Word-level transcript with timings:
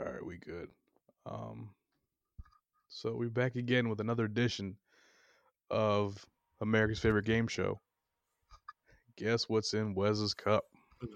All 0.00 0.10
right, 0.10 0.24
we 0.24 0.38
good. 0.38 0.68
Um, 1.26 1.70
so 2.88 3.14
we're 3.14 3.28
back 3.28 3.56
again 3.56 3.90
with 3.90 4.00
another 4.00 4.24
edition 4.24 4.76
of 5.68 6.24
America's 6.62 6.98
favorite 6.98 7.26
game 7.26 7.46
show. 7.48 7.80
Guess 9.16 9.46
what's 9.50 9.74
in 9.74 9.94
Wes's 9.94 10.34
cup? 10.34 10.64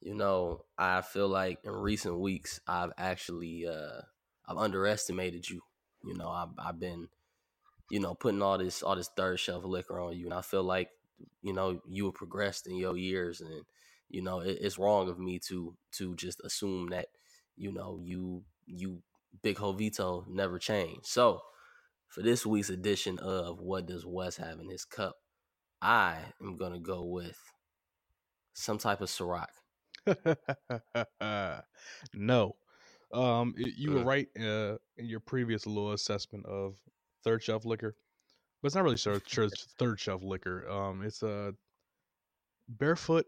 You 0.00 0.14
know, 0.14 0.64
I 0.78 1.02
feel 1.02 1.26
like 1.26 1.58
in 1.64 1.72
recent 1.72 2.20
weeks 2.20 2.60
I've 2.68 2.92
actually 2.96 3.66
uh 3.66 4.00
I've 4.46 4.56
underestimated 4.56 5.50
you. 5.50 5.60
You 6.04 6.14
know, 6.16 6.30
I've 6.30 6.50
I've 6.56 6.78
been, 6.78 7.08
you 7.90 7.98
know, 7.98 8.14
putting 8.14 8.40
all 8.40 8.58
this 8.58 8.84
all 8.84 8.94
this 8.94 9.10
third 9.16 9.40
shelf 9.40 9.64
liquor 9.64 9.98
on 9.98 10.16
you, 10.16 10.26
and 10.26 10.34
I 10.34 10.42
feel 10.42 10.62
like, 10.62 10.90
you 11.42 11.52
know, 11.52 11.82
you 11.88 12.04
have 12.06 12.14
progressed 12.14 12.68
in 12.68 12.76
your 12.76 12.96
years, 12.96 13.40
and 13.40 13.64
you 14.08 14.22
know, 14.22 14.40
it, 14.40 14.58
it's 14.60 14.78
wrong 14.78 15.08
of 15.08 15.18
me 15.18 15.38
to 15.48 15.76
to 15.92 16.14
just 16.16 16.40
assume 16.44 16.88
that, 16.90 17.06
you 17.56 17.72
know, 17.72 17.98
you 18.02 18.44
you 18.66 19.02
big 19.42 19.56
Jovito 19.56 20.26
never 20.28 20.58
change. 20.58 21.04
So, 21.06 21.40
for 22.08 22.22
this 22.22 22.46
week's 22.46 22.70
edition 22.70 23.18
of 23.18 23.60
What 23.60 23.86
Does 23.86 24.06
Wes 24.06 24.36
Have 24.36 24.60
in 24.60 24.70
His 24.70 24.84
Cup, 24.84 25.16
I 25.82 26.18
am 26.40 26.56
gonna 26.56 26.80
go 26.80 27.04
with 27.04 27.38
some 28.54 28.78
type 28.78 29.00
of 29.00 29.08
Ciroc. 29.08 29.48
no. 32.14 32.56
Um, 33.12 33.54
you 33.56 33.92
were 33.92 34.00
Mm. 34.00 34.02
right 34.02 34.28
uh, 34.38 34.78
in 34.96 35.06
your 35.06 35.20
previous 35.20 35.66
little 35.66 35.92
assessment 35.92 36.44
of 36.46 36.76
third 37.24 37.42
shelf 37.42 37.64
liquor, 37.64 37.96
but 38.62 38.66
it's 38.66 38.74
not 38.74 38.84
really 38.84 38.96
sure, 38.96 39.20
sure 39.26 39.48
third 39.78 40.00
shelf 40.00 40.22
liquor. 40.22 40.68
Um, 40.68 41.02
it's 41.02 41.22
a 41.22 41.54
barefoot 42.68 43.26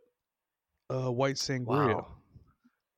uh, 0.90 1.10
white 1.10 1.36
sangria. 1.36 1.66
Wow. 1.66 2.06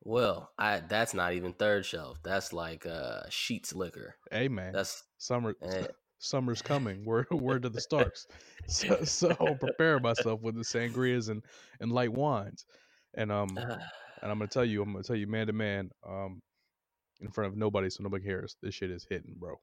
Well, 0.05 0.51
I 0.59 0.80
that's 0.80 1.14
not 1.14 1.34
even 1.34 1.52
third 1.52 1.87
shelf. 1.87 2.18
That's 2.24 2.52
like 2.52 2.87
uh 2.87 3.23
sheets 3.28 3.73
liquor. 3.74 4.16
Hey 4.30 4.49
man, 4.49 4.73
That's 4.73 5.04
summer 5.18 5.54
eh, 5.62 5.87
summer's 6.18 6.60
coming. 6.60 7.04
Word 7.07 7.30
word 7.30 7.62
to 7.62 7.68
the 7.68 7.80
Starks. 7.80 8.26
So, 8.68 9.02
so 9.02 9.34
prepare 9.59 9.99
myself 9.99 10.40
with 10.40 10.54
the 10.54 10.62
sangrias 10.62 11.29
and 11.29 11.43
and 11.80 11.90
light 11.90 12.12
wines, 12.12 12.65
and 13.15 13.32
um 13.32 13.49
and 13.59 14.30
I'm 14.30 14.38
gonna 14.38 14.46
tell 14.46 14.65
you, 14.65 14.82
I'm 14.82 14.93
gonna 14.93 15.02
tell 15.02 15.16
you 15.16 15.27
man 15.27 15.49
to 15.49 15.52
man, 15.52 15.90
um, 16.09 16.40
in 17.21 17.30
front 17.30 17.52
of 17.52 17.59
nobody, 17.59 17.90
so 17.90 18.04
nobody 18.04 18.24
cares. 18.24 18.56
This 18.62 18.74
shit 18.74 18.90
is 18.90 19.04
hitting, 19.09 19.34
bro. 19.37 19.56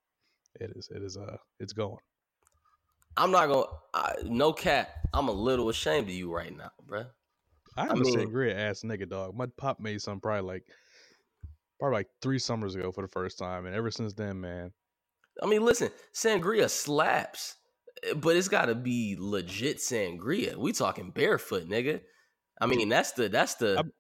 It 0.59 0.71
is. 0.75 0.89
It 0.93 1.01
is. 1.01 1.15
Uh, 1.15 1.37
it's 1.59 1.73
going. 1.73 1.97
I'm 3.15 3.31
not 3.31 3.47
gonna 3.47 3.67
I, 3.93 4.15
no 4.23 4.51
cap. 4.51 4.89
I'm 5.13 5.29
a 5.29 5.33
little 5.33 5.69
ashamed 5.69 6.07
of 6.09 6.13
you 6.13 6.31
right 6.33 6.55
now, 6.55 6.71
bruh. 6.85 7.07
I'm 7.77 7.91
I 7.91 7.93
a 7.93 8.03
sangria 8.03 8.55
ass 8.55 8.81
nigga, 8.81 9.07
dog. 9.09 9.35
My 9.35 9.45
pop 9.57 9.79
made 9.79 10.01
some 10.01 10.19
probably 10.19 10.41
like, 10.41 10.63
probably 11.79 11.99
like 11.99 12.07
three 12.21 12.39
summers 12.39 12.75
ago 12.75 12.91
for 12.91 13.01
the 13.01 13.07
first 13.07 13.37
time, 13.37 13.65
and 13.65 13.75
ever 13.75 13.91
since 13.91 14.13
then, 14.13 14.41
man. 14.41 14.71
I 15.41 15.45
mean, 15.45 15.63
listen, 15.63 15.89
sangria 16.13 16.69
slaps, 16.69 17.55
eh, 18.03 18.13
but 18.13 18.35
it's 18.35 18.49
got 18.49 18.65
to 18.65 18.75
be 18.75 19.15
legit 19.17 19.77
sangria. 19.77 20.55
We 20.57 20.73
talking 20.73 21.11
barefoot, 21.11 21.69
nigga. 21.69 22.01
I 22.59 22.65
mean, 22.65 22.89
that's 22.89 23.13
the 23.13 23.29
that's 23.29 23.55
the 23.55 23.77
I'm- 23.77 23.93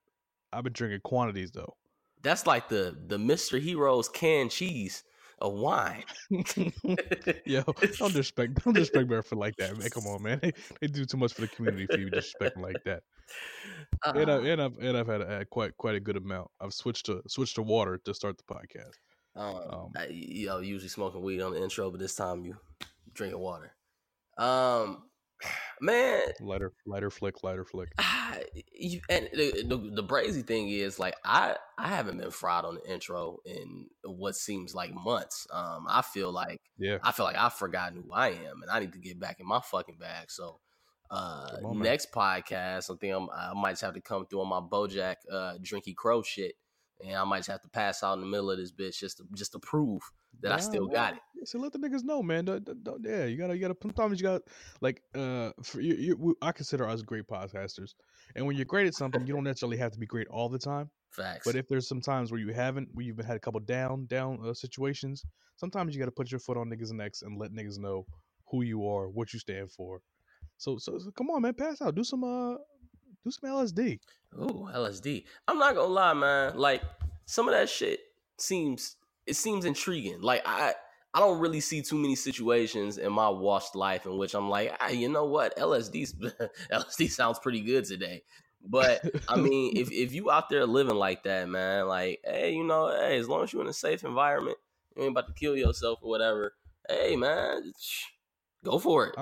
I've 0.51 0.63
been 0.63 0.73
drinking 0.73 1.01
quantities 1.03 1.51
though. 1.51 1.77
that's 2.21 2.45
like 2.45 2.67
the 2.67 2.97
the 3.07 3.17
Mister 3.17 3.57
Heroes 3.59 4.09
canned 4.09 4.51
cheese 4.51 5.03
of 5.41 5.53
wine. 5.53 6.03
Yo, 7.45 7.63
don't 7.97 8.13
disrespect, 8.13 8.63
don't 8.63 8.73
disrespect 8.73 9.09
Barefoot 9.09 9.37
like 9.39 9.55
that, 9.57 9.77
man. 9.77 9.89
Come 9.89 10.07
on, 10.07 10.23
man. 10.23 10.39
They, 10.41 10.53
they 10.81 10.87
do 10.87 11.05
too 11.05 11.17
much 11.17 11.33
for 11.33 11.41
the 11.41 11.47
community 11.47 11.87
for 11.87 11.97
you 11.97 12.09
to 12.09 12.15
disrespect 12.17 12.55
them 12.55 12.63
like 12.63 12.83
that. 12.85 13.03
And, 14.15 14.31
I, 14.31 14.35
Uh, 14.35 14.41
and 14.41 14.61
I've 14.61 14.77
and 14.79 14.97
I've 14.97 15.07
had, 15.07 15.21
had 15.21 15.49
quite 15.49 15.75
quite 15.77 15.93
a 15.93 15.99
good 15.99 16.17
amount. 16.17 16.49
I've 16.59 16.73
switched 16.73 17.05
to 17.07 17.21
switched 17.27 17.55
to 17.55 17.61
water 17.61 17.99
to 18.05 18.13
start 18.13 18.37
the 18.37 18.43
podcast. 18.43 18.95
Um, 19.35 19.55
Um, 19.71 19.91
I, 19.95 20.07
you 20.07 20.47
know, 20.47 20.59
usually 20.59 20.89
smoking 20.89 21.21
weed 21.21 21.41
on 21.41 21.53
the 21.53 21.61
intro, 21.61 21.91
but 21.91 21.99
this 21.99 22.15
time 22.15 22.45
you 22.45 22.57
drinking 23.13 23.39
water. 23.39 23.75
Um, 24.37 25.08
man, 25.81 26.21
Lighter 26.39 26.73
lighter 26.85 27.09
flick, 27.09 27.43
lighter 27.43 27.65
flick. 27.65 27.91
I, 27.97 28.43
you, 28.73 29.01
and 29.09 29.29
the, 29.33 29.63
the 29.65 29.91
the 29.95 30.03
crazy 30.03 30.41
thing 30.41 30.69
is, 30.69 30.99
like, 30.99 31.15
I 31.23 31.55
I 31.77 31.87
haven't 31.87 32.17
been 32.17 32.31
fried 32.31 32.65
on 32.65 32.75
the 32.75 32.91
intro 32.91 33.39
in 33.45 33.87
what 34.03 34.35
seems 34.35 34.75
like 34.75 34.93
months. 34.93 35.47
Um, 35.51 35.85
I 35.89 36.01
feel 36.01 36.31
like 36.31 36.59
Yeah, 36.77 36.97
I 37.03 37.11
feel 37.11 37.25
like 37.25 37.37
I've 37.37 37.53
forgotten 37.53 38.03
who 38.03 38.13
I 38.13 38.29
am, 38.29 38.61
and 38.61 38.71
I 38.71 38.79
need 38.79 38.93
to 38.93 38.99
get 38.99 39.19
back 39.19 39.39
in 39.39 39.47
my 39.47 39.59
fucking 39.59 39.97
bag. 39.99 40.31
So. 40.31 40.59
Uh, 41.11 41.57
on, 41.65 41.79
next 41.79 42.11
podcast, 42.11 42.91
I 42.91 42.95
think 43.01 43.15
I'm, 43.15 43.29
I 43.31 43.53
might 43.55 43.71
just 43.71 43.81
have 43.81 43.95
to 43.95 43.99
come 43.99 44.27
through 44.27 44.41
on 44.41 44.47
my 44.47 44.59
BoJack 44.59 45.15
uh, 45.31 45.53
drinky 45.59 45.95
crow 45.95 46.21
shit, 46.21 46.53
and 47.03 47.15
I 47.15 47.23
might 47.23 47.39
just 47.39 47.49
have 47.49 47.63
to 47.63 47.67
pass 47.67 48.03
out 48.03 48.13
in 48.13 48.19
the 48.19 48.27
middle 48.27 48.51
of 48.51 48.59
this 48.59 48.71
bitch 48.71 48.99
just 48.99 49.17
to 49.17 49.23
just 49.33 49.53
to 49.53 49.59
prove 49.59 50.03
that 50.41 50.51
I 50.51 50.59
still 50.59 50.87
got 50.87 51.13
it. 51.15 51.47
So 51.47 51.57
let 51.59 51.71
the 51.71 51.79
niggas 51.79 52.03
know, 52.03 52.21
man. 52.21 52.45
Don't, 52.45 52.63
don't- 52.63 52.83
don't- 52.83 53.05
yeah, 53.05 53.25
you 53.25 53.37
gotta, 53.37 53.55
you 53.55 53.61
gotta. 53.61 53.75
Sometimes 53.81 54.19
you 54.19 54.27
got 54.27 54.41
like, 54.81 55.01
uh, 55.15 55.51
for 55.63 55.81
you, 55.81 55.95
you, 55.95 56.15
we- 56.17 56.33
I 56.41 56.51
consider 56.51 56.87
us 56.87 57.01
great 57.01 57.27
podcasters, 57.27 57.93
and 58.35 58.45
when 58.45 58.55
you're 58.55 58.65
great 58.65 58.87
at 58.87 58.93
something, 58.93 59.25
you 59.25 59.33
don't 59.33 59.43
necessarily 59.43 59.77
have 59.77 59.91
to 59.93 59.99
be 59.99 60.05
great 60.05 60.27
all 60.27 60.49
the 60.49 60.59
time. 60.59 60.89
Facts. 61.11 61.45
But 61.45 61.55
if 61.55 61.67
there's 61.67 61.87
some 61.87 62.01
times 62.01 62.31
where 62.31 62.39
you 62.39 62.53
haven't, 62.53 62.89
where 62.93 63.05
you've 63.05 63.17
been 63.17 63.25
had 63.25 63.35
a 63.35 63.39
couple 63.39 63.59
down, 63.61 64.05
down 64.05 64.39
uh, 64.45 64.53
situations, 64.53 65.25
sometimes 65.55 65.93
you 65.95 65.99
got 65.99 66.05
to 66.05 66.11
put 66.11 66.29
your 66.31 66.39
foot 66.39 66.55
on 66.57 66.69
niggas' 66.69 66.91
necks 66.91 67.21
and 67.23 67.37
let 67.39 67.51
niggas 67.51 67.79
know 67.79 68.05
who 68.51 68.61
you 68.61 68.87
are, 68.87 69.09
what 69.09 69.33
you 69.33 69.39
stand 69.39 69.71
for. 69.71 70.01
So, 70.57 70.77
so, 70.77 70.99
so 70.99 71.09
come 71.11 71.29
on, 71.31 71.41
man, 71.41 71.53
pass 71.55 71.81
out, 71.81 71.95
do 71.95 72.03
some, 72.03 72.23
uh, 72.23 72.55
do 73.23 73.31
some 73.31 73.49
LSD. 73.49 73.99
Ooh, 74.39 74.69
LSD. 74.73 75.23
I'm 75.47 75.57
not 75.57 75.73
gonna 75.75 75.87
lie, 75.91 76.13
man. 76.13 76.57
Like 76.57 76.83
some 77.25 77.47
of 77.47 77.53
that 77.55 77.69
shit 77.69 77.99
seems 78.37 78.95
it 79.29 79.35
seems 79.35 79.65
intriguing. 79.65 80.21
Like 80.21 80.41
I 80.45 80.73
I 81.13 81.19
don't 81.19 81.39
really 81.39 81.59
see 81.59 81.81
too 81.81 81.97
many 81.97 82.15
situations 82.15 82.97
in 82.97 83.11
my 83.11 83.29
washed 83.29 83.75
life 83.75 84.05
in 84.05 84.17
which 84.17 84.33
I'm 84.35 84.49
like, 84.49 84.75
ah, 84.79 84.89
you 84.89 85.09
know 85.09 85.25
what, 85.25 85.57
LSD 85.57 86.13
LSD 86.71 87.09
sounds 87.09 87.39
pretty 87.39 87.61
good 87.61 87.85
today. 87.85 88.23
But 88.61 89.01
I 89.27 89.35
mean, 89.37 89.77
if 89.77 89.91
if 89.91 90.13
you 90.13 90.29
out 90.29 90.49
there 90.49 90.65
living 90.65 90.95
like 90.95 91.23
that, 91.23 91.49
man, 91.49 91.87
like, 91.87 92.19
hey, 92.23 92.53
you 92.53 92.63
know, 92.63 92.89
hey, 92.89 93.17
as 93.17 93.27
long 93.27 93.43
as 93.43 93.53
you're 93.53 93.61
in 93.61 93.69
a 93.69 93.73
safe 93.73 94.03
environment, 94.03 94.57
you 94.95 95.03
ain't 95.03 95.11
about 95.11 95.27
to 95.27 95.33
kill 95.33 95.55
yourself 95.55 95.99
or 96.01 96.09
whatever. 96.09 96.53
Hey, 96.87 97.15
man, 97.15 97.71
go 98.63 98.79
for 98.79 99.07
it. 99.07 99.15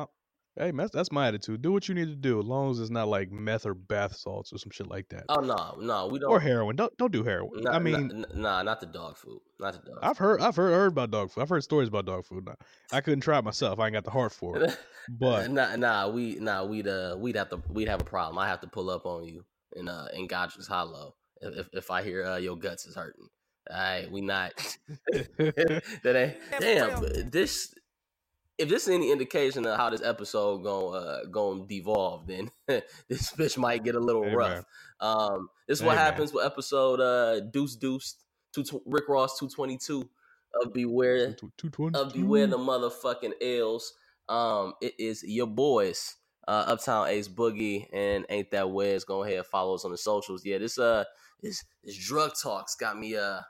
Hey, 0.57 0.71
that's, 0.71 0.91
that's 0.91 1.11
my 1.11 1.27
attitude. 1.27 1.61
Do 1.61 1.71
what 1.71 1.87
you 1.87 1.93
need 1.93 2.07
to 2.07 2.15
do, 2.15 2.39
as 2.39 2.45
long 2.45 2.71
as 2.71 2.79
it's 2.79 2.89
not 2.89 3.07
like 3.07 3.31
meth 3.31 3.65
or 3.65 3.75
bath 3.75 4.15
salts 4.15 4.51
or 4.51 4.57
some 4.57 4.71
shit 4.71 4.89
like 4.89 5.07
that, 5.09 5.25
Oh 5.29 5.39
no, 5.39 5.75
no, 5.79 6.07
we 6.07 6.17
don't. 6.17 6.31
or 6.31 6.39
heroin. 6.39 6.75
Don't, 6.75 6.95
don't 6.97 7.11
do 7.11 7.23
heroin. 7.23 7.51
Nah, 7.61 7.71
I 7.73 7.79
mean, 7.79 8.25
nah, 8.33 8.33
nah, 8.33 8.63
not 8.63 8.79
the 8.79 8.87
dog 8.87 9.17
food, 9.17 9.39
not 9.59 9.73
the 9.73 9.91
dog. 9.91 9.99
I've 10.01 10.17
heard, 10.17 10.41
I've 10.41 10.55
heard, 10.55 10.73
heard 10.73 10.91
about 10.93 11.11
dog 11.11 11.31
food. 11.31 11.41
I've 11.41 11.49
heard 11.49 11.63
stories 11.63 11.89
about 11.89 12.05
dog 12.05 12.25
food. 12.25 12.45
Now, 12.45 12.55
I 12.91 13.01
couldn't 13.01 13.21
try 13.21 13.37
it 13.37 13.43
myself. 13.43 13.79
I 13.79 13.85
ain't 13.85 13.93
got 13.93 14.03
the 14.03 14.11
heart 14.11 14.31
for 14.31 14.57
it. 14.57 14.77
But 15.09 15.51
nah, 15.51 15.75
nah, 15.75 16.09
we 16.09 16.35
nah, 16.35 16.65
we'd 16.65 16.87
uh, 16.87 17.15
we'd 17.19 17.35
have 17.35 17.49
to 17.49 17.61
we'd 17.69 17.87
have 17.87 18.01
a 18.01 18.05
problem. 18.05 18.39
I 18.39 18.47
have 18.47 18.61
to 18.61 18.67
pull 18.67 18.89
up 18.89 19.05
on 19.05 19.25
you 19.25 19.45
in 19.75 19.87
uh 19.87 20.07
in 20.13 20.25
Godric's 20.25 20.67
Hollow 20.67 21.15
if 21.41 21.55
if, 21.55 21.69
if 21.73 21.91
I 21.91 22.01
hear 22.01 22.25
uh, 22.25 22.37
your 22.37 22.57
guts 22.57 22.87
is 22.87 22.95
hurting. 22.95 23.27
All 23.69 23.77
right, 23.77 24.09
we 24.11 24.21
not 24.21 24.77
that 25.11 25.81
ain't 26.03 26.37
damn. 26.59 27.29
This 27.29 27.75
if 28.57 28.69
this 28.69 28.87
is 28.87 28.93
any 28.93 29.11
indication 29.11 29.65
of 29.65 29.77
how 29.77 29.89
this 29.89 30.01
episode 30.01 30.63
going 30.63 31.03
uh 31.03 31.19
going 31.29 31.65
devolve, 31.67 32.27
then 32.27 32.49
this 32.67 33.31
bitch 33.33 33.57
might 33.57 33.83
get 33.83 33.95
a 33.95 33.99
little 33.99 34.23
Hey, 34.23 34.35
rough. 34.35 34.65
Um, 34.99 35.49
this 35.67 35.79
is 35.79 35.83
what 35.85 35.95
man. 35.95 36.05
happens 36.05 36.33
with 36.33 36.45
episode 36.45 36.99
uh 36.99 37.41
Deuce 37.51 37.75
Deuce 37.75 38.15
two 38.53 38.63
Rick 38.85 39.07
Ross 39.09 39.37
two 39.37 39.49
twenty 39.49 39.77
two 39.77 40.09
of 40.61 40.73
Beware 40.73 41.35
of 41.93 42.13
Beware 42.13 42.47
the 42.47 42.57
motherfucking 42.57 43.33
L's. 43.41 43.93
Um, 44.29 44.73
it 44.81 44.93
is 44.99 45.23
your 45.23 45.47
boys, 45.47 46.15
uh, 46.47 46.65
Uptown 46.67 47.07
Ace 47.07 47.27
Boogie 47.27 47.87
and 47.93 48.25
Ain't 48.29 48.51
That 48.51 48.71
Wes. 48.71 49.03
Go 49.03 49.23
ahead, 49.23 49.45
follow 49.45 49.75
us 49.75 49.85
on 49.85 49.91
the 49.91 49.97
socials. 49.97 50.43
Yeah, 50.45 50.57
this 50.57 50.77
uh, 50.77 51.03
this 51.41 51.63
this 51.83 51.95
drug 51.97 52.31
talks 52.41 52.75
got 52.75 52.97
me 52.97 53.15
uh, 53.15 53.41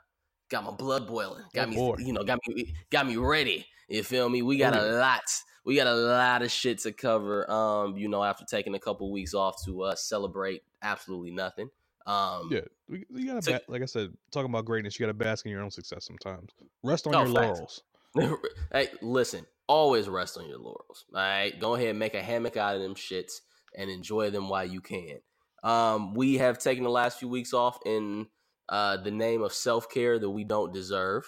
got 0.48 0.64
my 0.64 0.70
blood 0.70 1.06
boiling. 1.06 1.44
Got 1.54 1.70
me, 1.70 1.76
boy. 1.76 1.96
you 1.98 2.12
know, 2.12 2.22
got 2.24 2.38
me 2.48 2.74
got 2.90 3.06
me 3.06 3.16
ready. 3.16 3.66
You 3.88 4.02
feel 4.02 4.28
me? 4.28 4.42
We 4.42 4.56
got 4.58 4.76
a 4.76 4.82
lot. 4.82 5.22
We 5.64 5.76
got 5.76 5.86
a 5.86 5.94
lot 5.94 6.42
of 6.42 6.50
shit 6.50 6.78
to 6.80 6.92
cover. 6.92 7.50
Um, 7.50 7.96
you 7.96 8.08
know, 8.08 8.22
after 8.24 8.44
taking 8.44 8.74
a 8.74 8.78
couple 8.78 9.10
weeks 9.12 9.34
off 9.34 9.62
to 9.64 9.82
uh 9.82 9.94
celebrate 9.94 10.62
absolutely 10.82 11.30
nothing. 11.30 11.68
Um, 12.06 12.48
Yeah, 12.50 12.60
we- 12.88 13.04
you 13.10 13.26
gotta, 13.26 13.42
So- 13.42 13.52
ba- 13.52 13.62
like 13.68 13.82
I 13.82 13.84
said, 13.86 14.14
talking 14.30 14.48
about 14.50 14.64
greatness, 14.64 14.98
you 14.98 15.04
gotta 15.04 15.12
bask 15.14 15.44
in 15.44 15.52
your 15.52 15.62
own 15.62 15.70
success 15.70 16.06
sometimes. 16.06 16.52
Rest 16.82 17.06
on 17.06 17.14
Oh, 17.14 17.24
your 17.24 17.34
facts. 17.34 17.82
laurels. 18.14 18.40
hey, 18.72 18.88
listen, 19.02 19.46
always 19.66 20.08
rest 20.08 20.38
on 20.38 20.48
your 20.48 20.56
laurels. 20.58 21.04
All 21.14 21.20
right. 21.20 21.58
Go 21.60 21.74
ahead 21.74 21.88
and 21.88 21.98
make 21.98 22.14
a 22.14 22.22
hammock 22.22 22.56
out 22.56 22.74
of 22.76 22.80
them 22.80 22.94
shits 22.94 23.40
and 23.76 23.90
enjoy 23.90 24.30
them 24.30 24.48
while 24.48 24.64
you 24.64 24.80
can. 24.80 25.20
Um, 25.62 26.14
we 26.14 26.38
have 26.38 26.58
taken 26.58 26.82
the 26.84 26.90
last 26.90 27.18
few 27.18 27.28
weeks 27.28 27.52
off 27.52 27.78
in 27.84 28.26
uh, 28.68 28.96
the 28.98 29.10
name 29.10 29.42
of 29.42 29.52
self 29.52 29.88
care 29.90 30.18
that 30.18 30.30
we 30.30 30.44
don't 30.44 30.72
deserve. 30.72 31.24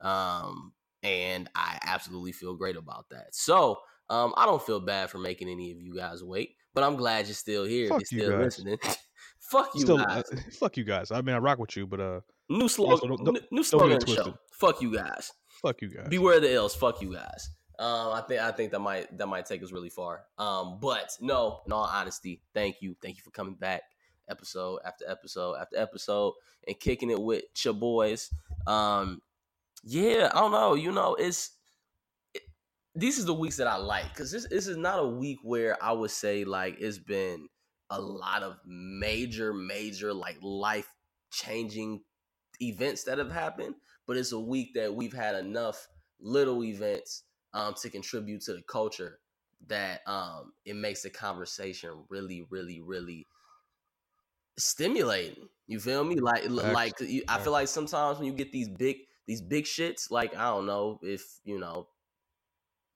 Um, 0.00 0.72
and 1.02 1.48
I 1.54 1.78
absolutely 1.84 2.32
feel 2.32 2.54
great 2.54 2.76
about 2.76 3.06
that. 3.10 3.28
So 3.34 3.78
um, 4.10 4.34
I 4.36 4.46
don't 4.46 4.62
feel 4.62 4.80
bad 4.80 5.10
for 5.10 5.18
making 5.18 5.48
any 5.48 5.70
of 5.72 5.80
you 5.80 5.94
guys 5.94 6.22
wait, 6.24 6.54
but 6.74 6.82
I'm 6.84 6.96
glad 6.96 7.26
you're 7.26 7.34
still 7.34 7.64
here. 7.64 7.88
Fuck 7.88 8.02
you're 8.10 8.20
you 8.20 8.26
still 8.26 8.38
guys. 8.38 8.44
listening. 8.44 8.78
Fuck 9.50 9.70
you 9.74 9.80
Still, 9.80 9.98
uh, 10.00 10.04
guys. 10.04 10.30
fuck 10.60 10.76
you 10.76 10.84
guys. 10.84 11.10
I 11.10 11.22
mean, 11.22 11.34
I 11.34 11.38
rock 11.38 11.58
with 11.58 11.74
you, 11.74 11.86
but 11.86 12.00
uh, 12.00 12.20
new 12.50 12.68
slogan. 12.68 13.08
don't- 13.08 13.24
don't- 13.24 13.52
new- 13.52 13.62
slogan 13.62 13.98
show. 14.06 14.34
Fuck 14.52 14.82
you 14.82 14.94
guys. 14.94 15.32
fuck 15.62 15.80
you 15.80 15.88
guys. 15.88 16.08
Beware 16.10 16.38
the 16.38 16.52
ills. 16.52 16.74
Fuck 16.74 17.00
you 17.00 17.14
guys. 17.14 17.48
Um, 17.78 18.12
I 18.12 18.22
think 18.28 18.40
I 18.42 18.50
think 18.52 18.72
that 18.72 18.80
might 18.80 19.16
that 19.16 19.26
might 19.26 19.46
take 19.46 19.62
us 19.62 19.72
really 19.72 19.88
far. 19.88 20.24
Um, 20.36 20.78
but 20.82 21.16
no, 21.22 21.60
in 21.64 21.72
all 21.72 21.84
honesty, 21.90 22.42
thank 22.52 22.76
you, 22.82 22.94
thank 23.00 23.16
you 23.16 23.22
for 23.22 23.30
coming 23.30 23.54
back, 23.54 23.82
episode 24.28 24.80
after 24.84 25.04
episode 25.08 25.56
after 25.60 25.76
episode, 25.76 26.34
and 26.66 26.78
kicking 26.78 27.10
it 27.10 27.20
with 27.20 27.44
your 27.64 27.74
boys. 27.74 28.30
Um, 28.66 29.22
yeah, 29.84 30.30
I 30.32 30.40
don't 30.40 30.52
know. 30.52 30.74
You 30.74 30.92
know, 30.92 31.14
it's 31.14 31.52
it, 32.34 32.42
these 32.94 33.18
is 33.18 33.24
the 33.24 33.34
weeks 33.34 33.56
that 33.56 33.66
I 33.66 33.76
like 33.76 34.08
because 34.08 34.30
this 34.30 34.46
this 34.48 34.66
is 34.66 34.76
not 34.76 34.98
a 34.98 35.06
week 35.06 35.38
where 35.42 35.82
I 35.82 35.92
would 35.92 36.10
say 36.10 36.44
like 36.44 36.76
it's 36.80 36.98
been 36.98 37.48
a 37.90 38.00
lot 38.00 38.42
of 38.42 38.56
major 38.66 39.52
major 39.52 40.12
like 40.12 40.36
life 40.42 40.88
changing 41.30 42.02
events 42.60 43.04
that 43.04 43.18
have 43.18 43.30
happened, 43.30 43.74
but 44.06 44.16
it's 44.16 44.32
a 44.32 44.40
week 44.40 44.74
that 44.74 44.94
we've 44.94 45.12
had 45.12 45.34
enough 45.36 45.86
little 46.20 46.64
events 46.64 47.22
um, 47.54 47.74
to 47.80 47.90
contribute 47.90 48.42
to 48.42 48.54
the 48.54 48.62
culture 48.62 49.20
that 49.66 50.00
um, 50.06 50.52
it 50.64 50.76
makes 50.76 51.02
the 51.02 51.10
conversation 51.10 51.90
really, 52.08 52.46
really, 52.50 52.80
really 52.80 53.26
stimulating. 54.58 55.48
You 55.66 55.80
feel 55.80 56.04
me? 56.04 56.16
Like, 56.16 56.42
Facts. 56.44 56.54
like 56.74 57.00
you- 57.00 57.24
I 57.28 57.38
feel 57.40 57.52
like 57.52 57.68
sometimes 57.68 58.18
when 58.18 58.26
you 58.26 58.32
get 58.32 58.52
these 58.52 58.68
big, 58.68 58.98
these 59.26 59.40
big 59.42 59.64
shits, 59.64 60.10
like 60.10 60.36
I 60.36 60.44
don't 60.50 60.66
know 60.66 60.98
if 61.02 61.22
you 61.44 61.58
know 61.58 61.88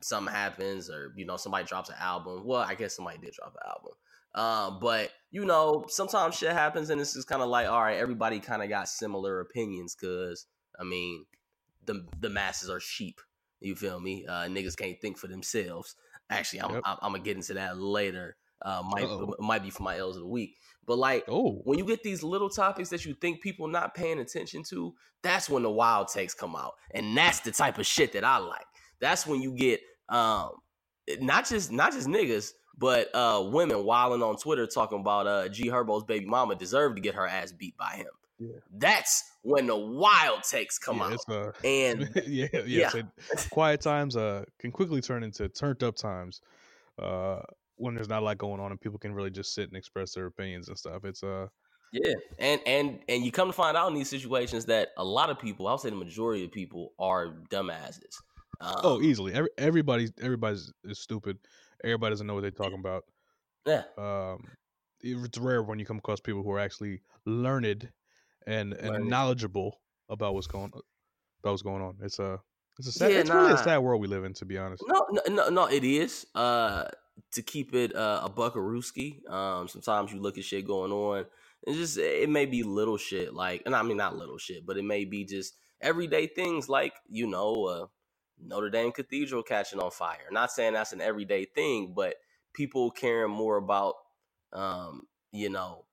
something 0.01 0.33
happens 0.35 0.91
or 0.91 1.13
you 1.17 1.25
know 1.25 1.37
somebody 1.37 1.65
drops 1.65 1.89
an 1.91 1.97
album. 1.99 2.45
Well, 2.45 2.61
I 2.61 2.75
guess 2.75 2.97
somebody 2.97 3.19
did 3.19 3.35
drop 3.35 3.55
an 3.55 3.71
album. 3.71 3.93
Um, 4.35 4.79
but 4.81 5.11
you 5.31 5.45
know, 5.45 5.85
sometimes 5.89 6.37
shit 6.37 6.53
happens 6.53 6.91
and 6.91 7.01
it's 7.01 7.13
just 7.15 7.29
kind 7.29 7.43
of 7.43 7.49
like, 7.49 7.69
all 7.69 7.83
right, 7.83 7.99
everybody 7.99 8.41
kind 8.41 8.63
of 8.63 8.69
got 8.69 8.89
similar 8.89 9.41
opinions 9.41 9.95
because 9.95 10.47
I 10.79 10.85
mean, 10.85 11.27
the 11.85 12.07
the 12.21 12.31
masses 12.31 12.71
are 12.71 12.81
sheep. 12.81 13.21
You 13.61 13.77
feel 13.77 14.01
me? 14.01 14.27
Uh, 14.27 14.45
niggas 14.49 14.77
can't 14.77 15.01
think 15.01 15.19
for 15.19 15.29
themselves. 15.29 15.95
Actually, 16.31 16.63
I'm 16.63 16.75
Yep. 16.75 16.83
I'm, 16.87 16.97
I'm 17.03 17.13
gonna 17.13 17.23
get 17.25 17.37
into 17.37 17.55
that 17.55 17.77
later. 17.79 18.37
Uh, 18.63 18.83
might 18.89 19.05
Uh-oh. 19.05 19.35
might 19.41 19.63
be 19.63 19.71
for 19.71 19.83
my 19.83 19.99
L's 19.99 20.17
of 20.17 20.23
the 20.23 20.29
week, 20.29 20.57
but 20.87 20.99
like 20.99 21.25
oh, 21.29 21.61
when 21.65 21.79
you 21.79 21.85
get 21.85 22.03
these 22.03 22.23
little 22.23 22.49
topics 22.51 22.89
that 22.91 23.05
you 23.05 23.15
think 23.15 23.41
people 23.41 23.69
not 23.69 23.95
paying 23.95 24.19
attention 24.19 24.63
to, 24.71 24.95
that's 25.23 25.49
when 25.49 25.63
the 25.63 25.71
wild 25.71 26.09
takes 26.09 26.35
come 26.35 26.57
out, 26.57 26.75
and 26.93 27.17
that's 27.17 27.41
the 27.41 27.53
type 27.53 27.79
of 27.79 27.87
shit 27.87 28.13
that 28.13 28.25
I 28.25 28.39
like. 28.39 28.67
That's 29.01 29.27
when 29.27 29.41
you 29.41 29.55
get 29.55 29.81
um 30.09 30.51
not 31.21 31.49
just 31.49 31.71
not 31.71 31.93
just 31.93 32.09
niggas, 32.09 32.53
but 32.77 33.15
uh 33.15 33.43
women 33.53 33.85
wilding 33.85 34.23
on 34.23 34.37
Twitter 34.37 34.67
talking 34.67 35.01
about 35.01 35.27
uh 35.27 35.49
G 35.49 35.69
Herbo's 35.69 36.05
baby 36.05 36.27
mama 36.27 36.55
deserved 36.55 36.97
to 36.97 37.03
get 37.03 37.15
her 37.15 37.27
ass 37.27 37.53
beat 37.53 37.77
by 37.77 37.95
him. 37.97 38.07
Yeah. 38.39 38.59
That's 38.77 39.23
when 39.43 39.67
the 39.67 39.77
wild 39.77 40.43
takes 40.43 40.79
come 40.79 40.99
yeah, 40.99 41.05
out, 41.05 41.13
it's 41.13 41.29
uh, 41.29 41.53
and 41.65 42.11
yeah, 42.27 42.47
yes. 42.67 42.95
it- 42.95 43.07
quiet 43.51 43.81
times 43.81 44.17
uh 44.17 44.45
can 44.59 44.73
quickly 44.73 45.01
turn 45.01 45.23
into 45.23 45.49
turned 45.49 45.83
up 45.85 45.95
times. 45.95 46.41
Uh, 47.01 47.41
when 47.83 47.95
there's 47.97 48.09
not 48.09 48.23
a 48.23 48.25
lot 48.25 48.39
going 48.39 48.61
on 48.61 48.71
and 48.71 48.81
people 48.81 48.99
can 48.99 49.13
really 49.13 49.31
just 49.31 49.55
sit 49.55 49.69
and 49.69 49.77
express 49.77 50.15
their 50.15 50.27
opinions 50.27 50.69
and 50.69 50.79
stuff. 50.79 51.05
It's 51.05 51.23
uh, 51.25 51.49
Yeah, 51.93 52.15
and 52.39 52.61
and 52.65 53.01
and 53.09 53.25
you 53.25 53.33
come 53.33 53.49
to 53.49 53.53
find 53.53 53.77
out 53.77 53.89
in 53.89 53.95
these 53.95 54.09
situations 54.09 54.65
that 54.67 54.91
a 54.97 55.05
lot 55.05 55.31
of 55.31 55.39
people, 55.39 55.67
I'll 55.67 55.79
say 55.79 55.91
the 55.91 55.97
majority 55.97 56.45
of 56.45 56.53
people, 56.53 56.93
are 56.99 57.35
dumbasses. 57.51 58.15
Um, 58.61 58.75
oh, 58.85 59.01
easily. 59.03 59.35
Every, 59.35 59.51
everybody's 59.59 60.13
everybody's 60.23 60.73
is 60.85 61.01
stupid. 61.01 61.39
Everybody 61.83 62.13
doesn't 62.13 62.27
know 62.27 62.35
what 62.35 62.43
they're 62.43 62.53
talking 62.53 62.79
about. 62.79 63.05
yeah, 63.67 63.83
um, 63.99 64.45
it's 65.01 65.39
rare 65.39 65.63
when 65.65 65.81
you 65.81 65.85
come 65.85 65.99
across 65.99 66.21
people 66.21 66.45
who 66.45 66.53
are 66.53 66.61
actually 66.61 67.03
learned 67.27 67.91
and 68.47 68.75
and 68.75 68.93
Learned. 68.93 69.09
knowledgeable 69.11 69.81
about 70.09 70.35
what's 70.35 70.47
going 70.47 70.71
about 71.43 71.51
what's 71.51 71.63
going 71.63 71.83
on. 71.83 71.97
It's 72.01 72.21
a 72.21 72.39
it's 72.79 72.89
a 72.89 72.93
sad, 72.93 73.11
Yeah, 73.11 73.19
it's 73.19 73.31
really 73.31 73.53
a 73.53 73.59
sad 73.59 73.79
world 73.79 74.01
we 74.01 74.09
live 74.09 74.25
in, 74.25 74.33
to 74.35 74.45
be 74.45 74.57
honest. 74.57 74.83
no, 74.87 75.07
no, 75.11 75.23
no, 75.29 75.49
no, 75.51 75.67
it 75.67 75.85
is. 75.85 76.27
Uh, 76.35 76.85
to 77.33 77.43
keep 77.43 77.75
it 77.75 77.95
uh, 77.95 78.23
a 78.25 78.31
buckarooski. 78.31 79.29
Um, 79.31 79.69
sometimes 79.69 80.13
you 80.13 80.21
look 80.21 80.39
at 80.39 80.45
shit 80.45 80.67
going 80.67 80.93
on, 80.93 81.27
and 81.67 81.77
just 81.77 81.99
it 81.99 82.29
may 82.29 82.47
be 82.47 82.63
little 82.63 82.97
shit 82.97 83.35
like, 83.35 83.63
and 83.67 83.75
I 83.75 83.83
mean 83.83 83.97
not 83.97 84.17
little 84.17 84.39
shit, 84.39 84.67
but 84.67 84.77
it 84.77 84.85
may 84.85 85.05
be 85.05 85.25
just 85.25 85.55
everyday 85.81 86.27
things 86.27 86.69
like 86.69 86.95
you 87.09 87.27
know 87.27 87.65
uh, 87.65 87.87
Notre 88.41 88.71
Dame 88.71 88.93
Cathedral 88.93 89.43
catching 89.43 89.81
on 89.81 89.91
fire. 89.91 90.29
Not 90.31 90.51
saying 90.51 90.75
that's 90.75 90.93
an 90.93 91.01
everyday 91.01 91.45
thing, 91.45 91.93
but 91.95 92.17
people 92.55 92.91
caring 92.91 93.33
more 93.33 93.57
about 93.57 93.95
um, 94.53 95.03
you 95.33 95.51
know 95.51 95.85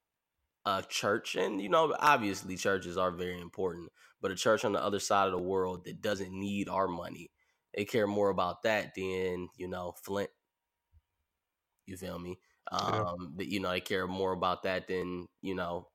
a 0.65 0.83
church 0.87 1.35
and 1.35 1.61
you 1.61 1.69
know 1.69 1.95
obviously 1.99 2.57
churches 2.57 2.97
are 2.97 3.11
very 3.11 3.39
important 3.39 3.89
but 4.21 4.31
a 4.31 4.35
church 4.35 4.65
on 4.65 4.73
the 4.73 4.83
other 4.83 4.99
side 4.99 5.25
of 5.25 5.31
the 5.31 5.41
world 5.41 5.85
that 5.85 6.01
doesn't 6.01 6.31
need 6.31 6.67
our 6.67 6.87
money 6.87 7.31
they 7.73 7.85
care 7.85 8.05
more 8.07 8.29
about 8.29 8.61
that 8.63 8.93
than 8.95 9.47
you 9.57 9.67
know 9.67 9.93
flint 10.03 10.29
you 11.89 11.97
feel 11.97 12.19
me? 12.19 12.39
Um 12.71 13.33
but 13.35 13.47
you 13.47 13.59
know 13.59 13.71
they 13.71 13.81
care 13.81 14.07
more 14.07 14.31
about 14.33 14.63
that 14.63 14.87
than 14.87 15.27
you 15.41 15.55
know 15.55 15.87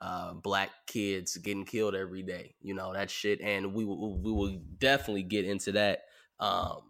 uh 0.00 0.34
black 0.34 0.70
kids 0.86 1.36
getting 1.38 1.64
killed 1.64 1.94
every 1.94 2.22
day 2.22 2.54
you 2.60 2.74
know 2.74 2.92
that 2.92 3.10
shit 3.10 3.40
and 3.40 3.72
we 3.74 3.84
will 3.84 4.18
we 4.18 4.32
will 4.32 4.60
definitely 4.78 5.22
get 5.22 5.44
into 5.44 5.72
that 5.72 6.00
um 6.40 6.82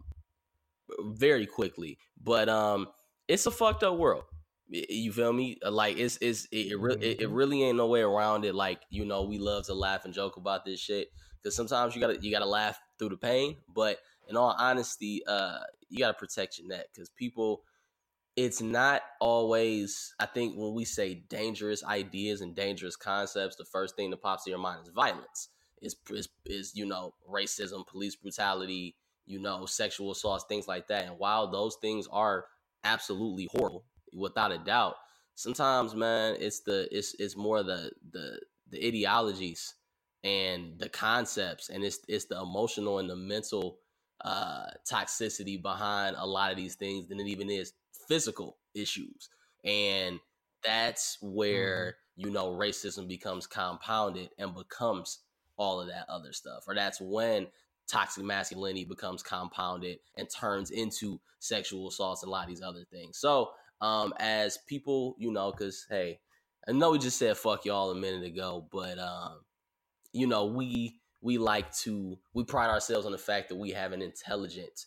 very 1.13 1.45
quickly 1.45 1.97
but 2.21 2.49
um 2.49 2.87
it's 3.27 3.45
a 3.45 3.51
fucked 3.51 3.83
up 3.83 3.97
world 3.97 4.23
you 4.67 5.11
feel 5.13 5.31
me? 5.31 5.57
Uh, 5.63 5.69
like 5.69 5.97
it's 5.97 6.17
it's 6.21 6.45
it, 6.45 6.71
it, 6.71 6.75
re- 6.77 6.95
it, 6.99 7.21
it 7.21 7.27
Mhm. 7.27 7.35
really 7.35 7.63
ain't 7.63 7.77
no 7.77 7.85
way 7.87 8.01
around 8.01 8.45
it 8.45 8.55
like 8.55 8.81
you 8.89 9.05
know 9.05 9.23
we 9.23 9.37
love 9.37 9.65
to 9.67 9.73
laugh 9.75 10.05
and 10.05 10.13
joke 10.13 10.37
about 10.37 10.65
this 10.65 10.79
shit 10.79 11.09
because 11.41 11.55
sometimes 11.55 11.93
you 11.95 12.01
gotta 12.01 12.17
you 12.19 12.31
gotta 12.31 12.45
laugh 12.47 12.79
through 12.97 13.09
the 13.09 13.17
pain 13.17 13.57
but 13.73 13.99
in 14.27 14.35
all 14.35 14.55
honesty 14.57 15.21
uh 15.27 15.59
you 15.89 15.99
gotta 15.99 16.15
protect 16.15 16.57
your 16.57 16.67
neck 16.67 16.87
because 16.93 17.09
people 17.09 17.63
it's 18.35 18.61
not 18.61 19.01
always 19.21 20.13
i 20.19 20.25
think 20.25 20.55
when 20.57 20.73
we 20.73 20.83
say 20.85 21.13
dangerous 21.29 21.83
ideas 21.83 22.41
and 22.41 22.55
dangerous 22.55 22.95
concepts 22.95 23.55
the 23.55 23.65
first 23.65 23.95
thing 23.95 24.09
that 24.09 24.21
pops 24.21 24.43
to 24.43 24.49
your 24.49 24.59
mind 24.59 24.79
is 24.83 24.89
violence. 24.89 25.49
Is 25.81 25.95
is, 26.09 26.29
is 26.45 26.71
you 26.75 26.85
know 26.85 27.13
racism 27.29 27.85
police 27.85 28.15
brutality 28.15 28.95
you 29.25 29.39
know 29.39 29.65
sexual 29.65 30.11
assaults 30.11 30.45
things 30.47 30.67
like 30.67 30.87
that. 30.87 31.05
And 31.05 31.19
while 31.19 31.51
those 31.51 31.77
things 31.81 32.07
are 32.11 32.45
absolutely 32.83 33.49
horrible 33.51 33.85
without 34.13 34.51
a 34.51 34.57
doubt 34.57 34.95
sometimes 35.35 35.93
man 35.95 36.37
it's 36.39 36.61
the 36.61 36.87
it's 36.95 37.15
it's 37.19 37.35
more 37.35 37.61
the 37.61 37.91
the 38.11 38.39
the 38.69 38.87
ideologies 38.87 39.75
and 40.23 40.79
the 40.79 40.87
concepts 40.87 41.69
and 41.69 41.83
it's 41.83 41.99
it's 42.07 42.25
the 42.25 42.39
emotional 42.39 42.99
and 42.99 43.09
the 43.09 43.15
mental 43.15 43.79
uh 44.23 44.67
toxicity 44.89 45.61
behind 45.61 46.15
a 46.17 46.25
lot 46.25 46.51
of 46.51 46.57
these 46.57 46.75
things 46.75 47.07
than 47.07 47.19
it 47.19 47.27
even 47.27 47.49
is 47.49 47.73
physical 48.07 48.57
issues. 48.73 49.29
And 49.63 50.19
that's 50.63 51.17
where 51.21 51.97
you 52.15 52.31
know 52.31 52.51
racism 52.51 53.07
becomes 53.07 53.47
compounded 53.47 54.29
and 54.37 54.55
becomes 54.55 55.19
all 55.57 55.79
of 55.81 55.87
that 55.87 56.05
other 56.09 56.33
stuff. 56.33 56.65
Or 56.67 56.75
that's 56.75 56.99
when 57.01 57.47
toxic 57.87 58.23
masculinity 58.23 58.85
becomes 58.85 59.21
compounded 59.21 59.99
and 60.17 60.27
turns 60.29 60.71
into 60.71 61.19
sexual 61.39 61.87
assaults 61.87 62.23
and 62.23 62.29
a 62.29 62.31
lot 62.31 62.43
of 62.43 62.49
these 62.49 62.61
other 62.61 62.83
things. 62.91 63.17
So 63.17 63.51
um 63.81 64.13
as 64.19 64.57
people 64.67 65.17
you 65.19 65.33
know 65.33 65.51
because 65.51 65.85
hey 65.89 66.17
i 66.65 66.71
know 66.71 66.91
we 66.91 66.97
just 66.97 67.19
said 67.19 67.35
fuck 67.35 67.65
y'all 67.65 67.91
a 67.91 67.95
minute 67.95 68.23
ago 68.23 68.65
but 68.71 68.97
um 68.97 69.39
you 70.13 70.25
know 70.25 70.45
we 70.45 70.97
we 71.25 71.39
like 71.39 71.73
to 71.75 72.17
we 72.35 72.43
pride 72.43 72.69
ourselves 72.69 73.05
on 73.05 73.11
the 73.11 73.17
fact 73.17 73.49
that 73.49 73.55
we 73.55 73.71
have 73.71 73.93
an 73.93 74.01
intelligent 74.01 74.85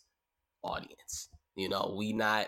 audience. 0.62 1.28
You 1.56 1.68
know 1.68 1.94
we 1.98 2.12
not 2.12 2.46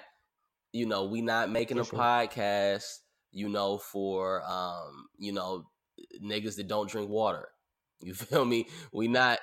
you 0.72 0.86
know 0.86 1.04
we 1.04 1.20
not 1.22 1.50
making 1.50 1.78
For 1.78 1.82
a 1.82 1.86
sure. 1.86 1.98
podcast 1.98 2.98
you 3.32 3.48
know 3.48 3.78
for 3.78 4.42
um 4.48 5.06
you 5.18 5.32
know 5.32 5.64
niggas 6.22 6.56
that 6.56 6.68
don't 6.68 6.90
drink 6.90 7.10
water 7.10 7.48
you 8.02 8.14
feel 8.14 8.44
me 8.44 8.66
we 8.92 9.08
not 9.08 9.38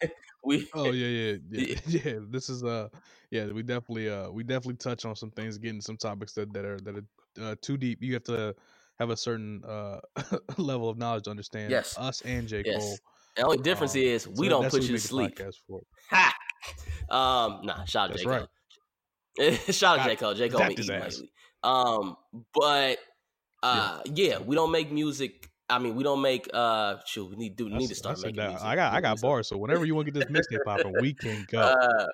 we 0.44 0.68
Oh 0.74 0.92
yeah, 0.92 1.06
yeah, 1.06 1.36
yeah, 1.50 1.76
yeah. 1.86 2.18
This 2.30 2.48
is 2.48 2.62
uh, 2.64 2.88
yeah. 3.30 3.46
We 3.46 3.62
definitely 3.62 4.08
uh, 4.10 4.30
we 4.30 4.42
definitely 4.44 4.76
touch 4.76 5.04
on 5.04 5.16
some 5.16 5.30
things, 5.30 5.58
getting 5.58 5.80
some 5.80 5.96
topics 5.96 6.32
that 6.34 6.52
that 6.52 6.64
are 6.64 6.78
that 6.80 6.96
are 6.96 7.04
uh, 7.42 7.54
too 7.60 7.76
deep. 7.76 8.02
You 8.02 8.14
have 8.14 8.24
to 8.24 8.54
have 8.98 9.10
a 9.10 9.16
certain 9.16 9.62
uh 9.64 10.00
level 10.58 10.88
of 10.88 10.98
knowledge 10.98 11.24
to 11.24 11.30
understand 11.30 11.70
Yes. 11.70 11.96
us 11.96 12.20
and 12.22 12.46
J 12.48 12.64
Yes. 12.64 12.74
Cole. 12.74 13.00
the 13.36 13.44
only 13.44 13.58
difference 13.58 13.94
Um, 13.94 14.02
is 14.02 14.28
we 14.28 14.48
that- 14.48 14.50
don't 14.50 14.68
put 14.68 14.82
you 14.82 14.96
to 14.96 15.00
sleep 15.00 15.40
ha 16.10 16.34
um 17.10 17.60
nah 17.64 17.84
shout 17.84 18.10
out 18.10 18.16
J. 18.16 18.24
right. 18.24 18.40
Cole 18.40 18.48
shout 19.70 19.98
out 19.98 20.06
J. 20.06 20.16
Cole 20.16 20.34
J. 20.34 20.48
Cole 20.48 20.60
been 20.60 20.72
eating 20.72 20.90
ass. 20.90 21.14
lately 21.14 21.30
um 21.62 22.16
but 22.54 22.98
uh 23.62 24.00
yeah. 24.06 24.38
we 24.38 24.54
don't 24.54 24.70
make 24.70 24.92
music 24.92 25.50
I 25.68 25.78
mean 25.78 25.94
we 25.96 26.04
don't 26.04 26.22
make 26.22 26.48
uh 26.52 26.96
shoot 27.04 27.30
we 27.30 27.36
need 27.36 27.58
to 27.58 27.66
I 27.66 27.78
need 27.78 27.88
to 27.88 27.94
start 27.94 28.18
making 28.22 28.36
music 28.36 28.62
I 28.62 28.74
got 28.74 28.92
I 28.92 29.00
got 29.00 29.20
bars. 29.20 29.48
So 29.48 29.56
whenever 29.56 29.84
you 29.84 29.94
want 29.94 30.06
to 30.06 30.12
get 30.12 30.28
this 30.28 30.40
mixtape 30.40 30.64
popping, 30.64 30.94
we 31.00 31.14
can 31.14 31.46
go. 31.50 31.74
Uh, 31.88 32.06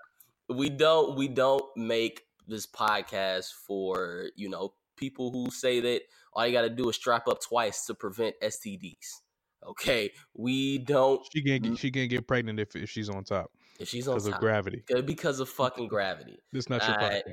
we 0.54 0.68
don't 0.68 1.16
we 1.16 1.26
don't 1.26 1.64
make 1.74 2.22
this 2.46 2.66
podcast 2.66 3.46
for 3.66 4.26
you 4.36 4.48
know 4.48 4.74
people 4.96 5.30
who 5.30 5.50
say 5.50 5.80
that 5.80 6.02
all 6.34 6.46
you 6.46 6.52
got 6.52 6.62
to 6.62 6.70
do 6.70 6.88
is 6.88 6.96
strap 6.96 7.28
up 7.28 7.40
twice 7.40 7.86
to 7.86 7.94
prevent 7.94 8.34
STDs. 8.42 9.20
Okay, 9.66 10.10
we 10.34 10.78
don't. 10.78 11.24
She 11.32 11.42
can't 11.42 11.62
get, 11.62 11.78
she 11.78 11.90
can't 11.90 12.10
get 12.10 12.26
pregnant 12.26 12.60
if, 12.60 12.76
if 12.76 12.90
she's 12.90 13.08
on 13.08 13.24
top 13.24 13.50
If 13.80 13.88
she's 13.88 14.06
on 14.06 14.14
because 14.14 14.26
of 14.26 14.32
top, 14.34 14.40
gravity. 14.40 14.82
because 15.04 15.40
of 15.40 15.48
fucking 15.48 15.88
gravity. 15.88 16.38
This 16.52 16.68
not 16.70 16.82
your 16.86 16.92
Alright. 16.96 17.24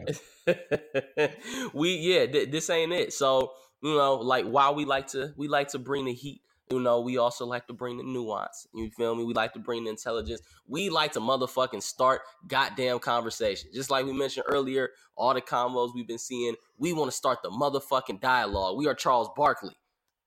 podcast. 0.47 1.31
we 1.73 1.95
yeah, 1.97 2.25
th- 2.25 2.49
this 2.51 2.69
ain't 2.69 2.91
it. 2.93 3.13
So 3.13 3.51
you 3.83 3.93
know, 3.95 4.15
like 4.15 4.45
while 4.45 4.73
we 4.75 4.85
like 4.85 5.07
to 5.07 5.33
we 5.37 5.47
like 5.47 5.69
to 5.69 5.79
bring 5.79 6.05
the 6.05 6.13
heat. 6.13 6.41
You 6.71 6.79
know, 6.79 7.01
we 7.01 7.17
also 7.17 7.45
like 7.45 7.67
to 7.67 7.73
bring 7.73 7.97
the 7.97 8.03
nuance. 8.03 8.65
You 8.73 8.89
feel 8.91 9.13
me? 9.13 9.25
We 9.25 9.33
like 9.33 9.51
to 9.53 9.59
bring 9.59 9.83
the 9.83 9.89
intelligence. 9.89 10.39
We 10.65 10.89
like 10.89 11.11
to 11.13 11.19
motherfucking 11.19 11.83
start 11.83 12.21
goddamn 12.47 12.99
conversation. 12.99 13.71
Just 13.73 13.91
like 13.91 14.05
we 14.05 14.13
mentioned 14.13 14.45
earlier, 14.47 14.91
all 15.17 15.33
the 15.33 15.41
combos 15.41 15.93
we've 15.93 16.07
been 16.07 16.17
seeing, 16.17 16.55
we 16.77 16.93
want 16.93 17.11
to 17.11 17.17
start 17.17 17.39
the 17.43 17.49
motherfucking 17.49 18.21
dialogue. 18.21 18.77
We 18.77 18.87
are 18.87 18.93
Charles 18.93 19.29
Barkley. 19.35 19.75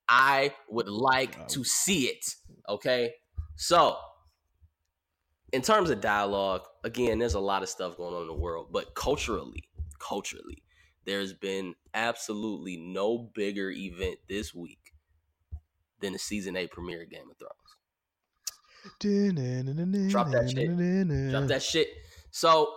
I 0.06 0.52
would 0.68 0.86
like 0.86 1.34
Oh. 1.40 1.46
to 1.48 1.64
see 1.64 2.08
it. 2.08 2.34
Okay. 2.68 3.14
So, 3.56 3.96
in 5.54 5.62
terms 5.62 5.88
of 5.90 6.00
dialogue, 6.00 6.62
again, 6.82 7.20
there's 7.20 7.34
a 7.34 7.40
lot 7.40 7.62
of 7.62 7.68
stuff 7.68 7.96
going 7.96 8.12
on 8.12 8.22
in 8.22 8.26
the 8.26 8.34
world, 8.34 8.68
but 8.72 8.94
culturally, 8.96 9.62
culturally, 10.00 10.62
there's 11.04 11.32
been 11.32 11.74
absolutely 11.94 12.76
no 12.76 13.30
bigger 13.34 13.70
event 13.70 14.16
this 14.28 14.52
week 14.52 14.92
than 16.00 16.12
the 16.12 16.18
season 16.18 16.56
eight 16.56 16.72
premiere 16.72 17.02
of 17.02 17.10
Game 17.10 17.30
of 17.30 17.36
Thrones. 17.38 17.52
Drop 20.10 20.26
that 20.32 20.50
shit. 20.50 20.66
Drop 21.30 21.46
that 21.48 21.62
shit. 21.62 21.88
So, 22.32 22.74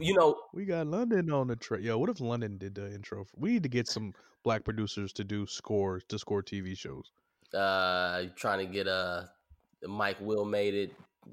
you 0.00 0.14
know, 0.14 0.36
We 0.52 0.64
got 0.64 0.88
London 0.88 1.30
on 1.30 1.46
the 1.46 1.56
track. 1.56 1.82
Yo, 1.82 1.96
what 1.98 2.10
if 2.10 2.20
London 2.20 2.58
did 2.58 2.74
the 2.74 2.92
intro? 2.92 3.24
For- 3.24 3.36
we 3.38 3.52
need 3.52 3.62
to 3.62 3.68
get 3.68 3.86
some 3.86 4.12
black 4.42 4.64
producers 4.64 5.12
to 5.12 5.24
do 5.24 5.46
scores 5.46 6.02
to 6.08 6.18
score 6.18 6.42
TV 6.42 6.76
shows. 6.76 7.12
uh, 7.54 8.24
trying 8.34 8.58
to 8.58 8.66
get 8.66 8.88
uh, 8.88 9.22
Mike 9.86 10.16
Will 10.20 10.44
made 10.44 10.74
it 10.74 10.92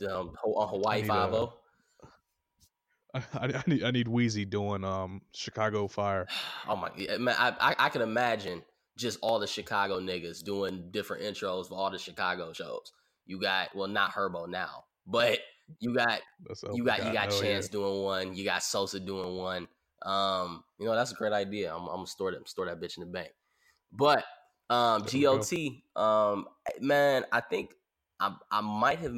um, 0.10 0.34
on 0.44 0.70
Hawaii 0.70 1.03
Five 1.03 1.34
O. 1.34 1.53
I, 3.13 3.17
uh. 3.17 3.22
I, 3.34 3.63
need 3.67 3.84
I 3.84 3.91
need 3.91 4.08
Wheezy 4.08 4.46
doing 4.46 4.84
um 4.84 5.22
Chicago 5.34 5.88
Fire. 5.88 6.27
Oh 6.67 6.75
my, 6.75 6.89
man, 7.17 7.36
I, 7.38 7.53
I 7.60 7.75
I 7.79 7.89
can 7.89 8.01
imagine 8.01 8.62
just 8.98 9.20
all 9.22 9.39
the 9.39 9.48
Chicago 9.48 10.00
niggas 10.00 10.44
doing 10.44 10.89
different 10.91 11.24
intros 11.24 11.70
for 11.70 11.75
all 11.75 11.89
the 11.89 12.00
Chicago 12.00 12.51
shows. 12.51 12.91
You 13.25 13.39
got 13.39 13.75
well, 13.75 13.88
not 13.88 14.12
Herbo 14.12 14.50
now, 14.50 14.86
but 15.06 15.39
you 15.79 15.94
got 15.94 16.22
you 16.74 16.84
got 16.84 17.06
you 17.06 17.13
got 17.13 17.29
Chance 17.29 17.67
yeah. 17.67 17.72
doing 17.72 18.03
one. 18.03 18.36
You 18.36 18.44
got 18.44 18.63
Sosa 18.63 19.00
doing 19.00 19.38
one. 19.38 19.67
Um, 20.03 20.63
you 20.79 20.86
know 20.86 20.96
that's 20.96 21.12
a 21.12 21.15
great 21.15 21.34
idea. 21.34 21.74
I'm, 21.74 21.82
I'm 21.84 21.96
gonna 21.96 22.08
store 22.08 22.32
that 22.32 22.48
store 22.48 22.65
that 22.65 22.79
bitch 22.79 22.98
in 22.98 23.01
the 23.01 23.10
bank. 23.10 23.29
But 23.91 24.24
um, 24.70 25.06
There. 25.10 25.22
GOT, 25.22 25.53
um, 25.96 26.48
man, 26.82 27.25
I 27.32 27.41
think 27.41 27.72
I 28.20 28.34
I 28.51 28.62
might 28.62 29.00
have 29.00 29.15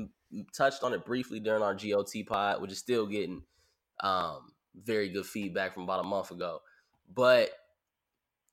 touched 0.56 0.84
on 0.84 0.94
it 0.94 1.06
briefly 1.06 1.40
during 1.40 1.64
our 1.64 1.74
GOT 1.74 2.14
pod, 2.28 2.62
which 2.62 2.72
is 2.72 2.78
still 2.78 3.06
getting 3.06 3.44
um 4.02 4.52
very 4.76 5.10
good 5.10 5.26
feedback 5.26 5.74
from 5.74 5.84
about 5.84 6.00
a 6.00 6.08
month 6.08 6.32
ago. 6.32 6.62
But 7.14 7.50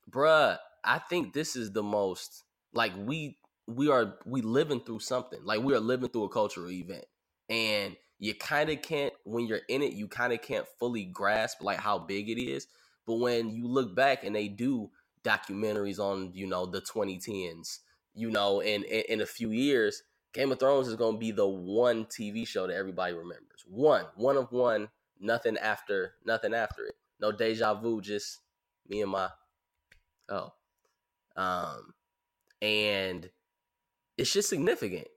bruh, 0.09 0.57
I 0.83 0.99
think 0.99 1.33
this 1.33 1.55
is 1.55 1.71
the 1.71 1.83
most 1.83 2.43
like 2.73 2.93
we 2.97 3.37
we 3.67 3.89
are 3.89 4.15
we 4.25 4.41
living 4.41 4.79
through 4.79 4.99
something. 4.99 5.39
Like 5.43 5.61
we 5.61 5.73
are 5.73 5.79
living 5.79 6.09
through 6.09 6.25
a 6.25 6.29
cultural 6.29 6.71
event. 6.71 7.05
And 7.49 7.95
you 8.19 8.33
kind 8.33 8.69
of 8.69 8.81
can't 8.81 9.13
when 9.25 9.45
you're 9.45 9.61
in 9.69 9.81
it, 9.81 9.93
you 9.93 10.07
kind 10.07 10.33
of 10.33 10.41
can't 10.41 10.65
fully 10.79 11.05
grasp 11.05 11.61
like 11.61 11.79
how 11.79 11.99
big 11.99 12.29
it 12.29 12.41
is. 12.41 12.67
But 13.05 13.15
when 13.15 13.49
you 13.49 13.67
look 13.67 13.95
back 13.95 14.23
and 14.23 14.35
they 14.35 14.47
do 14.47 14.89
documentaries 15.23 15.99
on, 15.99 16.31
you 16.33 16.47
know, 16.47 16.65
the 16.65 16.81
2010s, 16.81 17.79
you 18.15 18.31
know, 18.31 18.59
in 18.59 18.83
in, 18.83 19.03
in 19.09 19.21
a 19.21 19.25
few 19.25 19.51
years, 19.51 20.03
Game 20.37 20.51
of 20.51 20.59
Thrones 20.59 20.87
is 20.87 20.95
going 20.95 21.15
to 21.15 21.19
be 21.19 21.31
the 21.31 21.47
one 21.47 22.05
TV 22.05 22.47
show 22.47 22.67
that 22.67 22.75
everybody 22.75 23.11
remembers. 23.11 23.65
One, 23.67 24.05
one 24.15 24.37
of 24.37 24.51
one, 24.51 24.87
nothing 25.19 25.57
after, 25.57 26.13
nothing 26.27 26.53
after 26.53 26.85
it. 26.85 26.93
No 27.19 27.31
deja 27.31 27.73
vu, 27.73 28.01
just 28.01 28.41
me 28.87 29.01
and 29.01 29.09
my 29.09 29.29
oh. 30.29 30.53
Um 31.35 31.95
and 32.61 33.27
it's 34.15 34.31
just 34.31 34.49
significant. 34.49 35.07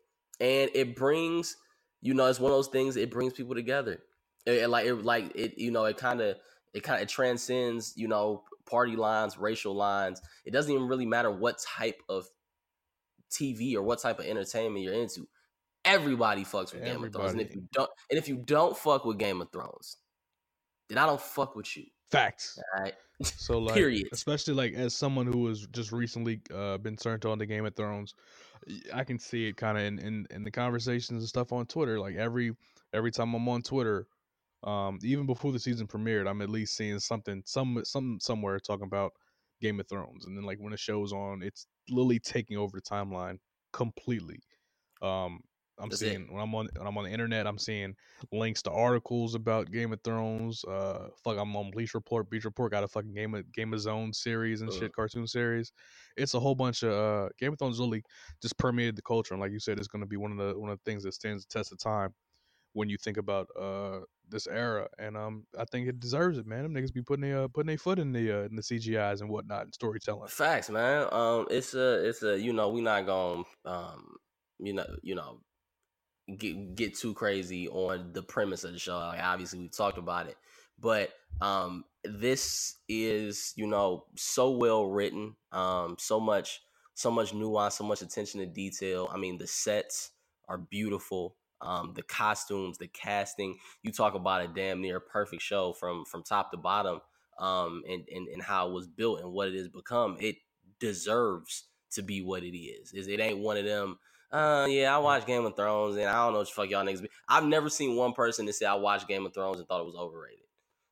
And 0.41 0.71
it 0.73 0.97
brings, 0.97 1.59
you 2.01 2.15
know, 2.15 2.25
it's 2.25 2.41
one 2.41 2.51
of 2.53 2.57
those 2.57 2.69
things 2.69 2.97
it 2.97 3.11
brings 3.11 3.35
people 3.35 3.55
together. 3.55 4.01
It, 4.47 4.63
it 4.63 4.71
like 4.71 4.87
it 4.87 4.95
like 5.05 5.33
it, 5.35 5.59
you 5.59 5.71
know, 5.71 5.85
it 5.85 5.99
kind 5.99 6.23
of 6.23 6.37
it 6.73 6.83
kind 6.83 7.03
of 7.03 7.09
transcends, 7.09 7.93
you 7.95 8.09
know, 8.09 8.45
party 8.65 8.97
lines, 8.97 9.37
racial 9.37 9.75
lines. 9.75 10.23
It 10.47 10.53
doesn't 10.53 10.73
even 10.73 10.89
really 10.89 11.05
matter 11.05 11.31
what 11.31 11.59
type 11.59 12.03
of 12.09 12.27
TV 13.31 13.75
or 13.75 13.83
what 13.83 14.01
type 14.01 14.19
of 14.19 14.27
entertainment 14.27 14.85
you're 14.85 14.95
into. 14.95 15.27
Everybody 15.85 16.45
fucks 16.45 16.75
with 16.75 16.85
Game 16.85 17.03
of 17.03 17.13
Thrones. 17.13 17.33
And 17.33 17.41
if 17.41 17.55
you 17.55 17.63
don't 17.73 17.91
and 18.11 18.19
if 18.19 18.29
you 18.29 18.37
don't 18.37 18.77
fuck 18.77 19.05
with 19.05 19.19
Game 19.19 19.41
of 19.41 19.51
Thrones, 19.51 19.97
then 20.89 20.99
I 20.99 21.07
don't 21.07 21.21
fuck 21.21 21.57
with 21.57 21.75
you. 21.77 21.85
Facts. 22.11 22.59
All 22.77 22.83
right. 22.83 22.95
So 23.23 23.59
like, 23.61 23.75
Period. 23.75 24.09
especially 24.13 24.55
like 24.55 24.75
as 24.75 24.95
someone 24.95 25.27
who 25.27 25.47
has 25.47 25.67
just 25.69 25.93
recently 25.93 26.41
uh, 26.55 26.79
been 26.79 26.97
turned 26.97 27.25
on 27.25 27.39
to 27.39 27.47
Game 27.47 27.65
of 27.65 27.75
Thrones, 27.75 28.15
I 28.93 29.05
can 29.05 29.19
see 29.19 29.47
it 29.47 29.57
kind 29.57 29.79
of 29.79 29.85
in, 29.85 29.99
in 30.01 30.27
in 30.31 30.45
the 30.45 30.51
conversations 30.51 31.23
and 31.23 31.29
stuff 31.29 31.53
on 31.53 31.67
Twitter. 31.67 31.99
Like 31.99 32.17
every 32.17 32.53
every 32.93 33.11
time 33.11 33.35
I'm 33.35 33.49
on 33.49 33.63
Twitter, 33.63 34.07
um, 34.65 34.99
even 35.03 35.25
before 35.25 35.53
the 35.53 35.59
season 35.59 35.87
premiered, 35.87 36.29
I'm 36.29 36.43
at 36.43 36.51
least 36.51 36.77
seeing 36.77 36.99
something 36.99 37.43
some 37.47 37.81
some 37.85 38.19
somewhere 38.21 38.59
talking 38.59 38.87
about 38.87 39.13
Game 39.61 39.81
of 39.81 39.89
Thrones, 39.89 40.27
and 40.27 40.37
then 40.37 40.45
like 40.45 40.59
when 40.59 40.73
the 40.73 40.77
show's 40.79 41.13
on, 41.13 41.43
it's 41.43 41.67
literally 41.89 42.19
taking 42.19 42.57
over 42.57 42.77
the 42.79 42.83
timeline 42.83 43.39
completely. 43.73 44.41
Um, 45.03 45.41
I'm 45.79 45.89
That's 45.89 46.03
it. 46.03 46.11
seeing 46.11 46.31
when 46.33 46.43
I'm 46.43 46.55
on 46.55 46.69
when 46.77 46.87
I'm 46.87 46.99
on 46.99 47.05
the 47.05 47.11
internet, 47.11 47.47
I'm 47.47 47.57
seeing 47.57 47.95
links 48.33 48.61
to 48.65 48.71
articles 48.71 49.35
about 49.35 49.71
Game 49.71 49.95
of 49.95 50.01
Thrones. 50.05 50.63
Uh, 50.65 51.09
fuck, 51.25 51.39
I'm 51.39 51.57
on 51.57 51.71
Bleacher 51.71 51.97
Report. 51.97 52.29
Bleacher 52.29 52.49
Report 52.49 52.71
got 52.71 52.85
a 52.85 52.89
fucking 52.89 53.15
Game 53.15 53.35
of 53.35 53.51
Game 53.53 53.73
of 53.73 53.81
Zone 53.81 54.13
series 54.13 54.61
and 54.61 54.71
Uh. 54.71 54.75
shit, 54.75 54.93
cartoon 54.93 55.27
series. 55.27 55.73
It's 56.19 56.35
a 56.35 56.41
whole 56.41 56.55
bunch 56.55 56.83
of 56.83 56.93
uh, 56.93 57.29
Game 57.39 57.55
of 57.55 57.59
Thrones 57.59 57.79
really 57.81 58.03
just 58.43 58.59
permeated 58.59 58.95
the 58.97 59.03
culture, 59.03 59.33
and 59.33 59.41
like 59.41 59.53
you 59.53 59.59
said, 59.61 59.79
it's 59.79 59.89
going 59.89 60.03
to 60.03 60.07
be 60.07 60.19
one 60.19 60.33
of 60.33 60.39
the 60.39 60.59
one 60.59 60.69
of 60.71 60.79
the 60.79 60.91
things 60.91 61.03
that 61.05 61.15
stands 61.15 61.47
the 61.47 61.59
test 61.59 61.73
of 61.73 61.79
time 61.79 62.15
when 62.75 62.89
you 62.91 62.97
think 62.99 63.17
about 63.17 63.49
uh 63.59 64.01
this 64.31 64.47
era. 64.47 64.89
And 64.99 65.17
um, 65.17 65.45
I 65.59 65.65
think 65.65 65.89
it 65.89 66.01
deserves 66.01 66.39
it, 66.39 66.47
man. 66.47 66.63
Them 66.63 66.75
niggas 66.75 66.93
be 66.93 67.03
putting 67.03 67.23
their 67.23 67.45
uh, 67.45 67.49
putting 67.49 67.69
their 67.69 67.79
foot 67.79 67.99
in 67.99 68.13
the 68.13 68.33
uh, 68.33 68.45
in 68.45 68.57
the 68.57 68.63
CGIs 68.63 69.21
and 69.21 69.31
whatnot 69.31 69.65
and 69.65 69.75
storytelling. 69.75 70.29
Facts, 70.29 70.71
man. 70.71 71.07
Um, 71.13 71.47
it's 71.51 71.75
a, 71.75 72.09
it's 72.09 72.23
a, 72.23 72.39
you 72.39 72.53
know, 72.53 72.69
we 72.71 72.81
not 72.81 73.07
gonna, 73.07 73.45
um, 73.65 74.17
you 74.59 74.73
know, 74.73 74.87
you 75.03 75.15
know, 75.15 75.41
get 76.37 76.75
get 76.75 76.97
too 76.97 77.15
crazy 77.15 77.69
on 77.69 78.13
the 78.13 78.23
premise 78.23 78.65
of 78.65 78.73
the 78.73 78.79
show. 78.79 78.99
Like, 78.99 79.23
obviously, 79.23 79.59
we 79.59 79.69
talked 79.69 79.99
about 79.99 80.27
it, 80.27 80.37
but 80.79 81.11
um, 81.41 81.85
this 82.05 82.77
is, 82.89 83.53
you 83.57 83.67
know, 83.67 84.05
so 84.17 84.51
well 84.51 84.87
written. 84.87 85.37
Um, 85.53 85.97
so 85.99 86.21
much, 86.21 86.61
so 86.95 87.11
much 87.11 87.35
nuance, 87.35 87.77
so 87.77 87.85
much 87.85 88.03
attention 88.03 88.41
to 88.41 88.47
detail. 88.47 89.09
I 89.13 89.19
mean, 89.19 89.39
the 89.39 89.47
sets 89.47 90.11
are 90.49 90.59
beautiful. 90.59 91.37
Um, 91.63 91.93
the 91.95 92.03
costumes, 92.03 92.79
the 92.79 92.89
casting. 92.89 93.59
You 93.83 93.93
talk 93.93 94.15
about 94.15 94.43
a 94.43 94.49
damn 94.49 94.81
near 94.81 95.01
perfect 95.01 95.43
show 95.43 95.73
from 95.73 96.05
from 96.05 96.23
top 96.23 96.51
to 96.53 96.57
bottom 96.57 97.01
um, 97.39 97.83
and, 97.89 98.05
and 98.15 98.29
and 98.29 98.43
how 98.43 98.69
it 98.69 98.73
was 98.73 98.87
built 98.87 99.21
and 99.21 99.33
what 99.33 99.49
it 99.49 99.55
has 99.55 99.69
become, 99.69 100.17
it 100.21 100.37
deserves 100.79 101.65
to 101.93 102.03
be 102.03 102.23
what 102.23 102.43
it 102.43 102.57
is. 102.57 102.93
Is 102.93 103.09
it 103.09 103.21
ain't 103.21 103.39
one 103.39 103.57
of 103.57 103.65
them. 103.65 103.99
Uh, 104.31 104.67
yeah, 104.69 104.95
I 104.95 104.99
watched 104.99 105.27
Game 105.27 105.45
of 105.45 105.57
Thrones 105.57 105.97
and 105.97 106.07
I 106.07 106.25
don't 106.25 106.33
know 106.33 106.39
what 106.39 106.49
the 106.49 106.55
fuck 106.55 106.71
y'all 106.71 106.85
niggas. 106.85 107.03
Be. 107.03 107.11
I've 107.29 107.45
never 107.45 107.69
seen 107.69 107.97
one 107.97 108.13
person 108.13 108.47
that 108.47 108.53
say 108.53 108.65
I 108.67 108.75
watched 108.75 109.09
Game 109.09 109.27
of 109.27 109.35
Thrones 109.35 109.59
and 109.59 109.67
thought 109.67 109.81
it 109.81 109.87
was 109.87 109.97
overrated. 109.97 110.45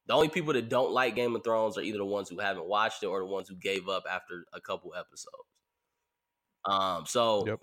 The 0.06 0.14
only 0.14 0.28
people 0.28 0.54
that 0.54 0.68
don't 0.68 0.90
like 0.90 1.14
Game 1.14 1.36
of 1.36 1.44
Thrones 1.44 1.78
are 1.78 1.82
either 1.82 1.98
the 1.98 2.04
ones 2.04 2.28
who 2.28 2.40
haven't 2.40 2.66
watched 2.66 3.02
it 3.02 3.06
or 3.06 3.20
the 3.20 3.26
ones 3.26 3.48
who 3.48 3.54
gave 3.54 3.88
up 3.88 4.04
after 4.10 4.44
a 4.52 4.60
couple 4.60 4.92
episodes. 4.94 5.36
Um, 6.64 7.04
so 7.06 7.46
Yep. 7.46 7.60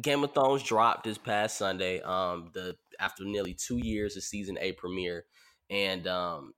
Game 0.00 0.22
of 0.22 0.32
Thrones 0.34 0.62
dropped 0.62 1.04
this 1.04 1.18
past 1.18 1.58
Sunday. 1.58 2.00
Um, 2.00 2.50
the 2.54 2.76
after 2.98 3.24
nearly 3.24 3.54
two 3.54 3.78
years 3.78 4.16
of 4.16 4.22
season 4.22 4.56
eight 4.60 4.76
premiere, 4.76 5.24
and 5.68 6.06
um, 6.06 6.52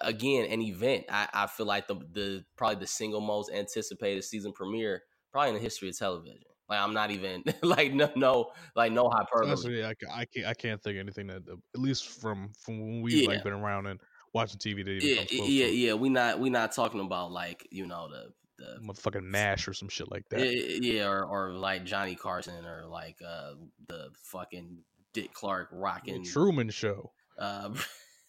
again, 0.00 0.46
an 0.50 0.60
event. 0.62 1.06
I, 1.10 1.28
I 1.32 1.46
feel 1.46 1.66
like 1.66 1.86
the 1.86 1.94
the 1.96 2.44
probably 2.56 2.80
the 2.80 2.86
single 2.86 3.20
most 3.20 3.50
anticipated 3.52 4.24
season 4.24 4.52
premiere 4.52 5.02
probably 5.30 5.50
in 5.50 5.54
the 5.54 5.60
history 5.60 5.88
of 5.88 5.98
television. 5.98 6.42
Like 6.68 6.80
I'm 6.80 6.94
not 6.94 7.10
even 7.10 7.44
like 7.62 7.92
no 7.92 8.10
no 8.16 8.52
like 8.74 8.92
no 8.92 9.08
hyperbole. 9.10 9.50
Honestly, 9.50 9.84
I, 9.84 9.94
I 10.10 10.24
can't 10.26 10.46
I 10.46 10.54
can't 10.54 10.82
think 10.82 10.96
of 10.96 11.00
anything 11.00 11.26
that 11.28 11.42
uh, 11.48 11.56
at 11.74 11.80
least 11.80 12.08
from 12.08 12.52
from 12.58 12.80
when 12.80 13.02
we've 13.02 13.18
Yeah. 13.20 13.26
like 13.26 13.42
been 13.42 13.52
around 13.52 13.86
and 13.86 14.00
watching 14.32 14.58
TV 14.58 14.82
that 14.82 14.90
even 14.90 15.10
Yeah, 15.10 15.24
yeah, 15.30 15.66
to 15.66 15.72
yeah. 15.72 15.94
We 15.94 16.08
not 16.08 16.38
we 16.38 16.50
not 16.50 16.72
talking 16.72 17.00
about 17.00 17.32
like 17.32 17.66
you 17.70 17.86
know 17.86 18.08
the 18.08 18.32
the 18.62 18.80
motherfucking 18.80 19.24
mash 19.24 19.66
or 19.66 19.74
some 19.74 19.88
shit 19.88 20.10
like 20.10 20.28
that. 20.30 20.40
Yeah, 20.40 20.78
yeah, 20.80 21.06
or, 21.06 21.24
or 21.24 21.52
like 21.52 21.84
Johnny 21.84 22.14
Carson 22.14 22.64
or 22.64 22.86
like 22.86 23.16
uh 23.26 23.52
the 23.88 24.10
fucking 24.22 24.78
Dick 25.12 25.32
Clark 25.32 25.70
The 25.70 25.76
rocking 25.76 26.24
Truman 26.24 26.70
Show. 26.70 27.12
uh 27.38 27.70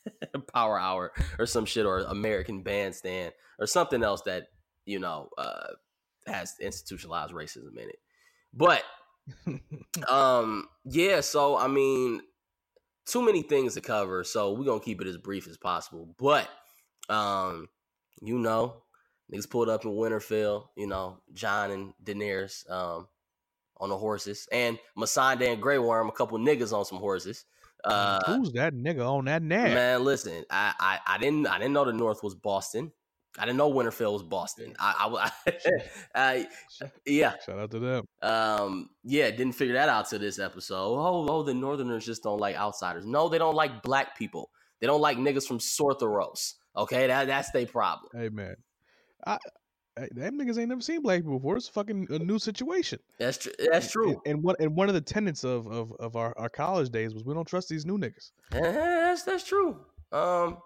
Power 0.53 0.79
Hour 0.79 1.13
or 1.39 1.45
some 1.45 1.65
shit 1.65 1.85
or 1.85 1.99
American 1.99 2.61
Bandstand 2.61 3.33
or 3.59 3.67
something 3.67 4.03
else 4.03 4.21
that 4.21 4.47
you 4.85 4.99
know 4.99 5.29
uh, 5.37 5.67
has 6.27 6.55
institutionalized 6.59 7.33
racism 7.33 7.77
in 7.77 7.89
it. 7.89 7.99
But 8.53 8.83
um, 10.09 10.67
yeah, 10.85 11.21
so 11.21 11.57
I 11.57 11.67
mean, 11.67 12.21
too 13.05 13.23
many 13.23 13.41
things 13.41 13.75
to 13.75 13.81
cover, 13.81 14.23
so 14.23 14.53
we're 14.53 14.65
gonna 14.65 14.79
keep 14.79 15.01
it 15.01 15.07
as 15.07 15.17
brief 15.17 15.47
as 15.47 15.57
possible. 15.57 16.15
But 16.17 16.49
um, 17.09 17.69
you 18.21 18.37
know, 18.37 18.82
niggas 19.31 19.49
pulled 19.49 19.69
up 19.69 19.85
in 19.85 19.91
Winterfell, 19.91 20.67
you 20.75 20.87
know, 20.87 21.19
Jon 21.33 21.71
and 21.71 21.93
Daenerys 22.03 22.69
um 22.69 23.07
on 23.77 23.89
the 23.89 23.97
horses, 23.97 24.47
and 24.51 24.79
Missandei 24.97 25.51
and 25.51 25.61
Grey 25.61 25.79
Worm, 25.79 26.09
a 26.09 26.11
couple 26.11 26.37
niggas 26.37 26.73
on 26.73 26.85
some 26.85 26.99
horses. 26.99 27.45
Uh, 27.83 28.37
Who's 28.37 28.53
that 28.53 28.73
nigga 28.73 29.05
on 29.05 29.25
that 29.25 29.41
nag? 29.41 29.73
Man, 29.73 30.03
listen, 30.05 30.45
I, 30.49 30.73
I 30.79 30.99
I 31.05 31.17
didn't 31.17 31.47
I 31.47 31.57
didn't 31.57 31.73
know 31.73 31.85
the 31.85 31.93
North 31.93 32.23
was 32.23 32.35
Boston. 32.35 32.91
I 33.37 33.45
didn't 33.45 33.57
know 33.57 33.71
Winterfell 33.71 34.13
was 34.13 34.21
Boston. 34.21 34.75
I, 34.79 35.31
I, 35.45 35.51
I, 36.15 36.47
yeah. 37.05 37.33
Shout 37.43 37.57
out 37.57 37.71
to 37.71 37.79
them. 37.79 38.05
Um, 38.21 38.91
yeah, 39.03 39.31
didn't 39.31 39.53
figure 39.53 39.73
that 39.73 39.89
out 39.89 40.07
to 40.09 40.19
this 40.19 40.37
episode. 40.37 40.75
Oh, 40.75 41.25
oh, 41.27 41.41
the 41.41 41.53
Northerners 41.53 42.05
just 42.05 42.21
don't 42.21 42.39
like 42.39 42.55
outsiders. 42.55 43.07
No, 43.07 43.29
they 43.29 43.39
don't 43.39 43.55
like 43.55 43.81
black 43.81 44.15
people. 44.15 44.51
They 44.79 44.87
don't 44.87 45.01
like 45.01 45.17
niggas 45.17 45.47
from 45.47 45.57
Sothoryos. 45.57 46.53
Okay, 46.75 47.07
that 47.07 47.27
that's 47.27 47.51
their 47.51 47.65
problem. 47.65 48.11
Hey 48.13 48.29
man, 48.29 48.55
I, 49.25 49.37
I 49.97 50.07
them 50.11 50.39
niggas 50.39 50.57
ain't 50.57 50.69
never 50.69 50.81
seen 50.81 51.01
black 51.01 51.19
people 51.19 51.39
before. 51.39 51.57
It's 51.57 51.67
fucking 51.67 52.07
a 52.09 52.19
new 52.19 52.39
situation. 52.39 52.99
That's 53.19 53.37
true. 53.37 53.51
That's 53.59 53.91
true. 53.91 54.09
And, 54.09 54.19
and 54.25 54.43
one 54.43 54.55
and 54.59 54.75
one 54.75 54.89
of 54.89 54.95
the 54.95 55.01
tenets 55.01 55.43
of 55.43 55.67
of, 55.67 55.93
of 55.99 56.15
our, 56.15 56.33
our 56.37 56.49
college 56.49 56.89
days 56.89 57.13
was 57.13 57.23
we 57.23 57.33
don't 57.33 57.47
trust 57.47 57.69
these 57.69 57.85
new 57.85 57.97
niggas. 57.97 58.31
That's 58.51 59.23
that's 59.23 59.43
true. 59.43 59.77
Um, 60.11 60.57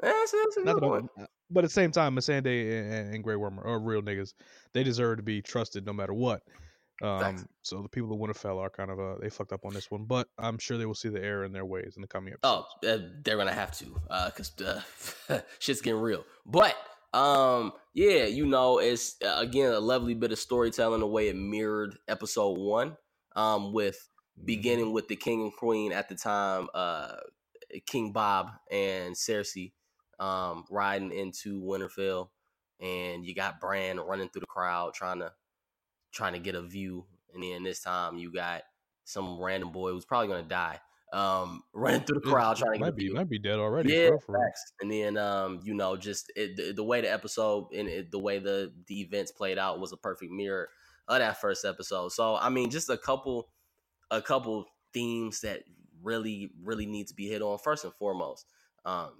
that's, 0.00 0.32
that's 0.32 0.56
a 0.58 0.62
good 0.62 0.82
one. 0.82 1.08
But 1.50 1.64
at 1.64 1.70
the 1.70 1.74
same 1.74 1.92
time, 1.92 2.16
Missandei 2.16 2.80
and, 2.80 3.14
and 3.14 3.24
Grey 3.24 3.36
Worm 3.36 3.60
are 3.60 3.78
real 3.78 4.02
niggas. 4.02 4.34
They 4.72 4.82
deserve 4.82 5.18
to 5.18 5.22
be 5.22 5.40
trusted 5.40 5.86
no 5.86 5.92
matter 5.92 6.12
what. 6.12 6.42
Um, 7.02 7.46
so 7.62 7.82
the 7.82 7.88
people 7.88 8.12
of 8.12 8.18
Winterfell 8.18 8.58
are 8.58 8.70
kind 8.70 8.90
of 8.90 8.98
uh, 8.98 9.16
they 9.20 9.28
fucked 9.28 9.52
up 9.52 9.64
on 9.64 9.74
this 9.74 9.90
one, 9.90 10.04
but 10.04 10.28
I'm 10.38 10.58
sure 10.58 10.78
they 10.78 10.86
will 10.86 10.94
see 10.94 11.10
the 11.10 11.22
error 11.22 11.44
in 11.44 11.52
their 11.52 11.66
ways 11.66 11.94
in 11.96 12.02
the 12.02 12.08
coming 12.08 12.32
episodes. 12.32 12.66
Oh, 12.82 12.88
uh, 12.88 12.98
they're 13.22 13.36
gonna 13.36 13.52
have 13.52 13.76
to, 13.78 14.00
uh, 14.08 14.30
cause 14.30 14.52
uh, 14.60 15.40
shit's 15.58 15.82
getting 15.82 16.00
real. 16.00 16.24
But 16.46 16.74
um, 17.16 17.72
yeah, 17.94 18.26
you 18.26 18.44
know, 18.44 18.78
it's 18.78 19.16
uh, 19.24 19.36
again 19.38 19.72
a 19.72 19.80
lovely 19.80 20.12
bit 20.12 20.32
of 20.32 20.38
storytelling 20.38 21.00
the 21.00 21.06
way 21.06 21.28
it 21.28 21.36
mirrored 21.36 21.96
episode 22.08 22.58
one. 22.58 22.96
Um, 23.34 23.72
with 23.72 23.96
mm-hmm. 23.96 24.44
beginning 24.44 24.92
with 24.92 25.08
the 25.08 25.16
king 25.16 25.42
and 25.42 25.56
queen 25.56 25.92
at 25.92 26.08
the 26.10 26.14
time, 26.14 26.68
uh, 26.74 27.16
King 27.86 28.12
Bob 28.12 28.50
and 28.70 29.14
Cersei 29.14 29.72
um, 30.18 30.64
riding 30.70 31.10
into 31.10 31.62
Winterfell, 31.62 32.28
and 32.80 33.24
you 33.24 33.34
got 33.34 33.60
Bran 33.60 33.98
running 33.98 34.28
through 34.28 34.40
the 34.40 34.46
crowd 34.46 34.92
trying 34.92 35.20
to 35.20 35.32
trying 36.12 36.34
to 36.34 36.38
get 36.38 36.54
a 36.54 36.62
view, 36.62 37.06
and 37.32 37.42
then 37.42 37.62
this 37.62 37.80
time 37.80 38.18
you 38.18 38.30
got 38.30 38.62
some 39.04 39.40
random 39.40 39.72
boy 39.72 39.92
who's 39.92 40.04
probably 40.04 40.28
gonna 40.28 40.42
die 40.42 40.80
um, 41.12 41.62
running 41.72 42.02
through 42.02 42.20
the 42.20 42.28
crowd 42.28 42.56
trying 42.56 42.74
to 42.74 42.78
might 42.80 42.96
get 42.96 42.96
be 42.96 43.12
might 43.12 43.28
be 43.28 43.38
dead 43.38 43.58
already. 43.58 43.92
Yeah, 43.92 44.10
facts. 44.26 44.72
and 44.80 44.90
then 44.90 45.16
um, 45.16 45.60
you 45.64 45.74
know, 45.74 45.96
just 45.96 46.32
it, 46.36 46.56
the, 46.56 46.72
the 46.72 46.84
way 46.84 47.00
the 47.00 47.12
episode 47.12 47.68
and 47.74 47.88
it, 47.88 48.10
the 48.10 48.18
way 48.18 48.38
the 48.38 48.72
the 48.86 49.00
events 49.00 49.32
played 49.32 49.58
out 49.58 49.80
was 49.80 49.92
a 49.92 49.96
perfect 49.96 50.32
mirror 50.32 50.68
of 51.08 51.18
that 51.18 51.40
first 51.40 51.64
episode. 51.64 52.12
So 52.12 52.36
I 52.36 52.48
mean, 52.48 52.70
just 52.70 52.90
a 52.90 52.96
couple 52.96 53.48
a 54.10 54.20
couple 54.20 54.66
themes 54.92 55.40
that 55.40 55.62
really 56.02 56.50
really 56.62 56.86
need 56.86 57.08
to 57.08 57.14
be 57.14 57.28
hit 57.28 57.42
on. 57.42 57.58
First 57.58 57.84
and 57.84 57.94
foremost, 57.94 58.46
um, 58.84 59.10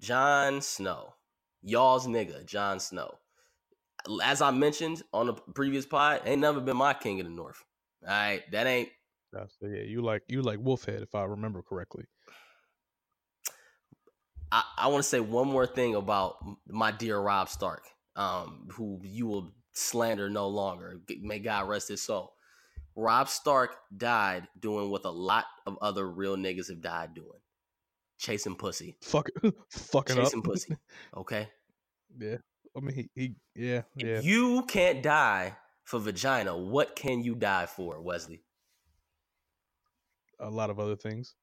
Jon 0.00 0.60
Snow, 0.60 1.14
y'all's 1.62 2.06
nigga, 2.06 2.44
Jon 2.44 2.80
Snow. 2.80 3.18
As 4.24 4.42
I 4.42 4.50
mentioned 4.50 5.02
on 5.12 5.26
the 5.26 5.34
previous 5.34 5.86
pod, 5.86 6.22
ain't 6.24 6.40
never 6.40 6.60
been 6.60 6.76
my 6.76 6.92
king 6.92 7.20
of 7.20 7.26
the 7.26 7.32
north. 7.32 7.64
All 8.02 8.08
right, 8.08 8.42
that 8.50 8.66
ain't 8.66 8.88
That's- 9.32 9.56
yeah, 9.62 9.82
you 9.82 10.02
like 10.02 10.22
you 10.28 10.42
like 10.42 10.58
Wolfhead 10.58 11.02
if 11.02 11.14
I 11.14 11.24
remember 11.24 11.62
correctly. 11.62 12.04
I, 14.50 14.62
I 14.76 14.88
want 14.88 15.02
to 15.02 15.08
say 15.08 15.20
one 15.20 15.48
more 15.48 15.66
thing 15.66 15.94
about 15.94 16.36
my 16.68 16.90
dear 16.92 17.18
Robb 17.18 17.48
Stark, 17.48 17.84
um, 18.16 18.68
who 18.72 19.00
you 19.02 19.26
will 19.26 19.52
slander 19.72 20.28
no 20.28 20.48
longer. 20.48 21.00
May 21.20 21.38
God 21.38 21.68
rest 21.68 21.88
his 21.88 22.02
soul. 22.02 22.34
Robb 22.94 23.28
Stark 23.30 23.74
died 23.96 24.48
doing 24.60 24.90
what 24.90 25.04
a 25.06 25.10
lot 25.10 25.46
of 25.66 25.78
other 25.80 26.06
real 26.08 26.36
niggas 26.36 26.68
have 26.68 26.82
died 26.82 27.14
doing. 27.14 27.40
Chasing 28.18 28.54
pussy. 28.54 28.96
Fuck, 29.02 29.30
fucking 29.70 30.16
Chasing 30.16 30.40
up. 30.40 30.44
pussy. 30.44 30.76
Okay? 31.16 31.48
yeah, 32.18 32.36
I 32.76 32.80
mean 32.80 32.94
he, 32.94 33.10
he 33.14 33.34
yeah 33.56 33.82
yeah. 33.96 34.18
If 34.18 34.24
you 34.26 34.64
can't 34.68 35.02
die 35.02 35.56
for 35.84 35.98
vagina, 35.98 36.54
what 36.56 36.94
can 36.94 37.22
you 37.22 37.34
die 37.34 37.64
for, 37.64 38.02
Wesley? 38.02 38.42
A 40.42 40.50
lot 40.50 40.70
of 40.70 40.78
other 40.78 40.96
things, 40.96 41.34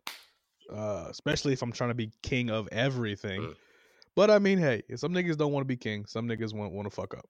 uh, 0.71 1.07
especially 1.09 1.53
if 1.53 1.61
I'm 1.61 1.71
trying 1.71 1.89
to 1.89 1.95
be 1.95 2.11
king 2.21 2.49
of 2.49 2.67
everything. 2.71 3.41
Mm. 3.41 3.55
But 4.15 4.29
I 4.29 4.39
mean, 4.39 4.57
hey, 4.57 4.83
some 4.95 5.13
niggas 5.13 5.37
don't 5.37 5.51
want 5.51 5.61
to 5.61 5.67
be 5.67 5.77
king. 5.77 6.05
Some 6.05 6.27
niggas 6.27 6.53
want 6.53 6.73
want 6.73 6.89
to 6.89 6.93
fuck 6.93 7.13
up. 7.13 7.25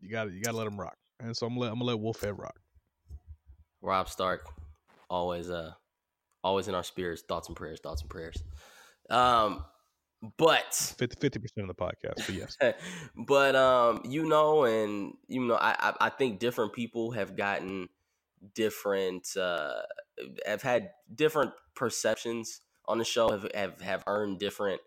You 0.00 0.10
got 0.10 0.24
to 0.24 0.30
you 0.30 0.42
got 0.42 0.52
to 0.52 0.56
let 0.56 0.64
them 0.64 0.78
rock. 0.78 0.96
And 1.20 1.36
so 1.36 1.46
I'm 1.46 1.54
gonna 1.54 1.62
let, 1.62 1.72
I'm 1.72 1.78
gonna 1.78 1.96
let 1.96 2.00
Wolfhead 2.00 2.38
rock. 2.38 2.60
Robb 3.82 4.08
Stark, 4.08 4.46
always 5.10 5.50
uh 5.50 5.72
always 6.44 6.68
in 6.68 6.74
our 6.74 6.84
spirits, 6.84 7.22
thoughts 7.28 7.48
and 7.48 7.56
prayers, 7.56 7.80
thoughts 7.80 8.02
and 8.02 8.10
prayers. 8.10 8.42
Um 9.10 9.64
but 10.38 10.74
50 10.74 11.38
percent 11.38 11.68
of 11.68 11.68
the 11.68 11.74
podcast, 11.74 12.26
but 12.26 12.34
yes, 12.34 12.56
but 13.26 13.54
um, 13.54 14.00
you 14.04 14.26
know, 14.26 14.64
and 14.64 15.14
you 15.28 15.44
know, 15.44 15.56
I, 15.56 15.76
I 15.78 16.06
I 16.06 16.08
think 16.08 16.38
different 16.38 16.72
people 16.72 17.10
have 17.12 17.36
gotten 17.36 17.88
different 18.54 19.36
uh 19.36 19.82
have 20.46 20.62
had 20.62 20.90
different 21.14 21.52
perceptions 21.74 22.60
on 22.86 22.98
the 22.98 23.04
show 23.04 23.30
have 23.30 23.48
have, 23.54 23.80
have 23.80 24.04
earned 24.06 24.38
different 24.38 24.80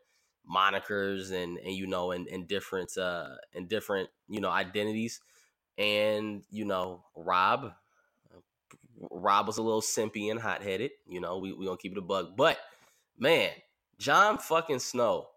monikers 0.49 1.31
and 1.31 1.57
and 1.57 1.73
you 1.73 1.85
know 1.87 2.11
and, 2.11 2.27
and 2.27 2.47
different 2.47 2.97
uh 2.97 3.35
and 3.53 3.69
different 3.69 4.09
you 4.27 4.41
know 4.41 4.49
identities. 4.49 5.19
And 5.77 6.43
you 6.49 6.65
know 6.65 7.05
rob 7.15 7.71
rob 9.11 9.47
was 9.47 9.57
a 9.57 9.61
little 9.61 9.81
simpy 9.81 10.29
and 10.29 10.39
hot-headed 10.39 10.91
you 11.07 11.21
know 11.21 11.37
we, 11.37 11.53
we 11.53 11.65
gonna 11.65 11.77
keep 11.77 11.93
it 11.93 11.97
a 11.97 12.01
bug 12.01 12.35
but 12.35 12.57
man 13.17 13.49
jon 13.97 14.37
fucking 14.37 14.79
snow 14.79 15.27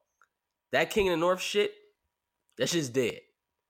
that 0.73 0.91
king 0.91 1.07
of 1.07 1.13
the 1.13 1.17
north 1.17 1.41
shit 1.41 1.73
that 2.59 2.69
shit's 2.69 2.89
dead. 2.89 3.21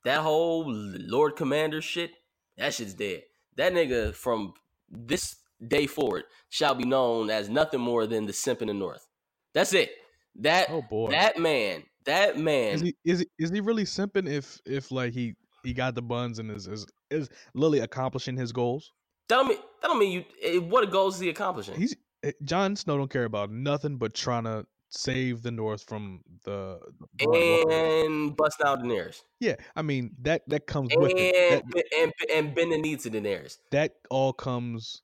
That 0.04 0.20
whole 0.20 0.64
lord 0.68 1.37
commander 1.37 1.80
shit 1.80 2.12
that 2.58 2.74
shit's 2.74 2.94
dead. 2.94 3.22
That 3.56 3.72
nigga 3.72 4.14
from 4.14 4.54
this 4.90 5.37
day 5.68 5.87
forward 5.87 6.25
shall 6.51 6.75
be 6.75 6.85
known 6.85 7.31
as 7.31 7.48
nothing 7.48 7.81
more 7.81 8.07
than 8.07 8.27
the 8.27 8.33
simp 8.33 8.62
in 8.62 8.68
the 8.68 8.75
north. 8.75 9.07
That's 9.55 9.72
it. 9.75 9.90
That 10.37 10.68
oh 10.70 10.83
boy, 10.83 11.11
that 11.11 11.38
man, 11.38 11.85
that 12.07 12.38
man. 12.38 12.75
is 12.75 12.81
he 12.81 12.96
is 13.05 13.18
he 13.20 13.27
is 13.38 13.51
he 13.51 13.61
really 13.61 13.85
simping 13.85 14.29
if 14.29 14.61
if 14.64 14.90
like 14.90 15.12
he 15.12 15.35
he 15.62 15.72
got 15.75 15.94
the 15.94 16.03
buns 16.03 16.38
and 16.38 16.51
is 16.51 16.66
is 16.66 16.87
is 17.11 17.29
Lily 17.55 17.81
accomplishing 17.81 18.37
his 18.37 18.53
goals? 18.53 18.92
that 19.29 19.37
don't 19.37 19.48
mean 19.48 19.59
that 19.83 19.88
don't 19.88 19.98
mean 19.98 20.12
you. 20.12 20.25
eh, 20.42 20.59
What 20.59 20.90
goals 20.90 21.16
is 21.16 21.20
he 21.20 21.29
accomplishing? 21.29 21.75
He's 21.79 21.94
Jon 22.44 22.77
Snow 22.77 22.96
don't 22.98 23.11
care 23.11 23.25
about 23.25 23.51
nothing 23.51 23.98
but 23.98 24.14
trying 24.14 24.44
to 24.44 24.64
save 24.88 25.42
the 25.42 25.51
North 25.51 25.83
from 25.85 26.20
the 26.44 26.79
the 26.98 27.07
Blood 27.27 27.40
Walkers. 27.66 28.05
and 28.05 28.37
bust 28.37 28.61
out 28.64 28.81
Daenerys 28.81 29.20
Yeah, 29.40 29.57
I 29.77 29.83
mean 29.83 30.12
that 30.22 30.42
that 30.48 30.66
comes 30.66 30.94
with 30.96 31.12
it. 31.12 31.35
and 31.35 31.72
That, 31.72 31.85
and 31.98 32.12
and 32.35 32.55
bend 32.55 32.72
the 32.72 32.79
knee 32.79 32.96
to 32.96 33.11
Daenerys. 33.11 33.59
that 33.70 33.92
all 34.11 34.33
comes 34.33 35.03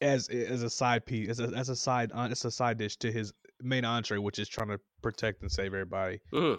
as 0.00 0.28
as 0.28 0.62
a 0.62 0.70
side 0.70 1.06
piece, 1.06 1.28
as 1.28 1.40
a 1.40 1.48
as 1.56 1.68
a 1.68 1.76
side 1.76 2.10
uh, 2.14 2.28
it's 2.30 2.44
a 2.44 2.50
side 2.50 2.78
dish 2.78 2.96
to 2.98 3.10
his 3.12 3.32
main 3.62 3.84
entree, 3.84 4.18
which 4.18 4.38
is 4.38 4.48
trying 4.48 4.68
to 4.68 4.78
protect 5.02 5.42
and 5.42 5.50
save 5.50 5.66
everybody. 5.66 6.20
Mhm. 6.32 6.58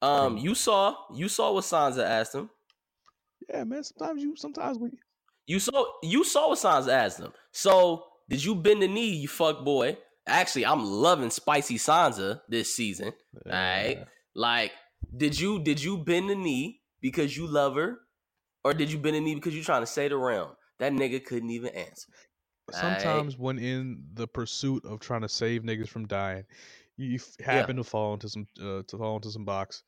Um, 0.00 0.36
you 0.36 0.54
saw 0.54 0.94
you 1.14 1.28
saw 1.28 1.52
what 1.52 1.64
Sansa 1.64 2.04
asked 2.04 2.34
him. 2.34 2.50
Yeah, 3.48 3.64
man. 3.64 3.82
Sometimes 3.82 4.22
you 4.22 4.36
sometimes 4.36 4.78
we 4.78 4.90
You 5.46 5.58
saw 5.58 5.84
you 6.02 6.24
saw 6.24 6.50
what 6.50 6.58
Sansa 6.58 6.88
asked 6.90 7.18
him. 7.18 7.32
So 7.52 8.04
did 8.28 8.44
you 8.44 8.54
bend 8.54 8.82
the 8.82 8.88
knee, 8.88 9.14
you 9.16 9.28
fuck 9.28 9.64
boy? 9.64 9.96
Actually, 10.26 10.66
I'm 10.66 10.84
loving 10.84 11.30
spicy 11.30 11.76
Sansa 11.78 12.42
this 12.48 12.74
season. 12.74 13.14
Alright. 13.46 13.98
uh, 13.98 14.04
Like, 14.34 14.72
did 15.16 15.40
you 15.40 15.58
did 15.58 15.82
you 15.82 15.96
bend 16.04 16.28
the 16.30 16.34
knee 16.34 16.82
because 17.00 17.36
you 17.36 17.46
love 17.46 17.74
her, 17.76 17.98
or 18.62 18.74
did 18.74 18.92
you 18.92 18.98
bend 18.98 19.16
the 19.16 19.20
knee 19.20 19.34
because 19.34 19.54
you're 19.54 19.64
trying 19.64 19.82
to 19.82 19.86
say 19.86 20.06
the 20.08 20.16
realm? 20.18 20.50
That 20.78 20.92
nigga 20.92 21.24
couldn't 21.24 21.50
even 21.50 21.74
answer. 21.74 22.12
Sometimes 22.70 23.38
when 23.38 23.58
in 23.58 24.04
the 24.14 24.28
pursuit 24.28 24.84
of 24.84 25.00
trying 25.00 25.22
to 25.22 25.28
save 25.28 25.62
niggas 25.62 25.88
from 25.88 26.06
dying, 26.06 26.44
you 26.96 27.16
f- 27.16 27.44
happen 27.44 27.76
to 27.76 27.84
fall 27.84 28.14
into 28.14 28.28
some 28.28 28.46
uh, 28.60 28.82
to 28.88 28.98
fall 28.98 29.16
into 29.16 29.30
some 29.30 29.44
box, 29.44 29.82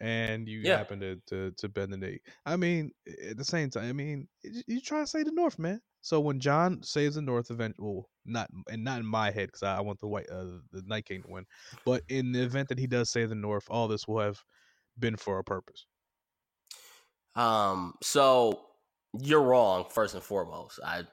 and 0.00 0.46
you 0.48 0.62
Yeah. 0.62 0.76
happen 0.76 1.00
to, 1.00 1.16
to 1.28 1.52
to 1.52 1.68
bend 1.68 1.92
the 1.92 1.96
knee. 1.96 2.20
I 2.44 2.56
mean, 2.56 2.90
at 3.28 3.36
the 3.38 3.44
same 3.44 3.70
time, 3.70 3.88
I 3.88 3.92
mean, 3.92 4.28
you 4.66 4.80
try 4.80 5.00
to 5.00 5.06
save 5.06 5.26
the 5.26 5.32
North, 5.32 5.58
man. 5.58 5.80
So 6.02 6.20
when 6.20 6.38
Jon 6.38 6.82
saves 6.82 7.14
the 7.16 7.22
North, 7.22 7.50
event, 7.50 7.76
well, 7.78 8.08
not 8.24 8.50
and 8.70 8.84
not 8.84 9.00
in 9.00 9.06
my 9.06 9.30
head 9.30 9.48
because 9.48 9.62
I, 9.62 9.78
I 9.78 9.80
want 9.80 9.98
the 10.00 10.08
white 10.08 10.28
uh, 10.30 10.58
the 10.72 10.82
Night 10.86 11.06
King 11.06 11.22
to 11.22 11.28
win, 11.28 11.46
but 11.84 12.02
in 12.08 12.32
the 12.32 12.42
event 12.42 12.68
that 12.68 12.78
he 12.78 12.86
does 12.86 13.10
save 13.10 13.30
the 13.30 13.34
North, 13.34 13.64
all 13.70 13.88
this 13.88 14.06
will 14.06 14.20
have 14.20 14.42
been 14.98 15.16
for 15.16 15.38
a 15.38 15.44
purpose. 15.44 15.86
Um, 17.34 17.94
so 18.02 18.65
you're 19.22 19.42
wrong, 19.42 19.86
first 19.90 20.14
and 20.14 20.22
foremost. 20.22 20.80
I 20.84 21.04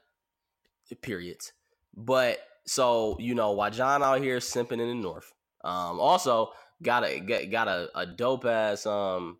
periods. 1.01 1.53
But 1.95 2.39
so, 2.65 3.17
you 3.19 3.35
know, 3.35 3.51
why 3.51 3.69
Jon 3.69 4.03
out 4.03 4.21
here 4.21 4.37
simping 4.37 4.73
in 4.73 4.87
the 4.87 4.95
north, 4.95 5.33
um, 5.63 5.99
also 5.99 6.51
got 6.81 7.03
a 7.03 7.19
got, 7.19 7.49
got 7.49 7.67
a, 7.67 7.89
a 7.97 8.05
dope 8.05 8.45
ass 8.45 8.85
um 8.85 9.37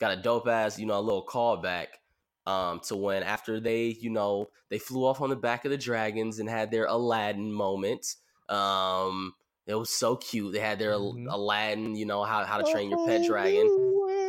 got 0.00 0.16
a 0.18 0.20
dope 0.20 0.48
ass, 0.48 0.78
you 0.78 0.86
know, 0.86 0.98
a 0.98 1.00
little 1.00 1.24
callback 1.24 1.86
um 2.46 2.80
to 2.80 2.96
when 2.96 3.22
after 3.22 3.60
they, 3.60 3.86
you 3.86 4.10
know, 4.10 4.48
they 4.68 4.78
flew 4.78 5.04
off 5.04 5.20
on 5.20 5.30
the 5.30 5.36
back 5.36 5.64
of 5.64 5.70
the 5.70 5.78
dragons 5.78 6.38
and 6.38 6.48
had 6.48 6.70
their 6.70 6.86
Aladdin 6.86 7.52
moment. 7.52 8.16
Um 8.48 9.34
it 9.66 9.74
was 9.76 9.90
so 9.90 10.16
cute. 10.16 10.52
They 10.52 10.58
had 10.60 10.78
their 10.78 10.92
Mhm. 10.92 11.26
Aladdin, 11.30 11.94
you 11.94 12.06
know, 12.06 12.24
how 12.24 12.44
how 12.44 12.58
to 12.58 12.64
train 12.64 12.90
your 12.90 12.98
pet 13.06 13.22
dragon 13.22 13.70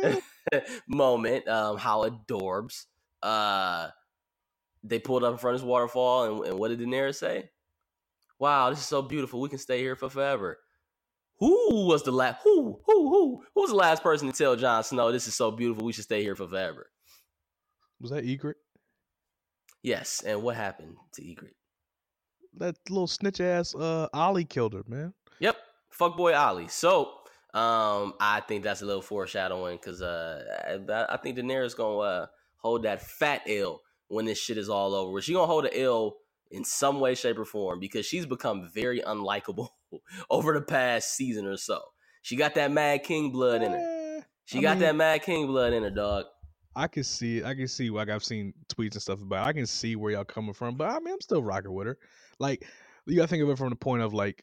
moment, 0.86 1.48
um, 1.48 1.76
how 1.78 2.08
adorbs. 2.08 2.86
Uh, 3.24 3.88
they 4.82 4.98
pulled 4.98 5.24
up 5.24 5.32
in 5.32 5.38
front 5.38 5.54
of 5.54 5.60
this 5.60 5.66
waterfall, 5.66 6.24
and, 6.24 6.46
and 6.48 6.58
what 6.58 6.68
did 6.68 6.80
Daenerys 6.80 7.16
say? 7.16 7.50
Wow, 8.38 8.70
this 8.70 8.80
is 8.80 8.86
so 8.86 9.02
beautiful. 9.02 9.40
We 9.40 9.48
can 9.48 9.58
stay 9.58 9.78
here 9.78 9.96
for 9.96 10.10
forever. 10.10 10.58
Who 11.38 11.86
was 11.86 12.02
the 12.02 12.12
last? 12.12 12.42
Who? 12.44 12.80
Who? 12.86 13.08
Who? 13.08 13.44
Who 13.54 13.60
was 13.60 13.70
the 13.70 13.76
last 13.76 14.02
person 14.02 14.30
to 14.30 14.36
tell 14.36 14.56
Jon 14.56 14.84
Snow 14.84 15.10
this 15.10 15.26
is 15.26 15.34
so 15.34 15.50
beautiful? 15.50 15.84
We 15.84 15.92
should 15.92 16.04
stay 16.04 16.22
here 16.22 16.36
for 16.36 16.46
forever. 16.46 16.90
Was 18.00 18.10
that 18.10 18.24
Ygritte? 18.24 18.54
Yes. 19.82 20.22
And 20.24 20.42
what 20.42 20.56
happened 20.56 20.96
to 21.14 21.22
Ygritte? 21.22 21.56
That 22.56 22.76
little 22.88 23.06
snitch 23.08 23.40
ass 23.40 23.74
uh 23.74 24.08
Olly 24.14 24.44
killed 24.44 24.74
her, 24.74 24.84
man. 24.86 25.12
Yep, 25.40 25.56
Fuck 25.94 26.16
boy 26.16 26.34
Olly. 26.34 26.66
So, 26.66 27.20
um, 27.54 28.14
I 28.18 28.42
think 28.48 28.64
that's 28.64 28.82
a 28.82 28.86
little 28.86 29.00
foreshadowing 29.00 29.76
because 29.76 30.02
uh, 30.02 30.82
I, 30.88 31.14
I 31.14 31.16
think 31.18 31.38
Daenerys 31.38 31.76
gonna 31.76 31.98
uh, 31.98 32.26
hold 32.64 32.82
that 32.84 33.02
fat 33.02 33.42
L 33.46 33.82
when 34.08 34.24
this 34.24 34.38
shit 34.40 34.56
is 34.56 34.70
all 34.70 34.94
over. 34.94 35.20
She 35.20 35.34
gonna 35.34 35.46
hold 35.46 35.66
an 35.66 35.72
L 35.74 36.16
in 36.50 36.64
some 36.64 36.98
way, 36.98 37.14
shape, 37.14 37.38
or 37.38 37.44
form 37.44 37.78
because 37.78 38.06
she's 38.06 38.24
become 38.26 38.70
very 38.74 39.00
unlikable 39.02 39.68
over 40.30 40.54
the 40.54 40.62
past 40.62 41.14
season 41.14 41.46
or 41.46 41.58
so. 41.58 41.80
She 42.22 42.36
got 42.36 42.54
that 42.54 42.72
Mad 42.72 43.02
King 43.04 43.30
blood 43.30 43.62
in 43.62 43.72
her. 43.72 44.16
Eh, 44.18 44.22
She 44.46 44.58
I 44.58 44.62
got 44.62 44.70
mean- 44.78 44.80
that 44.80 44.96
Mad 44.96 45.22
King 45.22 45.46
blood 45.46 45.74
in 45.74 45.82
her, 45.82 45.90
dog. 45.90 46.24
I 46.76 46.88
can 46.88 47.04
see 47.04 47.38
it. 47.38 47.44
I 47.44 47.54
can 47.54 47.68
see 47.68 47.90
like 47.90 48.08
I've 48.08 48.24
seen 48.24 48.52
tweets 48.74 48.94
and 48.94 49.02
stuff 49.02 49.20
about. 49.22 49.46
It. 49.46 49.50
I 49.50 49.52
can 49.52 49.66
see 49.66 49.94
where 49.94 50.10
y'all 50.12 50.24
coming 50.24 50.54
from, 50.54 50.74
but 50.76 50.88
I 50.88 50.98
mean 51.00 51.12
I'm 51.14 51.20
still 51.20 51.42
rocking 51.42 51.72
with 51.72 51.86
her. 51.86 51.98
Like 52.40 52.66
you 53.06 53.14
gotta 53.16 53.28
think 53.28 53.42
of 53.44 53.50
it 53.50 53.58
from 53.58 53.68
the 53.70 53.76
point 53.76 54.02
of 54.02 54.12
like 54.14 54.42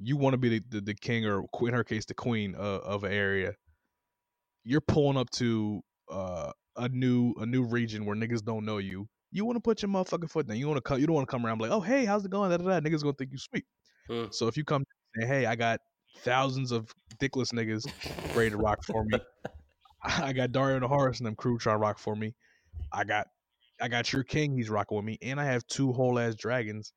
you 0.00 0.16
want 0.16 0.32
to 0.34 0.38
be 0.38 0.48
the, 0.48 0.64
the, 0.70 0.80
the 0.80 0.94
king 0.94 1.26
or 1.26 1.44
in 1.60 1.74
her 1.74 1.84
case 1.84 2.06
the 2.06 2.14
queen 2.14 2.54
of, 2.54 2.80
of 2.82 3.04
an 3.04 3.12
area. 3.12 3.54
You're 4.64 4.80
pulling 4.80 5.16
up 5.16 5.30
to 5.32 5.82
uh, 6.10 6.52
a 6.78 6.88
new 6.88 7.34
a 7.38 7.46
new 7.46 7.64
region 7.64 8.04
where 8.04 8.16
niggas 8.16 8.44
don't 8.44 8.64
know 8.64 8.78
you. 8.78 9.08
You 9.30 9.44
want 9.44 9.56
to 9.56 9.60
put 9.60 9.82
your 9.82 9.90
motherfucking 9.90 10.30
foot 10.30 10.46
down. 10.46 10.56
You 10.56 10.66
want 10.66 10.78
to 10.78 10.82
come. 10.82 11.00
You 11.00 11.06
don't 11.06 11.14
want 11.14 11.28
to 11.28 11.30
come 11.30 11.44
around 11.44 11.60
like, 11.60 11.70
oh 11.70 11.80
hey, 11.80 12.04
how's 12.04 12.24
it 12.24 12.30
going? 12.30 12.50
Da, 12.50 12.56
da, 12.56 12.64
da. 12.64 12.80
Niggas 12.80 13.02
gonna 13.02 13.14
think 13.14 13.32
you 13.32 13.38
sweet. 13.38 13.64
Hmm. 14.08 14.26
So 14.30 14.46
if 14.46 14.56
you 14.56 14.64
come 14.64 14.84
and 15.14 15.22
say, 15.22 15.28
hey, 15.28 15.46
I 15.46 15.54
got 15.54 15.80
thousands 16.22 16.72
of 16.72 16.90
dickless 17.20 17.52
niggas 17.52 17.86
ready 18.34 18.50
to 18.50 18.56
rock 18.56 18.82
for 18.84 19.04
me. 19.04 19.18
I 20.02 20.32
got 20.32 20.50
Daario 20.50 20.80
the 20.80 20.88
Horus 20.88 21.18
and 21.18 21.26
them 21.26 21.34
crew 21.34 21.58
trying 21.58 21.74
to 21.74 21.80
rock 21.80 21.98
for 21.98 22.16
me. 22.16 22.34
I 22.92 23.04
got 23.04 23.26
I 23.80 23.88
got 23.88 24.12
your 24.12 24.24
king, 24.24 24.56
he's 24.56 24.70
rocking 24.70 24.96
with 24.96 25.04
me, 25.04 25.18
and 25.22 25.40
I 25.40 25.44
have 25.44 25.66
two 25.66 25.92
whole 25.92 26.18
ass 26.18 26.34
dragons. 26.34 26.92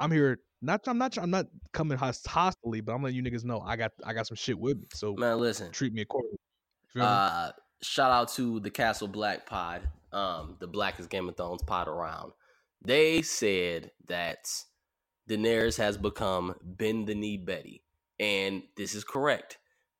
I'm 0.00 0.10
here 0.10 0.38
not 0.62 0.86
I'm 0.88 0.98
not 0.98 1.16
I'm 1.18 1.30
not 1.30 1.46
coming 1.72 1.98
host- 1.98 2.26
hostily, 2.26 2.84
but 2.84 2.92
I'm 2.94 3.02
letting 3.02 3.16
you 3.16 3.22
niggas 3.22 3.44
know 3.44 3.60
I 3.60 3.76
got 3.76 3.92
I 4.04 4.12
got 4.12 4.26
some 4.26 4.36
shit 4.36 4.58
with 4.58 4.78
me. 4.78 4.86
So 4.92 5.14
Man, 5.14 5.38
listen. 5.38 5.70
treat 5.70 5.92
me 5.92 6.02
accordingly. 6.02 6.38
You 6.82 6.88
feel 6.88 7.02
me? 7.02 7.08
Uh, 7.08 7.50
shout 7.82 8.10
out 8.10 8.28
to 8.34 8.60
the 8.60 8.70
Castle 8.70 9.08
Black 9.08 9.46
pod, 9.46 9.82
um, 10.12 10.56
the 10.60 10.66
Blackest 10.66 11.10
Game 11.10 11.28
of 11.28 11.36
Thrones 11.36 11.62
pod 11.62 11.88
around. 11.88 12.32
They 12.84 13.22
said 13.22 13.90
that 14.08 14.46
Daenerys 15.28 15.78
has 15.78 15.96
become 15.96 16.54
bend 16.62 17.06
the 17.06 17.14
knee 17.14 17.36
Betty, 17.36 17.82
and 18.18 18.62
this 18.76 18.94
is 18.94 19.04
correct. 19.04 19.58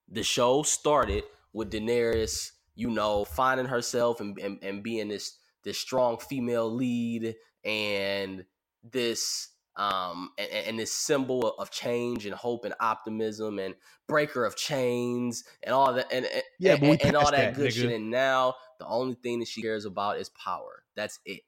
The 0.09 0.23
show 0.23 0.62
started 0.62 1.25
with 1.53 1.73
Daenerys, 1.73 2.53
you 2.75 2.91
know, 2.91 3.25
finding 3.25 3.67
herself 3.67 4.21
and, 4.21 4.39
and, 4.39 4.59
and 4.62 4.83
being 4.83 5.09
this 5.09 5.39
this 5.65 5.79
strong 5.79 6.19
female 6.19 6.73
lead 6.73 7.35
and 7.65 8.45
this 8.85 9.49
um 9.77 10.31
and, 10.39 10.51
and 10.51 10.79
this 10.79 10.93
symbol 10.93 11.55
of 11.59 11.71
change 11.71 12.25
and 12.27 12.35
hope 12.35 12.65
and 12.65 12.75
optimism 12.81 13.59
and 13.59 13.75
breaker 14.09 14.45
of 14.45 14.57
chains 14.57 15.45
and 15.62 15.75
all 15.75 15.93
that 15.93 16.11
and, 16.12 16.25
and 16.27 16.43
Yeah, 16.59 16.75
and, 16.75 17.03
and 17.03 17.17
all 17.17 17.31
that 17.31 17.37
that, 17.37 17.55
good 17.55 17.71
nigga. 17.73 17.75
shit 17.75 17.93
and 17.93 18.11
now 18.11 18.55
the 18.79 18.87
only 18.87 19.17
thing 19.23 19.41
that 19.41 19.49
she 19.49 19.62
cares 19.62 19.85
about 19.85 20.19
is 20.19 20.29
power. 20.31 20.85
That's 20.95 21.19
it. 21.25 21.41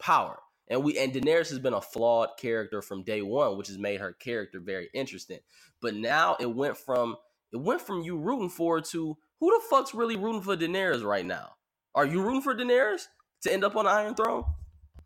Power. 0.00 0.40
And 0.68 0.84
we 0.84 0.98
and 0.98 1.12
Daenerys 1.12 1.50
has 1.50 1.58
been 1.58 1.74
a 1.74 1.80
flawed 1.80 2.30
character 2.38 2.82
from 2.82 3.02
day 3.02 3.22
one 3.22 3.56
which 3.56 3.68
has 3.68 3.78
made 3.78 4.00
her 4.00 4.12
character 4.12 4.60
very 4.60 4.88
interesting. 4.94 5.40
But 5.80 5.94
now 5.94 6.36
it 6.40 6.46
went 6.46 6.76
from 6.76 7.16
it 7.52 7.56
went 7.58 7.80
from 7.82 8.02
you 8.02 8.16
rooting 8.16 8.50
for 8.50 8.76
her 8.76 8.82
to 8.82 9.16
who 9.40 9.50
the 9.50 9.60
fuck's 9.68 9.94
really 9.94 10.16
rooting 10.16 10.42
for 10.42 10.56
Daenerys 10.56 11.02
right 11.04 11.26
now? 11.26 11.54
Are 11.94 12.06
you 12.06 12.22
rooting 12.22 12.42
for 12.42 12.54
Daenerys 12.54 13.02
to 13.42 13.52
end 13.52 13.64
up 13.64 13.74
on 13.76 13.84
the 13.86 13.90
Iron 13.90 14.14
Throne? 14.14 14.44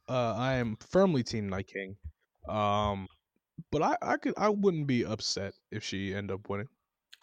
Uh, 0.08 0.34
I 0.36 0.54
am 0.54 0.76
firmly 0.90 1.22
Team 1.22 1.48
Night 1.48 1.66
King. 1.72 1.96
Um, 2.48 3.08
but 3.70 3.82
I 3.82 3.96
I 4.02 4.16
could 4.16 4.34
I 4.36 4.48
wouldn't 4.48 4.86
be 4.86 5.04
upset 5.04 5.54
if 5.70 5.84
she 5.84 6.14
end 6.14 6.30
up 6.30 6.48
winning. 6.48 6.68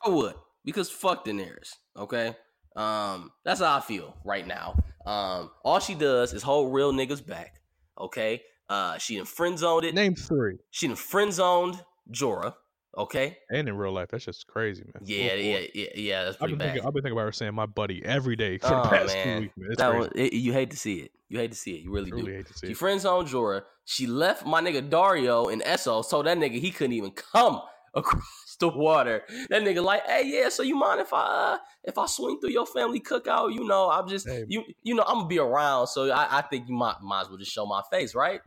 I 0.05 0.09
would 0.09 0.35
because 0.65 0.89
fuck 0.89 1.25
Daenerys. 1.25 1.75
Okay, 1.97 2.35
um, 2.75 3.31
that's 3.43 3.59
how 3.59 3.77
I 3.77 3.81
feel 3.81 4.17
right 4.23 4.45
now. 4.45 4.75
Um, 5.05 5.51
all 5.63 5.79
she 5.79 5.95
does 5.95 6.33
is 6.33 6.43
hold 6.43 6.73
real 6.73 6.93
niggas 6.93 7.25
back. 7.25 7.61
Okay, 7.99 8.41
uh, 8.69 8.97
she 8.97 9.17
done 9.17 9.25
friend 9.25 9.57
zoned 9.57 9.85
it. 9.85 9.93
Name 9.93 10.15
three. 10.15 10.57
She 10.71 10.87
done 10.87 10.95
friend 10.95 11.31
zoned 11.33 11.83
Jorah. 12.11 12.53
Okay, 12.97 13.37
And 13.49 13.69
in 13.69 13.77
real 13.77 13.93
life, 13.93 14.09
that's 14.11 14.25
just 14.25 14.47
crazy, 14.47 14.83
man. 14.83 15.03
yeah, 15.05 15.33
yeah, 15.35 15.59
yeah, 15.73 15.85
yeah. 15.95 16.23
That's 16.25 16.35
I've 16.35 16.39
pretty 16.39 16.53
been 16.55 16.57
bad. 16.59 16.65
thinking, 16.73 16.87
I've 16.87 16.93
been 16.93 17.03
thinking 17.03 17.17
about 17.17 17.23
her 17.23 17.31
saying 17.31 17.53
my 17.53 17.65
buddy 17.65 18.03
every 18.03 18.35
day 18.35 18.57
for 18.57 18.67
Oh 18.67 18.83
the 18.83 18.89
past 18.89 19.13
man, 19.13 19.35
two 19.37 19.41
weeks, 19.43 19.53
man. 19.55 19.69
That 19.77 19.93
one, 19.95 20.09
it, 20.13 20.33
you 20.33 20.51
hate 20.51 20.71
to 20.71 20.77
see 20.77 20.95
it. 20.95 21.11
You 21.29 21.37
hate 21.39 21.51
to 21.51 21.57
see 21.57 21.75
it. 21.75 21.83
You 21.83 21.91
really 21.93 22.11
do. 22.11 22.25
hate 22.25 22.47
to 22.47 22.53
see 22.53 22.67
it. 22.67 22.75
friend 22.75 22.99
zoned 22.99 23.29
Jorah. 23.29 23.61
She 23.91 24.07
left 24.07 24.45
my 24.45 24.61
nigga 24.61 24.89
Daario 24.89 25.51
in 25.51 25.59
Essos, 25.59 26.05
so 26.05 26.23
that 26.23 26.37
nigga 26.37 26.57
he 26.61 26.71
couldn't 26.71 26.93
even 26.93 27.11
come 27.11 27.61
across 27.93 28.55
the 28.57 28.69
water. 28.69 29.23
That 29.49 29.63
nigga 29.63 29.83
like, 29.83 30.07
hey, 30.07 30.23
yeah, 30.27 30.47
so 30.47 30.63
you 30.63 30.77
mind 30.77 31.01
if 31.01 31.11
I 31.11 31.55
uh, 31.55 31.57
if 31.83 31.97
I 31.97 32.05
swing 32.05 32.39
through 32.39 32.51
your 32.51 32.65
family 32.65 33.01
cookout? 33.01 33.53
You 33.53 33.65
know, 33.65 33.91
I'm 33.91 34.07
just 34.07 34.29
Hey. 34.29 34.45
you 34.47 34.63
you 34.81 34.95
know 34.95 35.03
I'm 35.05 35.15
gonna 35.15 35.27
be 35.27 35.39
around, 35.39 35.87
so 35.87 36.09
I, 36.09 36.37
I 36.37 36.41
think 36.41 36.69
you 36.69 36.73
might 36.73 37.01
might 37.01 37.23
as 37.23 37.27
well 37.27 37.37
just 37.37 37.51
show 37.51 37.65
my 37.65 37.81
face, 37.91 38.15
right? 38.15 38.39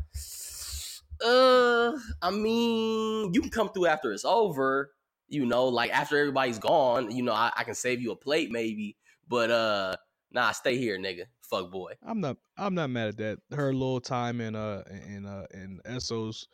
Uh, 1.23 1.93
I 2.23 2.31
mean, 2.31 3.35
you 3.35 3.43
can 3.43 3.51
come 3.51 3.69
through 3.69 3.87
after 3.89 4.15
it's 4.15 4.25
over. 4.25 4.93
You 5.29 5.45
know, 5.45 5.67
like 5.67 5.91
after 5.91 6.17
everybody's 6.17 6.59
gone. 6.59 7.15
You 7.15 7.23
know, 7.23 7.35
I, 7.35 7.53
I 7.55 7.65
can 7.65 7.75
save 7.75 8.01
you 8.01 8.13
a 8.13 8.17
plate 8.17 8.51
maybe, 8.51 8.97
but 9.29 9.51
uh, 9.51 9.97
nah, 10.33 10.53
stay 10.53 10.79
here, 10.79 10.99
nigga. 10.99 11.25
Fuck 11.51 11.71
boy. 11.71 11.93
I'm 12.07 12.21
not. 12.21 12.37
I'm 12.57 12.75
not 12.75 12.91
mad 12.91 13.09
at 13.09 13.17
that. 13.19 13.39
Her 13.57 13.73
little 13.73 14.01
time 14.01 14.41
in 14.41 14.55
uh 14.57 14.83
in 15.09 15.27
uh 15.27 15.47
in 15.53 15.81
Essos, 15.85 16.47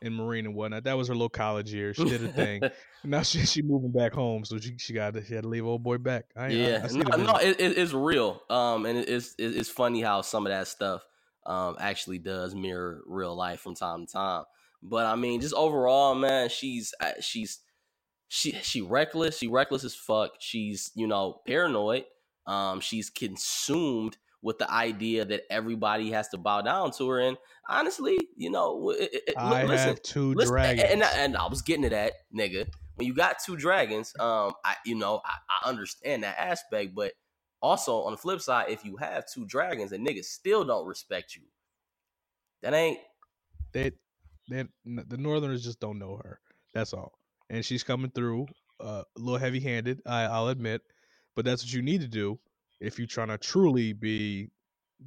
in 0.00 0.12
Meereen 0.12 0.40
and 0.40 0.54
whatnot. 0.54 0.84
That 0.84 0.96
was 0.96 1.08
her 1.08 1.14
little 1.14 1.28
college 1.28 1.72
year. 1.72 1.92
She 1.94 2.04
did 2.04 2.22
a 2.24 2.28
thing. 2.28 2.62
now 3.04 3.22
she 3.22 3.44
she 3.44 3.62
moving 3.62 3.90
back 3.92 4.12
home, 4.12 4.44
so 4.44 4.58
she 4.58 4.74
she 4.78 4.92
got 4.92 5.14
to 5.14 5.24
she 5.24 5.34
had 5.34 5.42
to 5.42 5.48
leave 5.48 5.66
old 5.66 5.82
boy 5.82 5.98
back. 5.98 6.26
I, 6.36 6.48
ain't- 6.48 6.54
I- 6.54 6.56
yeah, 6.56 6.86
I, 6.88 7.16
no, 7.16 7.32
no 7.32 7.36
it, 7.36 7.60
it, 7.60 7.78
it's 7.78 7.92
real. 7.92 8.42
Um, 8.48 8.86
and 8.86 8.98
it, 8.98 9.08
it's 9.08 9.34
it, 9.38 9.56
it's 9.56 9.68
funny 9.70 10.00
how 10.02 10.22
some 10.22 10.46
of 10.46 10.50
that 10.50 10.68
stuff 10.68 11.04
um 11.46 11.76
actually 11.80 12.18
does 12.18 12.54
mirror 12.54 13.02
real 13.06 13.34
life 13.34 13.60
from 13.60 13.74
time 13.74 14.06
to 14.06 14.12
time. 14.12 14.44
But 14.82 15.06
I 15.06 15.16
mean, 15.16 15.40
just 15.40 15.54
overall, 15.54 16.14
man, 16.14 16.48
she's 16.48 16.94
uh, 17.00 17.12
she's 17.20 17.58
she 18.28 18.52
she 18.52 18.82
reckless. 18.82 19.38
She 19.38 19.48
reckless 19.48 19.82
as 19.82 19.94
fuck. 19.96 20.32
She's 20.38 20.92
you 20.94 21.06
know 21.08 21.40
paranoid. 21.46 22.04
Um, 22.46 22.80
she's 22.80 23.10
consumed 23.10 24.16
with 24.42 24.58
the 24.58 24.70
idea 24.70 25.24
that 25.24 25.42
everybody 25.50 26.10
has 26.10 26.28
to 26.28 26.38
bow 26.38 26.62
down 26.62 26.92
to 26.92 27.08
her. 27.08 27.20
And 27.20 27.36
honestly, 27.68 28.18
you 28.36 28.50
know, 28.50 28.90
it, 28.90 29.10
it, 29.28 29.34
I 29.36 29.64
listen, 29.64 29.88
have 29.88 30.02
two 30.02 30.34
Listen, 30.34 30.54
dragons. 30.54 30.82
And, 30.82 31.02
and, 31.02 31.12
and 31.16 31.36
I 31.36 31.46
was 31.46 31.62
getting 31.62 31.82
to 31.82 31.90
that, 31.90 32.12
nigga. 32.34 32.68
When 32.96 33.06
you 33.06 33.14
got 33.14 33.38
two 33.44 33.56
dragons, 33.56 34.12
um, 34.18 34.54
I 34.64 34.74
you 34.84 34.94
know 34.94 35.20
I, 35.24 35.32
I 35.48 35.68
understand 35.68 36.24
that 36.24 36.38
aspect, 36.38 36.94
but 36.94 37.12
also 37.62 38.02
on 38.02 38.12
the 38.12 38.18
flip 38.18 38.40
side, 38.40 38.70
if 38.70 38.84
you 38.84 38.96
have 38.96 39.24
two 39.32 39.46
dragons 39.46 39.92
and 39.92 40.06
niggas 40.06 40.24
still 40.24 40.64
don't 40.64 40.86
respect 40.86 41.36
you, 41.36 41.42
that 42.62 42.74
ain't 42.74 42.98
they, 43.72 43.92
they, 44.48 44.64
the 44.84 45.16
Northerners 45.16 45.62
just 45.62 45.80
don't 45.80 45.98
know 45.98 46.16
her. 46.16 46.40
That's 46.74 46.92
all. 46.92 47.18
And 47.50 47.64
she's 47.64 47.84
coming 47.84 48.10
through 48.10 48.46
uh, 48.80 49.02
a 49.16 49.20
little 49.20 49.38
heavy 49.38 49.60
handed. 49.60 50.00
I, 50.06 50.22
I'll 50.24 50.48
admit. 50.48 50.82
but 51.34 51.44
that's 51.44 51.62
what 51.62 51.72
you 51.72 51.82
need 51.82 52.00
to 52.00 52.08
do 52.08 52.38
if 52.80 52.98
you're 52.98 53.06
trying 53.08 53.28
to 53.28 53.38
truly 53.38 53.92
be 53.92 54.50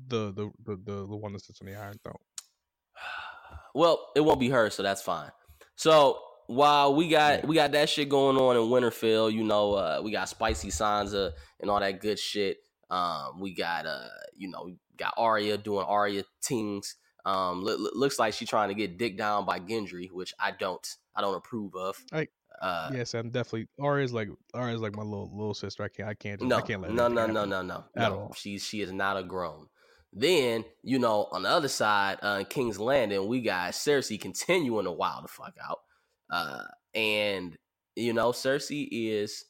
the 0.07 0.31
the 0.34 0.51
the 0.65 0.77
the, 0.86 1.07
the 1.07 1.15
one 1.17 1.34
that 1.34 1.43
sits 1.43 1.62
on 1.62 1.67
the 1.67 1.75
Iron 1.75 1.97
Throne. 2.03 2.15
Well, 3.73 4.10
it 4.15 4.21
won't 4.21 4.39
be 4.39 4.49
her, 4.49 4.69
so 4.69 4.84
that's 4.84 5.01
fine. 5.01 5.31
So 5.75 6.19
while 6.47 6.93
we 6.93 7.07
got 7.10 7.39
Yeah. 7.39 7.45
we 7.45 7.55
got 7.55 7.71
that 7.71 7.89
shit 7.89 8.10
going 8.10 8.38
on 8.38 8.57
in 8.57 8.63
Winterfell, 8.63 9.31
you 9.31 9.43
know, 9.43 9.73
uh, 9.75 10.01
we 10.03 10.12
got 10.12 10.27
spicy 10.29 10.69
Sansa 10.69 11.31
and 11.62 11.71
all 11.71 11.79
that 11.79 12.01
good 12.01 12.19
shit. 12.19 12.57
Um, 12.89 13.39
we 13.39 13.53
got 13.53 13.86
uh, 13.86 14.10
you 14.36 14.49
know, 14.49 14.63
we 14.65 14.75
got 14.97 15.13
Arya 15.17 15.57
doing 15.57 15.86
Arya 15.86 16.23
things. 16.43 16.95
Um, 17.25 17.63
loo- 17.63 17.77
loo- 17.77 17.91
looks 17.95 18.19
like 18.19 18.34
she's 18.34 18.49
trying 18.49 18.69
to 18.69 18.75
get 18.75 18.97
dick 18.97 19.17
down 19.17 19.45
by 19.45 19.60
Gendry, 19.60 20.12
which 20.12 20.34
I 20.39 20.51
don't, 20.51 20.86
I 21.15 21.21
don't 21.21 21.36
approve 21.36 21.75
of. 21.75 21.95
I- 22.12 22.27
uh, 22.62 22.92
yes, 22.94 23.14
I'm 23.14 23.30
definitely 23.30 23.68
Arya's 23.80 24.14
like 24.14 24.30
Arya's 24.54 24.82
like 24.82 24.96
my 24.96 25.04
little 25.04 25.32
little 25.36 25.54
sister. 25.54 25.84
I 25.84 25.90
can't 25.90 26.10
I 26.10 26.14
can't 26.14 26.40
just, 26.40 26.50
no, 26.50 26.58
I 26.58 26.62
can't 26.62 26.82
let 26.82 26.92
no, 26.92 27.06
anything 27.06 27.16
no, 27.16 27.22
happen. 27.22 27.50
no, 27.50 27.62
no, 27.62 27.62
no, 27.62 27.84
at 27.96 28.12
all. 28.12 28.34
She's 28.34 28.64
she 28.64 28.82
is 28.82 28.92
not 28.92 29.18
a 29.18 29.24
grown. 29.24 29.68
Then 30.14 30.66
you 30.84 31.00
know, 31.00 31.28
on 31.32 31.44
the 31.44 31.50
other 31.50 31.68
side, 31.68 32.18
uh, 32.22 32.44
King's 32.50 32.80
Landing, 32.80 33.28
we 33.28 33.42
got 33.42 33.72
Cersei 33.72 34.20
continuing 34.20 34.86
to 34.86 34.92
wild 34.92 35.24
the 35.24 35.30
fuck 35.30 35.56
out, 35.64 35.80
uh, 36.30 36.64
and 36.94 37.58
you 37.96 38.14
know, 38.14 38.32
Cersei 38.32 38.88
is 38.92 39.46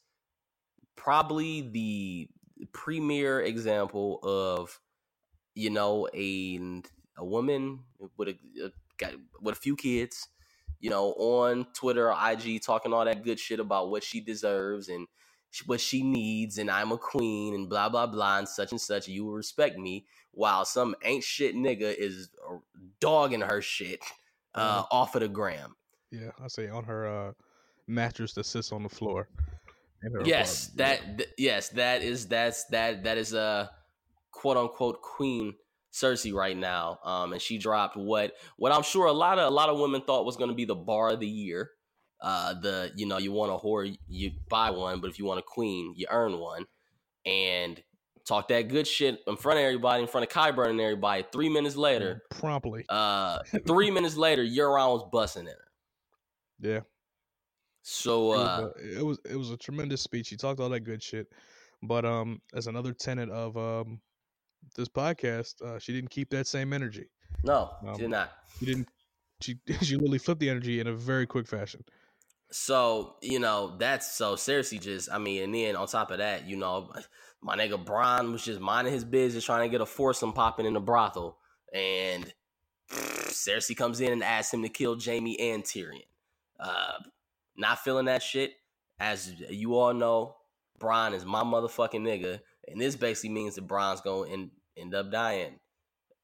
probably 0.96 1.62
the 1.62 2.30
premier 2.74 3.42
example 3.42 4.20
of 4.24 4.80
you 5.56 5.70
know 5.70 6.08
a 6.14 6.80
a 7.18 7.26
woman 7.26 7.80
with 8.18 8.30
a, 8.30 8.38
a 8.64 8.72
got 8.98 9.14
with 9.42 9.58
a 9.58 9.60
few 9.60 9.76
kids, 9.76 10.28
you 10.82 10.90
know, 10.90 11.12
on 11.14 11.68
Twitter 11.74 12.12
or 12.12 12.32
IG 12.32 12.62
talking 12.62 12.92
all 12.92 13.06
that 13.06 13.24
good 13.24 13.40
shit 13.40 13.60
about 13.60 13.90
what 13.90 14.04
she 14.04 14.20
deserves 14.20 14.90
and 14.90 15.08
what 15.66 15.80
she 15.80 16.02
needs, 16.02 16.58
and 16.58 16.70
I'm 16.70 16.92
a 16.92 16.98
queen 16.98 17.54
and 17.54 17.70
blah 17.70 17.88
blah 17.88 18.08
blah 18.08 18.40
and 18.40 18.48
such 18.48 18.72
and 18.72 18.82
such. 18.82 19.08
You 19.08 19.26
will 19.26 19.34
respect 19.34 19.78
me, 19.78 20.06
while 20.32 20.66
some 20.66 20.96
ain't 21.04 21.24
shit 21.24 21.56
nigga 21.56 21.96
is 21.96 22.30
uh, 22.50 22.58
dogging 23.00 23.42
her 23.42 23.62
shit 23.62 24.00
uh, 24.56 24.84
off 24.92 25.16
of 25.16 25.22
the 25.22 25.28
gram. 25.28 25.76
Yeah, 26.12 26.32
I 26.44 26.48
say 26.48 26.68
on 26.68 26.84
her 26.86 27.06
uh 27.08 27.32
mattress 27.88 28.34
that 28.34 28.46
sits 28.46 28.72
on 28.72 28.84
the 28.84 28.90
floor. 28.90 29.28
Yes, 30.26 30.70
apartment. 30.74 30.78
that 30.78 31.18
th- 31.18 31.30
yes, 31.38 31.70
that 31.70 32.02
is 32.02 32.28
that's 32.28 32.66
that 32.66 33.04
that 33.04 33.18
is 33.18 33.34
a 33.34 33.70
quote 34.32 34.58
unquote 34.58 35.02
queen 35.02 35.54
Cersei 35.92 36.34
right 36.34 36.58
now. 36.58 37.00
Um, 37.04 37.34
and 37.34 37.42
she 37.42 37.58
dropped 37.58 37.98
what 37.98 38.34
what 38.58 38.72
I'm 38.72 38.84
sure 38.84 39.08
a 39.08 39.12
lot 39.12 39.40
of 39.40 39.48
a 39.48 39.56
lot 39.56 39.70
of 39.70 39.80
women 39.80 40.02
thought 40.02 40.26
was 40.26 40.38
going 40.38 40.50
to 40.50 40.56
be 40.56 40.66
the 40.66 40.76
bar 40.76 41.10
of 41.10 41.20
the 41.20 41.28
year. 41.28 41.72
Uh, 42.22 42.54
the 42.54 42.92
you 42.96 43.06
know 43.06 43.18
you 43.18 43.32
want 43.32 43.52
a 43.52 43.56
whore 43.56 43.98
you 44.08 44.32
buy 44.50 44.70
one, 44.70 45.02
but 45.02 45.10
if 45.10 45.20
you 45.20 45.26
want 45.26 45.40
a 45.40 45.44
queen 45.44 45.94
you 45.98 46.06
earn 46.10 46.38
one, 46.38 46.66
and 47.26 47.82
talk 48.26 48.48
that 48.50 48.68
good 48.68 48.88
shit 48.88 49.20
in 49.28 49.36
front 49.36 49.60
of 49.60 49.66
everybody, 49.66 50.04
in 50.04 50.08
front 50.08 50.26
of 50.26 50.32
Qyburn 50.32 50.70
and 50.70 50.82
everybody. 50.82 51.26
Three 51.32 51.50
minutes 51.50 51.76
later, 51.76 52.22
promptly. 52.30 52.86
uh, 52.90 53.40
three 53.68 53.92
minutes 53.92 54.16
later, 54.16 54.44
Euron 54.44 54.94
was 54.94 55.10
busting 55.12 55.44
in 55.44 55.48
her. 55.48 55.68
Yeah. 56.60 56.80
So 57.84 58.34
It 58.34 58.38
was, 58.38 58.48
uh, 58.48 58.70
a, 58.76 59.00
it 59.00 59.06
was 59.06 59.20
it 59.26 59.36
was 59.36 59.52
a 59.52 59.58
tremendous 59.58 60.02
speech. 60.02 60.30
He 60.30 60.38
talked 60.38 60.60
all 60.60 60.70
that 60.70 60.82
good 60.82 61.02
shit, 61.02 61.28
but 61.82 62.06
um, 62.06 62.40
as 62.54 62.68
another 62.68 62.94
tenet 62.94 63.30
of 63.30 63.58
um 63.58 64.00
this 64.76 64.88
podcast, 64.88 65.62
uh, 65.62 65.80
she 65.80 65.94
didn't 65.94 66.10
keep 66.10 66.30
that 66.32 66.48
same 66.48 66.74
energy. 66.74 67.10
no, 67.44 67.72
um, 67.88 67.98
did 67.98 68.10
not. 68.10 68.32
She 68.60 68.66
didn't. 68.66 68.88
She 69.42 69.58
she 69.82 69.96
literally 69.96 70.20
flipped 70.20 70.40
the 70.42 70.50
energy 70.50 70.80
in 70.80 70.88
a 70.88 70.94
very 70.94 71.26
quick 71.26 71.48
fashion. 71.48 71.84
So, 72.52 73.16
you 73.22 73.40
know, 73.40 73.76
that's 73.78 74.14
so 74.14 74.36
Cersei 74.36 74.80
just, 74.80 75.10
I 75.10 75.18
mean, 75.18 75.44
and 75.44 75.56
then 75.56 75.78
on 75.78 75.88
top 75.88 76.12
of 76.12 76.18
that, 76.18 76.46
you 76.46 76.58
know, 76.58 76.92
my 77.42 77.56
nigga 77.58 77.84
Bronn 77.84 78.34
was 78.34 78.44
just 78.44 78.60
minding 78.60 78.94
his 78.94 79.06
business 79.06 79.46
trying 79.46 79.68
to 79.68 79.72
get 79.72 79.80
a 79.80 79.86
foursome 79.86 80.34
popping 80.34 80.66
in 80.66 80.74
the 80.74 80.82
brothel. 80.82 81.38
And 81.74 82.32
Cersei 82.92 83.76
comes 83.76 84.02
in 84.02 84.12
and 84.12 84.24
asks 84.24 84.54
him 84.54 84.64
to 84.64 84.70
kill 84.70 85.00
Jaime 85.00 85.40
and 85.40 85.64
Tyrion. 85.64 86.04
Uh, 86.60 87.00
not 87.56 87.80
feeling 87.80 88.06
that 88.06 88.22
shit. 88.22 88.54
As 89.00 89.34
you 89.50 89.76
all 89.76 89.94
know, 89.94 90.36
Bronn 90.80 91.14
is 91.14 91.26
my 91.26 91.44
motherfucking 91.44 92.02
nigga. 92.02 92.42
And 92.68 92.80
this 92.80 92.96
basically 92.96 93.32
means 93.32 93.56
that 93.56 93.68
Bronn's 93.68 94.02
going 94.02 94.30
to 94.30 94.34
end, 94.34 94.52
end 94.78 94.96
up 94.96 95.12
dying. 95.12 95.60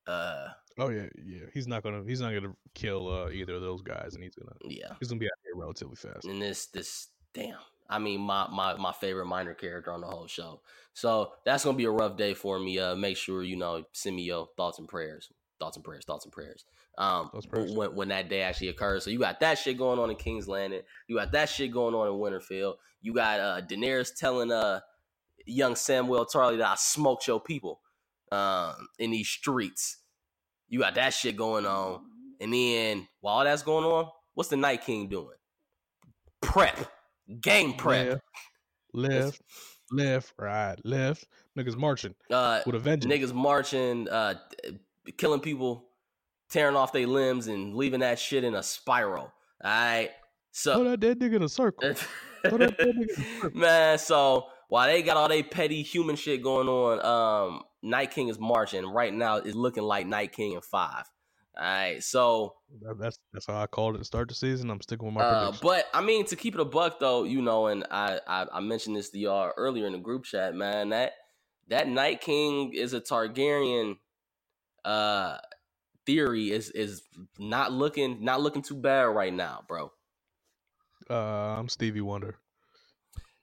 Uh, 0.05 0.47
Oh 0.79 0.89
yeah, 0.89 1.07
yeah. 1.25 1.45
He's 1.55 1.67
not 1.67 1.81
gonna 1.81 2.03
he's 2.05 2.21
not 2.21 2.35
gonna 2.35 2.53
kill 2.75 3.11
uh, 3.11 3.31
either 3.31 3.55
of 3.55 3.61
those 3.61 3.81
guys, 3.81 4.13
and 4.13 4.23
he's 4.23 4.35
gonna 4.35 4.55
yeah. 4.63 4.93
he's 4.99 5.09
gonna 5.09 5.17
be 5.17 5.25
out 5.25 5.39
here 5.43 5.59
relatively 5.59 5.95
fast. 5.95 6.25
and 6.25 6.39
this 6.39 6.67
this 6.67 7.07
damn 7.33 7.57
i 7.89 7.99
mean 7.99 8.19
my 8.19 8.47
my 8.51 8.75
my 8.75 8.91
favorite 8.91 9.25
minor 9.25 9.53
character 9.53 9.91
on 9.91 10.01
the 10.01 10.07
whole 10.07 10.27
show 10.27 10.61
so 10.93 11.31
that's 11.45 11.63
gonna 11.63 11.77
be 11.77 11.85
a 11.85 11.91
rough 11.91 12.17
day 12.17 12.33
for 12.33 12.59
me 12.59 12.79
uh 12.79 12.95
make 12.95 13.17
sure 13.17 13.43
you 13.43 13.55
know 13.55 13.83
send 13.93 14.15
me 14.15 14.23
your 14.23 14.47
thoughts 14.57 14.79
and 14.79 14.87
prayers 14.87 15.29
thoughts 15.59 15.77
and 15.77 15.85
prayers 15.85 16.03
thoughts 16.05 16.25
and 16.25 16.33
prayers 16.33 16.65
um 16.97 17.29
prayers. 17.49 17.71
when, 17.73 17.95
when 17.95 18.07
that 18.07 18.29
day 18.29 18.41
actually 18.41 18.69
occurs 18.69 19.03
so 19.03 19.09
you 19.09 19.19
got 19.19 19.39
that 19.39 19.57
shit 19.57 19.77
going 19.77 19.99
on 19.99 20.09
in 20.09 20.15
king's 20.15 20.47
landing 20.47 20.81
you 21.07 21.15
got 21.15 21.31
that 21.31 21.47
shit 21.47 21.71
going 21.71 21.93
on 21.93 22.07
in 22.07 22.13
winterfell 22.13 22.75
you 23.01 23.13
got 23.13 23.39
uh 23.39 23.61
daenerys 23.61 24.09
telling 24.15 24.51
uh 24.51 24.79
young 25.47 25.73
samwell 25.73 26.29
tarly 26.29 26.57
that 26.57 26.67
i 26.67 26.75
smoked 26.75 27.27
your 27.27 27.39
people 27.39 27.79
um 28.31 28.87
in 28.99 29.11
these 29.11 29.27
streets 29.29 29.97
you 30.67 30.79
got 30.79 30.95
that 30.95 31.13
shit 31.13 31.35
going 31.35 31.65
on 31.65 32.01
and 32.41 32.53
then 32.53 33.07
while 33.21 33.43
that's 33.43 33.63
going 33.63 33.85
on 33.85 34.09
what's 34.33 34.49
the 34.49 34.57
night 34.57 34.83
king 34.83 35.07
doing 35.07 35.35
prep, 36.41 36.77
game 37.41 37.73
prep. 37.73 38.21
Left, 38.93 39.19
left, 39.19 39.41
left, 39.91 40.33
right, 40.37 40.75
left. 40.85 41.27
Niggas 41.57 41.75
marching 41.75 42.15
Uh, 42.31 42.61
with 42.65 42.75
a 42.75 42.79
vengeance. 42.79 43.13
niggas 43.13 43.33
marching, 43.33 44.07
uh, 44.09 44.35
killing 45.17 45.39
people, 45.39 45.89
tearing 46.49 46.75
off 46.75 46.93
their 46.93 47.07
limbs, 47.07 47.47
and 47.47 47.75
leaving 47.75 47.99
that 48.01 48.17
shit 48.19 48.43
in 48.43 48.55
a 48.55 48.63
spiral. 48.63 49.31
All 49.63 49.71
right, 49.71 50.11
so 50.51 50.83
that 50.83 50.99
dead 50.99 51.19
nigga 51.19 51.35
in 51.35 51.43
a 51.43 51.49
circle. 51.49 51.93
Throw 52.47 52.57
that 52.59 52.77
dead 52.77 52.95
nigga 52.95 53.17
in 53.17 53.23
a 53.23 53.41
circle. 53.41 53.59
man, 53.59 53.97
so 53.97 54.45
while 54.67 54.87
they 54.87 55.01
got 55.01 55.17
all 55.17 55.27
they 55.29 55.43
petty 55.43 55.81
human 55.83 56.15
shit 56.15 56.43
going 56.43 56.67
on, 56.67 57.05
um, 57.05 57.63
Night 57.81 58.11
King 58.11 58.27
is 58.29 58.39
marching 58.39 58.85
right 58.85 59.13
now. 59.13 59.37
It's 59.37 59.55
looking 59.55 59.83
like 59.83 60.07
Night 60.07 60.31
King 60.33 60.53
in 60.53 60.61
five. 60.61 61.05
All 61.57 61.63
right, 61.63 62.03
so 62.03 62.55
That- 62.81 62.99
That's 62.99 63.19
that's 63.33 63.47
how 63.47 63.55
I 63.61 63.67
called 63.67 63.95
it 63.95 63.99
to 63.99 64.03
start 64.03 64.27
the 64.29 64.35
season. 64.35 64.69
I'm 64.69 64.81
sticking 64.81 65.05
with 65.07 65.15
my 65.15 65.21
Uh, 65.21 65.45
prediction. 65.51 65.67
but 65.67 65.85
I 65.93 66.01
mean, 66.01 66.25
to 66.27 66.35
keep 66.35 66.53
it 66.53 66.59
a 66.61 66.65
buck 66.65 66.99
though, 66.99 67.23
you 67.23 67.41
know, 67.41 67.67
and 67.67 67.85
I, 67.89 68.19
I 68.27 68.45
I 68.53 68.59
mentioned 68.59 68.95
this 68.95 69.09
to 69.11 69.17
y'all 69.19 69.51
earlier 69.57 69.87
in 69.87 69.93
the 69.93 69.99
group 69.99 70.23
chat, 70.25 70.53
man. 70.53 70.89
That 70.89 71.13
that 71.69 71.87
Night 71.87 72.21
King 72.21 72.73
is 72.73 72.93
a 72.93 73.01
Targaryen. 73.01 73.97
Uh, 74.85 75.37
theory 76.05 76.51
is 76.51 76.69
is 76.71 77.01
not 77.39 77.71
looking 77.71 78.23
not 78.23 78.39
looking 78.41 78.61
too 78.61 78.75
bad 78.75 79.03
right 79.05 79.33
now, 79.33 79.63
bro. 79.67 79.91
Uh, 81.09 81.13
I'm 81.57 81.69
Stevie 81.69 82.01
Wonder. 82.01 82.37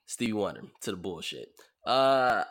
Stevie 0.06 0.32
Wonder 0.32 0.62
to 0.82 0.90
the 0.90 0.96
bullshit. 0.96 1.48
Uh, 1.86 2.44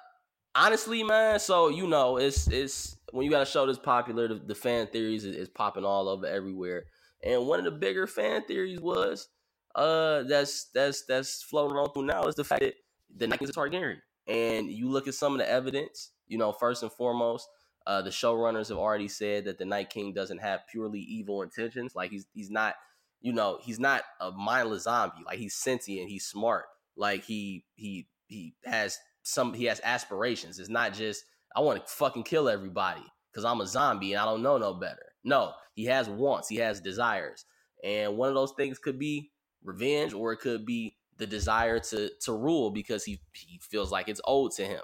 honestly, 0.55 1.03
man. 1.03 1.39
So 1.39 1.69
you 1.69 1.87
know, 1.87 2.17
it's 2.17 2.47
it's 2.47 2.97
when 3.11 3.25
you 3.25 3.31
got 3.31 3.43
a 3.43 3.45
show 3.45 3.65
that's 3.65 3.79
popular, 3.79 4.27
the, 4.27 4.35
the 4.35 4.55
fan 4.55 4.87
theories 4.87 5.25
is, 5.25 5.35
is 5.35 5.49
popping 5.49 5.85
all 5.85 6.09
over 6.09 6.25
everywhere. 6.25 6.85
And 7.23 7.47
one 7.47 7.59
of 7.59 7.65
the 7.65 7.71
bigger 7.71 8.05
fan 8.07 8.43
theories 8.45 8.81
was, 8.81 9.29
uh, 9.75 10.23
that's 10.23 10.69
that's 10.73 11.05
that's 11.05 11.43
floating 11.43 11.77
on 11.77 11.91
through 11.93 12.05
now 12.05 12.25
is 12.25 12.35
the 12.35 12.43
fact 12.43 12.61
that 12.61 12.73
the 13.15 13.27
Night 13.27 13.39
King's 13.39 13.51
a 13.51 13.53
Targaryen. 13.53 13.97
And 14.27 14.69
you 14.69 14.89
look 14.89 15.07
at 15.07 15.13
some 15.13 15.33
of 15.33 15.39
the 15.39 15.49
evidence. 15.49 16.11
You 16.27 16.37
know, 16.37 16.51
first 16.51 16.83
and 16.83 16.91
foremost, 16.91 17.47
uh, 17.85 18.01
the 18.01 18.09
showrunners 18.09 18.69
have 18.69 18.77
already 18.77 19.07
said 19.07 19.45
that 19.45 19.57
the 19.57 19.65
Night 19.65 19.89
King 19.89 20.13
doesn't 20.13 20.39
have 20.39 20.61
purely 20.71 20.99
evil 20.99 21.41
intentions. 21.41 21.95
Like 21.95 22.11
he's 22.11 22.25
he's 22.33 22.49
not, 22.49 22.75
you 23.21 23.33
know, 23.33 23.59
he's 23.61 23.79
not 23.79 24.03
a 24.19 24.31
mindless 24.31 24.83
zombie. 24.83 25.23
Like 25.25 25.39
he's 25.39 25.55
sentient, 25.55 26.09
he's 26.09 26.25
smart. 26.25 26.65
Like 26.95 27.23
he 27.23 27.65
he 27.75 28.07
he 28.27 28.55
has 28.65 28.99
some 29.23 29.53
he 29.53 29.65
has 29.65 29.81
aspirations. 29.83 30.59
It's 30.59 30.69
not 30.69 30.93
just 30.93 31.23
I 31.55 31.61
want 31.61 31.85
to 31.85 31.91
fucking 31.91 32.23
kill 32.23 32.49
everybody 32.49 33.03
because 33.31 33.45
I'm 33.45 33.61
a 33.61 33.67
zombie 33.67 34.13
and 34.13 34.21
I 34.21 34.25
don't 34.25 34.43
know 34.43 34.57
no 34.57 34.73
better. 34.73 35.13
No, 35.23 35.53
he 35.73 35.85
has 35.85 36.09
wants, 36.09 36.49
he 36.49 36.57
has 36.57 36.81
desires, 36.81 37.45
and 37.83 38.17
one 38.17 38.29
of 38.29 38.35
those 38.35 38.53
things 38.57 38.77
could 38.77 38.99
be 38.99 39.31
revenge, 39.63 40.13
or 40.13 40.33
it 40.33 40.39
could 40.39 40.65
be 40.65 40.97
the 41.17 41.27
desire 41.27 41.79
to 41.79 42.09
to 42.21 42.33
rule 42.33 42.71
because 42.71 43.03
he 43.03 43.21
he 43.33 43.59
feels 43.61 43.91
like 43.91 44.09
it's 44.09 44.21
owed 44.25 44.51
to 44.53 44.65
him. 44.65 44.83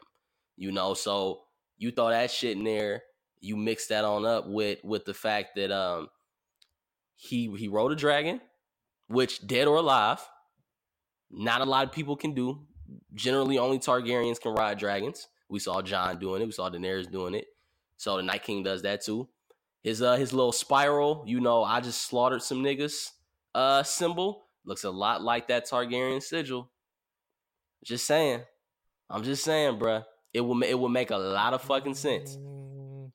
You 0.55 0.71
know, 0.71 0.93
so 0.93 1.41
you 1.77 1.91
throw 1.91 2.09
that 2.09 2.31
shit 2.31 2.57
in 2.57 2.63
there, 2.63 3.03
you 3.39 3.55
mix 3.55 3.87
that 3.87 4.05
on 4.05 4.25
up 4.25 4.47
with 4.47 4.79
with 4.83 5.05
the 5.05 5.13
fact 5.13 5.55
that 5.55 5.71
um 5.71 6.09
he 7.15 7.53
he 7.57 7.67
rode 7.67 7.91
a 7.91 7.95
dragon, 7.95 8.41
which 9.07 9.45
dead 9.45 9.67
or 9.67 9.77
alive, 9.77 10.19
not 11.31 11.61
a 11.61 11.65
lot 11.65 11.85
of 11.85 11.91
people 11.91 12.15
can 12.15 12.33
do. 12.33 12.65
Generally, 13.13 13.57
only 13.59 13.79
Targaryens 13.79 14.39
can 14.41 14.53
ride 14.53 14.77
dragons. 14.79 15.27
We 15.49 15.59
saw 15.59 15.81
Jon 15.81 16.19
doing 16.19 16.41
it. 16.41 16.45
We 16.45 16.51
saw 16.51 16.69
Daenerys 16.69 17.11
doing 17.11 17.33
it. 17.35 17.47
So 17.97 18.17
the 18.17 18.23
Night 18.23 18.43
King 18.43 18.63
does 18.63 18.81
that 18.83 19.01
too. 19.03 19.29
His 19.83 20.01
uh 20.01 20.15
his 20.15 20.33
little 20.33 20.51
spiral, 20.51 21.23
you 21.27 21.39
know, 21.39 21.63
I 21.63 21.81
just 21.81 22.01
slaughtered 22.03 22.41
some 22.41 22.63
niggas 22.63 23.11
uh 23.55 23.83
symbol 23.83 24.45
looks 24.65 24.83
a 24.83 24.89
lot 24.91 25.21
like 25.23 25.47
that 25.47 25.69
Targaryen 25.69 26.21
sigil. 26.21 26.71
Just 27.83 28.05
saying. 28.05 28.41
I'm 29.09 29.23
just 29.23 29.43
saying, 29.43 29.79
bruh. 29.79 30.05
It 30.33 30.41
will 30.41 30.61
it 30.63 30.75
will 30.75 30.89
make 30.89 31.11
a 31.11 31.17
lot 31.17 31.53
of 31.53 31.61
fucking 31.63 31.95
sense. 31.95 32.37
Mm, 32.37 33.11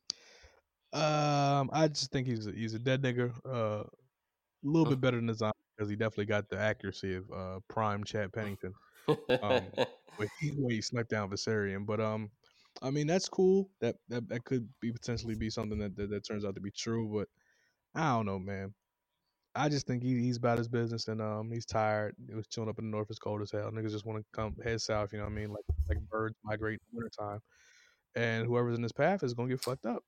Um, 0.93 1.71
I 1.73 1.89
just 1.89 2.11
think 2.11 2.27
he's 2.27 2.47
a, 2.47 2.53
he's 2.53 2.75
a 2.75 2.79
dead 2.79 3.03
nigga. 3.03 3.33
Uh, 3.45 3.85
a 3.85 3.87
little 4.63 4.87
bit 4.89 5.01
better 5.01 5.21
than 5.21 5.33
Zion 5.35 5.53
because 5.77 5.91
he 5.91 5.97
definitely 5.97 6.27
got 6.27 6.49
the 6.49 6.59
accuracy 6.59 7.15
of 7.17 7.25
uh 7.33 7.61
prime 7.69 8.05
Chad 8.05 8.33
Pennington. 8.33 8.73
Um, 9.43 9.63
But 10.17 10.29
he 10.41 10.51
when 10.51 10.71
he 10.71 10.81
sniped 10.81 11.11
down 11.11 11.29
Viserion. 11.31 11.85
But 11.87 12.01
um, 12.01 12.31
I 12.83 12.91
mean 12.91 13.07
that's 13.07 13.29
cool. 13.29 13.69
That 13.81 13.97
that, 14.09 14.29
that 14.29 14.45
could 14.45 14.69
be 14.81 14.93
potentially 14.93 15.35
be 15.35 15.51
something 15.51 15.79
that, 15.79 15.97
that 15.97 16.11
that 16.11 16.25
turns 16.27 16.45
out 16.45 16.55
to 16.55 16.61
be 16.61 16.71
true. 16.71 17.11
But 17.13 17.29
I 18.01 18.15
don't 18.15 18.27
know, 18.27 18.39
man. 18.39 18.75
I 19.57 19.69
just 19.69 19.87
think 19.87 20.03
he, 20.03 20.21
he's 20.21 20.37
about 20.37 20.59
his 20.59 20.69
business 20.69 21.09
and 21.09 21.21
um 21.21 21.51
he's 21.51 21.67
tired. 21.67 22.15
It 22.29 22.35
was 22.37 22.47
chilling 22.47 22.69
up 22.71 22.79
in 22.79 22.85
the 22.87 22.91
north. 22.91 23.09
It's 23.11 23.19
cold 23.19 23.43
as 23.43 23.51
hell. 23.51 23.71
Niggas 23.71 23.91
just 23.91 24.07
want 24.07 24.19
to 24.21 24.25
come 24.33 24.55
head 24.63 24.81
south. 24.81 25.13
You 25.13 25.19
know 25.19 25.25
what 25.25 25.33
I 25.33 25.35
mean? 25.35 25.51
Like 25.51 25.65
like 25.89 25.99
birds 26.09 26.37
migrate 26.45 26.81
in 26.93 26.97
wintertime. 26.99 27.41
And 28.15 28.47
whoever's 28.47 28.77
in 28.77 28.83
this 28.83 28.93
path 28.93 29.23
is 29.25 29.35
gonna 29.35 29.49
get 29.49 29.63
fucked 29.63 29.87
up. 29.87 30.03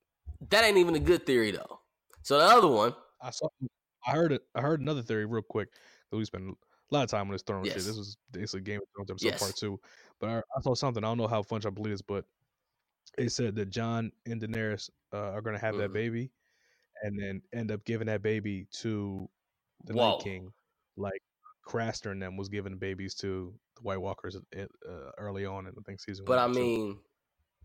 that 0.51 0.65
ain't 0.65 0.79
even 0.79 0.95
a 0.95 1.01
good 1.01 1.27
theory 1.27 1.51
though. 1.51 1.81
So 2.23 2.39
the 2.39 2.45
other 2.45 2.69
one, 2.69 2.95
I 3.21 3.31
saw. 3.31 3.49
I 4.07 4.13
heard 4.13 4.33
it. 4.33 4.43
I 4.55 4.61
heard 4.61 4.81
another 4.81 5.03
theory 5.03 5.27
real 5.27 5.43
quick. 5.43 5.69
We 6.13 6.25
spent 6.25 6.45
a 6.49 6.55
lot 6.95 7.05
of 7.05 7.11
time 7.11 7.23
on 7.27 7.33
this 7.33 7.43
throne 7.43 7.65
Yes. 7.65 7.75
shit. 7.75 7.85
This 7.85 7.97
was 7.97 8.17
basically 8.31 8.61
Game 8.63 8.81
of 8.81 8.87
Thrones 8.95 9.11
episode 9.11 9.27
Yes. 9.29 9.39
part 9.41 9.57
two. 9.57 9.81
But 10.21 10.29
I, 10.31 10.39
I 10.39 10.61
saw 10.63 10.75
something. 10.75 11.03
I 11.03 11.09
don't 11.09 11.19
know 11.19 11.27
how 11.27 11.43
much 11.51 11.67
I 11.67 11.71
believe 11.71 11.93
this, 11.93 12.03
but 12.03 12.25
it 13.19 13.31
said 13.31 13.55
that 13.57 13.71
Jon 13.71 14.13
and 14.27 14.41
Daenerys 14.41 14.91
uh, 15.13 15.31
are 15.33 15.41
going 15.41 15.55
to 15.55 15.61
have 15.61 15.77
that 15.79 15.91
Mhm. 15.91 15.95
baby, 15.95 16.31
and 17.03 17.19
then 17.19 17.43
end 17.53 17.71
up 17.71 17.85
giving 17.85 18.07
that 18.07 18.23
baby 18.23 18.67
to 18.81 19.29
the 19.85 19.95
Whoa. 19.95 20.13
Night 20.13 20.21
King, 20.25 20.53
like 20.97 21.21
Craster 21.67 22.13
and 22.13 22.23
them 22.23 22.37
was 22.37 22.49
giving 22.49 22.77
babies 22.79 23.15
to 23.17 23.53
the 23.77 23.83
White 23.83 24.01
Walkers 24.01 24.37
uh, 24.37 24.67
early 25.19 25.45
on 25.47 25.67
in 25.67 25.75
I 25.79 25.83
think 25.85 26.01
season. 26.01 26.25
but 26.25 26.39
I 26.39 26.45
or 26.47 26.53
two. 26.53 26.61
mean, 26.61 27.01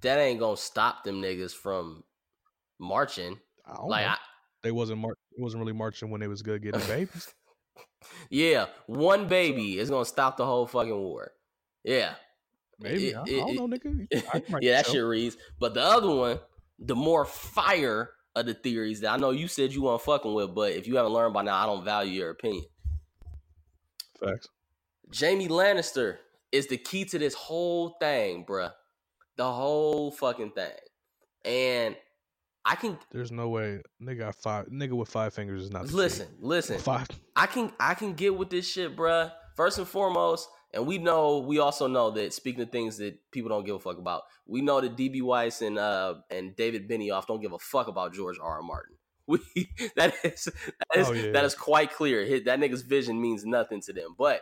that 0.01 0.17
ain't 0.17 0.39
gonna 0.39 0.57
stop 0.57 1.03
them 1.03 1.21
niggas 1.21 1.53
from 1.53 2.03
marching. 2.79 3.39
I 3.65 3.75
don't 3.75 3.87
Like. 3.89 4.07
I, 4.07 4.17
they 4.63 4.71
wasn't 4.71 4.99
mar- 4.99 5.11
it 5.13 5.17
wasn't 5.41 5.61
really 5.61 5.73
marching 5.73 6.09
when 6.09 6.21
they 6.21 6.27
was 6.27 6.41
good 6.41 6.61
getting 6.61 6.81
babies. 6.87 7.33
yeah, 8.29 8.67
one 8.87 9.27
baby 9.27 9.77
is 9.79 9.89
gonna 9.89 10.05
stop 10.05 10.37
the 10.37 10.45
whole 10.45 10.67
fucking 10.67 10.95
war. 10.97 11.31
Yeah, 11.83 12.13
Maybe 12.79 13.09
It- 13.09 13.15
I, 13.15 13.21
I 13.21 13.25
don't 13.25 13.55
know, 13.55 13.67
nigga. 13.67 14.07
I 14.33 14.39
can 14.39 14.53
write 14.53 14.63
yeah, 14.63 14.77
that 14.77 14.85
show. 14.87 14.93
shit 14.93 15.03
reads. 15.03 15.37
But 15.59 15.73
the 15.73 15.81
other 15.83 16.09
one, 16.09 16.39
the 16.79 16.95
more 16.95 17.25
fire 17.25 18.11
of 18.35 18.45
the 18.45 18.53
theories 18.53 19.01
that 19.01 19.11
I 19.13 19.17
know 19.17 19.31
you 19.31 19.47
said 19.47 19.71
you 19.73 19.83
weren't 19.83 20.01
fucking 20.01 20.33
with, 20.33 20.55
but 20.55 20.71
if 20.71 20.87
you 20.87 20.95
haven't 20.95 21.11
learned 21.13 21.33
by 21.33 21.41
now, 21.43 21.55
I 21.61 21.65
don't 21.65 21.83
value 21.85 22.11
your 22.13 22.29
opinion. 22.31 22.63
Facts. 24.19 24.47
Jaime 25.17 25.47
Lannister 25.47 26.17
is 26.51 26.67
the 26.67 26.77
key 26.77 27.05
to 27.05 27.19
this 27.19 27.33
whole 27.33 27.97
thing, 27.99 28.45
bruh. 28.45 28.71
The 29.37 29.51
whole 29.51 30.11
fucking 30.11 30.51
thing. 30.51 30.71
And 31.45 31.95
I 32.63 32.75
can 32.75 32.97
There's 33.11 33.31
no 33.31 33.49
way 33.49 33.81
nigga 34.01 34.19
got 34.19 34.35
five 34.35 34.67
nigga 34.67 34.91
with 34.93 35.09
five 35.09 35.33
fingers 35.33 35.63
is 35.63 35.71
not 35.71 35.91
listen, 35.91 36.27
listen. 36.39 36.77
Five 36.79 37.07
I 37.35 37.47
can 37.47 37.71
I 37.79 37.95
can 37.95 38.13
get 38.13 38.37
with 38.37 38.49
this 38.49 38.69
shit, 38.69 38.95
bruh. 38.95 39.31
First 39.55 39.79
and 39.79 39.87
foremost, 39.87 40.47
and 40.73 40.85
we 40.87 40.97
know 40.97 41.39
we 41.39 41.59
also 41.59 41.87
know 41.87 42.11
that 42.11 42.33
speaking 42.33 42.61
of 42.61 42.71
things 42.71 42.97
that 42.97 43.17
people 43.31 43.49
don't 43.49 43.65
give 43.65 43.75
a 43.75 43.79
fuck 43.79 43.97
about, 43.97 44.23
we 44.45 44.61
know 44.61 44.79
that 44.79 44.95
DB 44.95 45.21
Weiss 45.21 45.61
and 45.61 45.77
uh 45.77 46.15
and 46.29 46.55
David 46.55 46.89
Benioff 46.89 47.25
don't 47.27 47.41
give 47.41 47.51
a 47.53 47.59
fuck 47.59 47.87
about 47.87 48.13
George 48.13 48.37
R. 48.41 48.57
R. 48.57 48.61
Martin. 48.61 48.95
We 49.27 49.39
that 49.95 50.13
is 50.23 50.45
that 50.45 50.99
is 50.99 51.09
Oh, 51.09 51.13
yeah. 51.13 51.31
that 51.31 51.45
is 51.45 51.55
quite 51.55 51.93
clear. 51.93 52.25
His, 52.25 52.43
that 52.45 52.59
nigga's 52.59 52.81
vision 52.81 53.21
means 53.21 53.45
nothing 53.45 53.81
to 53.81 53.93
them. 53.93 54.15
But 54.17 54.41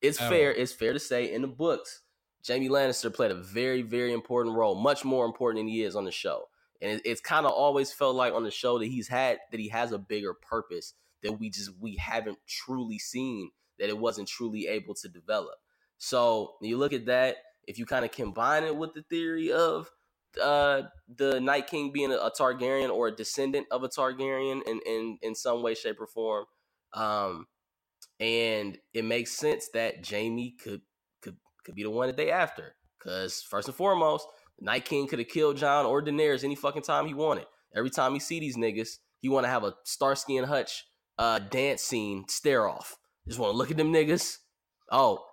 it's 0.00 0.20
At 0.20 0.28
fair. 0.30 0.52
It's 0.52 0.72
fair 0.72 0.92
to 0.92 0.98
say 0.98 1.32
in 1.32 1.42
the 1.42 1.48
books, 1.48 2.02
Jaime 2.46 2.68
Lannister 2.68 3.12
played 3.12 3.30
a 3.30 3.34
very 3.34 3.82
very 3.82 4.12
important 4.12 4.56
role, 4.56 4.74
much 4.74 5.04
more 5.04 5.24
important 5.26 5.60
than 5.60 5.68
he 5.68 5.82
is 5.82 5.94
on 5.96 6.04
the 6.04 6.12
show. 6.12 6.44
And 6.82 6.92
it, 6.92 7.02
it's 7.04 7.20
kind 7.20 7.46
of 7.46 7.52
always 7.52 7.92
felt 7.92 8.16
like 8.16 8.32
on 8.34 8.44
the 8.44 8.50
show 8.50 8.78
that 8.78 8.86
he's 8.86 9.08
had 9.08 9.38
that 9.50 9.60
he 9.60 9.68
has 9.68 9.92
a 9.92 9.98
bigger 9.98 10.34
purpose 10.34 10.94
that 11.22 11.32
we 11.32 11.50
just 11.50 11.70
we 11.80 11.96
haven't 11.96 12.38
truly 12.46 12.98
seen 12.98 13.50
that 13.78 13.88
it 13.88 13.98
wasn't 13.98 14.28
truly 14.28 14.66
able 14.68 14.94
to 14.94 15.08
develop. 15.08 15.56
So 15.98 16.54
you 16.60 16.76
look 16.76 16.92
at 16.92 17.06
that, 17.06 17.36
if 17.66 17.78
you 17.78 17.86
kind 17.86 18.04
of 18.04 18.12
combine 18.12 18.64
it 18.64 18.76
with 18.76 18.94
the 18.94 19.02
theory 19.02 19.52
of 19.52 19.90
uh 20.42 20.82
the 21.16 21.40
Night 21.40 21.68
King 21.68 21.92
being 21.92 22.12
a, 22.12 22.16
a 22.16 22.30
Targaryen 22.30 22.90
or 22.90 23.08
a 23.08 23.14
descendant 23.14 23.66
of 23.70 23.84
a 23.84 23.88
Targaryen 23.88 24.62
in, 24.66 24.80
in 24.86 25.18
in 25.22 25.34
some 25.34 25.62
way, 25.62 25.74
shape, 25.74 26.00
or 26.00 26.06
form, 26.06 26.44
um, 26.92 27.46
and 28.20 28.78
it 28.92 29.04
makes 29.04 29.32
sense 29.32 29.68
that 29.74 30.06
Jaime 30.08 30.56
could 30.62 30.82
could 31.22 31.36
could 31.64 31.74
be 31.74 31.84
the 31.84 31.90
one 31.90 32.08
that 32.08 32.16
they 32.16 32.30
after. 32.30 32.74
Cause 33.02 33.42
first 33.42 33.68
and 33.68 33.76
foremost, 33.76 34.26
Night 34.60 34.84
King 34.84 35.06
could 35.06 35.18
have 35.18 35.28
killed 35.28 35.56
Jon 35.56 35.86
or 35.86 36.02
Daenerys 36.02 36.44
any 36.44 36.54
fucking 36.54 36.82
time 36.82 37.06
he 37.06 37.14
wanted. 37.14 37.46
Every 37.74 37.90
time 37.90 38.14
he 38.14 38.20
see 38.20 38.40
these 38.40 38.56
niggas, 38.56 38.98
he 39.20 39.28
want 39.28 39.44
to 39.44 39.50
have 39.50 39.64
a 39.64 39.74
Starsky 39.84 40.36
and 40.36 40.46
Hutch 40.46 40.84
uh 41.18 41.38
dance 41.38 41.82
scene 41.82 42.24
stare 42.28 42.68
off. 42.68 42.96
Just 43.26 43.38
want 43.38 43.52
to 43.52 43.56
look 43.56 43.70
at 43.70 43.76
them 43.76 43.92
niggas. 43.92 44.38
Oh, 44.90 45.24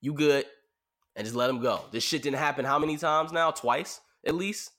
you 0.00 0.12
good? 0.12 0.44
And 1.16 1.24
just 1.24 1.36
let 1.36 1.46
them 1.46 1.60
go. 1.60 1.82
This 1.92 2.04
shit 2.04 2.22
didn't 2.22 2.38
happen 2.38 2.64
how 2.64 2.78
many 2.78 2.96
times 2.96 3.32
now? 3.32 3.50
Twice 3.50 4.00
at 4.26 4.34
least. 4.34 4.70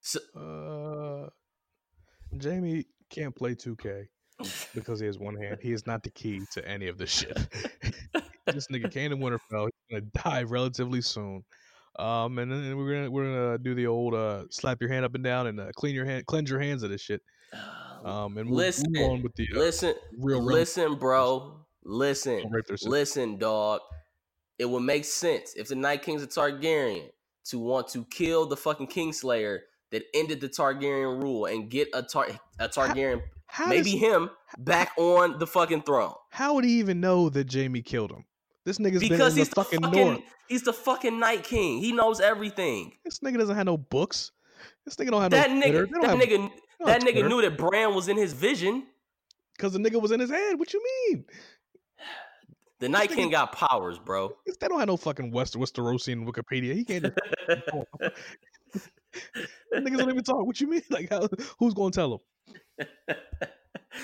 So, 0.00 0.20
uh 0.36 1.28
Jaime 2.42 2.84
can't 3.10 3.34
play 3.34 3.54
2K 3.54 4.06
because 4.74 5.00
he 5.00 5.06
has 5.06 5.18
one 5.18 5.36
hand. 5.36 5.58
He 5.62 5.72
is 5.72 5.86
not 5.86 6.02
the 6.02 6.10
key 6.10 6.42
to 6.52 6.68
any 6.68 6.88
of 6.88 6.98
this 6.98 7.10
shit. 7.10 7.36
this 8.46 8.66
nigga 8.68 8.90
came 8.90 9.10
to 9.10 9.16
Winterfell. 9.16 9.68
He's 9.88 10.00
gonna 10.00 10.10
die 10.24 10.42
relatively 10.42 11.00
soon. 11.00 11.44
Um, 11.98 12.38
and 12.38 12.50
then 12.52 12.76
we're 12.76 12.94
gonna 12.94 13.10
we're 13.10 13.24
gonna 13.24 13.58
do 13.58 13.74
the 13.74 13.86
old 13.88 14.14
uh 14.14 14.44
slap 14.50 14.80
your 14.80 14.88
hand 14.90 15.04
up 15.04 15.14
and 15.14 15.24
down 15.24 15.48
and 15.48 15.58
uh, 15.58 15.66
clean 15.74 15.94
your 15.94 16.04
hand, 16.04 16.26
cleanse 16.26 16.48
your 16.50 16.60
hands 16.60 16.82
of 16.82 16.90
this 16.90 17.00
shit. 17.00 17.22
Um, 18.04 18.36
and 18.38 18.48
move, 18.48 18.56
listen, 18.58 18.86
move 18.92 19.10
on 19.10 19.22
with 19.22 19.34
the 19.34 19.48
uh, 19.54 19.58
listen, 19.58 19.94
real 20.18 20.40
listen, 20.42 20.94
bro. 20.94 21.64
Listen, 21.84 22.42
Don't 22.42 22.52
rape 22.52 22.66
their 22.66 22.76
sister. 22.76 22.90
listen, 22.90 23.38
dog. 23.38 23.80
It 24.58 24.68
would 24.68 24.82
make 24.82 25.04
sense 25.04 25.54
if 25.56 25.68
the 25.68 25.74
Night 25.74 26.02
King's 26.02 26.22
a 26.22 26.26
Targaryen 26.26 27.08
to 27.46 27.58
want 27.58 27.88
to 27.88 28.04
kill 28.10 28.46
the 28.46 28.56
fucking 28.56 28.88
Kingslayer 28.88 29.60
that 29.90 30.02
ended 30.14 30.40
the 30.40 30.48
Targaryen 30.48 31.20
rule 31.22 31.46
and 31.46 31.70
get 31.70 31.88
a 31.94 32.02
Tar- 32.02 32.28
a 32.58 32.68
Targaryen, 32.68 33.22
How 33.46 33.66
maybe 33.68 33.92
does- 33.92 34.00
him, 34.00 34.30
back 34.58 34.92
on 34.98 35.38
the 35.38 35.46
fucking 35.46 35.82
throne. 35.82 36.12
how 36.30 36.54
would 36.54 36.64
he 36.64 36.72
even 36.78 37.00
know 37.00 37.28
that 37.30 37.52
Jaime 37.52 37.80
killed 37.82 38.10
him? 38.12 38.24
This 38.68 38.76
nigga's 38.76 39.00
been 39.00 39.08
Because 39.08 39.34
he's 39.34 39.48
the 39.48 39.54
fucking, 39.54 39.80
fucking, 39.80 40.06
north. 40.06 40.20
he's 40.46 40.62
the 40.62 40.74
fucking 40.74 41.18
Night 41.18 41.42
King. 41.42 41.78
He 41.78 41.92
knows 41.92 42.20
everything. 42.20 42.92
This 43.02 43.20
nigga 43.20 43.38
doesn't 43.38 43.56
have 43.56 43.64
no 43.64 43.78
books. 43.78 44.32
This 44.84 44.94
nigga 44.96 45.10
don't 45.10 45.22
have 45.22 45.30
That 45.30 45.50
no 45.50 45.62
Twitter. 45.62 45.86
nigga, 45.86 46.02
that 46.02 46.18
nigga, 46.18 46.50
that 46.84 47.00
nigga 47.00 47.26
knew 47.26 47.40
that 47.40 47.56
Bran 47.56 47.94
was 47.94 48.08
in 48.08 48.18
his 48.18 48.34
vision. 48.34 48.86
because 49.56 49.72
the 49.72 49.78
nigga 49.78 49.98
was 50.02 50.10
in 50.10 50.20
his 50.20 50.28
head. 50.28 50.58
What 50.58 50.74
you 50.74 50.82
mean? 51.08 51.24
The 52.80 52.90
Night 52.90 53.08
King 53.10 53.30
got 53.30 53.52
powers, 53.52 53.98
bro. 53.98 54.34
They 54.60 54.68
don't 54.68 54.78
have 54.78 54.88
no 54.88 54.98
fucking 54.98 55.30
West 55.30 55.54
Westerosian 55.54 56.26
Wikipedia. 56.30 56.74
He 56.74 56.84
can't. 56.84 57.04
Just, 57.04 57.16
niggas 59.74 59.96
don't 59.96 60.10
even 60.10 60.22
talk. 60.24 60.46
What 60.46 60.60
you 60.60 60.68
mean? 60.68 60.82
Like, 60.90 61.08
how, 61.08 61.26
who's 61.58 61.72
gonna 61.72 61.90
tell 61.90 62.20
him? 62.76 62.86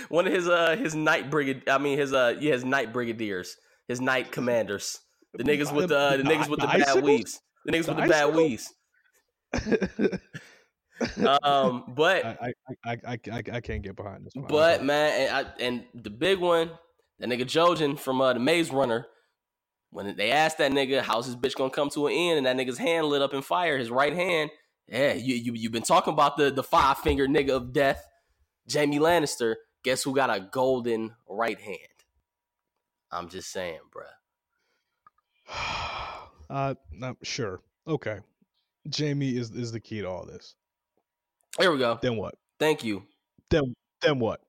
One 0.09 0.27
of 0.27 0.33
his 0.33 0.49
uh 0.49 0.75
his 0.77 0.95
night 0.95 1.29
brigade 1.31 1.69
I 1.69 1.77
mean 1.79 1.99
his 1.99 2.13
uh 2.15 2.37
yeah 2.41 2.53
his 2.53 2.65
night 2.65 2.93
brigadiers, 2.93 3.57
his 3.89 4.01
night 4.01 4.33
commanders. 4.33 5.01
The 5.35 5.45
niggas 5.45 5.73
with 5.73 5.89
the 5.89 5.99
uh, 5.99 6.17
the 6.17 6.23
niggas 6.23 6.49
with 6.49 6.61
the, 6.61 6.67
bad 6.67 7.03
weaves. 7.03 7.41
The 7.65 7.73
niggas 7.73 7.89
with 7.89 7.97
the 7.97 8.07
bad 8.09 8.35
weaves. 8.35 8.73
Um 11.43 11.85
but 11.97 12.25
I, 12.25 12.53
I, 12.65 12.75
I, 12.85 12.97
I, 13.07 13.19
I, 13.33 13.43
I 13.55 13.61
can't 13.61 13.83
get 13.83 13.97
behind 13.97 14.25
this. 14.25 14.35
one. 14.35 14.47
But 14.49 14.85
man 14.85 15.21
and 15.23 15.47
I, 15.49 15.53
and 15.61 15.85
the 15.95 16.11
big 16.11 16.39
one, 16.39 16.71
that 17.19 17.29
nigga 17.29 17.43
Jojen 17.43 17.99
from 17.99 18.21
uh, 18.21 18.33
the 18.33 18.39
Maze 18.39 18.71
Runner 18.71 19.07
when 19.91 20.17
they 20.17 20.31
asked 20.31 20.59
that 20.59 20.73
nigga 20.73 21.01
how's 21.01 21.27
his 21.27 21.37
bitch 21.37 21.55
gonna 21.55 21.71
come 21.71 21.91
to 21.91 22.07
an 22.07 22.13
end 22.13 22.39
and 22.39 22.47
that 22.47 22.57
nigga's 22.57 22.79
hand 22.79 23.07
lit 23.07 23.23
up 23.23 23.35
in 23.35 23.43
fire, 23.43 23.79
his 23.79 23.91
right 23.91 24.15
hand. 24.15 24.51
Yeah, 24.89 25.15
you 25.15 25.35
you 25.35 25.53
you've 25.55 25.73
been 25.73 25.83
talking 25.83 26.13
about 26.13 26.37
the 26.37 26.51
the 26.51 26.63
five 26.63 26.99
finger 26.99 27.27
nigga 27.27 27.51
of 27.51 27.73
death, 27.73 28.05
Jaime 28.73 28.99
Lannister. 28.99 29.55
Guess 29.83 30.03
who 30.03 30.15
got 30.15 30.31
a 30.31 30.41
golden 30.41 31.15
right 31.29 31.61
hand? 31.61 31.94
I'm 33.11 33.29
just 33.29 33.51
saying, 33.51 33.81
bruh. 33.95 34.05
uh, 36.51 36.75
no, 36.93 37.17
sure, 37.23 37.61
okay. 37.87 38.21
Jaime 38.97 39.37
is 39.37 39.51
is 39.51 39.73
the 39.73 39.81
key 39.81 40.01
to 40.03 40.09
all 40.09 40.27
this. 40.27 40.55
Here 41.59 41.71
we 41.73 41.79
go. 41.79 41.99
Then 42.03 42.17
what? 42.17 42.35
Thank 42.59 42.85
you. 42.85 43.05
Then 43.51 43.75
then 44.01 44.19
what? 44.19 44.41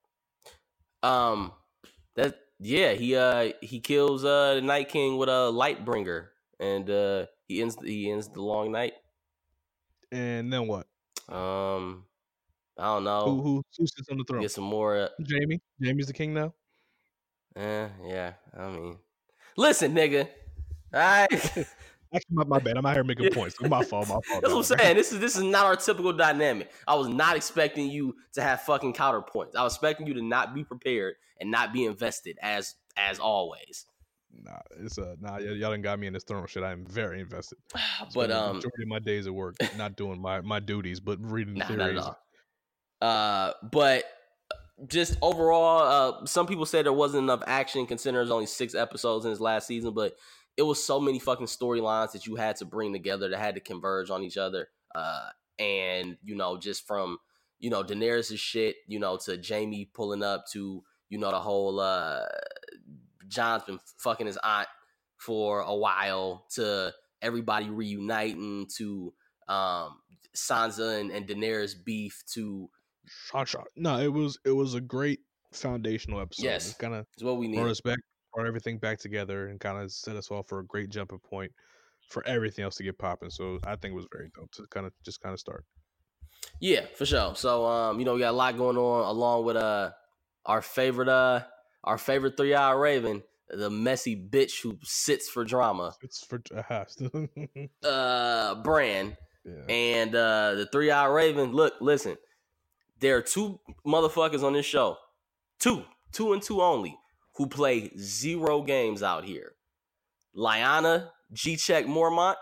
Um, 1.03 1.53
that 2.15 2.39
yeah, 2.59 2.93
he 2.93 3.15
uh 3.15 3.51
he 3.61 3.79
kills 3.79 4.25
uh 4.25 4.55
the 4.55 4.61
Night 4.61 4.89
King 4.89 5.17
with 5.17 5.29
a 5.29 5.49
light 5.49 5.85
bringer, 5.85 6.31
and 6.59 6.89
uh 6.89 7.25
he 7.47 7.61
ends 7.61 7.77
he 7.83 8.09
ends 8.11 8.27
the 8.29 8.41
long 8.41 8.71
night. 8.71 8.93
And 10.11 10.51
then 10.51 10.67
what? 10.67 10.87
Um, 11.29 12.05
I 12.77 12.83
don't 12.85 13.03
Who 13.23 13.35
know. 13.35 13.41
who 13.41 13.63
who 13.77 13.87
sits 13.87 14.09
on 14.09 14.17
the 14.17 14.23
throne? 14.23 14.41
Get 14.41 14.51
some 14.51 14.63
more. 14.63 14.97
Uh, 14.97 15.09
Jaime. 15.29 15.61
Jaime's 15.81 16.07
the 16.07 16.13
king 16.13 16.33
now. 16.33 16.53
Eh, 17.55 17.87
yeah. 18.05 18.33
I 18.57 18.69
mean, 18.69 18.97
listen, 19.57 19.93
nigga. 19.93 20.27
I 20.93 21.27
Actually, 22.13 22.35
my, 22.35 22.43
my 22.45 22.59
bad. 22.59 22.77
I'm 22.77 22.85
out 22.85 22.93
here 22.93 23.03
making 23.03 23.31
points. 23.31 23.59
My 23.59 23.83
fault. 23.83 24.07
My 24.07 24.13
fault. 24.21 24.41
That's 24.41 24.53
what 24.53 24.71
I'm 24.71 24.77
saying. 24.79 24.95
This 24.95 25.11
is 25.11 25.19
this 25.19 25.35
is 25.35 25.43
not 25.43 25.65
our 25.65 25.75
typical 25.75 26.13
dynamic. 26.13 26.71
I 26.87 26.95
was 26.95 27.07
not 27.09 27.35
expecting 27.35 27.89
you 27.89 28.15
to 28.33 28.41
have 28.41 28.61
fucking 28.61 28.93
counterpoints. 28.93 29.55
I 29.55 29.63
was 29.63 29.73
expecting 29.73 30.07
you 30.07 30.13
to 30.13 30.21
not 30.21 30.53
be 30.53 30.63
prepared 30.63 31.15
and 31.41 31.51
not 31.51 31.73
be 31.73 31.85
invested 31.85 32.37
as 32.41 32.75
as 32.95 33.19
always. 33.19 33.85
Nah, 34.31 34.59
it's 34.79 34.97
uh 34.97 35.15
nah. 35.19 35.33
y- 35.33 35.39
Y'all 35.41 35.71
done 35.71 35.81
got 35.81 35.99
me 35.99 36.07
in 36.07 36.13
this 36.13 36.23
throne 36.23 36.45
shit. 36.47 36.63
I 36.63 36.71
am 36.71 36.85
very 36.85 37.19
invested. 37.19 37.57
but 38.13 38.31
um, 38.31 38.57
majority 38.57 38.83
of 38.83 38.87
my 38.87 38.99
days 38.99 39.27
at 39.27 39.33
work, 39.33 39.55
not 39.75 39.97
doing 39.97 40.21
my 40.21 40.39
my 40.41 40.59
duties, 40.61 40.99
but 41.01 41.17
reading 41.19 41.55
Nah, 41.55 41.65
theories. 41.67 41.79
not 41.79 41.89
at 41.89 41.97
all. 41.97 42.17
Uh, 43.01 43.53
but 43.71 44.05
just 44.87 45.17
overall, 45.21 46.21
uh, 46.21 46.25
some 46.25 46.47
people 46.47 46.65
said 46.65 46.85
there 46.85 46.93
wasn't 46.93 47.23
enough 47.23 47.43
action 47.47 47.85
considering 47.85 48.15
there's 48.15 48.31
only 48.31 48.45
six 48.45 48.75
episodes 48.75 49.25
in 49.25 49.31
his 49.31 49.39
last 49.39 49.67
season, 49.67 49.93
but 49.93 50.15
it 50.57 50.63
was 50.63 50.83
so 50.83 50.99
many 50.99 51.19
fucking 51.19 51.47
storylines 51.47 52.11
that 52.11 52.25
you 52.25 52.35
had 52.35 52.55
to 52.57 52.65
bring 52.65 52.93
together 52.93 53.29
that 53.29 53.39
had 53.39 53.55
to 53.55 53.61
converge 53.61 54.09
on 54.09 54.23
each 54.23 54.37
other. 54.37 54.69
Uh, 54.93 55.29
and 55.59 56.17
you 56.23 56.35
know, 56.35 56.57
just 56.57 56.85
from 56.85 57.17
you 57.59 57.69
know 57.69 57.83
Daenerys' 57.83 58.37
shit, 58.37 58.75
you 58.87 58.99
know, 58.99 59.17
to 59.25 59.41
Jaime 59.41 59.89
pulling 59.93 60.23
up 60.23 60.45
to 60.51 60.83
you 61.09 61.17
know 61.17 61.31
the 61.31 61.39
whole 61.39 61.79
uh, 61.79 62.25
Jon's 63.27 63.63
been 63.63 63.79
fucking 63.97 64.27
his 64.27 64.37
aunt 64.43 64.67
for 65.17 65.61
a 65.61 65.75
while 65.75 66.45
to 66.55 66.93
everybody 67.21 67.69
reuniting 67.69 68.67
to 68.77 69.13
um 69.47 69.97
Sansa 70.35 70.99
and, 70.99 71.11
and 71.11 71.27
Daenerys 71.27 71.75
beef 71.83 72.23
to 72.33 72.69
Shot, 73.07 73.47
shot. 73.47 73.67
No, 73.75 73.99
it 73.99 74.11
was 74.11 74.37
it 74.45 74.51
was 74.51 74.73
a 74.73 74.81
great 74.81 75.19
foundational 75.51 76.19
episode. 76.21 76.43
Yes. 76.43 76.73
kind 76.73 76.93
of 76.93 77.05
is 77.17 77.23
what 77.23 77.37
we 77.37 77.47
need. 77.47 77.57
brought 77.57 77.69
us 77.71 77.81
back, 77.81 77.99
brought 78.33 78.47
everything 78.47 78.77
back 78.77 78.99
together, 78.99 79.47
and 79.47 79.59
kind 79.59 79.77
of 79.81 79.91
set 79.91 80.15
us 80.15 80.31
off 80.31 80.47
for 80.47 80.59
a 80.59 80.65
great 80.65 80.89
jumping 80.89 81.19
point 81.19 81.51
for 82.09 82.25
everything 82.27 82.63
else 82.63 82.75
to 82.75 82.83
get 82.83 82.97
popping. 82.97 83.29
So 83.29 83.59
I 83.65 83.75
think 83.75 83.93
it 83.93 83.95
was 83.95 84.07
very 84.11 84.29
dope 84.35 84.51
to 84.53 84.65
kind 84.69 84.85
of 84.85 84.93
just 85.03 85.21
kind 85.21 85.33
of 85.33 85.39
start. 85.39 85.63
Yeah, 86.59 86.85
for 86.95 87.05
sure. 87.05 87.35
So 87.35 87.65
um, 87.65 87.99
you 87.99 88.05
know, 88.05 88.13
we 88.13 88.19
got 88.19 88.31
a 88.31 88.37
lot 88.37 88.57
going 88.57 88.77
on 88.77 89.05
along 89.05 89.45
with 89.45 89.55
uh 89.55 89.91
our 90.45 90.61
favorite 90.61 91.09
uh 91.09 91.41
our 91.83 91.97
favorite 91.97 92.35
three 92.37 92.53
eye 92.53 92.71
raven, 92.73 93.23
the 93.49 93.69
messy 93.69 94.15
bitch 94.15 94.61
who 94.61 94.77
sits 94.83 95.29
for 95.29 95.43
drama, 95.45 95.93
It's 96.01 96.23
for 96.25 96.41
a 96.53 96.61
house. 96.73 96.97
uh 97.83 98.55
brand. 98.63 99.17
yeah. 99.45 99.53
And 99.73 100.15
uh 100.15 100.55
the 100.55 100.67
three 100.71 100.91
eye 100.91 101.07
raven, 101.07 101.51
look, 101.51 101.73
listen, 101.81 102.17
there 103.05 103.17
are 103.17 103.21
two 103.21 103.59
motherfuckers 103.85 104.41
on 104.41 104.53
this 104.53 104.65
show. 104.65 104.97
Two, 105.59 105.85
two 106.11 106.33
and 106.33 106.41
two 106.41 106.59
only, 106.59 106.97
who 107.35 107.45
play 107.45 107.91
zero 107.99 108.63
games 108.63 109.03
out 109.03 109.23
here. 109.23 109.51
Lyanna 110.35 111.09
G 111.31 111.55
Check 111.55 111.85
Mormont 111.85 112.35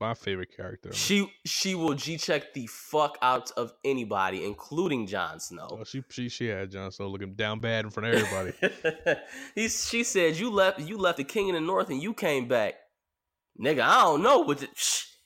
My 0.00 0.14
favorite 0.14 0.56
character. 0.56 0.92
She 0.92 1.28
she 1.44 1.74
will 1.74 1.94
G 1.94 2.16
check 2.16 2.54
the 2.54 2.68
fuck 2.68 3.18
out 3.22 3.50
of 3.56 3.72
anybody, 3.84 4.44
including 4.44 5.08
Jon 5.08 5.40
Snow. 5.40 5.66
Oh, 5.68 5.82
she 5.82 6.04
she 6.10 6.28
she 6.28 6.46
had 6.46 6.70
Jon 6.70 6.92
Snow 6.92 7.08
looking 7.08 7.34
down 7.34 7.58
bad 7.58 7.84
in 7.84 7.90
front 7.90 8.14
of 8.14 8.22
everybody. 8.22 9.18
he 9.56 9.68
she 9.68 10.04
said 10.04 10.36
you 10.36 10.48
left 10.48 10.78
you 10.78 10.96
left 10.96 11.18
the 11.18 11.24
king 11.24 11.48
in 11.48 11.56
the 11.56 11.60
north 11.60 11.90
and 11.90 12.00
you 12.00 12.14
came 12.14 12.46
back, 12.46 12.74
nigga. 13.60 13.80
I 13.80 14.02
don't 14.02 14.22
know 14.22 14.38
what 14.38 14.58
the. 14.58 14.68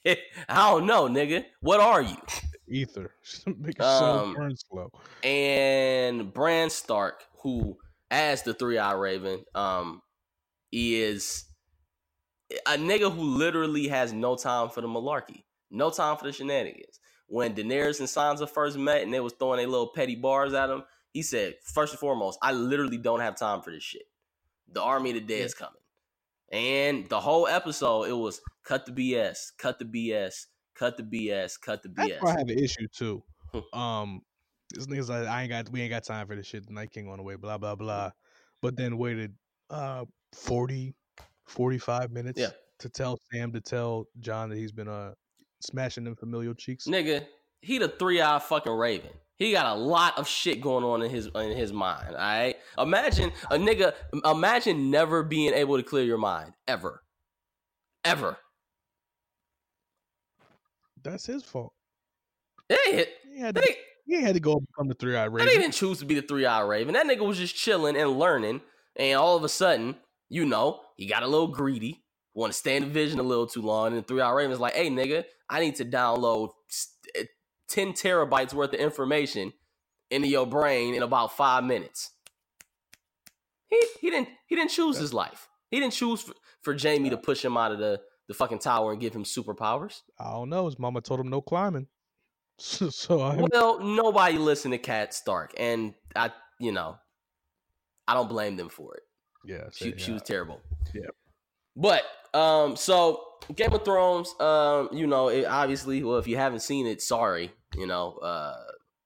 I 0.48 0.70
don't 0.70 0.86
know, 0.86 1.08
nigga. 1.08 1.44
What 1.60 1.80
are 1.80 2.00
you? 2.00 2.16
Ether, 2.70 3.12
make 3.46 3.80
Um, 3.80 4.34
burn 4.34 4.56
slow. 4.56 4.90
And 5.22 6.32
Bran 6.32 6.70
Stark, 6.70 7.24
who 7.42 7.78
as 8.10 8.42
the 8.42 8.54
three 8.54 8.78
eye 8.78 8.92
raven, 8.92 9.44
um, 9.54 10.02
is 10.72 11.44
a 12.66 12.76
nigga 12.76 13.12
who 13.14 13.22
literally 13.22 13.88
has 13.88 14.12
no 14.12 14.36
time 14.36 14.70
for 14.70 14.80
the 14.80 14.88
malarkey, 14.88 15.44
no 15.70 15.90
time 15.90 16.16
for 16.16 16.24
the 16.24 16.32
shenanigans. 16.32 17.00
When 17.26 17.54
Daenerys 17.54 18.00
and 18.00 18.08
Sansa 18.08 18.48
first 18.48 18.78
met 18.78 19.02
and 19.02 19.12
they 19.12 19.20
was 19.20 19.34
throwing 19.34 19.58
their 19.58 19.66
little 19.66 19.92
petty 19.94 20.14
bars 20.14 20.54
at 20.54 20.70
him, 20.70 20.82
he 21.12 21.22
said, 21.22 21.54
first 21.62 21.92
and 21.92 22.00
foremost, 22.00 22.38
I 22.42 22.52
literally 22.52 22.96
don't 22.96 23.20
have 23.20 23.36
time 23.36 23.60
for 23.60 23.70
this 23.70 23.82
shit. 23.82 24.04
The 24.72 24.82
army 24.82 25.10
of 25.10 25.14
the 25.16 25.20
dead 25.20 25.44
is 25.44 25.54
coming. 25.54 25.74
And 26.50 27.08
the 27.08 27.20
whole 27.20 27.46
episode, 27.46 28.04
it 28.04 28.16
was 28.16 28.40
cut 28.64 28.86
the 28.86 28.92
BS, 28.92 29.52
cut 29.58 29.78
the 29.78 29.84
BS, 29.84 30.46
cut 30.78 30.96
the 30.96 31.02
BS, 31.02 31.60
cut 31.60 31.82
the 31.82 31.88
why 32.20 32.30
I 32.30 32.38
have 32.38 32.48
an 32.48 32.58
issue 32.58 32.86
too. 32.94 33.22
um, 33.72 34.20
this 34.74 34.86
niggas 34.86 35.08
like 35.08 35.26
I 35.26 35.42
ain't 35.42 35.50
got 35.50 35.70
we 35.70 35.80
ain't 35.80 35.90
got 35.90 36.04
time 36.04 36.26
for 36.26 36.36
this 36.36 36.46
shit. 36.46 36.68
Night 36.70 36.90
King 36.92 37.08
on 37.08 37.16
the 37.18 37.22
way, 37.22 37.36
blah 37.36 37.58
blah 37.58 37.74
blah. 37.74 38.10
But 38.60 38.76
then 38.76 38.98
waited 38.98 39.34
uh 39.70 40.04
40, 40.34 40.94
45 41.46 42.10
minutes 42.12 42.38
Yeah. 42.40 42.50
to 42.80 42.88
tell 42.88 43.18
Sam 43.32 43.52
to 43.52 43.60
tell 43.60 44.06
Jon 44.20 44.50
that 44.50 44.58
he's 44.58 44.72
been 44.72 44.88
uh 44.88 45.12
smashing 45.60 46.04
them 46.04 46.16
familial 46.16 46.54
cheeks. 46.54 46.86
Nigga, 46.86 47.26
he 47.62 47.78
the 47.78 47.88
three 47.88 48.20
eye 48.20 48.38
fucking 48.38 48.72
raven. 48.72 49.10
He 49.36 49.52
got 49.52 49.66
a 49.66 49.78
lot 49.78 50.18
of 50.18 50.26
shit 50.26 50.60
going 50.60 50.84
on 50.84 51.00
in 51.02 51.10
his 51.10 51.28
in 51.34 51.56
his 51.56 51.72
mind. 51.72 52.10
All 52.10 52.16
right, 52.16 52.56
imagine 52.76 53.30
a 53.50 53.56
nigga. 53.56 53.94
Imagine 54.24 54.90
never 54.90 55.22
being 55.22 55.54
able 55.54 55.76
to 55.76 55.82
clear 55.82 56.04
your 56.04 56.18
mind 56.18 56.52
ever, 56.66 57.02
ever. 58.04 58.36
That's 61.10 61.26
his 61.26 61.42
fault. 61.42 61.72
Ain't, 62.70 63.08
He 63.32 63.40
had 63.40 63.54
to, 63.54 63.74
he 64.06 64.20
had 64.20 64.34
to 64.34 64.40
go 64.40 64.60
become 64.60 64.88
the 64.88 64.94
three 64.94 65.16
eyed 65.16 65.32
raven. 65.32 65.48
ain't 65.48 65.60
didn't 65.60 65.74
choose 65.74 65.98
to 66.00 66.04
be 66.04 66.14
the 66.14 66.22
three 66.22 66.44
eye 66.44 66.60
raven. 66.60 66.94
That 66.94 67.06
nigga 67.06 67.26
was 67.26 67.38
just 67.38 67.56
chilling 67.56 67.96
and 67.96 68.18
learning, 68.18 68.60
and 68.96 69.18
all 69.18 69.36
of 69.36 69.44
a 69.44 69.48
sudden, 69.48 69.96
you 70.28 70.44
know, 70.44 70.80
he 70.96 71.06
got 71.06 71.22
a 71.22 71.26
little 71.26 71.48
greedy, 71.48 72.04
want 72.34 72.52
to 72.52 72.58
stay 72.58 72.76
in 72.76 72.84
the 72.84 72.88
vision 72.90 73.18
a 73.18 73.22
little 73.22 73.46
too 73.46 73.62
long, 73.62 73.88
and 73.88 73.98
the 73.98 74.02
three 74.02 74.20
eye 74.20 74.30
raven's 74.32 74.60
like, 74.60 74.74
"Hey, 74.74 74.90
nigga, 74.90 75.24
I 75.48 75.60
need 75.60 75.76
to 75.76 75.84
download 75.84 76.50
eh, 77.14 77.24
ten 77.68 77.92
terabytes 77.92 78.52
worth 78.52 78.74
of 78.74 78.80
information 78.80 79.52
into 80.10 80.28
your 80.28 80.46
brain 80.46 80.94
in 80.94 81.02
about 81.02 81.36
five 81.36 81.64
minutes." 81.64 82.10
He 83.68 83.82
he 84.00 84.10
didn't 84.10 84.28
he 84.46 84.56
didn't 84.56 84.70
choose 84.70 84.98
his 84.98 85.14
life. 85.14 85.48
He 85.70 85.80
didn't 85.80 85.94
choose 85.94 86.22
for, 86.22 86.34
for 86.62 86.76
Jaime 86.78 87.10
to 87.10 87.16
push 87.16 87.44
him 87.44 87.56
out 87.56 87.72
of 87.72 87.78
the 87.78 88.00
the 88.28 88.34
fucking 88.34 88.58
tower 88.60 88.92
and 88.92 89.00
give 89.00 89.14
him 89.14 89.24
superpowers. 89.24 90.02
I 90.18 90.30
don't 90.30 90.50
know. 90.50 90.66
His 90.66 90.78
mama 90.78 91.00
told 91.00 91.20
him 91.20 91.28
no 91.28 91.40
climbing. 91.40 91.86
So, 92.60 93.20
I 93.20 93.36
Well, 93.52 93.78
nobody 93.80 94.36
listened 94.36 94.72
to 94.72 94.78
Cat 94.78 95.14
Stark, 95.14 95.54
and 95.58 95.94
I, 96.16 96.32
you 96.58 96.72
know, 96.72 96.98
I 98.08 98.14
don't 98.14 98.28
blame 98.28 98.56
them 98.56 98.68
for 98.68 98.94
it. 98.96 99.02
yeah, 99.44 99.68
She, 99.72 99.90
yeah. 99.90 99.94
she 99.96 100.10
was 100.12 100.22
terrible. 100.22 100.60
Yeah. 100.92 101.10
But 101.76 102.02
um, 102.34 102.74
so 102.74 103.22
Game 103.54 103.72
of 103.72 103.84
Thrones, 103.84 104.34
um, 104.40 104.88
you 104.92 105.06
know, 105.06 105.28
it 105.28 105.44
obviously, 105.44 106.02
well, 106.02 106.18
if 106.18 106.26
you 106.26 106.36
haven't 106.36 106.60
seen 106.60 106.86
it, 106.86 107.00
sorry, 107.00 107.52
you 107.76 107.86
know, 107.86 108.14
uh, 108.14 108.56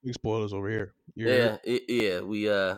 big 0.03 0.15
spoilers 0.15 0.55
over 0.55 0.71
here. 0.71 0.95
You're 1.15 1.29
yeah, 1.29 1.57
it, 1.65 1.83
yeah, 1.89 2.21
we 2.21 2.49
uh, 2.49 2.77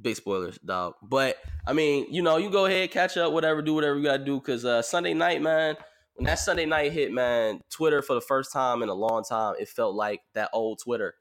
big 0.00 0.16
spoilers, 0.16 0.58
dog. 0.58 0.94
But 1.02 1.36
I 1.66 1.72
mean, 1.72 2.06
you 2.10 2.22
know, 2.22 2.36
you 2.36 2.50
go 2.50 2.66
ahead, 2.66 2.90
catch 2.90 3.16
up, 3.16 3.32
whatever, 3.32 3.62
do 3.62 3.74
whatever 3.74 3.96
you 3.96 4.04
gotta 4.04 4.24
do, 4.24 4.38
because 4.38 4.64
uh, 4.64 4.82
Sunday 4.82 5.14
night, 5.14 5.42
man. 5.42 5.76
When 6.14 6.26
that 6.26 6.38
Sunday 6.38 6.66
night 6.66 6.92
hit, 6.92 7.12
man, 7.12 7.60
Twitter 7.70 8.02
for 8.02 8.14
the 8.14 8.20
first 8.20 8.52
time 8.52 8.82
in 8.82 8.90
a 8.90 8.94
long 8.94 9.24
time, 9.24 9.54
it 9.58 9.68
felt 9.68 9.94
like 9.94 10.20
that 10.34 10.50
old 10.52 10.80
Twitter 10.82 11.14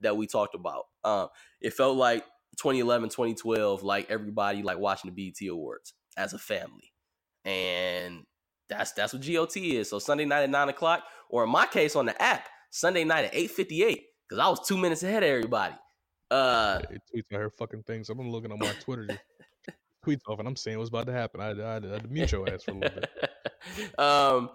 that 0.00 0.16
we 0.16 0.26
talked 0.26 0.54
about. 0.54 0.84
Um, 1.04 1.28
it 1.60 1.72
felt 1.72 1.96
like 1.96 2.24
2011, 2.56 3.10
2012, 3.10 3.82
like 3.82 4.10
everybody 4.10 4.62
like 4.62 4.78
watching 4.78 5.12
the 5.14 5.30
BET 5.30 5.48
Awards 5.48 5.94
as 6.16 6.32
a 6.32 6.38
family, 6.38 6.92
and 7.44 8.24
that's 8.68 8.92
that's 8.92 9.12
what 9.12 9.26
GOT 9.26 9.56
is. 9.56 9.90
So 9.90 9.98
Sunday 9.98 10.24
night 10.24 10.42
at 10.42 10.50
nine 10.50 10.68
o'clock, 10.68 11.04
or 11.28 11.44
in 11.44 11.50
my 11.50 11.66
case 11.66 11.94
on 11.94 12.06
the 12.06 12.20
app, 12.20 12.48
Sunday 12.70 13.04
night 13.04 13.26
at 13.26 13.34
eight 13.34 13.50
fifty 13.50 13.84
eight, 13.84 14.04
because 14.28 14.40
I 14.40 14.48
was 14.48 14.66
two 14.66 14.78
minutes 14.78 15.02
ahead 15.02 15.22
of 15.22 15.28
everybody. 15.28 15.74
Uh, 16.30 16.80
It 16.90 17.02
tweets 17.14 17.34
out 17.34 17.40
her 17.40 17.50
fucking 17.50 17.82
things. 17.84 18.08
I'm 18.08 18.18
looking 18.30 18.52
on 18.52 18.58
my 18.58 18.72
Twitter 18.80 19.08
tweets 20.04 20.20
off, 20.28 20.38
and 20.38 20.48
I'm 20.48 20.56
seeing 20.56 20.78
what's 20.78 20.88
about 20.90 21.06
to 21.06 21.12
happen. 21.12 21.40
I, 21.40 21.50
I, 21.50 21.76
I 21.76 22.00
mute 22.08 22.32
your 22.32 22.48
ass 22.48 22.64
for 22.64 22.72
a 22.72 22.74
little 22.74 23.00
bit. 23.00 23.10
um, 23.98 24.50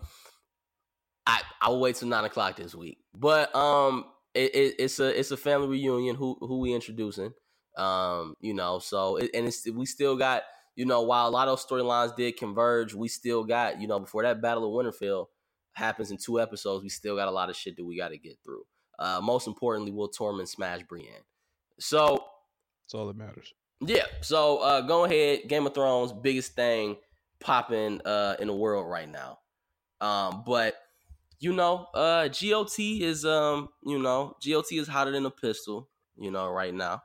I 1.26 1.42
I 1.62 1.70
will 1.70 1.80
wait 1.80 1.96
till 1.96 2.08
nine 2.08 2.26
o'clock 2.26 2.58
this 2.58 2.76
week, 2.76 3.00
but 3.16 3.54
um, 3.56 4.06
it, 4.34 4.54
it, 4.56 4.76
it's 4.80 5.00
a 5.00 5.18
it's 5.18 5.32
a 5.32 5.38
family 5.38 5.68
reunion. 5.68 6.16
Who 6.16 6.38
who 6.40 6.60
we 6.60 6.74
introducing? 6.74 7.34
Um, 7.78 8.36
you 8.42 8.54
know, 8.54 8.80
so 8.80 9.18
it, 9.18 9.32
and 9.34 9.48
it's 9.48 9.70
we 9.70 9.86
still 9.86 10.16
got 10.18 10.44
you 10.76 10.86
know 10.86 11.02
while 11.02 11.28
a 11.28 11.30
lot 11.30 11.48
of 11.48 11.60
storylines 11.60 12.16
did 12.16 12.38
converge, 12.38 12.94
we 12.94 13.08
still 13.08 13.44
got 13.44 13.80
you 13.82 13.88
know 13.88 14.00
before 14.00 14.24
that 14.24 14.42
Battle 14.42 14.66
of 14.66 14.86
Winterfell 14.86 15.28
happens 15.74 16.12
in 16.12 16.18
two 16.18 16.40
episodes, 16.40 16.84
we 16.84 16.90
still 16.90 17.16
got 17.16 17.28
a 17.28 17.32
lot 17.32 17.50
of 17.50 17.56
shit 17.56 17.78
that 17.78 17.86
we 17.86 17.98
got 17.98 18.10
to 18.10 18.18
get 18.18 18.38
through. 18.44 18.64
Uh, 18.98 19.22
most 19.22 19.48
importantly, 19.48 19.92
will 19.92 20.10
Tormund 20.12 20.48
smash 20.48 20.82
Brienne? 20.84 21.24
So 21.80 22.24
That's 22.86 22.94
all 22.94 23.08
that 23.08 23.18
matters. 23.18 23.54
yeah. 23.82 24.06
So 24.22 24.58
uh 24.60 24.82
go 24.82 25.06
ahead. 25.06 25.48
Game 25.48 25.66
of 25.66 25.74
Thrones, 25.74 26.12
biggest 26.14 26.54
thing 26.54 26.98
popping 27.40 28.02
uh 28.06 28.36
in 28.40 28.48
the 28.48 28.56
world 28.56 28.90
right 28.90 29.10
now. 29.10 29.40
Um, 30.02 30.44
but 30.46 30.76
you 31.40 31.54
know, 31.54 31.88
uh 31.94 32.28
GOT 32.28 32.80
is 32.80 33.26
um, 33.26 33.70
you 33.84 34.00
know, 34.00 34.36
GOT 34.46 34.72
is 34.74 34.88
hotter 34.88 35.12
than 35.12 35.26
a 35.26 35.32
pistol, 35.32 35.90
you 36.18 36.32
know, 36.32 36.50
right 36.50 36.74
now. 36.74 37.02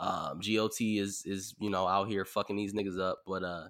Um, 0.00 0.40
GOT 0.40 0.80
is 0.80 1.22
is, 1.24 1.54
you 1.58 1.70
know, 1.70 1.86
out 1.86 2.08
here 2.08 2.24
fucking 2.24 2.56
these 2.56 2.74
niggas 2.74 3.00
up, 3.00 3.20
but 3.26 3.42
uh 3.42 3.68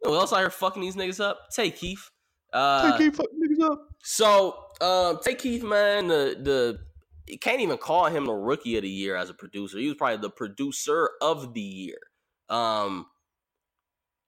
what 0.00 0.14
else 0.14 0.32
out 0.32 0.38
here 0.40 0.50
fucking 0.50 0.82
these 0.82 0.96
niggas 0.96 1.20
up? 1.20 1.50
Tay 1.54 1.70
Keith. 1.70 2.10
Uh, 2.52 2.92
Tay 2.98 3.04
Keith 3.04 3.16
fuck 3.16 3.26
niggas 3.40 3.64
up. 3.64 3.88
so 4.02 4.66
um, 4.80 5.18
Tay 5.24 5.34
Keith, 5.36 5.62
man, 5.62 6.08
the 6.08 6.36
the 6.42 6.78
you 7.26 7.38
can't 7.38 7.60
even 7.60 7.78
call 7.78 8.06
him 8.06 8.26
the 8.26 8.32
rookie 8.32 8.76
of 8.76 8.82
the 8.82 8.88
year 8.88 9.16
as 9.16 9.30
a 9.30 9.34
producer. 9.34 9.78
He 9.78 9.86
was 9.88 9.96
probably 9.96 10.18
the 10.18 10.30
producer 10.30 11.10
of 11.20 11.54
the 11.54 11.60
year. 11.60 11.98
Um, 12.48 13.06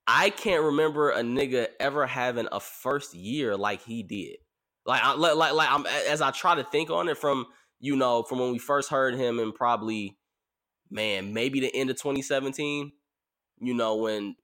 I 0.07 0.29
can't 0.29 0.63
remember 0.63 1.11
a 1.11 1.21
nigga 1.21 1.67
ever 1.79 2.05
having 2.05 2.47
a 2.51 2.59
first 2.59 3.13
year 3.13 3.57
like 3.57 3.83
he 3.83 4.03
did. 4.03 4.37
Like, 4.85 5.03
I, 5.03 5.15
like, 5.15 5.35
like, 5.35 5.53
like 5.53 5.69
I'm, 5.69 5.85
as 5.85 6.21
I 6.21 6.31
try 6.31 6.55
to 6.55 6.63
think 6.63 6.89
on 6.89 7.09
it 7.09 7.17
from 7.17 7.47
you 7.79 7.95
know 7.95 8.23
from 8.23 8.39
when 8.39 8.51
we 8.51 8.59
first 8.59 8.89
heard 8.89 9.15
him 9.15 9.39
and 9.39 9.53
probably, 9.53 10.17
man, 10.89 11.33
maybe 11.33 11.59
the 11.59 11.75
end 11.75 11.89
of 11.89 11.97
2017. 11.97 12.91
You 13.59 13.73
know 13.73 13.95
when 13.95 14.35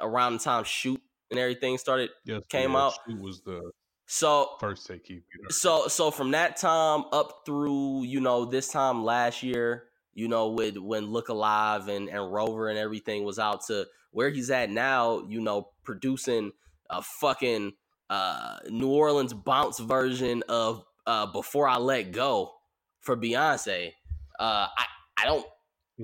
around 0.00 0.34
the 0.34 0.38
time 0.38 0.64
shoot 0.64 1.00
and 1.30 1.38
everything 1.38 1.76
started 1.78 2.10
Yes, 2.24 2.42
came 2.48 2.72
yeah, 2.72 2.78
out. 2.78 2.94
Shoot 3.06 3.20
was 3.20 3.42
the 3.42 3.70
So 4.06 4.56
first 4.60 4.86
take 4.86 5.08
you 5.08 5.22
so 5.48 5.88
so 5.88 6.10
from 6.10 6.32
that 6.32 6.56
time 6.56 7.04
up 7.12 7.42
through 7.46 8.02
you 8.02 8.20
know 8.20 8.44
this 8.44 8.68
time 8.68 9.04
last 9.04 9.42
year 9.42 9.84
you 10.12 10.28
know 10.28 10.48
with 10.48 10.76
when 10.76 11.06
look 11.06 11.28
alive 11.28 11.88
and 11.88 12.08
and 12.08 12.32
rover 12.32 12.68
and 12.68 12.78
everything 12.78 13.24
was 13.24 13.38
out 13.38 13.64
to 13.66 13.86
where 14.10 14.28
he's 14.28 14.50
at 14.50 14.68
now 14.70 15.22
you 15.28 15.40
know 15.40 15.68
producing 15.84 16.52
a 16.90 17.00
fucking 17.00 17.72
uh 18.10 18.58
new 18.68 18.90
orleans 18.90 19.32
bounce 19.32 19.78
version 19.78 20.42
of 20.48 20.84
uh 21.06 21.24
before 21.26 21.66
i 21.66 21.78
let 21.78 22.12
go 22.12 22.52
for 23.00 23.16
beyonce 23.16 23.92
uh 24.38 24.66
i 24.76 24.84
i 25.16 25.24
don't 25.24 25.46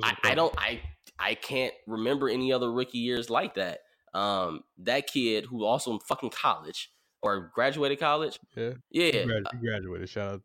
I, 0.03 0.17
I 0.25 0.35
don't 0.35 0.55
I 0.59 0.81
I 1.19 1.35
can't 1.35 1.75
remember 1.87 2.29
any 2.29 2.53
other 2.53 2.71
rookie 2.71 2.99
years 2.99 3.29
like 3.31 3.55
that. 3.55 3.81
Um, 4.15 4.63
that 4.79 5.07
kid 5.07 5.47
who 5.47 5.65
also 5.65 5.93
in 5.93 5.99
fucking 6.01 6.31
college 6.31 6.91
or 7.23 7.51
graduated 7.55 7.99
college, 7.99 8.39
Yeah. 8.57 8.73
yeah, 8.91 9.05
He, 9.13 9.25
grad- 9.25 9.47
he 9.53 9.59
graduated. 9.67 10.09
Shout 10.09 10.35
out 10.35 10.43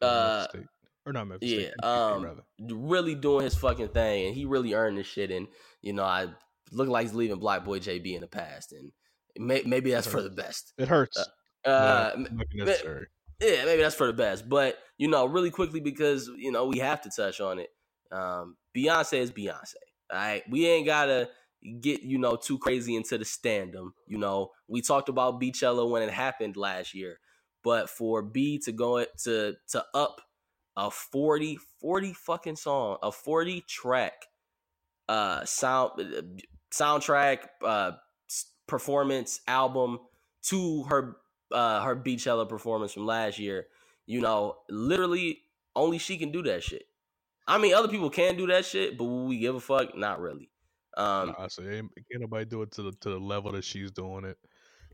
to 0.00 0.06
Uh, 0.06 0.48
State. 0.48 0.66
Or 1.06 1.12
not 1.12 1.26
Memphis 1.28 1.50
yeah, 1.50 1.58
State. 1.58 1.84
Um, 1.84 2.40
really 2.60 3.14
doing 3.14 3.44
his 3.44 3.54
fucking 3.54 3.88
thing, 3.88 4.26
and 4.26 4.34
he 4.34 4.46
really 4.46 4.72
earned 4.72 4.96
this 4.96 5.06
shit. 5.06 5.30
And 5.30 5.48
you 5.82 5.92
know, 5.92 6.04
I 6.04 6.28
look 6.72 6.88
like 6.88 7.02
he's 7.06 7.14
leaving 7.14 7.38
BlocBoy 7.38 7.80
JB 7.82 8.14
in 8.14 8.22
the 8.22 8.26
past, 8.26 8.72
and 8.72 8.90
may, 9.36 9.62
maybe 9.66 9.90
that's 9.90 10.06
for 10.06 10.22
the 10.22 10.30
best. 10.30 10.72
It 10.78 10.88
hurts. 10.88 11.18
Uh, 11.64 12.10
m- 12.14 12.40
necessary. 12.54 13.06
yeah, 13.40 13.64
maybe 13.66 13.82
that's 13.82 13.94
for 13.94 14.06
the 14.06 14.12
best. 14.14 14.48
But 14.48 14.78
you 14.96 15.08
know, 15.08 15.26
really 15.26 15.50
quickly 15.50 15.80
because 15.80 16.30
you 16.38 16.50
know 16.52 16.66
we 16.66 16.78
have 16.78 17.02
to 17.02 17.10
touch 17.14 17.40
on 17.40 17.58
it. 17.58 17.68
Um, 18.10 18.56
Beyonce 18.74 19.18
is 19.18 19.30
Beyonce. 19.30 19.74
All 20.10 20.18
right, 20.18 20.42
we 20.50 20.66
ain't 20.66 20.86
gotta 20.86 21.28
get 21.80 22.02
you 22.02 22.18
know 22.18 22.36
too 22.36 22.58
crazy 22.58 22.96
into 22.96 23.18
the 23.18 23.24
standum. 23.24 23.90
You 24.06 24.18
know, 24.18 24.52
we 24.68 24.82
talked 24.82 25.08
about 25.08 25.40
Beychella 25.40 25.88
when 25.88 26.02
it 26.02 26.10
happened 26.10 26.56
last 26.56 26.94
year, 26.94 27.20
but 27.62 27.90
for 27.90 28.22
B 28.22 28.58
to 28.64 28.72
go 28.72 29.04
to 29.24 29.54
to 29.68 29.84
up 29.94 30.20
a 30.76 30.90
40 30.90 31.58
40 31.80 32.12
fucking 32.14 32.56
song, 32.56 32.98
a 33.02 33.12
40 33.12 33.62
track 33.68 34.26
uh 35.08 35.44
sound 35.44 35.92
uh, 36.00 36.22
soundtrack 36.72 37.48
uh 37.64 37.92
performance 38.66 39.40
album 39.46 39.98
to 40.42 40.84
her 40.84 41.16
uh 41.52 41.82
her 41.82 41.96
Beychella 41.96 42.48
performance 42.48 42.92
from 42.94 43.06
last 43.06 43.38
year, 43.38 43.66
you 44.06 44.20
know, 44.20 44.56
literally 44.70 45.42
only 45.76 45.98
she 45.98 46.18
can 46.18 46.32
do 46.32 46.42
that 46.44 46.62
shit. 46.62 46.84
I 47.46 47.58
mean, 47.58 47.74
other 47.74 47.88
people 47.88 48.10
can 48.10 48.36
do 48.36 48.46
that 48.48 48.64
shit, 48.64 48.96
but 48.98 49.04
we 49.04 49.38
give 49.38 49.54
a 49.54 49.60
fuck? 49.60 49.96
Not 49.96 50.20
really. 50.20 50.50
Um, 50.96 51.36
Nah, 51.38 51.44
I 51.44 51.48
say 51.48 51.78
ain't, 51.78 51.90
can't 52.10 52.20
nobody 52.20 52.44
do 52.44 52.62
it 52.62 52.70
to 52.72 52.82
the 52.82 52.92
to 53.00 53.10
the 53.10 53.18
level 53.18 53.52
that 53.52 53.64
she's 53.64 53.90
doing 53.90 54.24
it. 54.24 54.38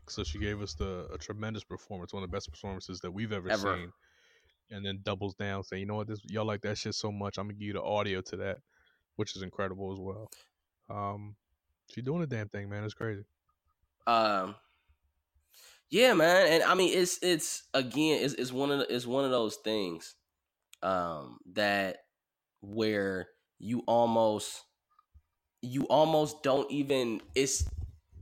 So 0.07 0.23
she 0.23 0.39
gave 0.39 0.61
us 0.61 0.73
the 0.73 1.07
a 1.13 1.17
tremendous 1.17 1.63
performance, 1.63 2.13
one 2.13 2.23
of 2.23 2.29
the 2.29 2.35
best 2.35 2.49
performances 2.51 2.99
that 3.01 3.11
we've 3.11 3.31
ever, 3.31 3.49
Ever. 3.49 3.75
seen. 3.75 3.91
And 4.71 4.85
then 4.85 4.99
doubles 5.03 5.35
down, 5.35 5.63
saying, 5.63 5.81
"You 5.81 5.85
know 5.85 5.95
what? 5.95 6.07
This 6.07 6.21
y'all 6.25 6.45
like 6.45 6.61
that 6.61 6.77
shit 6.77 6.95
so 6.95 7.11
much. 7.11 7.37
I'm 7.37 7.45
gonna 7.47 7.53
give 7.53 7.67
you 7.67 7.73
the 7.73 7.83
audio 7.83 8.21
to 8.21 8.37
that, 8.37 8.59
which 9.17 9.35
is 9.35 9.41
incredible 9.43 9.91
as 9.93 9.99
well." 9.99 10.31
Um, 10.89 11.35
she's 11.93 12.03
doing 12.03 12.23
a 12.23 12.27
damn 12.27 12.49
thing, 12.49 12.69
man. 12.69 12.83
It's 12.83 12.93
crazy. 12.93 13.23
um, 14.07 14.55
yeah, 15.89 16.13
man, 16.13 16.47
and 16.53 16.63
I 16.63 16.73
mean, 16.75 16.97
it's 16.97 17.19
it's 17.21 17.63
again, 17.73 18.23
it's, 18.23 18.33
it's 18.35 18.51
one 18.51 18.71
of 18.71 18.79
the, 18.79 18.95
it's 18.95 19.05
one 19.05 19.25
of 19.25 19.31
those 19.31 19.57
things, 19.57 20.15
um, 20.81 21.39
that 21.53 21.97
where 22.61 23.27
you 23.59 23.83
almost 23.87 24.63
you 25.61 25.83
almost 25.87 26.43
don't 26.43 26.69
even 26.71 27.21
it's 27.35 27.67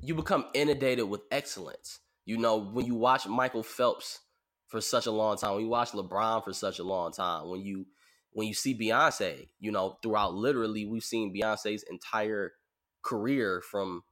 you 0.01 0.15
become 0.15 0.45
inundated 0.53 1.07
with 1.09 1.21
excellence. 1.31 1.99
You 2.25 2.37
know, 2.37 2.57
when 2.57 2.85
you 2.85 2.95
watch 2.95 3.27
Michael 3.27 3.63
Phelps 3.63 4.19
for 4.67 4.81
such 4.81 5.07
a 5.07 5.11
long 5.11 5.37
time, 5.37 5.55
when 5.55 5.63
you 5.63 5.69
watch 5.69 5.91
LeBron 5.91 6.43
for 6.43 6.53
such 6.53 6.79
a 6.79 6.83
long 6.83 7.11
time, 7.11 7.49
when 7.49 7.61
you 7.61 7.85
when 8.31 8.47
you 8.47 8.53
see 8.53 8.77
Beyonce, 8.77 9.47
you 9.59 9.71
know, 9.71 9.97
throughout 10.03 10.33
literally 10.33 10.85
we've 10.85 11.03
seen 11.03 11.33
Beyonce's 11.33 11.83
entire 11.89 12.53
career 13.01 13.61
from 13.61 14.03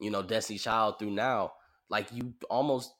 you 0.00 0.10
know 0.10 0.22
Destiny 0.22 0.58
Child 0.58 0.98
through 0.98 1.12
now, 1.12 1.52
like 1.88 2.08
you 2.12 2.34
almost 2.50 2.92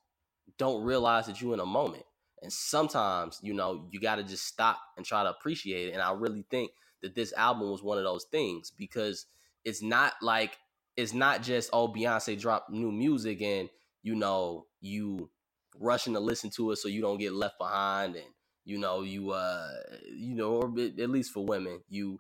don't 0.59 0.85
realize 0.85 1.27
that 1.27 1.41
you're 1.41 1.55
in 1.55 1.61
a 1.61 1.67
moment. 1.67 2.05
And 2.43 2.53
sometimes, 2.53 3.41
you 3.43 3.55
know, 3.55 3.89
you 3.91 4.01
got 4.01 4.17
to 4.17 4.23
just 4.23 4.47
stop 4.47 4.79
and 4.97 5.05
try 5.05 5.23
to 5.23 5.31
appreciate 5.31 5.89
it. 5.89 5.93
And 5.93 6.03
I 6.03 6.13
really 6.13 6.45
think 6.51 6.71
that 7.03 7.15
this 7.15 7.33
album 7.33 7.71
was 7.71 7.83
one 7.83 7.99
of 7.99 8.05
those 8.05 8.25
things 8.25 8.71
because 8.71 9.27
it's 9.67 9.83
not 9.83 10.15
like 10.23 10.57
it's 10.97 11.13
not 11.13 11.43
just 11.43 11.69
oh 11.75 11.93
Beyonce 11.93 12.41
dropped 12.41 12.71
new 12.71 12.91
music 12.93 13.43
and 13.43 13.69
you 14.03 14.15
know 14.15 14.67
you 14.81 15.31
rushing 15.79 16.15
to 16.15 16.21
listen 16.21 16.51
to 16.57 16.71
it 16.71 16.77
so 16.77 16.89
you 16.89 17.03
don't 17.03 17.19
get 17.19 17.35
left 17.35 17.59
behind 17.59 18.17
and 18.17 18.25
you 18.65 18.79
know 18.79 19.03
you 19.03 19.33
uh 19.33 19.69
you 20.17 20.35
know 20.35 20.55
or 20.55 20.75
at 20.81 21.11
least 21.11 21.33
for 21.33 21.45
women 21.45 21.81
you 21.91 22.19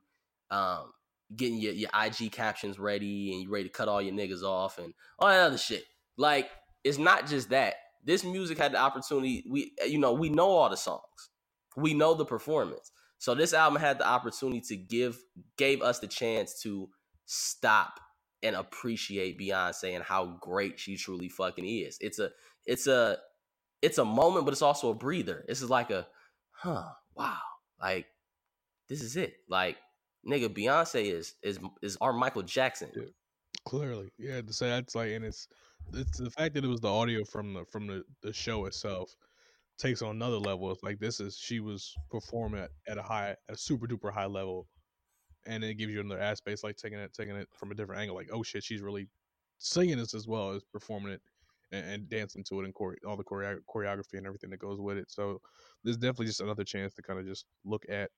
um 0.50 0.92
getting 1.34 1.58
your, 1.58 1.72
your 1.72 1.90
IG 1.94 2.32
captions 2.32 2.78
ready 2.78 3.32
and 3.32 3.42
you 3.42 3.50
ready 3.50 3.64
to 3.64 3.70
cut 3.70 3.88
all 3.88 4.02
your 4.02 4.14
niggas 4.14 4.42
off 4.42 4.78
and 4.78 4.94
all 5.18 5.28
that 5.28 5.40
other 5.40 5.58
shit. 5.58 5.84
Like 6.16 6.50
it's 6.84 6.98
not 6.98 7.26
just 7.26 7.50
that. 7.50 7.76
This 8.04 8.22
music 8.22 8.58
had 8.58 8.72
the 8.72 8.78
opportunity 8.78 9.44
we 9.48 9.72
you 9.86 9.98
know 9.98 10.12
we 10.12 10.28
know 10.28 10.50
all 10.50 10.70
the 10.70 10.76
songs. 10.76 11.02
We 11.76 11.94
know 11.94 12.14
the 12.14 12.24
performance. 12.24 12.92
So 13.18 13.34
this 13.34 13.54
album 13.54 13.80
had 13.80 13.98
the 13.98 14.06
opportunity 14.06 14.60
to 14.68 14.76
give 14.76 15.18
gave 15.58 15.82
us 15.82 15.98
the 16.00 16.06
chance 16.06 16.60
to 16.62 16.88
stop 17.26 18.00
and 18.42 18.56
appreciate 18.56 19.38
Beyonce 19.38 19.94
and 19.94 20.04
how 20.04 20.38
great 20.40 20.78
she 20.78 20.96
truly 20.96 21.28
fucking 21.28 21.66
is. 21.66 21.98
It's 22.00 22.18
a 22.18 22.30
it's 22.64 22.86
a 22.86 23.18
it's 23.82 23.98
a 23.98 24.04
moment, 24.04 24.44
but 24.44 24.52
it's 24.52 24.62
also 24.62 24.90
a 24.90 24.94
breather. 24.94 25.44
This 25.46 25.62
is 25.62 25.70
like 25.70 25.90
a 25.90 26.06
huh, 26.50 26.88
wow. 27.14 27.38
Like 27.80 28.06
this 28.88 29.02
is 29.02 29.16
it. 29.16 29.34
Like 29.48 29.76
nigga, 30.26 30.48
Beyonce 30.48 31.12
is 31.12 31.34
is 31.42 31.58
is 31.82 31.96
our 32.00 32.12
Michael 32.12 32.42
Jackson. 32.42 32.90
Yeah. 32.94 33.02
Clearly, 33.66 34.10
yeah. 34.18 34.40
To 34.42 34.52
say 34.52 34.68
that's 34.68 34.94
like, 34.94 35.10
and 35.10 35.24
it's 35.24 35.48
it's 35.92 36.18
the 36.18 36.30
fact 36.30 36.54
that 36.54 36.64
it 36.64 36.68
was 36.68 36.80
the 36.80 36.92
audio 36.92 37.24
from 37.24 37.52
the 37.52 37.64
from 37.70 37.86
the 37.86 38.04
the 38.22 38.32
show 38.32 38.66
itself 38.66 39.14
takes 39.78 40.02
on 40.02 40.10
another 40.10 40.38
level. 40.38 40.70
It's 40.70 40.82
like 40.82 40.98
this 40.98 41.20
is 41.20 41.36
she 41.36 41.60
was 41.60 41.94
performing 42.10 42.62
at, 42.62 42.70
at 42.88 42.98
a 42.98 43.02
high, 43.02 43.36
a 43.48 43.56
super 43.56 43.86
duper 43.86 44.12
high 44.12 44.26
level, 44.26 44.66
and 45.46 45.64
it 45.64 45.74
gives 45.74 45.92
you 45.92 46.00
another 46.00 46.20
aspect. 46.20 46.62
Like 46.64 46.76
taking 46.76 46.98
it 46.98 47.12
taking 47.12 47.36
it 47.36 47.48
from 47.54 47.70
a 47.70 47.74
different 47.74 48.00
angle. 48.00 48.16
Like, 48.16 48.30
oh 48.32 48.42
shit, 48.42 48.64
she's 48.64 48.82
really 48.82 49.08
singing 49.58 49.98
this 49.98 50.14
as 50.14 50.26
well 50.26 50.50
as 50.50 50.62
performing 50.64 51.12
it 51.12 51.22
and, 51.72 51.86
and 51.86 52.08
dancing 52.08 52.44
to 52.44 52.60
it 52.60 52.64
and 52.64 52.74
chore- 52.76 52.98
all 53.06 53.16
the 53.16 53.24
choreo- 53.24 53.60
choreography 53.68 54.14
and 54.14 54.26
everything 54.26 54.50
that 54.50 54.58
goes 54.58 54.80
with 54.80 54.98
it. 54.98 55.10
So 55.10 55.40
there's 55.82 55.96
definitely 55.96 56.26
just 56.26 56.40
another 56.40 56.64
chance 56.64 56.94
to 56.94 57.02
kind 57.02 57.18
of 57.18 57.26
just 57.26 57.46
look 57.64 57.84
at 57.88 58.10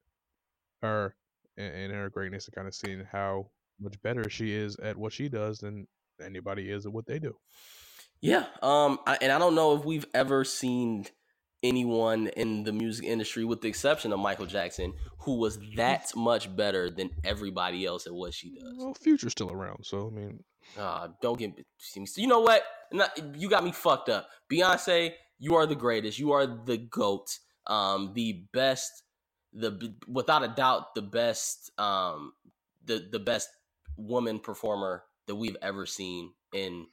her 0.82 1.14
and, 1.56 1.74
and 1.74 1.92
her 1.92 2.10
greatness 2.10 2.46
and 2.46 2.54
kind 2.54 2.68
of 2.68 2.74
seeing 2.74 3.04
how 3.10 3.50
much 3.80 4.00
better 4.02 4.28
she 4.28 4.52
is 4.52 4.76
at 4.76 4.96
what 4.96 5.12
she 5.12 5.28
does 5.28 5.58
than 5.58 5.86
anybody 6.24 6.70
is 6.70 6.86
at 6.86 6.92
what 6.92 7.06
they 7.06 7.18
do. 7.18 7.36
Yeah. 8.20 8.46
Um 8.62 8.98
I, 9.06 9.18
and 9.20 9.30
I 9.30 9.38
don't 9.38 9.54
know 9.54 9.76
if 9.76 9.84
we've 9.84 10.06
ever 10.12 10.44
seen 10.44 11.06
anyone 11.62 12.28
in 12.28 12.64
the 12.64 12.72
music 12.72 13.04
industry 13.04 13.44
with 13.44 13.60
the 13.60 13.68
exception 13.68 14.12
of 14.12 14.20
Michael 14.20 14.46
Jackson 14.46 14.92
who 15.20 15.38
was 15.38 15.58
that 15.76 16.10
much 16.16 16.54
better 16.54 16.90
than 16.90 17.10
everybody 17.24 17.84
else 17.84 18.06
at 18.06 18.14
what 18.14 18.32
she 18.32 18.50
does. 18.54 18.74
Well, 18.78 18.94
Future's 18.94 19.32
still 19.32 19.50
around, 19.52 19.84
so 19.84 20.08
I 20.08 20.16
mean, 20.18 20.44
Uh, 20.78 21.08
don't 21.20 21.38
get 21.38 21.56
me. 21.56 21.64
You 22.16 22.26
know 22.26 22.40
what? 22.40 22.62
Not, 22.92 23.36
you 23.36 23.48
got 23.50 23.64
me 23.64 23.72
fucked 23.72 24.08
up. 24.08 24.28
Beyonce, 24.50 25.12
you 25.38 25.54
are 25.56 25.66
the 25.66 25.74
greatest. 25.74 26.18
You 26.18 26.32
are 26.32 26.46
the 26.46 26.78
goat. 26.78 27.38
Um, 27.66 28.12
the 28.14 28.44
best. 28.52 29.02
The 29.52 29.94
without 30.06 30.44
a 30.44 30.48
doubt 30.48 30.94
the 30.94 31.02
best. 31.02 31.70
Um, 31.78 32.32
the 32.84 33.06
the 33.10 33.18
best 33.18 33.48
woman 33.96 34.38
performer 34.38 35.04
that 35.26 35.34
we've 35.34 35.56
ever 35.60 35.84
seen 35.84 36.32
in 36.54 36.86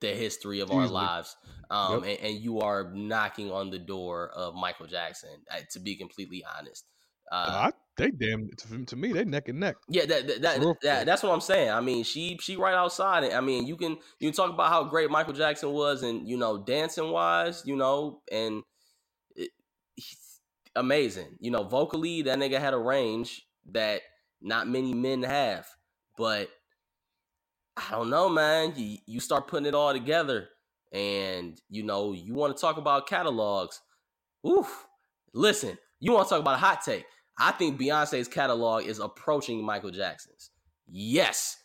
the 0.00 0.08
history 0.14 0.60
of 0.60 0.70
our 0.70 0.84
Easily. 0.84 0.94
lives. 0.94 1.36
Um, 1.70 2.02
and, 2.04 2.18
and 2.20 2.34
you 2.38 2.60
are 2.60 2.90
knocking 2.94 3.50
on 3.52 3.70
the 3.70 3.78
door 3.78 4.30
of 4.30 4.54
Michael 4.54 4.86
Jackson. 4.86 5.30
uh, 5.50 5.58
To 5.72 5.78
be 5.80 5.96
completely 5.96 6.44
honest, 6.58 6.84
Uh, 7.30 7.70
I, 7.70 7.72
they 7.96 8.10
damn 8.10 8.48
to, 8.86 8.96
me 8.96 9.12
they 9.12 9.24
neck 9.24 9.48
and 9.48 9.60
neck. 9.60 9.76
yeah, 9.88 10.04
that, 10.06 10.26
that, 10.26 10.42
that, 10.42 10.76
that- 10.82 11.06
that's 11.06 11.22
what 11.22 11.32
I'm 11.32 11.40
saying. 11.40 11.70
I 11.70 11.80
mean, 11.80 12.02
she 12.02 12.38
she 12.40 12.56
right 12.56 12.74
outside 12.74 13.24
it. 13.24 13.34
I 13.34 13.40
mean, 13.40 13.66
you 13.66 13.76
can 13.76 13.98
you 14.18 14.28
can 14.28 14.32
talk 14.32 14.50
about 14.50 14.70
how 14.70 14.84
great 14.84 15.10
Michael 15.10 15.34
Jackson 15.34 15.70
was, 15.70 16.02
and 16.02 16.26
you 16.28 16.36
know, 16.36 16.58
dancing 16.58 17.10
wise, 17.10 17.62
you 17.66 17.76
know, 17.76 18.22
and 18.32 18.62
it, 19.36 19.50
he's 19.94 20.40
amazing. 20.74 21.36
You 21.40 21.50
know, 21.52 21.62
vocally, 21.62 22.22
that 22.22 22.38
nigga 22.38 22.58
had 22.58 22.74
a 22.74 22.78
range 22.78 23.46
that 23.72 24.00
not 24.40 24.66
many 24.66 24.94
men 24.94 25.22
have. 25.22 25.66
But 26.16 26.48
I 27.88 27.92
don't 27.92 28.10
know, 28.10 28.28
man. 28.28 28.74
You 28.76 28.98
you 29.06 29.20
start 29.20 29.48
putting 29.48 29.66
it 29.66 29.74
all 29.74 29.92
together, 29.92 30.48
and 30.92 31.60
you 31.68 31.82
know, 31.82 32.12
you 32.12 32.34
want 32.34 32.56
to 32.56 32.60
talk 32.60 32.76
about 32.76 33.06
catalogs. 33.06 33.80
Oof. 34.46 34.86
Listen, 35.32 35.78
you 36.00 36.12
want 36.12 36.26
to 36.26 36.30
talk 36.34 36.40
about 36.40 36.54
a 36.56 36.58
hot 36.58 36.82
take. 36.82 37.04
I 37.38 37.52
think 37.52 37.80
Beyonce's 37.80 38.28
catalog 38.28 38.84
is 38.84 38.98
approaching 38.98 39.64
Michael 39.64 39.90
Jackson's. 39.90 40.50
Yes. 40.86 41.56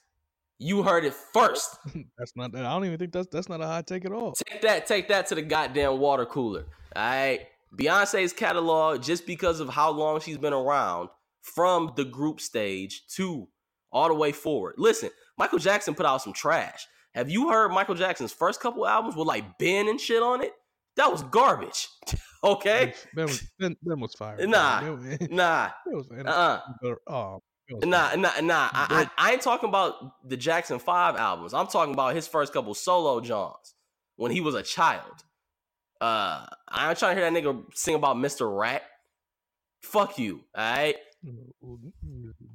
You 0.58 0.84
heard 0.84 1.04
it 1.04 1.14
first. 1.34 1.78
That's 2.18 2.34
not. 2.36 2.54
That 2.54 2.66
I 2.66 2.72
don't 2.74 2.86
even 2.86 2.98
think 2.98 3.12
that's 3.12 3.28
that's 3.30 3.50
not 3.50 3.60
a 3.60 3.68
hot 3.68 3.88
take 3.88 4.06
at 4.06 4.14
all. 4.14 4.32
Take 4.32 4.62
that, 4.62 4.86
take 4.86 5.10
that 5.10 5.28
to 5.28 5.36
the 5.36 5.42
goddamn 5.42 6.00
water 6.00 6.26
cooler. 6.26 6.66
All 6.96 7.04
right. 7.04 7.42
Beyonce's 7.78 8.32
catalog, 8.32 9.02
just 9.02 9.26
because 9.26 9.60
of 9.60 9.68
how 9.68 9.92
long 9.92 10.22
she's 10.22 10.38
been 10.38 10.54
around, 10.54 11.10
from 11.42 11.92
the 11.98 12.06
group 12.06 12.40
stage 12.40 13.06
to 13.16 13.50
all 13.92 14.08
the 14.08 14.14
way 14.14 14.32
forward. 14.32 14.76
Listen, 14.78 15.10
Michael 15.38 15.60
Jackson 15.60 15.96
put 15.96 16.06
out 16.06 16.22
some 16.22 16.34
trash. 16.34 16.88
Have 17.14 17.30
you 17.30 17.50
heard 17.50 17.70
Michael 17.72 17.96
Jackson's 17.96 18.32
first 18.34 18.60
couple 18.60 18.86
albums 18.86 19.16
with 19.16 19.28
like 19.28 19.58
Ben 19.58 19.88
and 19.88 20.00
shit 20.00 20.22
on 20.22 20.42
it? 20.42 20.52
That 20.98 21.12
was 21.12 21.24
garbage. 21.24 21.88
okay? 22.44 22.94
Ben 23.16 23.26
was 23.26 23.44
Ben, 23.60 23.76
ben 23.84 24.00
was 24.00 24.14
fired. 24.16 24.48
Nah. 24.50 24.82
Ben 24.82 25.18
Nah. 25.32 25.70
was, 25.88 26.08
Uh-uh. 26.12 26.60
oh, 27.08 27.42
Nah, 27.84 28.14
nah, 28.16 28.32
nah. 28.42 28.70
I, 28.74 29.10
I, 29.18 29.30
I 29.30 29.32
ain't 29.34 29.42
talking 29.42 29.70
about 29.70 29.96
the 30.30 30.38
Jackson 30.38 30.78
5 30.78 31.16
albums. 31.16 31.54
I'm 31.54 31.68
talking 31.68 31.94
about 31.94 32.14
his 32.16 32.28
first 32.28 32.54
couple 32.54 32.74
solo 32.76 33.20
Johns 33.22 33.74
when 34.18 34.32
he 34.32 34.40
was 34.40 34.54
a 34.56 34.62
child. 34.62 35.24
Uh, 36.00 36.46
I 36.68 36.90
ain't 36.90 37.00
trying 37.00 37.16
to 37.16 37.22
hear 37.22 37.32
that 37.32 37.44
nigga 37.44 37.64
sing 37.74 37.96
about 37.96 38.18
Mr. 38.18 38.56
Rat. 38.56 38.84
Fuck 39.82 40.20
you, 40.20 40.42
all 40.56 40.64
right? 40.76 40.96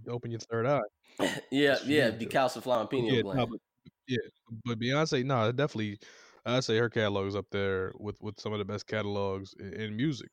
Open 0.08 0.30
your 0.30 0.40
third 0.40 0.66
eye. 0.66 0.80
yeah, 1.50 1.76
yeah, 1.84 2.10
decalcifying 2.10 2.90
pineal 2.90 3.14
Yeah, 3.14 3.22
gland. 3.22 3.38
no, 3.38 3.46
but, 3.46 3.60
yeah, 4.08 4.18
but 4.64 4.78
Beyonce, 4.78 5.24
no, 5.24 5.52
definitely. 5.52 5.98
I 6.46 6.60
say 6.60 6.78
her 6.78 6.88
catalog 6.88 7.26
is 7.26 7.36
up 7.36 7.46
there 7.50 7.92
with 7.98 8.16
with 8.22 8.40
some 8.40 8.52
of 8.52 8.58
the 8.58 8.64
best 8.64 8.86
catalogs 8.86 9.54
in, 9.58 9.72
in 9.74 9.96
music. 9.96 10.30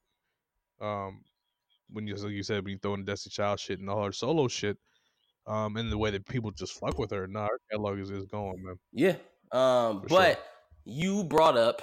Um, 0.79 1.21
when 1.89 2.07
you 2.07 2.15
like 2.15 2.31
you 2.31 2.43
said 2.43 2.63
when 2.63 2.73
you 2.73 2.79
throw 2.81 2.93
in 2.93 3.05
Destiny 3.05 3.31
Child 3.31 3.59
shit 3.59 3.79
and 3.79 3.89
all 3.89 4.05
her 4.05 4.11
solo 4.11 4.47
shit, 4.47 4.77
um, 5.47 5.75
and 5.77 5.91
the 5.91 5.97
way 5.97 6.11
that 6.11 6.25
people 6.25 6.51
just 6.51 6.79
fuck 6.79 6.97
with 6.97 7.11
her, 7.11 7.27
nah, 7.27 7.47
her 7.47 7.59
catalog 7.69 7.99
is, 7.99 8.09
is 8.09 8.25
going, 8.25 8.63
man. 8.63 8.75
Yeah. 8.93 9.15
Um, 9.51 10.01
For 10.01 10.09
but 10.09 10.33
sure. 10.33 10.43
you 10.85 11.23
brought 11.23 11.57
up 11.57 11.81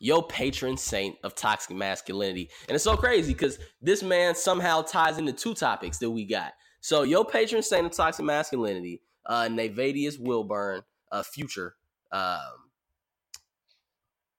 your 0.00 0.26
patron 0.26 0.76
saint 0.76 1.16
of 1.24 1.34
toxic 1.34 1.76
masculinity. 1.76 2.50
And 2.68 2.74
it's 2.74 2.84
so 2.84 2.96
crazy 2.96 3.32
because 3.32 3.58
this 3.80 4.02
man 4.02 4.34
somehow 4.34 4.82
ties 4.82 5.18
into 5.18 5.32
two 5.32 5.54
topics 5.54 5.98
that 5.98 6.10
we 6.10 6.24
got. 6.24 6.52
So 6.86 7.02
your 7.02 7.24
patron 7.24 7.64
saint 7.64 7.84
of 7.84 7.90
toxic 7.90 8.24
masculinity, 8.24 9.02
uh 9.26 9.48
Nayvadius 9.48 10.20
Wilburn, 10.20 10.82
uh 11.10 11.24
future, 11.24 11.74
um 12.12 12.70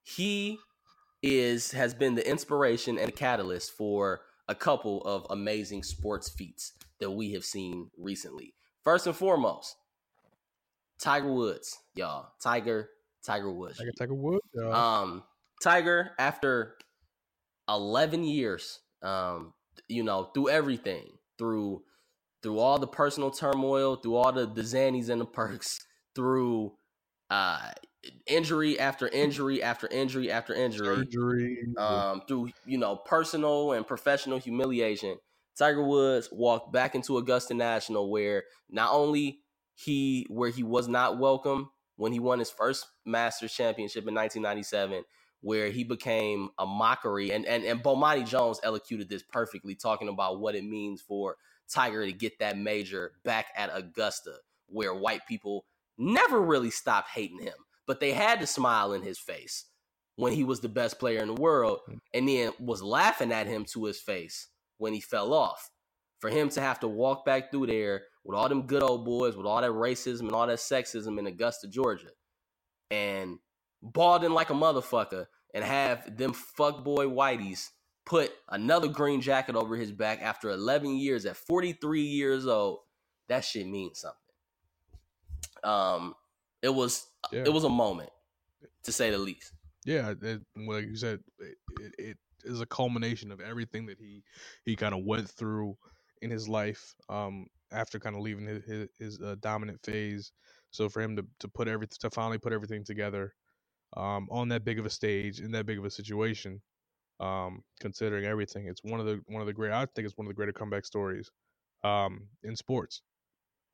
he 0.02 0.58
is 1.22 1.72
has 1.74 1.94
been 1.94 2.16
the 2.16 2.26
inspiration 2.26 2.98
and 2.98 3.14
catalyst 3.14 3.74
for 3.74 4.22
a 4.48 4.56
couple 4.56 5.02
of 5.02 5.28
amazing 5.30 5.84
sports 5.84 6.30
feats 6.30 6.72
that 7.02 7.12
we 7.12 7.34
have 7.34 7.44
seen 7.44 7.92
recently. 7.98 8.54
First 8.82 9.08
and 9.08 9.16
foremost, 9.18 9.76
Tiger 11.00 11.34
Woods, 11.34 11.78
y'all. 11.96 12.30
Tiger, 12.40 12.92
Tiger 13.26 13.52
Woods. 13.52 13.82
A 13.82 13.92
Tiger 14.00 14.14
Woods, 14.14 14.48
Um, 14.58 15.22
Tiger, 15.62 16.12
after 16.18 16.78
11 17.68 18.24
years, 18.24 18.80
um, 19.02 19.54
you 19.90 20.02
know, 20.02 20.32
through 20.34 20.48
everything, 20.48 21.10
through 21.38 21.84
through 22.48 22.60
all 22.60 22.80
the 22.80 22.88
personal 22.88 23.30
turmoil, 23.30 23.98
through 23.98 24.16
all 24.16 24.32
the 24.32 24.46
the 24.46 24.62
Xannies 24.62 25.10
and 25.10 25.20
the 25.20 25.26
perks, 25.26 25.82
through 26.16 26.72
uh 27.30 27.72
injury 28.26 28.80
after 28.80 29.10
injury 29.10 29.62
after 29.62 29.86
injury 29.88 30.32
after 30.32 30.54
injury, 30.54 31.10
surgery. 31.12 31.58
um, 31.78 32.22
through 32.26 32.50
you 32.66 32.78
know 32.78 32.96
personal 32.96 33.74
and 33.74 33.86
professional 33.86 34.40
humiliation, 34.40 35.18
Tiger 35.58 35.84
Woods 35.84 36.30
walked 36.32 36.72
back 36.72 36.96
into 36.96 37.18
Augusta 37.18 37.54
National, 37.54 38.10
where 38.10 38.46
not 38.70 38.94
only 38.94 39.42
he 39.76 40.26
where 40.30 40.50
he 40.50 40.64
was 40.64 40.88
not 40.88 41.20
welcome 41.20 41.70
when 41.98 42.14
he 42.14 42.20
won 42.22 42.40
his 42.40 42.50
first 42.50 42.86
Masters 43.06 43.52
championship 43.52 44.08
in 44.08 44.16
1997, 44.16 45.04
where 45.42 45.70
he 45.70 45.84
became 45.84 46.48
a 46.58 46.66
mockery, 46.66 47.32
and 47.32 47.46
and 47.46 47.66
and 47.66 47.84
Bomani 47.84 48.26
Jones 48.26 48.62
elocuted 48.64 49.10
this 49.10 49.22
perfectly, 49.22 49.76
talking 49.76 50.08
about 50.08 50.40
what 50.40 50.56
it 50.56 50.64
means 50.64 51.02
for 51.02 51.36
Tiger 51.68 52.06
to 52.06 52.14
get 52.14 52.40
that 52.40 52.58
major 52.58 53.14
back 53.24 53.48
at 53.56 53.72
Augusta, 53.74 54.36
where 54.68 54.94
white 54.94 55.26
people 55.28 55.66
never 55.98 56.42
really 56.42 56.70
stopped 56.70 57.10
hating 57.10 57.40
him, 57.40 57.54
but 57.86 58.00
they 58.00 58.14
had 58.14 58.40
to 58.40 58.48
smile 58.48 58.94
in 58.94 59.02
his 59.02 59.20
face 59.20 59.66
when 60.16 60.34
he 60.34 60.44
was 60.44 60.60
the 60.60 60.70
best 60.70 61.00
player 61.00 61.20
in 61.20 61.28
the 61.28 61.42
world 61.42 61.80
mm. 61.90 62.00
and 62.14 62.28
then 62.28 62.52
was 62.60 62.82
laughing 62.82 63.32
at 63.32 63.48
him 63.48 63.66
to 63.66 63.86
his 63.86 64.00
face 64.00 64.48
when 64.78 64.94
he 64.94 65.02
fell 65.02 65.34
off. 65.34 65.70
For 66.20 66.32
him 66.32 66.50
to 66.50 66.62
have 66.62 66.80
to 66.80 66.88
walk 66.88 67.26
back 67.26 67.52
through 67.52 67.68
there 67.68 68.04
with 68.26 68.36
all 68.36 68.50
them 68.50 68.64
good 68.64 68.82
old 68.82 69.06
boys, 69.06 69.38
with 69.38 69.46
all 69.46 69.62
that 69.62 69.70
racism 69.70 70.22
and 70.22 70.32
all 70.32 70.48
that 70.48 70.58
sexism 70.58 71.20
in 71.20 71.28
Augusta, 71.28 71.68
Georgia, 71.68 72.10
and 72.90 73.38
balding 73.84 74.32
like 74.32 74.50
a 74.50 74.54
motherfucker 74.54 75.28
and 75.54 75.64
have 75.64 76.18
them 76.18 76.34
fuckboy 76.34 77.06
whiteys 77.06 77.68
put 78.08 78.32
another 78.48 78.88
green 78.88 79.20
jacket 79.20 79.56
over 79.58 79.76
his 79.76 79.92
back 79.92 80.22
after 80.22 80.50
11 80.50 80.96
years 80.96 81.26
at 81.26 81.36
43 81.36 82.02
years 82.02 82.48
old, 82.48 82.80
that 83.28 83.44
shit 83.44 83.68
means 83.68 84.00
something. 84.00 84.18
Um, 85.64 86.16
it 86.62 86.70
was 86.74 87.06
Yeah. 87.34 87.44
it 87.46 87.54
was 87.54 87.66
a 87.66 87.70
moment, 87.70 88.10
to 88.84 88.92
say 88.94 89.12
the 89.12 89.18
least. 89.18 89.52
yeah, 89.86 90.14
it, 90.22 90.42
like 90.56 90.86
you 90.86 90.96
said, 90.96 91.20
it, 91.40 91.58
it, 91.82 91.96
it 91.98 92.18
is 92.46 92.62
a 92.62 92.66
culmination 92.66 93.30
of 93.32 93.42
everything 93.42 93.86
that 93.88 94.00
he 94.00 94.24
he 94.64 94.76
kind 94.76 94.96
of 94.96 95.04
went 95.04 95.30
through 95.30 95.78
in 96.22 96.30
his 96.30 96.48
life 96.48 96.96
um, 97.10 97.48
after 97.72 98.00
kind 98.00 98.16
of 98.16 98.22
leaving 98.22 98.46
his 98.46 98.64
his, 98.64 98.88
his 98.98 99.22
uh, 99.22 99.36
dominant 99.42 99.80
phase. 99.84 100.32
So 100.72 100.88
for 100.88 101.02
him 101.02 101.18
to 101.18 101.26
to 101.40 101.50
put 101.50 101.68
everything 101.68 101.98
to 102.00 102.10
finally 102.10 102.38
put 102.38 102.54
everything 102.54 102.86
together 102.86 103.34
um, 103.98 104.30
on 104.32 104.48
that 104.50 104.64
big 104.64 104.80
of 104.80 104.86
a 104.86 104.90
stage 104.90 105.42
in 105.42 105.52
that 105.52 105.66
big 105.66 105.78
of 105.78 105.84
a 105.86 105.90
situation, 105.90 106.62
um, 107.20 107.64
considering 107.80 108.26
everything, 108.26 108.68
it's 108.68 108.84
one 108.84 109.00
of 109.00 109.06
the 109.06 109.22
one 109.28 109.42
of 109.42 109.48
the 109.48 109.54
great. 109.54 109.72
I 109.72 109.86
think 109.86 110.06
it's 110.08 110.18
one 110.18 110.28
of 110.28 110.30
the 110.30 110.36
greater 110.36 110.54
comeback 110.54 110.86
stories 110.86 111.32
um, 111.84 112.28
in 112.44 112.56
sports. 112.56 113.02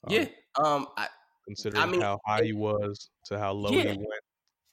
Um, 0.05 0.13
yeah. 0.13 0.25
Um, 0.63 0.87
I, 0.97 1.07
considering 1.45 1.91
mean, 1.91 2.01
how 2.01 2.19
high 2.25 2.43
he 2.43 2.53
was 2.53 3.09
to 3.25 3.39
how 3.39 3.53
low 3.53 3.71
Yeah. 3.71 3.91
he 3.91 3.97
went 3.97 4.21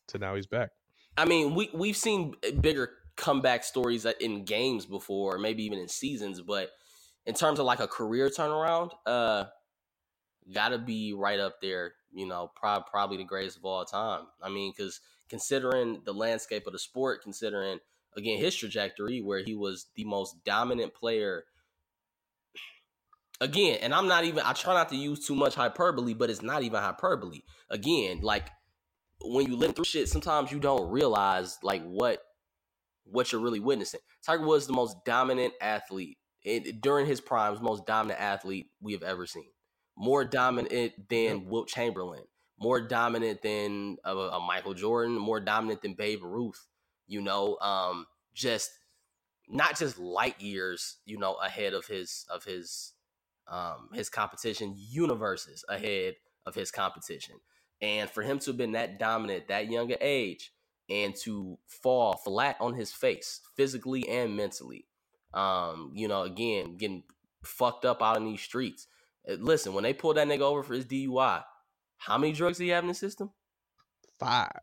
to 0.09 0.18
now 0.18 0.35
he's 0.35 0.47
back. 0.47 0.71
I 1.16 1.25
mean, 1.25 1.55
we 1.55 1.71
we've 1.75 1.97
seen 1.97 2.35
bigger 2.61 2.91
comeback 3.16 3.64
stories 3.64 4.07
in 4.21 4.45
games 4.45 4.87
before, 4.87 5.39
maybe 5.39 5.64
even 5.64 5.79
in 5.79 5.89
seasons, 5.89 6.41
but 6.41 6.71
in 7.27 7.35
terms 7.35 7.59
of 7.59 7.66
like 7.66 7.81
a 7.81 7.89
career 7.89 8.29
turnaround, 8.29 8.91
uh, 9.07 9.45
gotta 10.53 10.79
be 10.79 11.12
right 11.12 11.41
up 11.41 11.61
there. 11.61 11.95
You 12.12 12.27
know, 12.27 12.51
prob- 12.57 12.87
probably 12.87 13.18
the 13.18 13.25
greatest 13.25 13.57
of 13.57 13.64
all 13.64 13.85
time. 13.85 14.27
I 14.43 14.49
mean, 14.49 14.73
because 14.77 15.01
considering 15.29 16.03
the 16.05 16.12
landscape 16.12 16.66
of 16.66 16.73
the 16.73 16.79
sport, 16.79 17.23
considering 17.23 17.79
again 18.16 18.38
his 18.38 18.54
trajectory, 18.54 19.20
where 19.20 19.42
he 19.42 19.54
was 19.54 19.86
the 19.96 20.04
most 20.04 20.44
dominant 20.44 20.94
player. 20.94 21.44
Again, 23.40 23.78
and 23.80 23.94
I'm 23.94 24.06
not 24.06 24.24
even. 24.24 24.42
I 24.44 24.52
try 24.52 24.74
not 24.74 24.90
to 24.90 24.96
use 24.96 25.26
too 25.26 25.34
much 25.34 25.54
hyperbole, 25.54 26.14
but 26.14 26.30
it's 26.30 26.42
not 26.42 26.62
even 26.62 26.80
hyperbole. 26.80 27.40
Again, 27.70 28.20
like 28.20 28.48
when 29.22 29.46
you 29.46 29.56
live 29.56 29.74
through 29.74 29.84
shit, 29.84 30.08
sometimes 30.08 30.52
you 30.52 30.58
don't 30.58 30.90
realize 30.90 31.58
like 31.62 31.82
what 31.84 32.22
what 33.04 33.32
you're 33.32 33.40
really 33.40 33.61
witnessing. 33.61 34.00
Tiger 34.24 34.46
Woods 34.46 34.66
the 34.66 34.72
most 34.72 34.96
dominant 35.04 35.54
athlete 35.61 36.18
it, 36.42 36.80
during 36.80 37.06
his 37.06 37.20
primes 37.20 37.61
most 37.61 37.86
dominant 37.86 38.20
athlete 38.20 38.68
we 38.80 38.92
have 38.92 39.02
ever 39.02 39.26
seen. 39.26 39.50
More 39.96 40.24
dominant 40.24 40.92
than 41.08 41.46
Wilt 41.46 41.68
Chamberlain, 41.68 42.24
more 42.58 42.80
dominant 42.80 43.42
than 43.42 43.98
a, 44.04 44.14
a 44.14 44.40
Michael 44.40 44.74
Jordan, 44.74 45.18
more 45.18 45.40
dominant 45.40 45.82
than 45.82 45.94
Babe 45.94 46.22
Ruth. 46.22 46.66
You 47.11 47.20
know, 47.20 47.58
um, 47.58 48.06
just 48.34 48.70
not 49.48 49.76
just 49.76 49.98
light 49.98 50.40
years, 50.40 50.98
you 51.04 51.18
know, 51.18 51.34
ahead 51.34 51.74
of 51.74 51.86
his 51.86 52.24
of 52.30 52.44
his 52.44 52.92
um 53.48 53.88
his 53.92 54.08
competition, 54.08 54.76
universes 54.78 55.64
ahead 55.68 56.14
of 56.46 56.54
his 56.54 56.70
competition. 56.70 57.34
And 57.82 58.08
for 58.08 58.22
him 58.22 58.38
to 58.40 58.50
have 58.50 58.58
been 58.58 58.72
that 58.72 58.98
dominant, 58.98 59.48
that 59.48 59.70
younger 59.70 59.96
age, 60.00 60.52
and 60.88 61.14
to 61.22 61.58
fall 61.66 62.16
flat 62.16 62.56
on 62.61 62.74
his 62.74 62.92
face, 62.92 63.40
physically 63.56 64.08
and 64.08 64.36
mentally, 64.36 64.86
um, 65.34 65.90
you 65.94 66.06
know, 66.06 66.22
again, 66.22 66.76
getting 66.76 67.02
fucked 67.42 67.84
up 67.84 68.02
out 68.02 68.18
in 68.18 68.24
these 68.26 68.42
streets. 68.42 68.86
Uh, 69.28 69.34
Listen, 69.40 69.74
when 69.74 69.82
they 69.82 69.94
pulled 69.94 70.16
that 70.16 70.28
nigga 70.28 70.42
over 70.42 70.62
for 70.62 70.74
his 70.74 70.84
DUI, 70.84 71.42
how 71.96 72.18
many 72.18 72.32
drugs 72.32 72.58
did 72.58 72.64
he 72.64 72.70
have 72.70 72.84
in 72.84 72.88
the 72.88 72.94
system? 72.94 73.30
Five. 74.18 74.61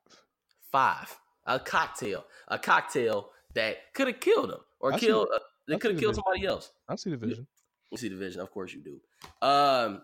Five. 0.72 1.18
A 1.48 1.60
cocktail. 1.60 2.26
A 2.50 2.60
cocktail 2.60 3.30
that 3.56 3.78
could 3.94 4.08
have 4.08 4.20
killed 4.20 4.52
him 4.52 4.60
or 4.80 4.94
I 4.94 5.00
see- 5.00 5.08
killed. 5.08 5.30
Uh, 5.34 5.40
it 5.70 5.82
could 5.82 5.90
see 5.90 5.94
have 5.94 6.00
killed 6.00 6.16
vision. 6.16 6.24
somebody 6.24 6.46
else. 6.46 6.72
I 6.88 6.96
see 6.96 7.10
the 7.10 7.18
vision. 7.18 7.48
You 7.92 7.98
see 7.98 8.10
the 8.10 8.16
vision, 8.16 8.42
of 8.42 8.52
course 8.52 8.74
you 8.74 8.82
do. 8.82 9.48
Um, 9.48 10.02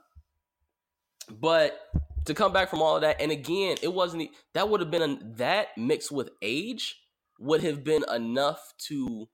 but 1.29 1.79
to 2.25 2.33
come 2.33 2.53
back 2.53 2.69
from 2.69 2.81
all 2.81 2.95
of 2.95 3.01
that, 3.01 3.21
and 3.21 3.31
again, 3.31 3.77
it 3.81 3.93
wasn't 3.93 4.29
that 4.53 4.69
would 4.69 4.79
have 4.79 4.91
been 4.91 5.01
a, 5.01 5.19
that 5.37 5.67
mixed 5.77 6.11
with 6.11 6.29
age 6.41 6.97
would 7.39 7.61
have 7.63 7.83
been 7.83 8.03
enough 8.13 8.73
to, 8.87 9.27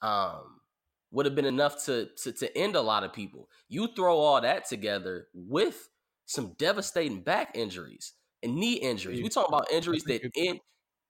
um, 0.00 0.60
would 1.10 1.26
have 1.26 1.34
been 1.34 1.44
enough 1.44 1.84
to 1.84 2.08
to 2.22 2.32
to 2.32 2.56
end 2.56 2.76
a 2.76 2.80
lot 2.80 3.04
of 3.04 3.12
people. 3.12 3.48
You 3.68 3.88
throw 3.94 4.18
all 4.18 4.40
that 4.40 4.66
together 4.66 5.28
with 5.34 5.88
some 6.26 6.54
devastating 6.58 7.22
back 7.22 7.52
injuries 7.54 8.12
and 8.42 8.56
knee 8.56 8.74
injuries. 8.74 9.22
We 9.22 9.28
talk 9.28 9.48
about 9.48 9.70
injuries 9.70 10.04
that 10.04 10.22
end. 10.36 10.60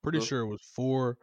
Pretty 0.03 0.19
Mhm. 0.19 0.27
sure 0.27 0.41
it 0.41 0.49
was 0.49 0.63
four, 0.75 1.19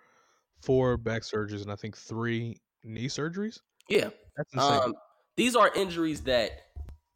four 0.61 0.97
back 0.97 1.23
surgeries 1.23 1.61
and 1.61 1.71
I 1.71 1.75
think 1.75 1.97
three 1.97 2.57
knee 2.83 3.07
surgeries. 3.07 3.59
Yeah, 3.89 4.09
That's 4.37 4.53
insane. 4.53 4.79
Um, 4.85 4.95
these 5.35 5.55
are 5.55 5.73
injuries 5.73 6.23
that 6.23 6.51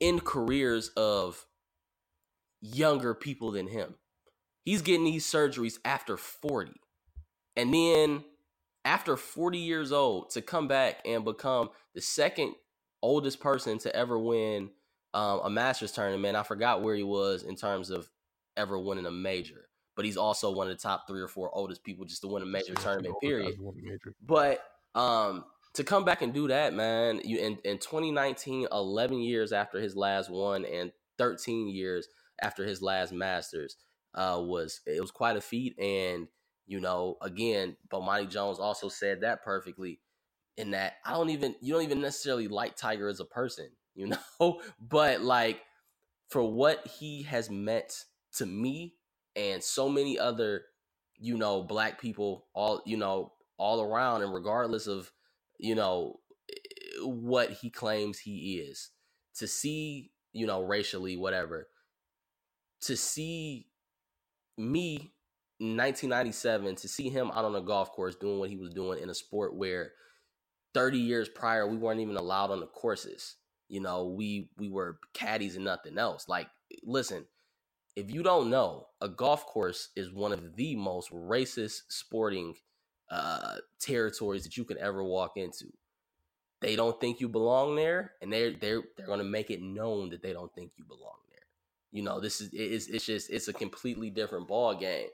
end 0.01 0.26
careers 0.26 0.89
of 0.89 1.45
younger 2.61 3.14
people 3.14 3.51
than 3.51 3.68
him. 3.68 3.95
He's 4.66 4.82
getting 4.82 5.05
these 5.05 5.26
surgeries 5.26 5.80
after 5.86 6.18
40. 6.18 6.74
And 7.55 7.74
then 7.74 8.26
after 8.86 9.18
40 9.18 9.59
years 9.59 9.91
old 9.91 10.32
to 10.32 10.41
come 10.41 10.68
back 10.68 11.01
and 11.05 11.26
become 11.26 11.70
the 11.93 12.01
second 12.01 12.55
oldest 13.01 13.39
person 13.39 13.78
to 13.80 13.95
ever 13.95 14.18
win 14.20 14.72
um, 15.14 15.41
a 15.43 15.49
Masters 15.49 15.91
tournament. 15.91 16.36
I 16.38 16.43
forgot 16.43 16.82
where 16.82 16.95
he 16.95 17.03
was 17.03 17.43
in 17.43 17.55
terms 17.55 17.89
of 17.89 18.09
ever 18.57 18.80
winning 18.80 19.05
a 19.05 19.11
major, 19.11 19.70
but 19.95 20.05
he's 20.05 20.17
also 20.17 20.51
one 20.51 20.67
of 20.69 20.75
the 20.75 20.81
top 20.81 21.07
three 21.07 21.21
or 21.21 21.27
four 21.27 21.49
oldest 21.53 21.83
people 21.83 22.05
just 22.05 22.21
to 22.21 22.27
win 22.27 22.43
a 22.43 22.45
major 22.45 22.73
tournament, 22.75 23.13
all 23.13 23.19
the 23.21 23.27
guys 23.27 23.55
period. 23.55 23.59
major. 23.75 24.15
But 24.21 24.63
um 24.95 25.45
to 25.73 25.83
come 25.83 26.05
back 26.05 26.21
and 26.21 26.33
do 26.33 26.47
that, 26.47 26.73
man, 26.73 27.19
you 27.23 27.39
in, 27.39 27.57
in 27.63 27.79
2019, 27.79 28.67
11 28.71 29.19
years 29.19 29.51
after 29.51 29.79
his 29.79 29.95
last 29.95 30.29
one 30.29 30.65
and 30.65 30.91
13 31.17 31.67
years 31.67 32.07
after 32.41 32.65
his 32.65 32.81
last 32.81 33.11
Masters, 33.11 33.77
uh, 34.13 34.39
was 34.39 34.81
it 34.85 35.01
was 35.01 35.11
quite 35.11 35.35
a 35.35 35.41
feat. 35.41 35.77
And, 35.79 36.27
you 36.67 36.79
know, 36.79 37.17
again, 37.21 37.75
Bomani 37.91 38.29
Jones 38.29 38.59
also 38.59 38.87
said 38.87 39.21
that 39.21 39.43
perfectly 39.43 39.99
in 40.57 40.71
that 40.71 40.93
I 41.05 41.13
don't 41.13 41.31
even 41.31 41.55
you 41.61 41.73
don't 41.73 41.83
even 41.83 42.01
necessarily 42.01 42.47
like 42.47 42.75
Tiger 42.75 43.07
as 43.07 43.19
a 43.19 43.25
person, 43.25 43.69
you 43.95 44.07
know, 44.39 44.61
but 44.79 45.21
like 45.21 45.61
for 46.29 46.43
what 46.43 46.85
he 46.99 47.23
has 47.23 47.49
meant 47.49 48.05
to 48.35 48.45
me 48.45 48.95
and 49.36 49.63
so 49.63 49.89
many 49.89 50.17
other, 50.17 50.63
you 51.17 51.38
know, 51.38 51.63
black 51.63 51.99
people 51.99 52.47
all 52.53 52.81
you 52.86 52.97
know 52.97 53.34
all 53.57 53.81
around, 53.81 54.23
and 54.23 54.34
regardless 54.34 54.88
of 54.88 55.11
you 55.59 55.75
know 55.75 56.19
what 57.01 57.51
he 57.51 57.69
claims 57.69 58.19
he 58.19 58.57
is, 58.57 58.91
to 59.36 59.47
see 59.47 60.11
you 60.31 60.45
know 60.45 60.63
racially 60.63 61.17
whatever, 61.17 61.67
to 62.81 62.95
see 62.95 63.67
me 64.57 65.13
1997 65.59 66.75
to 66.75 66.88
see 66.88 67.09
him 67.09 67.31
out 67.31 67.45
on 67.45 67.55
a 67.55 67.61
golf 67.61 67.91
course 67.91 68.15
doing 68.15 68.39
what 68.39 68.49
he 68.49 68.57
was 68.57 68.73
doing 68.73 69.01
in 69.01 69.09
a 69.09 69.13
sport 69.13 69.55
where 69.55 69.91
30 70.73 70.97
years 70.97 71.29
prior 71.29 71.67
we 71.67 71.77
weren't 71.77 72.01
even 72.01 72.17
allowed 72.17 72.51
on 72.51 72.59
the 72.59 72.65
courses. 72.67 73.38
You 73.69 73.79
know 73.79 74.07
we 74.07 74.49
we 74.57 74.69
were 74.69 74.99
caddies 75.13 75.55
and 75.55 75.63
nothing 75.63 75.97
else. 75.97 76.27
Like 76.27 76.47
listen 76.84 77.25
if 77.95 78.11
you 78.11 78.23
don't 78.23 78.49
know 78.49 78.87
a 79.01 79.07
golf 79.07 79.45
course 79.45 79.89
is 79.95 80.11
one 80.11 80.31
of 80.31 80.55
the 80.55 80.75
most 80.75 81.11
racist 81.11 81.81
sporting 81.89 82.55
uh 83.11 83.57
territories 83.79 84.43
that 84.43 84.57
you 84.57 84.63
can 84.63 84.77
ever 84.77 85.03
walk 85.03 85.37
into. 85.37 85.65
They 86.61 86.75
don't 86.75 86.99
think 86.99 87.19
you 87.19 87.27
belong 87.27 87.75
there 87.75 88.13
and 88.21 88.31
they're 88.31 88.51
they're 88.51 88.81
they're 88.97 89.05
going 89.05 89.19
to 89.19 89.25
make 89.25 89.51
it 89.51 89.61
known 89.61 90.09
that 90.09 90.21
they 90.21 90.33
don't 90.33 90.53
think 90.55 90.71
you 90.77 90.85
belong 90.85 91.17
there. 91.29 91.45
You 91.91 92.03
know 92.03 92.19
this 92.19 92.41
is 92.41 92.49
it's, 92.53 92.87
it's 92.87 93.05
just 93.05 93.29
it's 93.29 93.47
a 93.47 93.53
completely 93.53 94.09
different 94.09 94.47
ball 94.47 94.73
game 94.75 95.09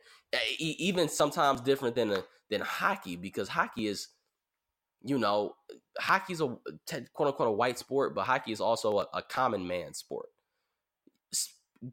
even 0.59 1.09
sometimes 1.09 1.61
different 1.61 1.95
than 1.95 2.11
a 2.11 2.23
than 2.49 2.61
hockey 2.61 3.15
because 3.15 3.49
hockey 3.49 3.87
is 3.87 4.09
you 5.03 5.17
know 5.17 5.55
hockey's 5.99 6.41
a 6.41 6.57
quote 7.13 7.27
unquote 7.27 7.47
a 7.47 7.51
white 7.51 7.79
sport 7.79 8.13
but 8.13 8.25
hockey 8.25 8.51
is 8.51 8.61
also 8.61 8.99
a, 8.99 9.07
a 9.13 9.21
common 9.21 9.65
man 9.65 9.93
sport 9.93 10.29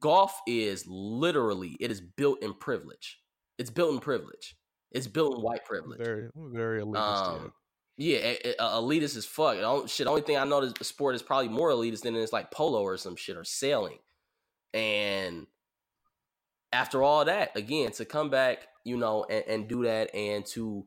golf 0.01 0.39
is 0.47 0.84
literally 0.89 1.76
it 1.80 1.91
is 1.91 2.01
built 2.01 2.43
in 2.43 2.53
privilege 2.55 3.18
it's 3.59 3.70
built 3.70 3.93
in 3.95 4.01
privilege 4.01 4.57
it's 4.91 5.07
built 5.07 5.37
in 5.37 5.43
white 5.43 5.64
privilege 5.64 5.99
Very, 5.99 6.28
very 6.34 6.82
elitist. 6.82 6.97
um, 6.97 7.53
yeah, 7.99 8.18
a- 8.18 8.55
a- 8.59 8.80
elitist 8.82 9.16
as 9.16 9.24
fuck. 9.24 9.57
The 9.57 9.62
only- 9.62 9.89
shit, 9.89 10.05
the 10.05 10.11
only 10.11 10.22
thing 10.22 10.37
I 10.37 10.45
know 10.45 10.64
the 10.68 10.84
sport 10.84 11.14
is 11.14 11.22
probably 11.22 11.49
more 11.49 11.70
elitist 11.70 12.03
than 12.03 12.14
it's 12.14 12.32
like 12.32 12.51
polo 12.51 12.82
or 12.82 12.97
some 12.99 13.16
shit 13.16 13.37
or 13.39 13.45
sailing. 13.45 13.99
And 14.74 15.47
after 16.72 17.03
all 17.03 17.24
that, 17.24 17.57
again, 17.57 17.93
to 17.93 18.05
come 18.05 18.28
back, 18.28 18.66
you 18.84 18.97
know, 18.99 19.24
and, 19.24 19.45
and 19.47 19.68
do 19.68 19.84
that, 19.84 20.14
and 20.14 20.45
to, 20.47 20.87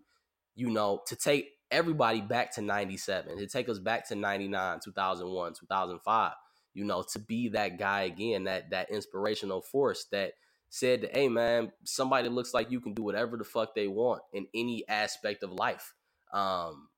you 0.55 0.69
know, 0.69 1.01
to 1.07 1.15
take 1.15 1.49
everybody 1.71 2.21
back 2.21 2.53
to 2.55 2.61
'97, 2.61 3.37
to 3.37 3.47
take 3.47 3.69
us 3.69 3.79
back 3.79 4.07
to 4.09 4.15
'99, 4.15 4.79
2001, 4.83 5.53
2005, 5.59 6.33
you 6.79 6.85
know, 6.85 7.03
to 7.13 7.19
be 7.19 7.49
that 7.51 7.79
guy 7.79 8.03
again, 8.03 8.45
that 8.45 8.71
that 8.71 8.91
inspirational 8.91 9.61
force 9.61 10.07
that 10.13 10.33
said, 10.71 11.11
"Hey, 11.13 11.29
man, 11.29 11.73
somebody 11.85 12.29
looks 12.29 12.55
like 12.55 12.71
you 12.71 12.81
can 12.81 12.95
do 12.95 13.03
whatever 13.03 13.37
the 13.37 13.45
fuck 13.45 13.75
they 13.75 13.89
want 13.89 14.23
in 14.33 14.47
any 14.55 14.87
aspect 14.89 15.43
of 15.43 15.53
life." 15.53 15.93
Um, 16.33 16.89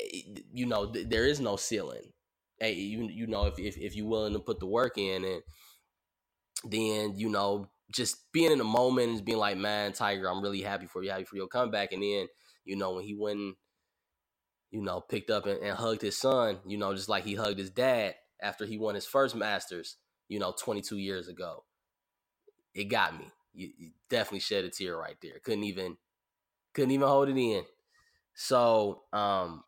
it- 0.00 0.46
you 0.52 0.66
know, 0.66 0.92
th- 0.92 1.08
there 1.08 1.26
is 1.26 1.40
no 1.40 1.56
ceiling. 1.56 2.12
Hey, 2.60 2.74
you 2.74 3.04
you 3.08 3.28
know, 3.28 3.46
if 3.46 3.58
if 3.60 3.78
if 3.78 3.96
you're 3.96 4.08
willing 4.08 4.34
to 4.34 4.40
put 4.40 4.60
the 4.60 4.66
work 4.66 4.98
in, 4.98 5.24
and 5.24 5.42
then 6.64 7.18
you 7.18 7.30
know, 7.30 7.70
just 7.92 8.32
being 8.32 8.52
in 8.52 8.58
the 8.58 8.64
moment 8.64 9.10
and 9.18 9.26
being 9.26 9.38
like, 9.38 9.58
man, 9.58 9.92
Tiger, 9.94 10.30
I'm 10.30 10.42
really 10.42 10.62
happy 10.62 10.86
for 10.86 11.02
you, 11.04 11.10
happy 11.10 11.24
for 11.24 11.36
your 11.36 11.48
comeback. 11.48 11.92
And 11.92 12.02
then, 12.02 12.28
you 12.66 12.76
know, 12.76 12.94
when 12.94 13.04
he 13.04 13.14
went, 13.14 13.38
and, 13.40 13.56
you 14.72 14.82
know, 14.82 15.00
picked 15.02 15.30
up 15.30 15.46
and, 15.46 15.60
and 15.62 15.76
hugged 15.78 16.02
his 16.02 16.18
son, 16.18 16.60
you 16.66 16.78
know, 16.78 16.94
just 16.94 17.08
like 17.10 17.24
he 17.24 17.34
hugged 17.36 17.58
his 17.60 17.70
dad 17.70 18.16
after 18.42 18.66
he 18.66 18.78
won 18.78 18.94
his 18.94 19.06
first 19.06 19.34
Masters, 19.34 19.96
you 20.28 20.38
know, 20.38 20.54
22 20.58 20.98
years 20.98 21.28
ago. 21.28 21.64
It 22.74 22.84
got 22.84 23.18
me. 23.18 23.30
You, 23.54 23.70
you 23.76 23.90
definitely 24.08 24.40
shed 24.40 24.64
a 24.64 24.70
tear 24.70 24.96
right 24.96 25.16
there. 25.22 25.38
Couldn't 25.42 25.64
even, 25.64 25.96
couldn't 26.74 26.92
even 26.92 27.08
hold 27.08 27.28
it 27.28 27.36
in. 27.36 27.64
So, 28.34 29.02
um, 29.12 29.64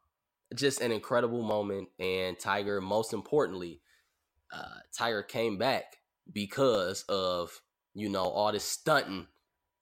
just 0.55 0.81
an 0.81 0.93
incredible 0.93 1.43
moment. 1.43 1.89
And 1.99 2.39
Tiger, 2.39 2.81
most 2.81 3.13
importantly, 3.13 3.81
uh, 4.53 4.81
Tiger 4.97 5.23
came 5.23 5.59
back 5.59 5.97
because 6.33 7.05
of 7.09 7.61
you 7.95 8.09
know 8.09 8.25
all 8.25 8.53
this 8.53 8.65
stunting, 8.65 9.27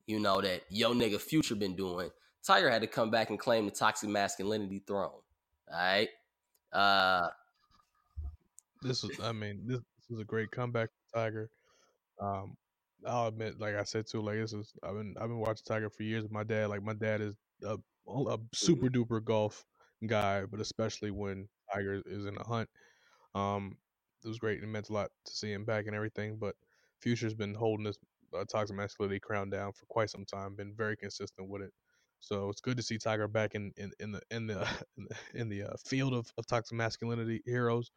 you 0.07 0.18
know 0.18 0.41
that 0.41 0.62
yo 0.70 0.93
nigga 0.93 1.20
Future 1.20 1.55
been 1.55 1.76
doing. 1.76 2.11
Tiger 2.45 2.70
had 2.70 2.82
to 2.82 2.86
come 2.86 3.11
back 3.11 3.30
and 3.30 3.39
claim 3.39 3.66
the 3.66 3.70
toxic 3.70 4.09
masculinity 4.09 4.82
throne. 4.86 5.11
All 5.70 5.76
right. 5.76 6.09
Uh, 6.72 7.28
this 8.82 9.02
was, 9.02 9.18
I 9.20 9.32
mean, 9.32 9.62
this, 9.66 9.78
this 9.78 10.10
was 10.10 10.20
a 10.20 10.24
great 10.24 10.50
comeback 10.50 10.90
for 10.90 11.18
Tiger. 11.18 11.50
Um, 12.20 12.56
I'll 13.06 13.28
admit, 13.28 13.60
like 13.60 13.76
I 13.76 13.84
said 13.84 14.06
too, 14.10 14.20
like 14.22 14.36
this 14.36 14.52
is 14.52 14.72
I've 14.82 14.94
been 14.94 15.14
I've 15.20 15.28
been 15.28 15.38
watching 15.38 15.64
Tiger 15.66 15.90
for 15.90 16.02
years. 16.02 16.24
with 16.24 16.32
My 16.32 16.44
dad, 16.44 16.68
like 16.68 16.82
my 16.82 16.94
dad, 16.94 17.20
is 17.20 17.34
a, 17.64 17.76
a 18.08 18.38
super 18.54 18.88
duper 18.88 19.22
golf 19.22 19.64
guy, 20.06 20.44
but 20.44 20.60
especially 20.60 21.10
when 21.10 21.48
Tiger 21.72 22.02
is 22.06 22.26
in 22.26 22.36
a 22.36 22.44
hunt. 22.44 22.68
Um, 23.34 23.76
it 24.24 24.28
was 24.28 24.38
great. 24.38 24.62
It 24.62 24.66
meant 24.66 24.88
a 24.88 24.92
lot 24.92 25.10
to 25.26 25.32
see 25.32 25.52
him 25.52 25.64
back 25.64 25.86
and 25.86 25.94
everything. 25.94 26.38
But 26.40 26.56
Future's 27.00 27.34
been 27.34 27.54
holding 27.54 27.84
this 27.84 27.98
uh, 28.36 28.44
toxic 28.50 28.76
masculinity 28.76 29.20
crown 29.20 29.50
down 29.50 29.72
for 29.72 29.86
quite 29.86 30.10
some 30.10 30.24
time. 30.24 30.56
Been 30.56 30.74
very 30.76 30.96
consistent 30.96 31.48
with 31.48 31.62
it. 31.62 31.72
So 32.20 32.48
it's 32.48 32.60
good 32.60 32.76
to 32.78 32.82
see 32.82 32.98
Tiger 32.98 33.28
back 33.28 33.54
in, 33.54 33.72
in, 33.76 33.92
in 34.00 34.10
the 34.10 34.20
in 34.32 34.46
the 34.48 34.60
in 34.96 35.06
the, 35.08 35.40
in 35.40 35.48
the 35.48 35.62
uh, 35.64 35.76
field 35.86 36.14
of, 36.14 36.32
of 36.36 36.46
toxic 36.46 36.76
masculinity 36.76 37.42
heroes. 37.46 37.92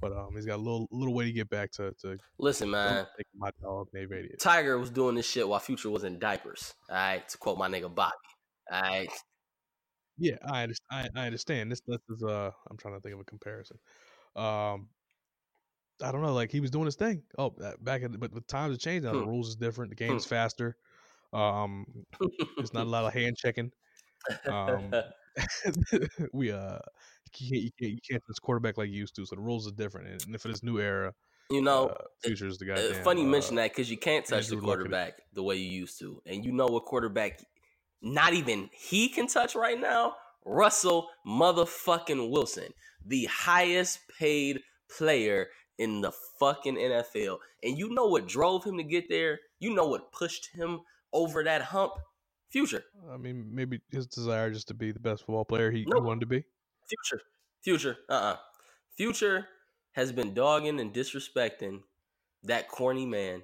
But 0.00 0.12
um, 0.12 0.30
he's 0.34 0.46
got 0.46 0.56
a 0.56 0.62
little 0.62 0.86
little 0.90 1.14
way 1.14 1.24
to 1.24 1.32
get 1.32 1.48
back 1.48 1.72
to 1.72 1.92
to 2.02 2.16
listen, 2.38 2.70
man. 2.70 3.06
my 3.36 3.50
dog 3.60 3.88
Nate. 3.92 4.38
Tiger 4.38 4.78
was 4.78 4.90
doing 4.90 5.14
this 5.14 5.26
shit 5.28 5.48
while 5.48 5.58
Future 5.58 5.90
was 5.90 6.04
in 6.04 6.18
diapers. 6.18 6.74
All 6.88 6.96
right, 6.96 7.28
to 7.28 7.38
quote 7.38 7.58
my 7.58 7.68
nigga 7.68 7.92
Bobby. 7.92 8.14
All 8.70 8.80
right, 8.80 9.10
Yeah, 10.18 10.36
I 10.46 10.62
understand. 10.64 11.10
I, 11.16 11.22
I 11.22 11.26
understand. 11.26 11.72
This 11.72 11.80
this 11.86 12.00
is 12.10 12.22
uh, 12.22 12.50
I'm 12.70 12.76
trying 12.76 12.94
to 12.94 13.00
think 13.00 13.14
of 13.14 13.20
a 13.20 13.24
comparison. 13.24 13.78
Um, 14.36 14.88
I 16.02 16.12
don't 16.12 16.22
know. 16.22 16.34
Like 16.34 16.52
he 16.52 16.60
was 16.60 16.70
doing 16.70 16.84
his 16.86 16.96
thing. 16.96 17.22
Oh, 17.38 17.54
back 17.80 18.02
in 18.02 18.12
but 18.12 18.32
the 18.32 18.40
times 18.42 18.74
have 18.74 18.80
changed 18.80 19.04
now. 19.04 19.12
The 19.14 19.20
Hmm. 19.20 19.28
rules 19.28 19.48
is 19.48 19.56
different. 19.56 19.90
The 19.90 19.96
game's 19.96 20.24
faster. 20.24 20.76
Um, 21.32 21.86
there's 22.56 22.72
not 22.72 22.86
a 22.86 22.90
lot 22.90 23.04
of 23.04 23.12
hand 23.20 23.36
checking. 23.36 23.72
Um, 24.48 24.94
we 26.32 26.50
uh, 26.52 26.78
you 27.40 27.48
can't, 27.50 27.62
you 27.62 27.70
can't, 27.78 27.92
you 27.92 28.00
can't 28.10 28.22
touch 28.26 28.36
quarterback 28.42 28.78
like 28.78 28.88
you 28.88 28.96
used 28.98 29.14
to. 29.16 29.26
So 29.26 29.36
the 29.36 29.42
rules 29.42 29.66
are 29.68 29.72
different. 29.72 30.22
And, 30.28 30.40
for 30.40 30.48
this 30.48 30.62
new 30.62 30.78
era, 30.78 31.12
You 31.50 31.62
know, 31.62 31.88
uh, 31.88 32.04
Future's 32.22 32.58
the 32.58 32.72
uh, 32.72 32.76
goddamn. 32.76 33.04
funny 33.04 33.22
you 33.22 33.28
uh, 33.28 33.30
mention 33.30 33.56
that 33.56 33.70
because 33.70 33.90
you 33.90 33.96
can't 33.98 34.24
touch 34.24 34.48
the 34.48 34.56
Andrew 34.56 34.68
Luck 34.68 34.76
in 34.80 34.86
it. 34.86 34.90
quarterback 34.90 35.14
the 35.32 35.42
way 35.42 35.56
you 35.56 35.70
used 35.70 35.98
to, 36.00 36.20
and 36.26 36.44
you 36.44 36.52
know 36.52 36.66
what 36.66 36.84
quarterback 36.84 37.40
not 38.02 38.32
even 38.34 38.70
he 38.72 39.08
can 39.08 39.26
touch 39.26 39.54
right 39.54 39.80
now. 39.80 40.14
Russell 40.44 41.08
motherfucking 41.26 42.30
Wilson, 42.30 42.72
the 43.04 43.24
highest 43.26 44.00
paid 44.18 44.60
player 44.96 45.48
in 45.78 46.00
the 46.00 46.12
fucking 46.38 46.76
NFL, 46.76 47.38
and 47.62 47.76
you 47.78 47.90
know 47.90 48.06
what 48.06 48.26
drove 48.26 48.64
him 48.64 48.76
to 48.78 48.84
get 48.84 49.08
there. 49.08 49.38
You 49.60 49.74
know 49.74 49.86
what 49.88 50.12
pushed 50.12 50.48
him 50.54 50.80
over 51.12 51.42
that 51.44 51.62
hump. 51.62 51.92
Future. 52.50 52.82
I 53.12 53.18
mean, 53.18 53.46
maybe 53.52 53.78
his 53.90 54.06
desire 54.06 54.50
just 54.50 54.68
to 54.68 54.74
be 54.74 54.90
the 54.90 54.98
best 54.98 55.26
football 55.26 55.44
player 55.44 55.70
he, 55.70 55.80
he 55.80 55.84
No. 55.86 56.00
wanted 56.00 56.20
to 56.20 56.26
be. 56.26 56.44
Future. 56.88 57.22
Future. 57.62 57.96
Uh 58.08 58.12
uh 58.12 58.36
Future 58.96 59.48
has 59.92 60.12
been 60.12 60.34
dogging 60.34 60.80
and 60.80 60.92
disrespecting 60.94 61.82
that 62.44 62.68
corny 62.68 63.06
man 63.06 63.42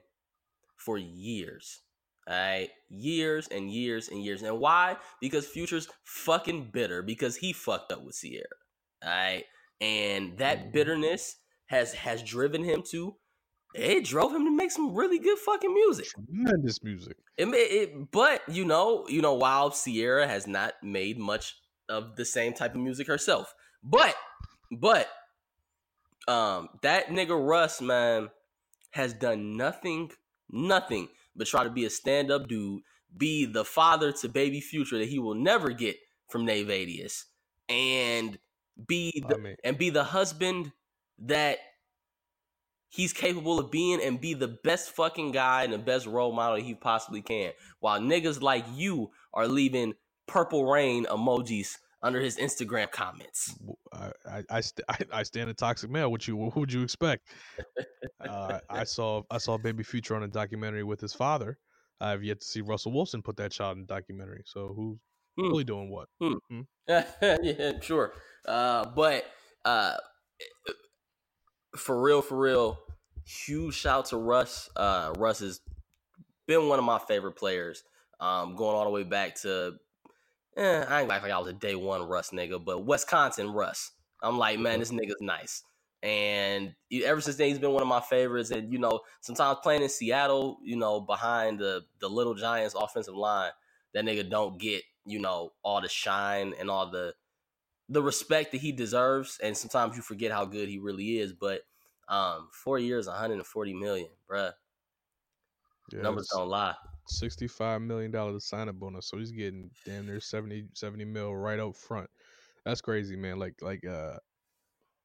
for 0.77 0.99
years. 0.99 1.81
All 2.27 2.35
right. 2.35 2.71
Years 2.89 3.49
and 3.49 3.71
years 3.71 4.09
and 4.09 4.23
years. 4.25 4.43
And 4.43 4.59
why? 4.59 4.97
Because 5.21 5.47
Future's 5.47 5.89
fucking 6.05 6.71
bitter 6.73 7.03
because 7.03 7.37
he 7.37 7.53
fucked 7.53 7.93
up 7.93 8.03
with 8.03 8.19
Ciara. 8.21 8.45
All 9.03 9.11
right. 9.11 9.45
And 9.81 10.39
that 10.39 10.67
Mhm. 10.67 10.73
bitterness 10.73 11.37
has 11.67 11.95
has 11.95 12.23
driven 12.23 12.63
him 12.65 12.83
to 12.91 13.17
it 13.75 14.05
drove 14.05 14.33
him 14.35 14.45
to 14.45 14.51
make 14.51 14.71
some 14.71 14.95
really 14.95 15.19
good 15.19 15.39
fucking 15.39 15.73
music. 15.75 16.09
Tremendous 16.15 16.83
music. 16.83 17.17
It, 17.37 17.49
it, 17.49 18.11
but 18.11 18.43
you 18.49 18.65
know, 18.65 19.07
you 19.09 19.21
know, 19.23 19.35
while 19.35 19.71
Ciara 19.71 20.29
has 20.29 20.47
not 20.47 20.75
made 20.83 21.19
much 21.19 21.57
of 21.89 22.16
the 22.16 22.24
same 22.24 22.53
type 22.53 22.74
of 22.74 22.80
music 22.80 23.07
herself, 23.07 23.55
but, 23.82 24.14
but, 24.70 25.09
um, 26.26 26.68
that 26.82 27.09
nigga 27.09 27.39
Russ 27.39 27.80
man 27.80 28.30
has 28.93 29.12
done 29.12 29.57
nothing, 29.57 30.11
nothing 30.51 31.09
but 31.37 31.47
try 31.47 31.64
to 31.64 31.70
be 31.70 31.85
a 31.85 31.91
stand 31.91 32.30
up 32.30 32.49
dude, 32.49 32.82
be 33.16 33.45
the 33.45 33.64
father 33.64 34.12
to 34.12 34.28
baby 34.28 34.61
future 34.61 34.99
that 34.99 35.09
he 35.09 35.18
will 35.18 35.35
never 35.35 35.70
get 35.70 35.97
from 36.28 36.47
Nayvadius, 36.47 37.24
and 37.68 38.39
be 38.89 39.24
the 39.28 39.35
I 39.35 39.39
mean, 39.39 39.57
and 39.64 39.78
be 39.78 39.91
the 39.91 40.05
husband 40.05 40.72
that 41.18 41.59
he's 42.89 43.12
capable 43.12 43.59
of 43.59 43.70
being 43.70 44.01
and 44.01 44.20
be 44.20 44.35
the 44.35 44.57
best 44.62 44.91
fucking 44.91 45.32
guy 45.32 45.64
and 45.64 45.72
the 45.72 45.78
best 45.78 46.07
role 46.07 46.32
model 46.32 46.57
he 46.57 46.74
possibly 46.74 47.22
can. 47.22 47.53
While 47.80 48.01
niggas 48.01 48.41
like 48.41 48.64
you 48.74 49.11
are 49.32 49.49
leaving 49.49 49.95
purple 50.27 50.64
rain 50.70 51.05
emojis 51.07 51.77
under 52.03 52.20
his 52.20 52.37
Instagram 52.37 52.91
comments. 52.91 53.55
I 53.93 54.12
I, 54.31 54.43
I, 54.51 54.61
st- 54.61 54.85
I, 54.89 54.99
I 55.12 55.22
stand 55.22 55.51
a 55.51 55.55
toxic 55.55 55.91
male. 55.91 56.11
What 56.11 56.27
you 56.29 56.37
what 56.37 56.57
would 56.57 56.72
you 56.72 56.83
expect? 56.83 57.29
uh, 58.29 58.61
I 58.68 58.85
saw 58.85 59.22
I 59.31 59.39
saw 59.39 59.57
Baby 59.59 59.83
Future 59.83 60.14
on 60.16 60.22
a 60.22 60.29
documentary 60.29 60.85
with 60.85 61.01
his 61.01 61.12
father. 61.14 61.59
I've 62.01 62.25
yet 62.25 62.41
to 62.41 62.47
see 62.47 62.61
Russell 62.61 62.93
Wilson 62.93 63.22
put 63.22 63.37
that 63.37 63.53
child 63.53 63.77
in 63.79 63.85
a 63.85 63.87
documentary. 63.87 64.43
So 64.47 64.72
who's 64.77 64.99
Hmm. 65.37 65.49
really 65.49 65.64
doing 65.64 65.91
what? 65.91 66.09
yeah, 66.89 67.81
sure. 67.81 68.12
Uh, 68.47 68.85
but 68.95 69.25
uh, 69.64 69.97
for 71.77 72.01
real, 72.01 72.22
for 72.22 72.39
real, 72.39 72.79
huge 73.25 73.75
shout 73.75 74.07
to 74.07 74.16
Russ. 74.16 74.70
Uh, 74.77 75.12
Russ 75.18 75.41
has 75.41 75.61
been 76.47 76.68
one 76.68 76.79
of 76.79 76.85
my 76.85 76.99
favorite 76.99 77.33
players. 77.33 77.83
Um, 78.20 78.55
going 78.55 78.77
all 78.77 78.85
the 78.85 78.91
way 78.91 79.03
back 79.03 79.35
to, 79.43 79.75
eh, 80.57 80.85
I 80.89 81.01
ain't 81.01 81.09
like 81.09 81.23
I 81.25 81.39
was 81.39 81.49
a 81.49 81.53
day 81.53 81.75
one 81.75 82.03
Russ 82.03 82.31
nigga, 82.31 82.65
but 82.65 82.85
Wisconsin 82.85 83.53
Russ. 83.53 83.93
I'm 84.23 84.39
like, 84.39 84.59
man, 84.59 84.81
this 84.81 84.91
nigga's 84.91 85.21
nice. 85.21 85.63
And 86.03 86.75
ever 86.93 87.21
since 87.21 87.37
then, 87.37 87.49
he's 87.49 87.59
been 87.59 87.73
one 87.73 87.83
of 87.83 87.89
my 87.89 88.01
favorites. 88.01 88.51
And 88.51 88.73
you 88.73 88.79
know, 88.79 89.01
sometimes 89.21 89.59
playing 89.63 89.83
in 89.83 89.89
Seattle, 89.89 90.59
you 90.63 90.77
know, 90.77 91.01
behind 91.01 91.59
the 91.59 91.85
the 92.01 92.09
Little 92.09 92.35
Giants 92.35 92.75
offensive 92.75 93.15
line, 93.15 93.53
that 93.95 94.05
nigga 94.05 94.29
don't 94.29 94.59
get 94.59 94.83
you 95.07 95.19
know 95.19 95.53
all 95.63 95.81
the 95.81 95.89
shine 95.89 96.55
and 96.59 96.71
all 96.71 96.91
the 96.91 97.15
the 97.89 98.03
respect 98.03 98.53
that 98.53 98.61
he 98.61 98.73
deserves. 98.73 99.39
And 99.43 99.57
sometimes 99.57 99.97
you 99.97 100.03
forget 100.03 100.31
how 100.31 100.45
good 100.45 100.69
he 100.69 100.79
really 100.79 101.19
is. 101.19 101.33
But 101.33 101.63
um, 102.09 102.49
four 102.53 102.79
years, 102.79 103.07
140 103.07 103.75
million, 103.75 104.09
bruh. 104.31 104.53
Yeah, 105.93 106.03
Numbers 106.03 106.29
don't 106.33 106.49
lie. 106.49 106.75
Sixty-five 107.07 107.83
million 107.83 108.11
dollars 108.11 108.47
sign 108.47 108.69
up 108.69 108.77
bonus, 108.77 109.09
so 109.09 109.19
he's 109.19 109.33
getting 109.33 109.71
damn 109.85 110.07
near 110.07 110.21
70, 110.21 110.69
70 110.75 111.05
mil 111.05 111.35
right 111.37 111.61
up 111.61 111.77
front. 111.77 112.09
That's 112.65 112.81
crazy, 112.81 113.17
man. 113.17 113.39
Like 113.39 113.55
like 113.61 113.85
uh, 113.87 114.19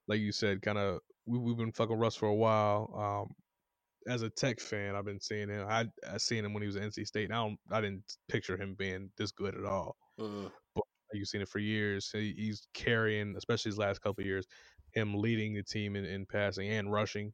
like 0.07 0.19
you 0.19 0.31
said, 0.31 0.61
kind 0.61 0.77
of 0.77 0.99
we 1.25 1.37
we've 1.39 1.57
been 1.57 1.73
fucking 1.73 1.97
Russ 1.97 2.15
for 2.15 2.27
a 2.27 2.35
while. 2.35 3.27
Um, 3.27 3.35
as 4.11 4.21
a 4.23 4.29
Tech 4.29 4.59
fan, 4.59 4.95
I've 4.95 5.05
been 5.05 5.19
seeing 5.19 5.49
him. 5.49 5.67
I 5.69 5.85
I 6.09 6.17
seen 6.17 6.45
him 6.45 6.53
when 6.53 6.63
he 6.63 6.67
was 6.67 6.77
at 6.77 6.83
NC 6.83 7.05
State. 7.07 7.25
And 7.25 7.33
I 7.33 7.43
don't 7.43 7.59
I 7.71 7.81
didn't 7.81 8.03
picture 8.29 8.57
him 8.57 8.75
being 8.77 9.11
this 9.17 9.31
good 9.31 9.55
at 9.55 9.65
all. 9.65 9.95
But 10.75 10.83
You've 11.13 11.27
seen 11.27 11.41
it 11.41 11.49
for 11.49 11.59
years. 11.59 12.09
He, 12.13 12.33
he's 12.37 12.67
carrying, 12.73 13.35
especially 13.35 13.69
his 13.69 13.79
last 13.79 13.99
couple 14.01 14.21
of 14.21 14.27
years, 14.27 14.45
him 14.93 15.15
leading 15.15 15.55
the 15.55 15.63
team 15.63 15.95
in, 15.95 16.05
in 16.05 16.25
passing 16.25 16.69
and 16.69 16.91
rushing 16.91 17.33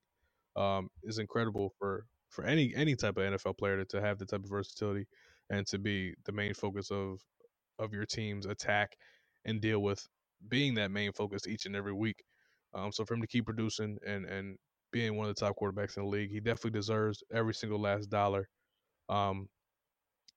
um, 0.56 0.90
is 1.04 1.20
incredible 1.20 1.74
for 1.78 2.06
for 2.36 2.46
any 2.46 2.76
any 2.76 2.96
type 2.96 3.18
of 3.18 3.24
NFL 3.24 3.58
player 3.58 3.78
to, 3.78 3.86
to 3.86 4.02
have 4.02 4.20
the 4.20 4.26
type 4.28 4.44
of 4.44 4.50
versatility 4.52 5.08
and 5.50 5.66
to 5.68 5.80
be 5.80 6.16
the 6.26 6.34
main 6.34 6.54
focus 6.54 6.92
of 6.92 7.22
of 7.80 7.94
your 7.94 8.06
team's 8.06 8.46
attack 8.46 8.98
and 9.46 9.62
deal 9.62 9.82
with 9.82 10.08
being 10.48 10.76
that 10.76 10.92
main 10.92 11.14
focus 11.14 11.48
each 11.48 11.66
and 11.66 11.76
every 11.76 11.94
week. 11.94 12.24
Um, 12.74 12.92
so 12.92 13.06
for 13.06 13.16
him 13.16 13.22
to 13.22 13.28
keep 13.28 13.46
producing 13.46 13.98
and 14.06 14.26
and 14.26 14.58
being 14.92 15.18
one 15.18 15.30
of 15.30 15.36
the 15.36 15.40
top 15.40 15.58
quarterbacks 15.58 15.98
in 15.98 16.04
the 16.04 16.10
league, 16.10 16.32
he 16.32 16.40
definitely 16.40 16.72
deserves 16.72 17.24
every 17.34 17.54
single 17.54 17.80
last 17.80 18.10
dollar. 18.10 18.50
Um, 19.10 19.50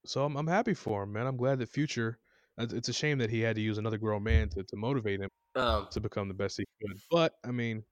so 0.07 0.25
I'm 0.25 0.37
I'm 0.37 0.47
happy 0.47 0.75
for 0.75 1.03
him, 1.05 1.13
man. 1.13 1.27
I'm 1.27 1.37
glad 1.37 1.59
that 1.61 1.69
future. 1.69 2.21
It's 2.59 2.73
it's 2.73 2.89
a 2.89 2.93
shame 2.93 3.19
that 3.19 3.31
he 3.31 3.41
had 3.41 3.57
to 3.57 3.63
use 3.63 3.79
another 3.79 3.99
grown 3.99 4.23
man 4.23 4.49
to, 4.51 4.65
to 4.65 4.77
motivate 4.77 5.21
him 5.21 5.31
Um, 5.55 5.89
to 5.91 6.01
become 6.01 6.29
the 6.29 6.35
best 6.35 6.59
he 6.59 6.65
could. 6.83 7.01
But 7.11 7.35
I 7.45 7.53
mean, 7.53 7.85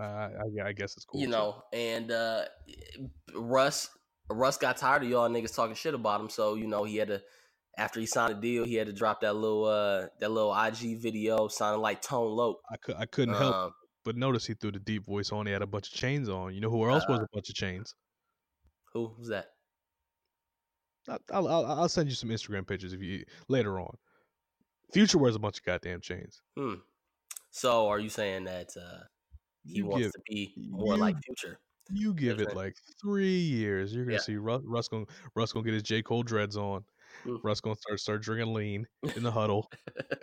uh, 0.00 0.04
I, 0.04 0.68
I 0.68 0.72
guess 0.72 0.96
it's 0.96 1.04
cool. 1.04 1.20
you 1.20 1.26
know, 1.28 1.62
and 1.72 2.10
uh, 2.10 2.44
Russ 3.34 3.90
Russ 4.30 4.56
got 4.56 4.76
tired 4.76 5.02
of 5.02 5.08
y'all 5.10 5.28
niggas 5.28 5.54
talking 5.54 5.74
shit 5.74 5.94
about 5.94 6.20
him, 6.20 6.28
so 6.30 6.54
you 6.54 6.66
know 6.66 6.84
he 6.84 6.96
had 6.96 7.08
to. 7.08 7.22
After 7.78 8.00
he 8.00 8.06
signed 8.06 8.32
a 8.32 8.40
deal, 8.40 8.66
he 8.66 8.74
had 8.74 8.86
to 8.86 8.92
drop 8.92 9.22
that 9.22 9.34
little 9.34 9.64
uh 9.64 10.06
that 10.20 10.30
little 10.30 10.54
IG 10.54 11.00
video 11.00 11.48
sounding 11.48 11.80
like 11.80 12.02
Tone 12.02 12.30
Loc. 12.36 12.58
I 12.70 12.76
could 12.76 12.96
I 12.96 13.06
couldn't 13.06 13.34
help 13.34 13.54
Um, 13.54 13.72
but 14.04 14.14
notice 14.14 14.44
he 14.46 14.52
threw 14.52 14.70
the 14.72 14.78
deep 14.78 15.06
voice 15.06 15.32
on. 15.32 15.46
He 15.46 15.52
had 15.52 15.62
a 15.62 15.66
bunch 15.66 15.88
of 15.90 15.94
chains 15.94 16.28
on. 16.28 16.52
You 16.54 16.60
know 16.60 16.68
who 16.70 16.86
else 16.90 17.04
was 17.08 17.20
Uh, 17.20 17.22
a 17.22 17.26
bunch 17.32 17.48
of 17.48 17.54
chains? 17.54 17.94
who 18.92 19.14
was 19.18 19.28
that? 19.28 19.46
I'll, 21.08 21.48
I'll 21.48 21.64
I'll 21.66 21.88
send 21.88 22.10
you 22.10 22.14
some 22.14 22.28
Instagram 22.28 22.66
pictures 22.66 22.92
if 22.92 23.00
you 23.00 23.24
later 23.48 23.80
on. 23.80 23.96
Future 24.92 25.16
wears 25.16 25.34
a 25.34 25.38
bunch 25.38 25.58
of 25.58 25.64
goddamn 25.64 26.02
chains. 26.02 26.42
Hmm. 26.58 26.74
So 27.50 27.88
are 27.88 27.98
you 27.98 28.10
saying 28.10 28.44
that 28.44 28.68
uh, 28.76 29.04
he 29.64 29.78
You 29.78 29.86
wants 29.86 30.06
give 30.06 30.12
to 30.12 30.20
be 30.28 30.54
more 30.70 30.96
like 30.96 31.16
Future? 31.24 31.58
you 31.90 32.14
give 32.14 32.40
it 32.40 32.54
like 32.54 32.74
three 33.00 33.38
years, 33.38 33.94
you're 33.94 34.04
gonna 34.04 34.14
Yeah. 34.16 34.20
see 34.20 34.36
Russ, 34.36 34.62
Russ 34.64 34.88
gonna 34.88 35.06
Russ 35.34 35.52
gonna 35.52 35.64
get 35.64 35.74
his 35.74 35.82
J 35.82 36.02
Cole 36.02 36.22
dreads 36.22 36.56
on. 36.56 36.84
Mm. 37.26 37.38
Russ 37.42 37.60
gonna 37.60 37.76
start 37.76 38.00
start 38.00 38.22
drinking 38.22 38.54
lean 38.54 38.86
in 39.16 39.22
the 39.22 39.30
huddle. 39.32 39.70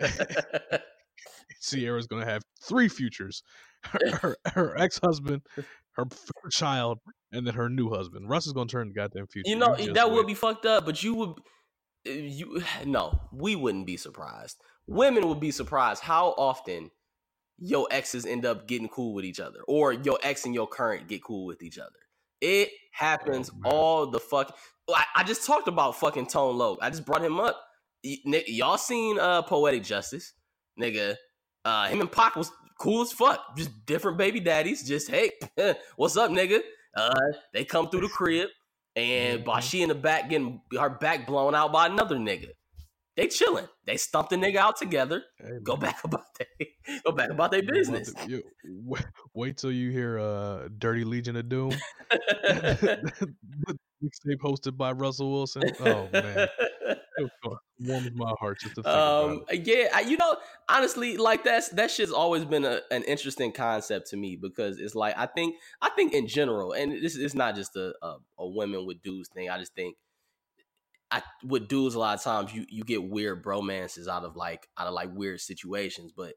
Ciara's 1.62 2.06
gonna 2.06 2.24
have 2.24 2.42
three 2.62 2.88
futures: 2.88 3.42
her, 3.84 3.98
her, 4.22 4.36
her 4.54 4.78
ex 4.78 4.98
husband, 4.98 5.42
her, 5.56 5.64
her 6.42 6.48
child, 6.50 6.98
and 7.32 7.46
then 7.46 7.54
her 7.54 7.68
new 7.68 7.90
husband. 7.90 8.28
Russ 8.28 8.46
is 8.46 8.52
gonna 8.52 8.66
turn 8.68 8.88
the 8.88 8.94
goddamn 8.94 9.26
future. 9.26 9.50
you 9.50 9.56
know 9.56 9.76
that 9.76 10.08
wait. 10.08 10.14
would 10.16 10.26
be 10.26 10.34
fucked 10.34 10.66
up, 10.66 10.84
but 10.84 11.02
you 11.02 11.14
would 11.14 11.30
uh, 12.06 12.10
you 12.10 12.62
no, 12.86 13.20
we 13.32 13.56
wouldn't 13.56 13.86
be 13.86 13.96
surprised. 13.96 14.60
Women 14.86 15.28
would 15.28 15.40
be 15.40 15.50
surprised 15.50 16.02
how 16.02 16.28
often 16.36 16.90
your 17.60 17.86
exes 17.90 18.26
end 18.26 18.44
up 18.46 18.66
getting 18.66 18.88
cool 18.88 19.14
with 19.14 19.24
each 19.24 19.38
other, 19.38 19.60
or 19.68 19.92
your 19.92 20.18
ex 20.22 20.44
and 20.46 20.54
your 20.54 20.66
current 20.66 21.06
get 21.08 21.22
cool 21.22 21.46
with 21.46 21.62
each 21.62 21.78
other. 21.78 21.90
It 22.40 22.70
happens 22.92 23.50
Oh, 23.64 23.70
all 23.70 24.06
the 24.10 24.18
fuck. 24.18 24.56
I, 24.88 25.04
I 25.16 25.24
just 25.24 25.46
talked 25.46 25.68
about 25.68 25.96
fucking 25.96 26.26
Tone 26.26 26.56
Loc. 26.56 26.78
I 26.82 26.90
just 26.90 27.04
brought 27.04 27.22
him 27.22 27.38
up. 27.38 27.60
Y- 28.02 28.42
y'all 28.46 28.78
seen 28.78 29.18
uh 29.20 29.42
Poetic 29.42 29.82
Justice, 29.84 30.32
nigga? 30.80 31.16
Uh, 31.64 31.88
him 31.88 32.00
and 32.00 32.10
Pac 32.10 32.36
was 32.36 32.50
cool 32.78 33.02
as 33.02 33.12
fuck. 33.12 33.54
Just 33.58 33.70
different 33.84 34.16
baby 34.16 34.40
daddies. 34.40 34.82
Just 34.88 35.10
hey, 35.10 35.30
what's 35.96 36.16
up, 36.16 36.30
nigga? 36.30 36.60
Uh, 36.96 37.14
they 37.52 37.64
come 37.64 37.90
through 37.90 38.00
the 38.00 38.08
crib, 38.08 38.48
and 38.96 39.44
by 39.44 39.60
Mhm. 39.60 39.62
she 39.70 39.82
in 39.82 39.90
the 39.90 39.94
back 39.94 40.30
getting 40.30 40.62
her 40.78 40.88
back 40.90 41.26
blown 41.26 41.54
out 41.54 41.72
by 41.72 41.86
another 41.86 42.16
nigga. 42.16 42.48
They 43.20 43.26
chilling. 43.28 43.68
They 43.84 43.98
stumped 43.98 44.30
the 44.30 44.36
nigga 44.36 44.56
out 44.56 44.78
together. 44.78 45.22
Hey, 45.38 45.58
Go 45.62 45.76
back 45.76 46.02
about 46.04 46.24
they 46.38 46.68
go 47.04 47.12
back 47.12 47.28
about 47.28 47.50
their 47.50 47.60
you 47.62 47.66
know 47.66 47.72
what 47.90 47.98
business. 48.00 48.14
you- 48.26 48.42
wait, 48.64 49.04
wait 49.34 49.56
till 49.58 49.70
you 49.72 49.90
hear 49.90 50.18
uh, 50.18 50.68
"Dirty 50.78 51.04
Legion 51.04 51.36
of 51.36 51.46
Doom," 51.50 51.72
mixtape 54.02 54.38
hosted 54.42 54.76
by 54.78 54.92
Russell 54.92 55.30
Wilson. 55.32 55.64
Oh 55.80 56.08
man, 56.12 56.48
It 57.18 57.30
warms 57.80 58.10
my 58.14 58.32
heart 58.40 58.58
just 58.60 58.74
to 58.76 58.82
think 58.82 58.94
about 58.94 59.30
Um, 59.30 59.44
it. 59.50 59.66
yeah, 59.66 59.88
I, 59.94 60.00
you 60.00 60.16
know, 60.16 60.36
honestly, 60.70 61.18
like 61.18 61.44
that's 61.44 61.68
that 61.70 61.90
shit's 61.90 62.12
always 62.12 62.44
been 62.46 62.64
a, 62.64 62.80
an 62.90 63.02
interesting 63.04 63.52
concept 63.52 64.08
to 64.10 64.16
me 64.16 64.36
because 64.40 64.78
it's 64.78 64.94
like 64.94 65.14
I 65.18 65.26
think 65.26 65.56
I 65.82 65.90
think 65.90 66.14
in 66.14 66.26
general, 66.26 66.72
and 66.72 66.92
this 66.92 67.16
is 67.16 67.34
not 67.34 67.54
just 67.54 67.76
a, 67.76 67.92
a 68.02 68.16
a 68.38 68.48
women 68.48 68.86
with 68.86 69.02
dudes 69.02 69.28
thing. 69.28 69.50
I 69.50 69.58
just 69.58 69.74
think 69.74 69.96
I 71.10 71.22
with 71.44 71.68
dudes 71.68 71.94
a 71.94 71.98
lot 71.98 72.16
of 72.16 72.22
times 72.22 72.52
you 72.54 72.66
you 72.68 72.84
get 72.84 73.02
weird 73.02 73.42
bromances 73.44 74.08
out 74.08 74.24
of 74.24 74.36
like 74.36 74.68
out 74.78 74.86
of 74.86 74.94
like 74.94 75.10
weird 75.12 75.40
situations, 75.40 76.12
but 76.16 76.34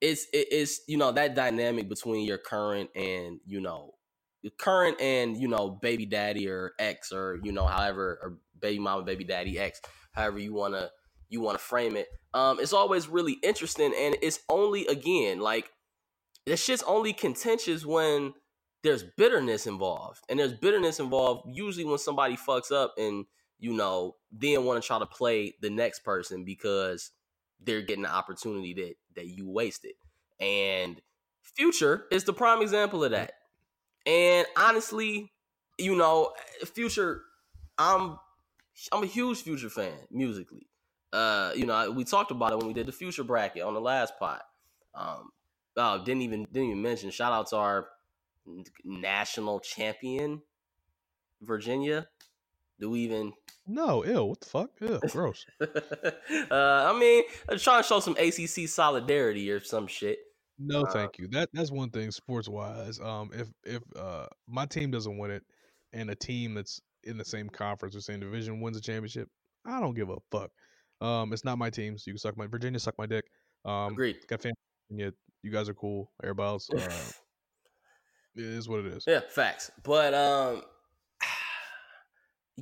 it's 0.00 0.26
it, 0.32 0.48
it's 0.50 0.80
you 0.86 0.98
know 0.98 1.12
that 1.12 1.34
dynamic 1.34 1.88
between 1.88 2.26
your 2.26 2.38
current 2.38 2.90
and 2.94 3.40
you 3.46 3.60
know 3.60 3.94
current 4.58 5.00
and 5.00 5.36
you 5.36 5.48
know 5.48 5.70
baby 5.70 6.04
daddy 6.04 6.48
or 6.48 6.72
ex 6.78 7.12
or 7.12 7.38
you 7.42 7.52
know 7.52 7.66
however 7.66 8.18
or 8.22 8.38
baby 8.60 8.78
mama 8.78 9.02
baby 9.02 9.24
daddy 9.24 9.58
ex 9.58 9.80
however 10.12 10.38
you 10.38 10.52
want 10.52 10.74
to 10.74 10.90
you 11.28 11.40
want 11.40 11.56
to 11.56 11.64
frame 11.64 11.96
it 11.96 12.08
um 12.34 12.58
it's 12.60 12.72
always 12.72 13.08
really 13.08 13.38
interesting 13.44 13.94
and 13.96 14.16
it's 14.20 14.40
only 14.48 14.86
again 14.88 15.38
like 15.38 15.70
this 16.44 16.62
shit's 16.62 16.82
only 16.82 17.12
contentious 17.12 17.86
when 17.86 18.34
there's 18.82 19.04
bitterness 19.16 19.68
involved 19.68 20.20
and 20.28 20.40
there's 20.40 20.52
bitterness 20.52 20.98
involved 20.98 21.48
usually 21.52 21.84
when 21.84 21.98
somebody 21.98 22.36
fucks 22.36 22.72
up 22.72 22.94
and 22.98 23.24
you 23.62 23.72
know 23.72 24.16
then 24.32 24.64
want 24.66 24.82
to 24.82 24.86
try 24.86 24.98
to 24.98 25.06
play 25.06 25.54
the 25.62 25.70
next 25.70 26.00
person 26.00 26.44
because 26.44 27.12
they're 27.62 27.82
getting 27.82 28.04
the 28.04 28.12
opportunity 28.12 28.74
that 28.74 28.96
that 29.16 29.28
you 29.28 29.48
wasted. 29.48 29.92
And 30.40 31.00
future 31.42 32.06
is 32.10 32.24
the 32.24 32.34
prime 32.34 32.62
example 32.62 33.04
of 33.04 33.12
that. 33.12 33.34
And 34.06 34.46
honestly 34.56 35.32
you 35.78 35.96
know 35.96 36.32
future 36.66 37.22
i'm 37.78 38.18
i'm 38.92 39.04
a 39.04 39.06
huge 39.06 39.42
future 39.42 39.70
fan 39.70 39.94
musically. 40.10 40.68
Uh 41.12 41.52
you 41.56 41.66
know 41.66 41.90
we 41.92 42.04
talked 42.04 42.32
about 42.32 42.52
it 42.52 42.58
when 42.58 42.66
we 42.68 42.74
did 42.74 42.86
the 42.86 42.92
future 42.92 43.24
bracket 43.24 43.62
on 43.62 43.74
the 43.74 43.80
last 43.80 44.14
pot 44.18 44.42
um 44.94 45.30
oh 45.76 46.04
didn't 46.04 46.22
even 46.22 46.44
didn't 46.52 46.70
even 46.70 46.82
mention 46.82 47.10
shout 47.10 47.32
out 47.32 47.48
to 47.48 47.56
our 47.56 47.88
national 48.84 49.60
champion 49.60 50.42
virginia 51.42 52.06
do 52.82 52.90
we 52.90 53.00
even 53.00 53.32
No, 53.66 54.04
ew, 54.04 54.24
what 54.24 54.40
the 54.40 54.46
fuck? 54.46 54.70
Ew, 54.80 55.00
gross. 55.10 55.46
uh, 55.60 55.64
I 56.50 56.98
mean, 56.98 57.22
I'm 57.48 57.58
trying 57.58 57.82
to 57.82 57.88
show 57.88 58.00
some 58.00 58.16
ACC 58.18 58.68
solidarity 58.68 59.50
or 59.50 59.60
some 59.60 59.86
shit. 59.86 60.18
No, 60.58 60.82
Uh, 60.82 60.92
thank 60.92 61.18
you. 61.18 61.28
That 61.28 61.48
that's 61.54 61.70
one 61.70 61.90
thing 61.90 62.10
sports 62.10 62.48
wise. 62.48 63.00
Um, 63.00 63.30
if 63.32 63.48
if 63.64 63.82
uh 63.96 64.26
my 64.46 64.66
team 64.66 64.90
doesn't 64.90 65.16
win 65.16 65.30
it, 65.30 65.42
and 65.92 66.10
a 66.10 66.14
team 66.14 66.54
that's 66.54 66.80
in 67.04 67.16
the 67.16 67.24
same 67.24 67.48
conference 67.48 67.96
or 67.96 68.00
same 68.00 68.20
division 68.20 68.60
wins 68.60 68.76
a 68.76 68.80
championship, 68.80 69.28
I 69.66 69.80
don't 69.80 69.94
give 69.94 70.10
a 70.10 70.16
fuck. 70.30 70.50
Um, 71.00 71.32
it's 71.32 71.44
not 71.44 71.58
my 71.58 71.70
team, 71.70 71.96
so 71.98 72.04
you 72.06 72.12
can 72.14 72.18
suck 72.18 72.36
my 72.36 72.46
Virginia, 72.46 72.78
suck 72.78 72.94
my 72.98 73.06
dick. 73.06 73.24
Um, 73.64 73.92
Agreed. 73.92 74.18
got 74.28 74.42
family. 74.42 74.54
Virginia. 74.90 75.12
You 75.42 75.50
guys 75.50 75.68
are 75.68 75.74
cool. 75.74 76.12
Everybody 76.22 76.46
else, 76.46 76.68
uh, 76.70 76.76
it 78.36 78.44
is 78.44 78.68
what 78.68 78.80
it 78.80 78.86
is. 78.86 79.04
Yeah, 79.06 79.20
facts. 79.28 79.70
But 79.82 80.14
um, 80.14 80.62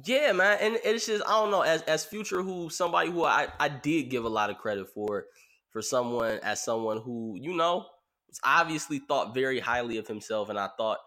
yeah, 0.04 0.32
man, 0.32 0.58
and 0.60 0.78
it's 0.84 1.06
just 1.06 1.24
I 1.26 1.30
don't 1.30 1.50
know. 1.50 1.62
As 1.62 1.82
as 1.82 2.04
future, 2.04 2.42
who 2.42 2.70
somebody 2.70 3.10
who 3.10 3.24
I 3.24 3.48
I 3.58 3.68
did 3.68 4.04
give 4.10 4.24
a 4.24 4.28
lot 4.28 4.50
of 4.50 4.58
credit 4.58 4.88
for, 4.88 5.26
for 5.70 5.82
someone 5.82 6.38
as 6.42 6.62
someone 6.62 7.00
who 7.02 7.36
you 7.40 7.54
know 7.54 7.86
obviously 8.44 9.00
thought 9.00 9.34
very 9.34 9.60
highly 9.60 9.98
of 9.98 10.06
himself, 10.06 10.48
and 10.48 10.58
I 10.58 10.68
thought 10.76 10.98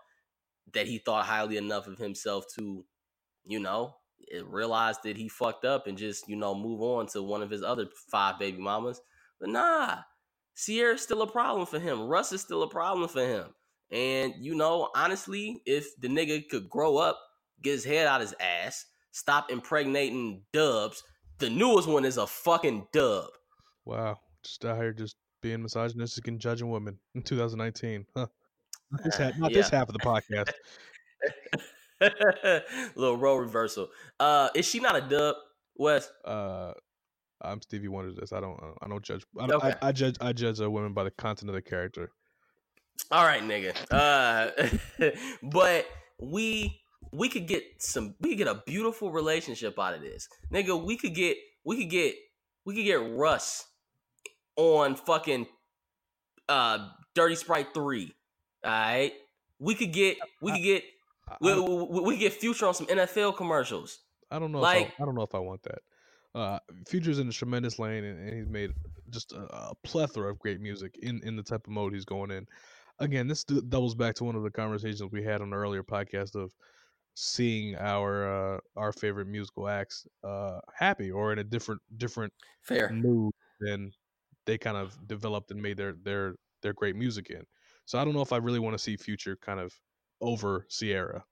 that 0.73 0.87
he 0.87 0.99
thought 0.99 1.25
highly 1.25 1.57
enough 1.57 1.87
of 1.87 1.97
himself 1.97 2.45
to, 2.55 2.85
you 3.45 3.59
know, 3.59 3.95
eh, 4.33 4.41
realize 4.45 4.97
that 5.03 5.17
he 5.17 5.29
fucked 5.29 5.65
up 5.65 5.87
and 5.87 5.97
just 5.97 6.27
you 6.27 6.35
know 6.35 6.55
move 6.55 6.81
on 6.81 7.07
to 7.07 7.23
one 7.23 7.41
of 7.41 7.49
his 7.49 7.63
other 7.63 7.87
five 8.11 8.39
baby 8.39 8.59
mamas. 8.59 9.01
But 9.39 9.49
nah, 9.49 9.97
Ciara's 10.55 11.01
still 11.01 11.21
a 11.21 11.31
problem 11.31 11.65
for 11.65 11.79
him. 11.79 12.07
Russ 12.07 12.31
is 12.31 12.41
still 12.41 12.63
a 12.63 12.69
problem 12.69 13.09
for 13.09 13.21
him. 13.25 13.47
And 13.91 14.33
you 14.39 14.55
know, 14.55 14.89
honestly, 14.95 15.61
if 15.65 15.87
the 15.99 16.07
nigga 16.07 16.47
could 16.49 16.69
grow 16.69 16.97
up, 16.97 17.19
get 17.63 17.71
his 17.71 17.85
head 17.85 18.07
out 18.07 18.21
his 18.21 18.35
ass, 18.39 18.85
stop 19.11 19.51
impregnating 19.51 20.43
dubs, 20.51 21.03
the 21.39 21.49
newest 21.49 21.87
one 21.87 22.05
is 22.05 22.17
a 22.17 22.27
fucking 22.27 22.87
dub. 22.93 23.29
Wow, 23.85 24.19
just 24.43 24.63
out 24.65 24.77
here 24.77 24.93
just 24.93 25.15
being 25.41 25.61
misogynistic 25.61 26.27
and 26.27 26.39
judging 26.39 26.69
women 26.69 26.99
in 27.15 27.21
2019. 27.21 28.05
Huh. 28.15 28.27
Not 28.91 29.03
this, 29.03 29.15
half, 29.17 29.37
not 29.37 29.51
yeah. 29.51 29.57
this 29.57 29.69
half 29.69 29.89
of 29.89 29.93
the 29.93 29.99
podcast. 29.99 30.51
Little 32.95 33.17
role 33.17 33.39
reversal. 33.39 33.89
Uh, 34.19 34.49
is 34.55 34.65
she 34.65 34.79
not 34.79 34.95
a 34.95 35.01
dub, 35.01 35.35
Wes? 35.75 36.09
Uh, 36.23 36.73
I'm 37.41 37.61
Stevie 37.61 37.87
Wonder. 37.87 38.13
This 38.13 38.31
I 38.31 38.39
don't. 38.39 38.59
I 38.81 38.87
don't 38.87 39.03
judge. 39.03 39.25
I, 39.39 39.47
don't, 39.47 39.63
Okay. 39.63 39.73
I, 39.81 39.87
I 39.87 39.91
judge. 39.91 40.15
I 40.21 40.31
judge 40.31 40.59
a 40.59 40.69
woman 40.69 40.93
by 40.93 41.03
the 41.03 41.11
content 41.11 41.49
of 41.49 41.53
their 41.53 41.61
character. 41.61 42.11
All 43.11 43.25
right, 43.25 43.41
nigga. 43.41 43.75
Uh, 43.91 45.09
but 45.43 45.87
we 46.21 46.82
we 47.13 47.29
could 47.29 47.47
get 47.47 47.63
some. 47.77 48.15
We 48.19 48.29
could 48.29 48.37
get 48.39 48.47
a 48.47 48.61
beautiful 48.65 49.11
relationship 49.11 49.77
out 49.79 49.93
of 49.93 50.01
this, 50.01 50.27
nigga. 50.51 50.83
We 50.83 50.97
could 50.97 51.13
get. 51.15 51.37
We 51.63 51.77
could 51.77 51.89
get. 51.89 52.15
We 52.65 52.75
could 52.75 52.85
get 52.85 52.95
Russ 53.15 53.65
on 54.55 54.95
fucking 54.95 55.47
uh 56.49 56.89
Dirty 57.15 57.35
Sprite 57.35 57.73
three. 57.73 58.13
All 58.63 58.71
right. 58.71 59.13
We 59.59 59.75
could 59.75 59.93
get. 59.93 60.17
We 60.41 60.51
could 60.51 60.63
get. 60.63 60.83
We, 61.39 61.53
we, 61.59 62.01
we 62.01 62.13
could 62.15 62.19
get 62.19 62.33
Future 62.33 62.67
on 62.67 62.73
some 62.73 62.87
NFL 62.87 63.37
commercials. 63.37 63.99
I 64.29 64.39
don't 64.39 64.51
know. 64.51 64.59
like- 64.59 64.87
if 64.87 64.93
I, 64.99 65.03
I 65.03 65.05
don't 65.05 65.15
know 65.15 65.21
if 65.23 65.35
I 65.35 65.39
want 65.39 65.63
that. 65.63 65.79
Uh, 66.35 66.59
Future's 66.87 67.19
in 67.19 67.29
a 67.29 67.31
tremendous 67.31 67.77
lane, 67.77 68.03
and, 68.03 68.19
and 68.27 68.35
he's 68.37 68.49
made 68.49 68.71
just 69.11 69.31
a, 69.33 69.41
a 69.43 69.73
plethora 69.83 70.31
of 70.31 70.39
great 70.39 70.59
music 70.59 70.95
in 71.03 71.21
in 71.23 71.35
the 71.35 71.43
type 71.43 71.61
of 71.67 71.71
mode 71.71 71.93
he's 71.93 72.05
going 72.05 72.31
in. 72.31 72.47
Again, 72.99 73.27
this 73.27 73.43
d- 73.43 73.61
doubles 73.69 73.93
back 73.95 74.15
to 74.15 74.23
one 74.23 74.35
of 74.35 74.41
the 74.43 74.49
conversations 74.49 75.03
we 75.11 75.23
had 75.23 75.41
on 75.41 75.51
the 75.51 75.55
earlier 75.55 75.83
podcast 75.83 76.35
of 76.35 76.51
seeing 77.15 77.75
our 77.75 78.55
uh, 78.55 78.59
our 78.75 78.91
favorite 78.91 79.27
musical 79.27 79.67
acts 79.67 80.07
uh, 80.23 80.59
happy 80.73 81.11
or 81.11 81.31
in 81.31 81.39
a 81.39 81.43
different 81.43 81.81
different 81.97 82.33
Fair. 82.61 82.89
mood 82.89 83.33
than 83.59 83.91
they 84.45 84.57
kind 84.57 84.77
of 84.77 84.97
developed 85.07 85.51
and 85.51 85.61
made 85.61 85.77
their 85.77 85.93
their 86.03 86.35
their 86.61 86.73
great 86.73 86.95
music 86.95 87.29
in. 87.29 87.43
So 87.85 87.99
I 87.99 88.05
don't 88.05 88.13
know 88.13 88.21
if 88.21 88.33
I 88.33 88.37
really 88.37 88.59
want 88.59 88.73
to 88.75 88.83
see 88.83 88.97
Future 88.97 89.35
kind 89.35 89.59
of 89.59 89.73
over 90.21 90.65
Ciara 90.69 91.23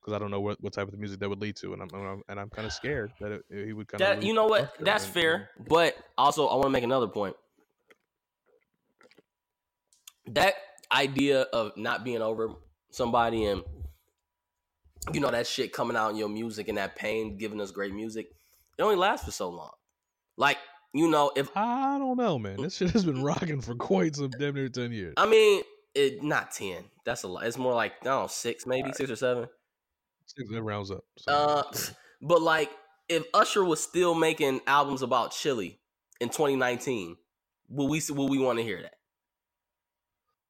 because 0.00 0.14
I 0.14 0.18
don't 0.20 0.30
know 0.30 0.40
what, 0.40 0.62
what 0.62 0.72
type 0.72 0.88
of 0.88 0.98
music 0.98 1.18
that 1.18 1.28
would 1.28 1.40
lead 1.40 1.56
to, 1.56 1.72
and 1.72 1.82
I'm, 1.82 1.88
and 1.92 2.08
I'm 2.08 2.22
and 2.28 2.40
I'm 2.40 2.48
kind 2.48 2.64
of 2.66 2.72
scared 2.72 3.12
that 3.20 3.32
it, 3.32 3.42
he 3.50 3.72
would 3.72 3.88
kind 3.88 4.02
of 4.02 4.22
you 4.22 4.34
know 4.34 4.46
what? 4.46 4.72
That's 4.80 5.04
fair. 5.04 5.50
But 5.68 5.96
also, 6.16 6.46
I 6.46 6.54
want 6.54 6.66
to 6.66 6.70
make 6.70 6.84
another 6.84 7.08
point. 7.08 7.36
That 10.28 10.54
idea 10.92 11.42
of 11.42 11.76
not 11.76 12.04
being 12.04 12.22
over 12.22 12.50
somebody 12.90 13.46
and 13.46 13.62
you 15.12 15.20
know 15.20 15.30
that 15.30 15.46
shit 15.46 15.72
coming 15.72 15.96
out 15.96 16.10
in 16.10 16.16
your 16.16 16.28
music 16.28 16.68
and 16.68 16.78
that 16.78 16.96
pain 16.96 17.36
giving 17.38 17.60
us 17.60 17.70
great 17.70 17.94
music, 17.94 18.28
it 18.78 18.82
only 18.82 18.96
lasts 18.96 19.24
for 19.24 19.32
so 19.32 19.48
long. 19.48 19.70
Like 20.36 20.58
you 20.92 21.10
know, 21.10 21.30
if 21.36 21.50
I 21.56 21.98
don't 21.98 22.16
know, 22.16 22.38
man. 22.38 22.60
This 22.60 22.76
shit 22.76 22.90
has 22.92 23.04
been 23.04 23.22
rocking 23.24 23.60
for 23.60 23.74
quite 23.74 24.16
some 24.16 24.30
damn 24.30 24.54
near 24.54 24.68
ten 24.68 24.92
years. 24.92 25.14
I 25.16 25.26
mean, 25.26 25.62
it 25.94 26.22
not 26.22 26.52
ten. 26.52 26.84
That's 27.04 27.22
a 27.22 27.28
lot. 27.28 27.44
It's 27.46 27.58
more 27.58 27.74
like 27.74 27.92
I 28.02 28.04
don't 28.04 28.22
know, 28.22 28.26
six 28.28 28.66
maybe 28.66 28.92
six 28.92 29.10
or 29.10 29.16
seven. 29.16 29.48
Six- 30.26 30.50
It 30.50 30.58
rounds 30.60 30.90
up. 30.90 31.04
So, 31.18 31.32
Uh, 31.32 31.62
but 32.22 32.42
like, 32.42 32.70
if 33.08 33.24
Usher 33.34 33.64
was 33.64 33.80
still 33.82 34.14
making 34.14 34.60
albums 34.66 35.02
about 35.02 35.30
Chili 35.32 35.78
in 36.20 36.28
2019, 36.30 37.16
will 37.68 37.88
we 37.88 38.00
will 38.10 38.28
we 38.28 38.38
want 38.38 38.58
to 38.58 38.64
hear 38.64 38.82
that? 38.82 38.94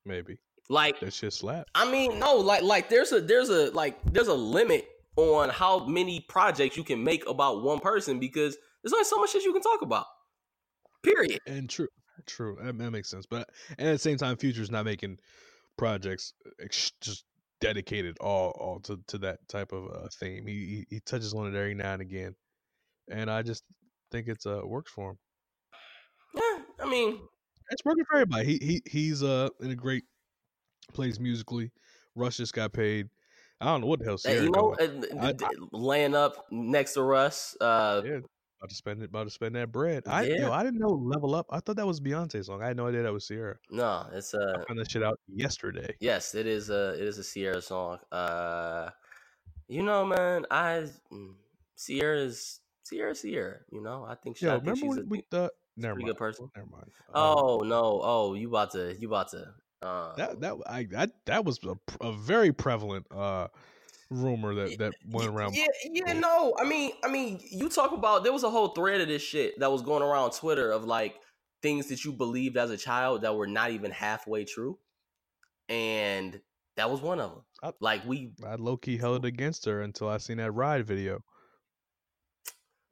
maybe 0.05 0.39
Like, 0.69 1.01
that 1.01 1.13
shit 1.13 1.33
slap. 1.33 1.67
I 1.75 1.91
mean, 1.91 2.19
no, 2.19 2.37
like, 2.37 2.63
like 2.63 2.89
there's 2.89 3.13
a 3.13 3.21
there's 3.21 3.49
a 3.49 3.71
like 3.71 3.99
there's 4.05 4.29
a 4.29 4.35
limit 4.35 4.89
on 5.17 5.49
how 5.49 5.87
many 5.87 6.21
projects 6.21 6.77
you 6.77 6.85
can 6.85 7.03
make 7.03 7.29
about 7.29 7.63
one 7.63 7.81
person 7.81 8.19
because 8.19 8.57
there's 8.83 8.93
only 8.93 9.05
so 9.05 9.19
much 9.19 9.31
shit 9.31 9.45
you 9.45 9.53
can 9.53 9.63
talk 9.63 9.83
about. 9.83 10.07
Period. 11.03 11.41
And 11.47 11.71
true, 11.71 11.89
true. 12.27 12.59
That, 12.63 12.77
that 12.79 12.91
makes 12.91 13.09
sense. 13.09 13.27
But 13.27 13.49
and 13.79 13.89
at 13.89 13.93
the 13.93 13.99
same 13.99 14.19
time, 14.19 14.37
Future's 14.37 14.71
not 14.71 14.85
making 14.85 15.19
projects 15.79 16.33
ex- 16.61 16.93
just 17.01 17.25
dedicated 17.61 18.17
all 18.21 18.51
all 18.51 18.81
to, 18.81 18.99
to 19.07 19.19
that 19.19 19.49
type 19.49 19.73
of 19.73 19.85
uh, 19.87 20.09
theme. 20.19 20.47
He, 20.47 20.55
he 20.55 20.87
he 20.91 21.01
touches 21.01 21.33
on 21.33 21.47
it 21.47 21.57
every 21.57 21.75
now 21.75 21.93
and 21.93 22.03
again, 22.03 22.35
and 23.11 23.31
I 23.31 23.43
just 23.43 23.63
think 24.11 24.29
it's 24.29 24.47
uh 24.47 24.61
works 24.65 24.91
for 24.91 25.11
him. 25.11 25.19
Yeah, 26.35 26.63
I 26.85 26.91
mean, 26.91 27.21
It's 27.71 27.85
working 27.85 28.05
for 28.05 28.17
everybody. 28.17 28.47
He 28.47 28.59
he 28.67 28.83
he's 28.87 29.23
uh 29.23 29.49
in 29.61 29.71
a 29.71 29.75
great 29.75 30.05
place 30.93 31.19
musically. 31.19 31.71
Russ 32.15 32.37
just 32.37 32.53
got 32.55 32.73
paid. 32.73 33.09
I 33.61 33.67
don't 33.67 33.81
know 33.83 33.87
what 33.87 34.01
the 34.01 34.07
hell 34.07 34.19
Ciara 34.19 34.43
you 34.43 34.51
know, 34.51 34.75
doing. 34.79 35.05
uh, 35.19 35.27
I- 35.27 35.33
d- 35.33 35.45
d- 35.49 35.57
laying 35.73 36.15
up 36.15 36.47
next 36.51 36.93
to 36.95 37.03
Russ. 37.03 37.57
Uh, 37.61 38.03
Yeah, 38.05 38.13
about 38.61 38.69
to 38.69 38.75
spend 38.75 39.03
it. 39.03 39.07
About 39.07 39.25
to 39.25 39.31
spend 39.31 39.55
that 39.55 39.73
bread. 39.73 40.03
I 40.07 40.25
Yeah. 40.25 40.41
yo, 40.43 40.53
I 40.53 40.63
didn't 40.63 40.81
know 40.81 40.91
Level 40.91 41.35
Up. 41.35 41.47
I 41.51 41.61
thought 41.61 41.77
that 41.77 41.87
was 41.87 42.01
Beyonce's 42.01 42.47
song. 42.47 42.63
I 42.63 42.67
had 42.67 42.77
no 42.77 42.87
idea 42.87 43.03
that 43.03 43.13
was 43.13 43.27
Ciara. 43.27 43.57
no, 43.71 44.07
it's 44.13 44.35
uh, 44.35 44.59
I 44.61 44.65
found 44.67 44.79
that 44.79 44.91
shit 44.91 45.03
out 45.03 45.19
yesterday. 45.27 45.95
Yes, 46.01 46.35
it 46.35 46.47
is 46.47 46.69
a 46.71 46.95
it 46.95 47.01
is 47.09 47.19
a 47.19 47.25
Ciara 47.25 47.63
song. 47.63 47.99
Uh, 48.13 48.91
you 49.69 49.83
know, 49.83 50.05
man, 50.05 50.45
I 50.51 50.87
mm, 51.13 51.35
Ciara's 51.79 52.61
Ciara, 52.89 53.15
Ciara. 53.15 53.59
You 53.71 53.81
know, 53.83 54.05
I 54.07 54.15
think 54.17 54.37
she. 54.37 54.47
Yo, 54.47 54.53
I 54.53 54.55
think 54.57 54.67
remember 54.77 54.87
she's 54.87 55.05
a, 55.05 55.09
we 55.09 55.25
the 55.31 55.51
never 55.77 55.95
mind. 55.97 56.07
good 56.07 56.17
person. 56.19 56.51
Never 56.55 56.69
mind. 56.69 56.91
Um, 57.09 57.15
Oh 57.15 57.59
no! 57.65 58.01
Oh, 58.05 58.35
you 58.35 58.49
about 58.49 58.73
to? 58.73 58.95
You 58.99 59.09
about 59.09 59.31
to? 59.31 59.55
Uh, 59.87 60.15
that 60.17 60.41
that 60.41 60.55
I 60.67 60.85
that 60.91 61.13
that 61.27 61.45
was 61.45 61.59
a, 61.65 61.77
a 62.05 62.13
very 62.13 62.53
prevalent 62.53 63.07
uh 63.11 63.49
rumor 64.11 64.55
that 64.55 64.79
that 64.79 64.95
went 65.11 65.29
around. 65.29 65.55
Yeah, 65.57 65.67
yeah, 65.85 66.13
no. 66.15 66.55
I 66.59 66.65
mean, 66.65 66.93
I 67.05 67.09
mean, 67.09 67.41
you 67.51 67.69
talk 67.69 67.93
about 67.93 68.25
there 68.25 68.33
was 68.33 68.43
a 68.45 68.51
whole 68.51 68.69
thread 68.69 69.01
of 69.01 69.09
this 69.09 69.23
shit 69.23 69.59
that 69.61 69.71
was 69.71 69.83
going 69.83 70.03
around 70.03 70.33
Twitter 70.33 70.71
of 70.71 70.85
like 70.85 71.17
things 71.63 71.89
that 71.89 72.05
you 72.05 72.13
believed 72.13 72.57
as 72.57 72.71
a 72.71 72.77
child 72.77 73.23
that 73.23 73.35
were 73.37 73.47
not 73.47 73.71
even 73.71 73.91
halfway 73.91 74.45
true, 74.45 74.79
and 75.69 76.41
that 76.77 76.91
was 76.91 77.01
one 77.01 77.21
of 77.21 77.31
them. 77.31 77.43
I- 77.63 77.73
Like 77.81 78.05
we, 78.05 78.33
I 78.45 78.55
low 78.57 78.77
key 78.77 78.97
held 78.97 79.25
it 79.25 79.29
against 79.29 79.65
her 79.67 79.81
until 79.83 80.09
I 80.09 80.19
seen 80.19 80.37
that 80.39 80.53
ride 80.53 80.87
video. 80.87 81.21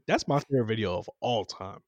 That's 0.06 0.28
my 0.28 0.40
favorite 0.40 0.66
video 0.66 0.98
of 0.98 1.08
all 1.20 1.44
time. 1.44 1.80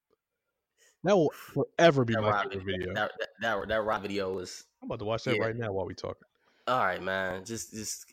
That 1.06 1.16
will 1.16 1.30
forever 1.30 2.04
be 2.04 2.14
that 2.14 2.22
my 2.22 2.30
rap 2.30 2.50
favorite 2.50 2.64
video, 2.64 2.94
that, 2.94 3.12
that 3.18 3.28
that 3.40 3.68
that 3.68 3.82
rap 3.84 4.02
video 4.02 4.32
was 4.34 4.64
I'm 4.82 4.88
about 4.88 4.98
to 4.98 5.04
watch 5.04 5.22
that 5.24 5.36
yeah. 5.36 5.42
right 5.42 5.56
now 5.56 5.72
while 5.72 5.86
we 5.86 5.94
talking. 5.94 6.26
all 6.66 6.84
right, 6.84 7.00
man. 7.00 7.44
Just 7.44 7.72
just 7.72 8.06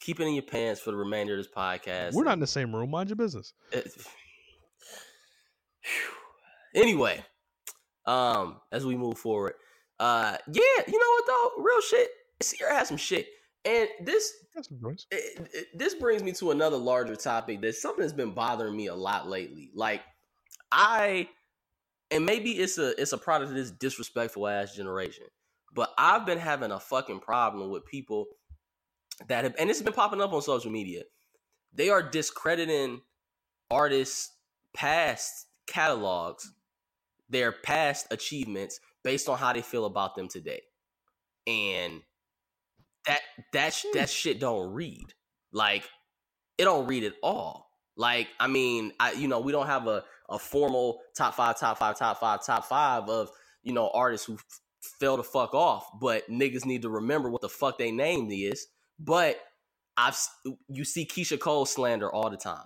keep 0.00 0.20
it 0.20 0.24
in 0.24 0.32
your 0.32 0.42
pants 0.42 0.80
for 0.80 0.90
the 0.90 0.96
remainder 0.96 1.34
of 1.34 1.38
this 1.38 1.52
podcast. 1.54 2.14
We're 2.14 2.24
not 2.24 2.32
in 2.32 2.40
the 2.40 2.46
same 2.46 2.74
room. 2.74 2.90
Mind 2.90 3.10
your 3.10 3.16
business. 3.16 3.52
Anyway, 6.72 7.20
um, 8.06 8.60
as 8.70 8.86
we 8.86 8.94
move 8.94 9.18
forward, 9.18 9.54
uh, 9.98 10.36
yeah, 10.46 10.62
you 10.86 10.98
know 10.98 11.10
what 11.16 11.24
though, 11.26 11.62
real 11.64 11.80
shit. 11.80 12.08
Ciara 12.40 12.74
has 12.74 12.86
some 12.86 12.96
shit, 12.96 13.26
and 13.64 13.88
this 14.04 14.32
it, 14.54 15.50
it- 15.52 15.66
this 15.74 15.94
brings 15.94 16.22
me 16.22 16.30
to 16.32 16.52
another 16.52 16.76
larger 16.76 17.16
topic. 17.16 17.60
That's 17.60 17.82
something 17.82 18.02
that's 18.02 18.12
been 18.12 18.30
bothering 18.34 18.76
me 18.76 18.86
a 18.86 18.94
lot 18.94 19.28
lately. 19.28 19.72
Like 19.74 20.02
I, 20.70 21.28
and 22.10 22.26
maybe 22.26 22.52
it's 22.52 22.78
a 22.78 23.00
it's 23.00 23.12
a 23.12 23.18
product 23.18 23.50
of 23.50 23.56
this 23.56 23.70
disrespectful 23.70 24.48
ass 24.48 24.74
generation, 24.74 25.26
but 25.74 25.90
I've 25.98 26.26
been 26.26 26.38
having 26.38 26.70
a 26.70 26.80
fucking 26.80 27.20
problem 27.20 27.70
with 27.70 27.86
people 27.86 28.26
that 29.28 29.44
have, 29.44 29.54
and 29.58 29.70
it's 29.70 29.82
been 29.82 29.92
popping 29.92 30.20
up 30.20 30.32
on 30.32 30.42
social 30.42 30.70
media. 30.70 31.02
They 31.72 31.90
are 31.90 32.02
discrediting 32.02 33.02
artists' 33.70 34.32
past 34.74 35.46
catalogs, 35.66 36.52
their 37.28 37.52
past 37.52 38.06
achievements 38.10 38.80
based 39.04 39.28
on 39.28 39.38
how 39.38 39.52
they 39.52 39.62
feel 39.62 39.84
about 39.84 40.16
them 40.16 40.28
today, 40.28 40.62
and 41.46 42.02
that 43.06 43.20
that 43.52 43.82
that 43.94 44.10
shit 44.10 44.40
don't 44.40 44.72
read 44.72 45.14
like 45.52 45.88
it 46.58 46.64
don't 46.64 46.86
read 46.86 47.04
at 47.04 47.14
all. 47.22 47.69
Like 48.00 48.28
I 48.40 48.46
mean, 48.46 48.94
I 48.98 49.12
you 49.12 49.28
know 49.28 49.40
we 49.40 49.52
don't 49.52 49.66
have 49.66 49.86
a 49.86 50.02
a 50.30 50.38
formal 50.38 51.02
top 51.14 51.34
five, 51.34 51.60
top 51.60 51.78
five, 51.78 51.98
top 51.98 52.18
five, 52.18 52.42
top 52.42 52.64
five 52.64 53.10
of 53.10 53.30
you 53.62 53.74
know 53.74 53.90
artists 53.92 54.26
who 54.26 54.36
f- 54.36 54.60
fell 54.98 55.18
the 55.18 55.22
fuck 55.22 55.52
off, 55.52 55.86
but 56.00 56.26
niggas 56.30 56.64
need 56.64 56.80
to 56.80 56.88
remember 56.88 57.28
what 57.28 57.42
the 57.42 57.50
fuck 57.50 57.76
they 57.76 57.90
name 57.90 58.30
is. 58.30 58.68
But 58.98 59.38
I've 59.98 60.18
you 60.70 60.86
see 60.86 61.04
Keyshia 61.04 61.38
Cole 61.38 61.66
slander 61.66 62.10
all 62.10 62.30
the 62.30 62.38
time. 62.38 62.64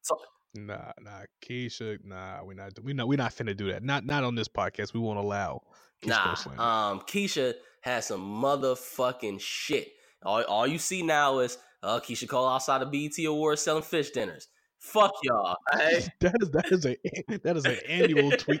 So 0.00 0.18
Nah, 0.54 0.90
nah, 1.00 1.20
Keyshia, 1.40 2.04
nah, 2.04 2.42
we 2.42 2.56
not 2.56 2.72
we 2.82 2.94
not 2.94 3.06
we 3.06 3.14
not 3.14 3.32
finna 3.32 3.56
do 3.56 3.70
that. 3.70 3.84
Not 3.84 4.04
not 4.04 4.24
on 4.24 4.34
this 4.34 4.48
podcast. 4.48 4.94
We 4.94 4.98
won't 4.98 5.20
allow 5.20 5.62
Keyshia 6.02 6.56
nah, 6.56 6.90
um, 6.90 7.00
Keyshia 7.02 7.54
has 7.82 8.06
some 8.06 8.42
motherfucking 8.42 9.40
shit. 9.40 9.92
All, 10.24 10.42
all 10.42 10.66
you 10.66 10.78
see 10.78 11.04
now 11.04 11.38
is 11.38 11.56
uh, 11.82 12.00
Keyshia 12.00 12.28
Cole 12.28 12.48
outside 12.48 12.82
of 12.82 12.90
BET 12.90 13.12
Awards 13.26 13.62
selling 13.62 13.82
fish 13.82 14.10
dinners. 14.10 14.48
Fuck 14.78 15.12
y'all. 15.22 15.56
That 16.20 16.34
is 16.40 16.50
that 16.50 16.72
is 16.72 16.86
a 16.86 16.96
that 17.42 17.56
is 17.56 17.64
an 17.64 17.76
annual 17.88 18.30
tweet 18.32 18.60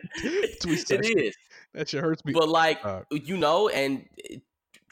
tweet 0.60 0.86
session. 0.86 1.04
It 1.04 1.24
is, 1.26 1.34
That 1.74 1.88
shit 1.88 2.02
hurts 2.02 2.24
me. 2.24 2.32
but 2.32 2.48
like 2.48 2.84
Uh, 2.84 3.02
you 3.10 3.36
know, 3.36 3.68
and 3.68 4.06
it- 4.16 4.42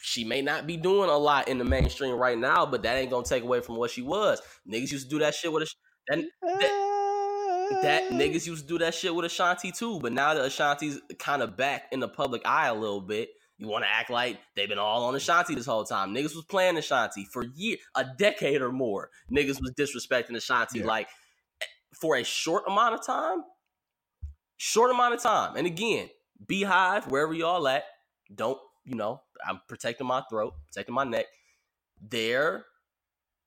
she 0.02 0.24
may 0.24 0.40
not 0.40 0.66
be 0.66 0.78
doing 0.78 1.10
a 1.10 1.16
lot 1.18 1.46
in 1.48 1.58
the 1.58 1.64
mainstream 1.64 2.14
right 2.14 2.38
now, 2.38 2.64
but 2.64 2.82
that 2.84 2.96
ain't 2.96 3.10
gonna 3.10 3.22
take 3.22 3.42
away 3.42 3.60
from 3.60 3.76
what 3.76 3.90
she 3.90 4.00
was. 4.00 4.40
Niggas 4.66 4.90
used 4.92 5.04
to 5.04 5.10
do 5.10 5.18
that 5.18 5.34
shit 5.34 5.52
with 5.52 5.62
a 5.62 5.66
that 6.10 7.82
that 7.82 8.08
niggas 8.10 8.46
used 8.46 8.62
to 8.62 8.68
do 8.68 8.78
that 8.78 8.94
shit 8.94 9.14
with 9.14 9.24
Ashanti 9.26 9.70
too, 9.72 10.00
but 10.00 10.12
now 10.12 10.34
that 10.34 10.44
Ashanti's 10.44 11.00
kind 11.18 11.42
of 11.42 11.56
back 11.56 11.84
in 11.92 12.00
the 12.00 12.08
public 12.08 12.42
eye 12.46 12.68
a 12.68 12.74
little 12.74 13.00
bit, 13.00 13.30
you 13.60 13.68
want 13.68 13.84
to 13.84 13.90
act 13.90 14.10
like 14.10 14.40
they've 14.56 14.68
been 14.70 14.78
all 14.78 15.04
on 15.04 15.16
Ashanti 15.16 15.54
this 15.54 15.66
whole 15.66 15.84
time. 15.84 16.14
Niggas 16.14 16.34
was 16.36 16.46
playing 16.50 16.78
Ashanti 16.78 17.26
for 17.26 17.44
year, 17.56 17.78
a 17.96 18.06
decade 18.18 18.62
or 18.62 18.72
more. 18.72 19.10
Niggas 19.32 19.60
was 19.62 19.72
disrespecting 19.78 20.36
Ashanti 20.36 20.80
Yeah. 20.80 20.86
like 20.86 21.08
eh, 21.62 21.66
for 22.00 22.16
a 22.16 22.24
short 22.24 22.64
amount 22.68 22.94
of 22.96 23.06
time. 23.06 23.44
Short 24.58 24.90
amount 24.92 25.14
of 25.14 25.22
time, 25.22 25.56
and 25.56 25.66
again, 25.66 26.10
BeyHive, 26.46 27.08
wherever 27.10 27.34
y'all 27.34 27.68
at, 27.68 27.84
don't 28.34 28.58
you 28.86 28.96
know? 28.96 29.22
I'm 29.46 29.60
protecting 29.68 30.06
my 30.06 30.22
throat, 30.30 30.54
protecting 30.66 30.94
my 30.94 31.04
neck. 31.04 31.26
There, 32.00 32.66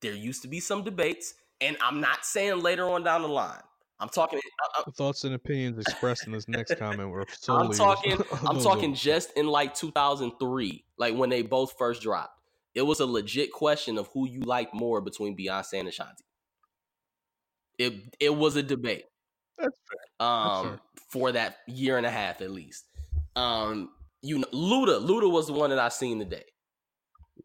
there 0.02 0.14
used 0.14 0.42
to 0.44 0.50
be 0.50 0.60
some 0.60 0.84
debates, 0.84 1.36
and 1.62 1.78
I'm 1.82 2.02
not 2.02 2.26
saying 2.26 2.62
later 2.62 2.90
on 2.90 3.04
down 3.04 3.24
the 3.24 3.30
line. 3.30 3.62
I'm 4.00 4.10
talking. 4.10 4.40
I- 4.78 4.84
The 4.86 4.92
thoughts 4.92 5.24
and 5.24 5.34
opinions 5.36 5.78
expressed 5.80 6.26
in 6.26 6.34
this 6.34 6.48
next 6.48 6.76
comment 6.80 7.10
were 7.10 7.26
solely. 7.32 7.68
I'm 7.70 7.74
talking. 7.74 8.18
I'm 8.48 8.60
talking 8.62 8.94
just 8.96 9.32
in 9.38 9.48
like 9.48 9.74
2003, 9.76 10.84
like 10.98 11.16
when 11.16 11.30
they 11.30 11.42
both 11.42 11.74
first 11.78 12.02
dropped. 12.02 12.40
It 12.76 12.82
was 12.82 13.00
a 13.00 13.06
legit 13.06 13.52
question 13.52 13.98
of 14.00 14.08
who 14.14 14.28
you 14.28 14.40
liked 14.42 14.74
more 14.74 15.00
between 15.00 15.38
Beyonce 15.38 15.80
and 15.80 15.88
Ashanti. 15.88 16.24
It 17.78 17.94
it 18.20 18.36
was 18.36 18.56
a 18.56 18.64
debate. 18.64 19.06
That's 19.58 19.78
Um, 20.20 20.64
fair. 20.66 20.80
for 21.10 21.32
that 21.32 21.58
year 21.68 21.98
and 21.98 22.06
a 22.06 22.12
half 22.12 22.42
at 22.42 22.50
least. 22.52 22.86
Um, 23.36 23.92
you 24.22 24.40
know, 24.40 24.48
Luda. 24.54 25.06
Luda 25.06 25.30
was 25.32 25.48
the 25.48 25.54
one 25.54 25.70
that 25.70 25.80
I 25.80 25.90
seen 25.90 26.20
today. 26.20 26.46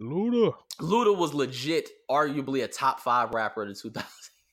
Luda. 0.01 0.55
Luda 0.80 1.16
was 1.16 1.34
legit, 1.34 1.88
arguably 2.11 2.62
a 2.64 2.68
top 2.68 3.01
five 3.01 3.32
rapper 3.34 3.62
of 3.62 3.68
the 3.68 3.74
2000s. 3.74 4.05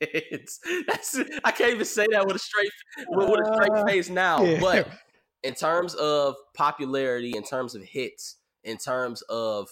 That's 0.87 1.19
I 1.43 1.51
can't 1.51 1.73
even 1.73 1.85
say 1.85 2.05
that 2.11 2.25
with 2.27 2.35
a 2.35 2.39
straight 2.39 2.71
with, 3.07 3.29
with 3.29 3.39
a 3.47 3.53
straight 3.53 3.71
Uh, 3.71 3.85
face 3.85 4.09
now. 4.09 4.43
yeah. 4.43 4.59
But 4.59 4.87
in 5.43 5.53
terms 5.53 5.93
of 5.95 6.35
popularity, 6.55 7.33
in 7.35 7.43
terms 7.43 7.75
of 7.75 7.83
hits, 7.83 8.37
in 8.63 8.77
terms 8.77 9.21
of, 9.23 9.69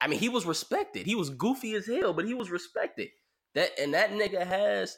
I 0.00 0.06
mean, 0.06 0.18
he 0.18 0.28
was 0.28 0.46
respected. 0.46 1.06
He 1.06 1.14
was 1.14 1.30
goofy 1.30 1.74
as 1.74 1.86
hell, 1.86 2.12
but 2.14 2.24
he 2.26 2.34
was 2.34 2.50
respected. 2.50 3.08
That 3.54 3.70
and 3.78 3.94
that 3.94 4.10
nigga 4.12 4.46
has 4.46 4.96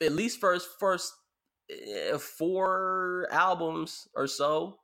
at 0.00 0.12
least 0.12 0.40
first 0.40 0.68
first 0.80 1.12
eh, 1.70 2.16
four 2.18 3.28
albums 3.30 4.08
or 4.14 4.26
so. 4.26 4.78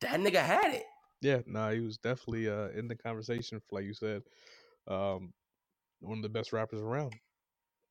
That 0.00 0.20
nigga 0.20 0.42
had 0.44 0.74
it. 0.74 0.84
Yeah, 1.22 1.38
nah, 1.46 1.70
he 1.70 1.80
was 1.80 1.98
definitely 1.98 2.48
uh, 2.48 2.68
in 2.68 2.88
the 2.88 2.96
conversation, 2.96 3.62
like 3.70 3.84
you 3.84 3.94
said, 3.94 4.22
um, 4.88 5.32
one 6.02 6.18
of 6.18 6.22
the 6.22 6.28
best 6.28 6.52
rappers 6.52 6.80
around. 6.80 7.14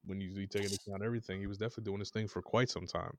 When 0.06 0.20
you, 0.20 0.30
you 0.30 0.48
take 0.48 0.64
into 0.64 0.78
account 0.88 1.04
everything, 1.04 1.40
he 1.40 1.48
was 1.48 1.58
definitely 1.58 1.86
doing 1.86 2.00
this 2.00 2.12
thing 2.12 2.28
for 2.28 2.42
quite 2.42 2.70
some 2.70 2.86
time. 2.86 3.18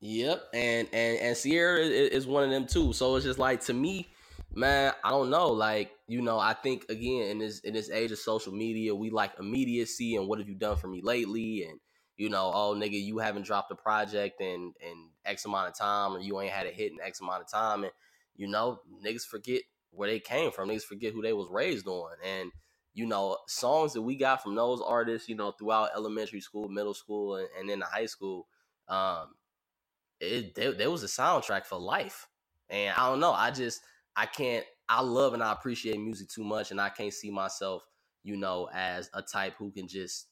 Yep, 0.00 0.48
and 0.52 0.88
and 0.92 1.18
and 1.18 1.36
Ciara 1.36 1.78
is, 1.78 2.26
one 2.26 2.42
of 2.42 2.50
them 2.50 2.66
too. 2.66 2.92
So 2.92 3.14
it's 3.14 3.24
just 3.24 3.38
like 3.38 3.60
to 3.66 3.72
me, 3.72 4.08
man, 4.52 4.92
I 5.04 5.10
don't 5.10 5.30
know. 5.30 5.52
Like 5.52 5.92
you 6.08 6.20
know, 6.20 6.40
I 6.40 6.54
think 6.54 6.86
again 6.88 7.28
in 7.28 7.38
this 7.38 7.60
in 7.60 7.72
this 7.72 7.88
age 7.88 8.10
of 8.10 8.18
social 8.18 8.52
media, 8.52 8.92
we 8.92 9.10
like 9.10 9.32
immediacy 9.38 10.16
and 10.16 10.26
what 10.26 10.40
have 10.40 10.48
you 10.48 10.56
done 10.56 10.76
for 10.76 10.88
me 10.88 11.02
lately, 11.02 11.62
and 11.68 11.78
you 12.16 12.30
know, 12.30 12.50
oh 12.52 12.74
nigga, 12.76 13.00
you 13.00 13.18
haven't 13.18 13.46
dropped 13.46 13.70
a 13.70 13.76
project 13.76 14.40
in 14.40 14.72
in 14.80 15.10
X 15.24 15.44
amount 15.44 15.68
of 15.68 15.78
time, 15.78 16.16
or 16.16 16.18
you 16.18 16.40
ain't 16.40 16.52
had 16.52 16.66
a 16.66 16.70
hit 16.70 16.90
in 16.90 16.98
X 17.00 17.20
amount 17.20 17.42
of 17.42 17.48
time, 17.48 17.84
and 17.84 17.92
you 18.34 18.48
know, 18.48 18.80
niggas 19.06 19.24
forget 19.24 19.62
where 19.92 20.08
they 20.10 20.18
came 20.18 20.50
from. 20.50 20.68
Niggas 20.68 20.82
forget 20.82 21.12
who 21.12 21.22
they 21.22 21.32
was 21.32 21.48
raised 21.48 21.86
on, 21.86 22.10
and 22.24 22.50
you 22.94 23.06
know, 23.06 23.38
songs 23.48 23.94
that 23.94 24.02
we 24.02 24.16
got 24.16 24.42
from 24.42 24.54
those 24.54 24.80
artists, 24.82 25.28
you 25.28 25.36
know, 25.36 25.52
throughout 25.52 25.90
elementary 25.96 26.40
school, 26.40 26.68
middle 26.68 26.94
school, 26.94 27.36
and, 27.36 27.48
and 27.58 27.68
then 27.70 27.80
the 27.80 27.86
high 27.86 28.06
school. 28.06 28.46
Um, 28.88 29.28
it 30.20 30.54
there, 30.54 30.72
there 30.72 30.90
was 30.90 31.02
a 31.02 31.06
soundtrack 31.08 31.66
for 31.66 31.78
life 31.78 32.28
and 32.70 32.94
i 32.96 33.08
don't 33.08 33.20
know 33.20 33.32
i 33.32 33.50
just 33.50 33.82
i 34.16 34.26
can't 34.26 34.64
i 34.88 35.02
love 35.02 35.34
and 35.34 35.42
i 35.42 35.52
appreciate 35.52 35.98
music 36.00 36.28
too 36.28 36.44
much 36.44 36.70
and 36.70 36.80
i 36.80 36.88
can't 36.88 37.12
see 37.12 37.30
myself 37.30 37.84
you 38.22 38.36
know 38.36 38.68
as 38.74 39.10
a 39.14 39.22
type 39.22 39.54
who 39.58 39.70
can 39.70 39.88
just 39.88 40.26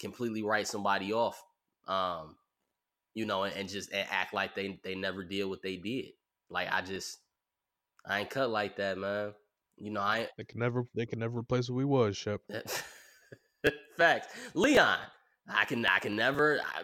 completely 0.00 0.42
write 0.42 0.66
somebody 0.68 1.12
off 1.12 1.42
um 1.88 2.36
you 3.14 3.26
know 3.26 3.44
and, 3.44 3.56
and 3.56 3.68
just 3.68 3.92
and 3.92 4.06
act 4.10 4.34
like 4.34 4.54
they 4.54 4.80
they 4.84 4.94
never 4.94 5.24
did 5.24 5.44
what 5.44 5.62
they 5.62 5.76
did 5.76 6.06
like 6.50 6.68
i 6.72 6.80
just 6.82 7.18
i 8.06 8.20
ain't 8.20 8.30
cut 8.30 8.50
like 8.50 8.76
that 8.76 8.98
man 8.98 9.32
you 9.78 9.90
know 9.90 10.00
i 10.00 10.28
They 10.38 10.44
can 10.44 10.58
never, 10.60 10.86
they 10.94 11.06
can 11.06 11.18
never 11.18 11.38
replace 11.40 11.68
who 11.68 11.74
we 11.74 11.84
was, 11.84 12.16
Shep. 12.16 12.40
Facts. 13.96 14.28
Leon, 14.54 14.98
I 15.48 15.64
can 15.64 15.84
I 15.86 15.98
can 15.98 16.14
never 16.16 16.60
I 16.60 16.82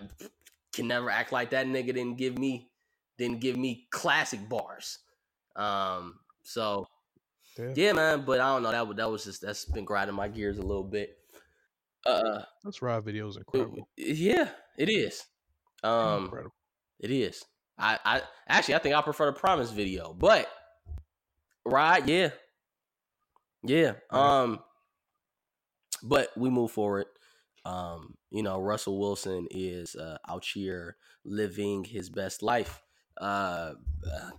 can 0.73 0.89
never 0.89 1.11
act 1.11 1.33
like 1.33 1.51
that 1.51 1.67
nigga 1.67 1.87
didn't 1.95 2.17
give 2.17 2.39
me 2.39 2.71
didn't 3.19 3.41
give 3.41 3.57
me 3.57 3.87
classic 3.91 4.49
bars. 4.49 4.99
Um 5.55 6.19
so 6.43 6.87
Yeah. 7.59 7.73
yeah, 7.77 7.93
man, 7.93 8.25
but 8.25 8.41
I 8.41 8.53
don't 8.53 8.63
know 8.63 8.73
that 8.73 8.87
was 8.89 8.97
that 8.97 9.11
was 9.11 9.25
just 9.25 9.43
that's 9.43 9.65
been 9.67 9.85
grinding 9.85 10.17
my 10.17 10.29
gears 10.29 10.59
a 10.59 10.63
little 10.63 10.85
bit. 10.85 11.17
Uh, 12.05 12.43
that's 12.65 12.83
ride 12.83 13.05
video 13.05 13.29
is 13.29 13.37
it- 13.37 13.41
incredible. 13.47 13.89
yeah, 13.97 14.49
it 14.77 14.89
is. 14.91 15.25
Um, 15.85 16.25
incredible. 16.25 16.55
It 16.99 17.11
is. 17.13 17.45
I, 17.79 17.99
I 18.05 18.23
actually 18.49 18.75
I 18.75 18.79
think 18.79 18.95
I 18.97 19.03
prefer 19.03 19.27
the 19.27 19.33
promise 19.33 19.71
video, 19.71 20.13
but 20.13 20.49
right, 21.65 22.07
yeah, 22.09 22.31
yeah. 23.63 23.93
Um, 24.11 24.61
but 26.03 26.31
we 26.37 26.51
move 26.51 26.71
forward. 26.71 27.07
Um, 27.65 28.15
you 28.31 28.43
know, 28.43 28.61
Russell 28.61 28.99
Wilson 28.99 29.47
is 29.51 29.95
uh, 29.95 30.19
out 30.29 30.45
here 30.45 30.97
living 31.25 31.85
his 31.85 32.11
best 32.11 32.43
life. 32.43 32.83
Uh, 33.21 33.75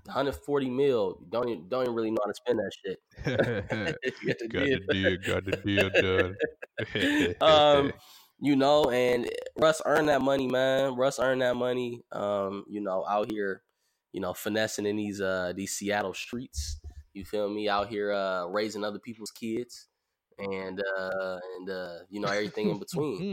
140 0.06 0.70
mil. 0.70 1.20
Don't 1.30 1.48
even, 1.48 1.70
don't 1.70 1.84
even 1.84 1.96
really 1.96 2.12
know 2.12 2.18
how 2.24 2.32
to 2.32 2.36
spend 2.36 2.60
that 2.60 2.72
shit. 2.84 3.00
You 4.22 4.28
got 4.28 4.40
the 4.40 4.48
got 4.48 4.66
deal. 4.66 4.80
the 4.88 4.94
deal, 4.94 5.18
got 5.18 5.46
the 5.46 5.58
deal 5.58 5.90
done. 6.02 7.36
um, 7.42 7.94
you 8.40 8.56
know, 8.56 8.90
and 8.90 9.30
Russ 9.58 9.82
earned 9.86 10.10
that 10.10 10.22
money, 10.22 10.48
man. 10.48 10.96
Russ 10.96 11.20
earned 11.20 11.42
that 11.42 11.56
money. 11.56 12.02
Um, 12.12 12.66
you 12.68 12.82
know, 12.82 13.06
out 13.08 13.32
here, 13.32 13.62
you 14.12 14.20
know, 14.20 14.34
finessing 14.34 14.86
in 14.86 14.98
these 14.98 15.22
uh 15.22 15.54
these 15.56 15.72
Seattle 15.72 16.14
streets. 16.14 16.80
You 17.14 17.26
feel 17.26 17.50
me? 17.50 17.70
Out 17.70 17.90
here 17.90 18.12
uh 18.12 18.46
raising 18.48 18.84
other 18.84 19.00
people's 19.00 19.32
kids 19.32 19.88
and 20.38 20.82
uh 20.98 21.40
and 21.58 21.70
uh 21.70 21.98
you 22.10 22.20
know 22.20 22.30
everything 22.30 22.70
in 22.70 22.80
between, 22.86 23.26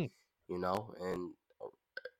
you 0.49 0.59
know, 0.59 0.95
and 1.01 1.33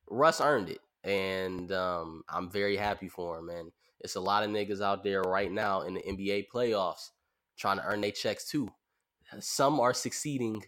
Russ 0.09 0.41
earned 0.41 0.71
it. 0.71 0.81
And 1.05 1.73
um 1.73 2.23
I'm 2.29 2.51
very 2.51 2.77
happy 2.77 3.09
for 3.09 3.39
him, 3.39 3.49
And 3.49 3.73
It's 4.01 4.17
a 4.17 4.21
lot 4.21 4.45
of 4.45 4.51
niggas 4.51 4.83
out 4.83 5.05
there 5.05 5.23
right 5.23 5.51
now 5.51 5.83
in 5.83 5.95
the 5.95 6.01
NBA 6.07 6.49
playoffs 6.53 7.11
trying 7.57 7.79
to 7.79 7.85
earn 7.85 8.01
their 8.01 8.11
checks 8.11 8.49
too. 8.49 8.71
Some 9.41 9.81
are 9.81 9.95
succeeding 9.95 10.65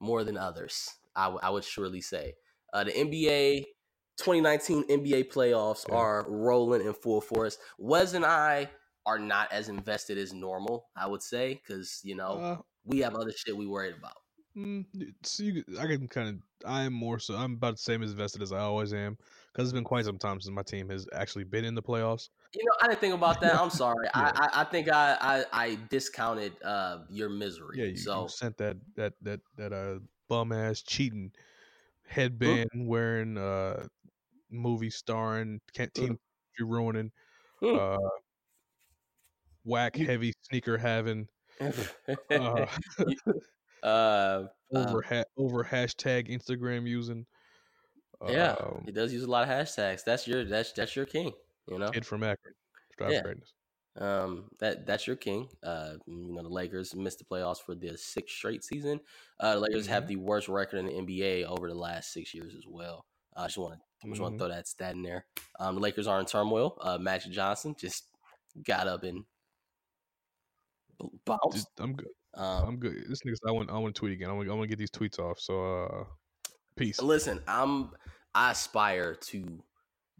more 0.00 0.24
than 0.24 0.36
others. 0.38 0.90
I, 1.14 1.24
w- 1.24 1.40
I 1.42 1.50
would 1.50 1.64
surely 1.64 2.00
say. 2.00 2.34
Uh, 2.72 2.84
the 2.84 2.92
NBA 2.92 3.66
2019 4.18 4.84
NBA 4.88 5.24
playoffs 5.24 5.90
are 5.92 6.26
rolling 6.28 6.82
in 6.86 6.94
full 6.94 7.20
force. 7.20 7.58
Wes 7.78 8.14
and 8.14 8.24
I 8.24 8.70
are 9.06 9.18
not 9.18 9.52
as 9.52 9.68
invested 9.68 10.18
as 10.18 10.32
normal, 10.32 10.86
I 10.96 11.06
would 11.06 11.22
say, 11.22 11.54
because 11.54 12.00
you 12.04 12.14
know 12.14 12.38
Uh, 12.38 12.56
we 12.84 13.00
have 13.00 13.14
other 13.14 13.32
shit 13.32 13.56
we 13.56 13.66
worried 13.66 13.94
about. 13.96 14.16
Mm, 14.56 14.84
so 15.22 15.42
you, 15.44 15.64
I 15.78 15.86
can 15.86 16.08
kind 16.08 16.28
of. 16.28 16.36
I 16.68 16.82
am 16.82 16.92
more 16.92 17.18
so. 17.18 17.34
I'm 17.34 17.54
about 17.54 17.72
the 17.72 17.82
same 17.82 18.02
as 18.02 18.12
invested 18.12 18.42
as 18.42 18.52
I 18.52 18.58
always 18.58 18.92
am 18.92 19.16
because 19.52 19.68
it's 19.68 19.72
been 19.72 19.82
quite 19.84 20.04
some 20.04 20.18
time 20.18 20.40
since 20.40 20.52
my 20.54 20.62
team 20.62 20.88
has 20.90 21.06
actually 21.12 21.44
been 21.44 21.64
in 21.64 21.74
the 21.74 21.82
playoffs. 21.82 22.28
You 22.54 22.64
know, 22.64 22.72
I 22.82 22.88
didn't 22.88 23.00
think 23.00 23.14
about 23.14 23.40
that. 23.40 23.58
I'm 23.58 23.70
sorry. 23.84 24.06
Yeah. 24.14 24.30
I, 24.34 24.48
I 24.52 24.60
I 24.60 24.64
think 24.64 24.90
I 24.92 25.16
I, 25.20 25.44
I 25.52 25.78
discounted 25.88 26.62
uh 26.62 27.04
your 27.08 27.30
misery. 27.30 27.78
Yeah, 27.78 27.86
you, 27.86 27.96
so 27.96 28.22
you 28.22 28.28
sent 28.28 28.58
that 28.58 28.76
that 28.96 29.14
that 29.22 29.40
that 29.56 29.72
uh 29.72 30.00
bum 30.28 30.52
ass 30.52 30.82
cheating 30.82 31.32
headband 32.06 32.68
wearing 32.74 33.38
uh 33.38 33.86
movie 34.50 34.90
starring 34.90 35.60
can't 35.72 35.94
team 35.94 36.18
you 36.58 36.66
ruining 36.66 37.10
uh 37.62 37.96
whack 39.64 39.96
heavy 39.96 40.32
sneaker 40.42 40.76
having 40.78 41.28
uh, 41.60 41.72
uh, 43.82 44.44
over 44.74 45.02
ha- 45.02 45.24
over 45.36 45.64
hashtag 45.64 46.28
Instagram 46.30 46.86
using. 46.86 47.26
yeah, 48.28 48.52
um, 48.60 48.82
he 48.86 48.92
does 48.92 49.12
use 49.12 49.22
a 49.24 49.30
lot 49.30 49.42
of 49.42 49.48
hashtags. 49.48 50.04
That's 50.04 50.26
your 50.26 50.44
that's 50.44 50.72
that's 50.72 50.94
your 50.96 51.06
king. 51.06 51.32
You 51.68 51.78
know. 51.78 51.90
kid 51.90 52.06
from 52.06 52.22
Akron 52.22 52.54
drives 52.98 53.14
Yeah. 53.14 53.22
greatness. 53.22 53.52
Um, 53.98 54.48
that 54.58 54.86
that's 54.86 55.06
your 55.06 55.16
king. 55.16 55.48
Uh, 55.62 55.94
you 56.06 56.32
know 56.34 56.42
the 56.42 56.48
Lakers 56.48 56.94
missed 56.94 57.18
the 57.18 57.24
playoffs 57.24 57.58
for 57.64 57.74
the 57.74 57.96
sixth 57.98 58.34
straight 58.36 58.64
season. 58.64 59.00
Uh, 59.38 59.54
the 59.54 59.60
Lakers 59.60 59.86
have 59.86 60.08
the 60.08 60.16
worst 60.16 60.48
record 60.48 60.78
in 60.78 60.86
the 60.86 60.92
NBA 60.92 61.44
over 61.44 61.68
the 61.68 61.74
last 61.78 62.12
six 62.12 62.32
years 62.32 62.54
as 62.56 62.64
well. 62.66 63.04
I 63.36 63.46
just 63.46 63.58
want 63.58 63.74
to 63.74 64.08
just 64.08 64.20
want 64.20 64.34
Mhm. 64.34 64.38
to 64.38 64.44
throw 64.44 64.48
that 64.54 64.66
stat 64.66 64.94
in 64.94 65.02
there. 65.02 65.26
Um, 65.60 65.74
the 65.76 65.80
Lakers 65.82 66.06
are 66.06 66.18
in 66.20 66.26
turmoil. 66.26 66.76
Uh, 66.80 66.98
Magic 66.98 67.32
Johnson 67.32 67.74
just 67.78 68.04
got 68.66 68.88
up 68.88 69.02
and 69.04 69.24
b- 71.02 71.08
bounced. 71.24 71.52
Just- 71.52 71.68
I'm 71.78 71.92
good. 71.94 72.08
Um, 72.34 72.68
I'm 72.68 72.76
good. 72.78 73.04
This 73.08 73.20
nigga's. 73.22 73.40
I 73.46 73.50
want. 73.50 73.70
I 73.70 73.76
want 73.78 73.94
to 73.94 73.98
tweet 73.98 74.12
again. 74.12 74.30
I 74.30 74.32
want. 74.32 74.48
I 74.48 74.52
want 74.54 74.62
to 74.62 74.68
get 74.68 74.78
these 74.78 74.90
tweets 74.90 75.18
off. 75.18 75.38
So, 75.38 75.84
uh, 75.84 76.04
peace. 76.76 77.00
listen, 77.02 77.40
I'm 77.46 77.90
I 78.34 78.52
aspire 78.52 79.14
to 79.14 79.62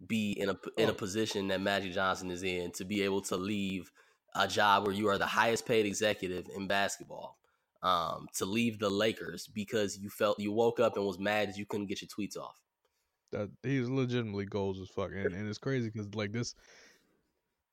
be 0.07 0.33
in 0.33 0.49
a 0.49 0.57
in 0.77 0.89
a 0.89 0.91
Oh. 0.91 0.95
position 0.95 1.47
that 1.47 1.61
Magic 1.61 1.93
Johnson 1.93 2.29
is 2.29 2.43
in 2.43 2.71
to 2.73 2.85
be 2.85 3.01
able 3.01 3.21
to 3.23 3.35
leave 3.37 3.91
a 4.35 4.47
job 4.47 4.85
where 4.85 4.95
you 4.95 5.07
are 5.07 5.17
the 5.17 5.25
highest 5.25 5.65
paid 5.65 5.85
executive 5.85 6.47
in 6.55 6.67
basketball. 6.67 7.37
Um, 7.81 8.27
to 8.35 8.45
leave 8.45 8.79
the 8.79 8.89
Lakers 8.89 9.47
because 9.47 9.97
you 9.97 10.09
felt 10.09 10.39
you 10.39 10.53
woke 10.53 10.79
up 10.79 10.95
and 10.95 11.05
was 11.05 11.19
mad 11.19 11.49
that 11.49 11.57
you 11.57 11.65
couldn't 11.65 11.87
get 11.87 12.01
your 12.01 12.07
tweets 12.07 12.37
off. 12.37 12.57
That 13.31 13.49
he's 13.61 13.89
legitimately 13.89 14.45
goals 14.45 14.79
as 14.79 14.87
fuck, 14.89 15.11
and, 15.11 15.33
and 15.33 15.49
it's 15.49 15.57
crazy 15.57 15.89
because 15.89 16.13
like 16.15 16.31
this, 16.31 16.55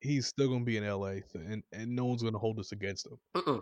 he's 0.01 0.27
still 0.27 0.49
gonna 0.49 0.65
be 0.65 0.77
in 0.77 0.87
LA, 0.87 1.19
and 1.33 1.63
and 1.71 1.95
no 1.95 2.05
one's 2.05 2.23
gonna 2.23 2.37
hold 2.37 2.57
this 2.57 2.71
against 2.71 3.07
him 3.07 3.17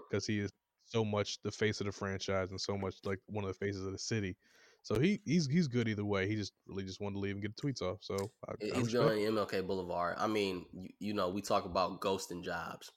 because 0.10 0.26
he 0.26 0.40
is 0.40 0.52
so 0.86 1.06
much 1.06 1.40
the 1.44 1.52
face 1.52 1.80
of 1.80 1.86
the 1.86 1.92
franchise 1.92 2.50
and 2.50 2.60
so 2.60 2.78
much 2.78 2.96
like 3.04 3.20
one 3.28 3.44
of 3.44 3.50
the 3.50 3.66
faces 3.66 3.86
of 3.86 3.92
the 3.92 4.00
city. 4.00 4.36
So 4.82 5.00
he 5.00 5.20
he's 5.26 5.48
he's 5.48 5.68
good 5.68 5.88
either 5.88 6.06
way. 6.06 6.28
He 6.28 6.36
just 6.36 6.54
really 6.68 6.84
just 6.84 7.02
wanted 7.02 7.16
to 7.16 7.20
leave 7.20 7.34
and 7.34 7.42
get 7.42 7.56
the 7.56 7.62
tweets 7.62 7.82
off. 7.82 8.00
So 8.02 8.16
I, 8.48 8.54
He's 8.60 8.94
going 8.94 9.20
MLK 9.20 9.68
Boulevard. 9.68 10.16
I 10.18 10.28
mean, 10.28 10.66
you, 10.72 10.90
you 11.00 11.14
know, 11.14 11.30
we 11.30 11.42
talk 11.42 11.66
about 11.66 12.00
ghosting 12.02 12.44
jobs. 12.44 12.92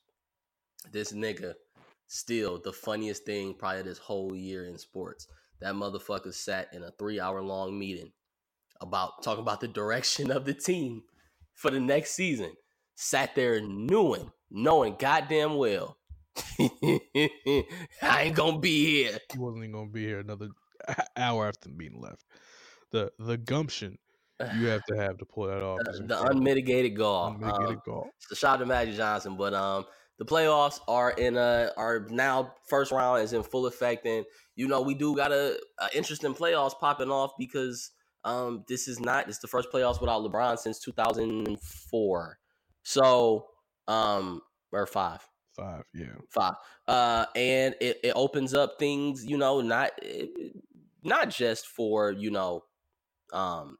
This 0.92 1.12
nigga, 1.12 1.54
still 2.06 2.60
the 2.62 2.72
funniest 2.72 3.24
thing 3.24 3.54
probably 3.54 3.82
this 3.82 3.98
whole 3.98 4.34
year 4.34 4.66
in 4.66 4.78
sports. 4.78 5.26
That 5.60 5.74
motherfucker 5.74 6.32
sat 6.32 6.72
in 6.72 6.82
a 6.82 6.90
three 6.92 7.20
hour 7.20 7.42
long 7.42 7.78
meeting 7.78 8.12
about 8.80 9.22
talking 9.22 9.42
about 9.42 9.60
the 9.60 9.68
direction 9.68 10.30
of 10.30 10.44
the 10.44 10.54
team 10.54 11.02
for 11.54 11.70
the 11.70 11.80
next 11.80 12.12
season. 12.12 12.52
Sat 12.94 13.34
there 13.34 13.60
knowing, 13.60 14.30
knowing 14.50 14.96
goddamn 14.98 15.56
well, 15.56 15.96
I 16.58 17.64
ain't 18.02 18.36
gonna 18.36 18.58
be 18.58 18.84
here. 18.84 19.18
he 19.32 19.38
wasn't 19.38 19.64
even 19.64 19.72
gonna 19.72 19.90
be 19.90 20.04
here 20.04 20.20
another 20.20 20.48
hour 21.16 21.46
after 21.48 21.68
the 21.68 21.74
meeting 21.74 22.00
left. 22.00 22.24
The 22.90 23.10
the 23.18 23.36
gumption 23.38 23.98
you 24.56 24.66
have 24.66 24.84
to 24.88 24.96
have 24.96 25.18
to 25.18 25.24
pull 25.24 25.46
that 25.46 25.62
off. 25.62 25.80
is 25.90 26.00
the 26.06 26.22
unmitigated 26.30 26.96
gall. 26.96 27.28
Unmitigated 27.34 27.76
Um, 27.76 27.82
gall. 27.84 28.10
So 28.18 28.34
shout 28.34 28.54
out 28.54 28.56
to 28.58 28.66
Magic 28.66 28.94
Johnson. 28.96 29.36
But 29.36 29.54
um 29.54 29.84
the 30.18 30.24
playoffs 30.24 30.80
are 30.88 31.10
in 31.12 31.36
a 31.36 31.70
are 31.76 32.06
now 32.10 32.54
first 32.68 32.92
round 32.92 33.22
is 33.22 33.32
in 33.32 33.42
full 33.42 33.66
effect 33.66 34.06
and 34.06 34.24
you 34.54 34.68
know 34.68 34.80
we 34.82 34.94
do 34.94 35.16
got 35.16 35.32
a, 35.32 35.58
a 35.80 35.96
interesting 35.96 36.34
playoffs 36.34 36.78
popping 36.78 37.10
off 37.10 37.32
because 37.38 37.90
um 38.24 38.64
this 38.68 38.88
is 38.88 39.00
not 39.00 39.28
it's 39.28 39.38
the 39.38 39.48
first 39.48 39.70
playoffs 39.72 40.00
without 40.00 40.22
LeBron 40.22 40.58
since 40.58 40.78
2004. 40.80 42.38
So 42.82 43.46
um 43.88 44.42
or 44.70 44.86
5 44.86 45.28
Five, 45.54 45.84
yeah. 45.92 46.06
five. 46.30 46.54
Uh, 46.88 47.26
and 47.36 47.74
it, 47.80 48.00
it 48.02 48.12
opens 48.16 48.54
up 48.54 48.78
things, 48.78 49.24
you 49.24 49.36
know, 49.36 49.60
not 49.60 49.90
eh, 50.02 50.26
not 51.04 51.28
just 51.28 51.66
for 51.66 52.10
you 52.10 52.30
know, 52.30 52.64
um, 53.34 53.76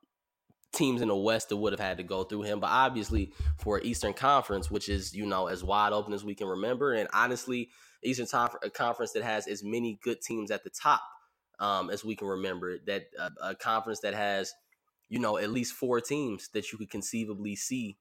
teams 0.72 1.00
in 1.00 1.08
the 1.08 1.16
West 1.16 1.48
that 1.48 1.56
would 1.56 1.72
have 1.72 1.80
had 1.80 1.96
to 1.96 2.02
go 2.02 2.24
through 2.24 2.42
him, 2.42 2.60
but 2.60 2.70
obviously 2.70 3.32
for 3.58 3.80
Eastern 3.80 4.12
Conference, 4.12 4.70
which 4.70 4.88
is 4.90 5.14
you 5.14 5.24
know 5.24 5.46
as 5.46 5.64
wide 5.64 5.94
open 5.94 6.12
as 6.12 6.24
we 6.24 6.34
can 6.34 6.46
remember, 6.46 6.92
and 6.92 7.08
honestly, 7.14 7.70
Eastern 8.02 8.26
conference 8.26 9.12
that 9.12 9.22
has 9.22 9.46
as 9.46 9.62
many 9.64 9.98
good 10.02 10.20
teams 10.20 10.50
at 10.50 10.64
the 10.64 10.70
top 10.70 11.02
um, 11.58 11.88
as 11.88 12.04
we 12.04 12.14
can 12.14 12.28
remember. 12.28 12.78
That 12.86 13.06
uh, 13.18 13.30
a 13.42 13.54
conference 13.54 14.00
that 14.00 14.12
has 14.12 14.52
you 15.08 15.18
know 15.18 15.38
at 15.38 15.50
least 15.50 15.72
four 15.72 16.02
teams 16.02 16.48
that 16.52 16.70
you 16.70 16.76
could 16.76 16.90
conceivably 16.90 17.56
see 17.56 17.96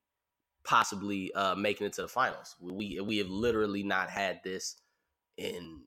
possibly 0.64 1.34
uh, 1.34 1.56
making 1.56 1.88
it 1.88 1.94
to 1.94 2.04
the 2.04 2.08
finals. 2.08 2.56
We 2.62 3.00
we 3.02 3.18
have 3.18 3.30
literally 3.30 3.84
not 3.84 4.10
had 4.10 4.42
this 4.44 4.82
in 5.38 5.84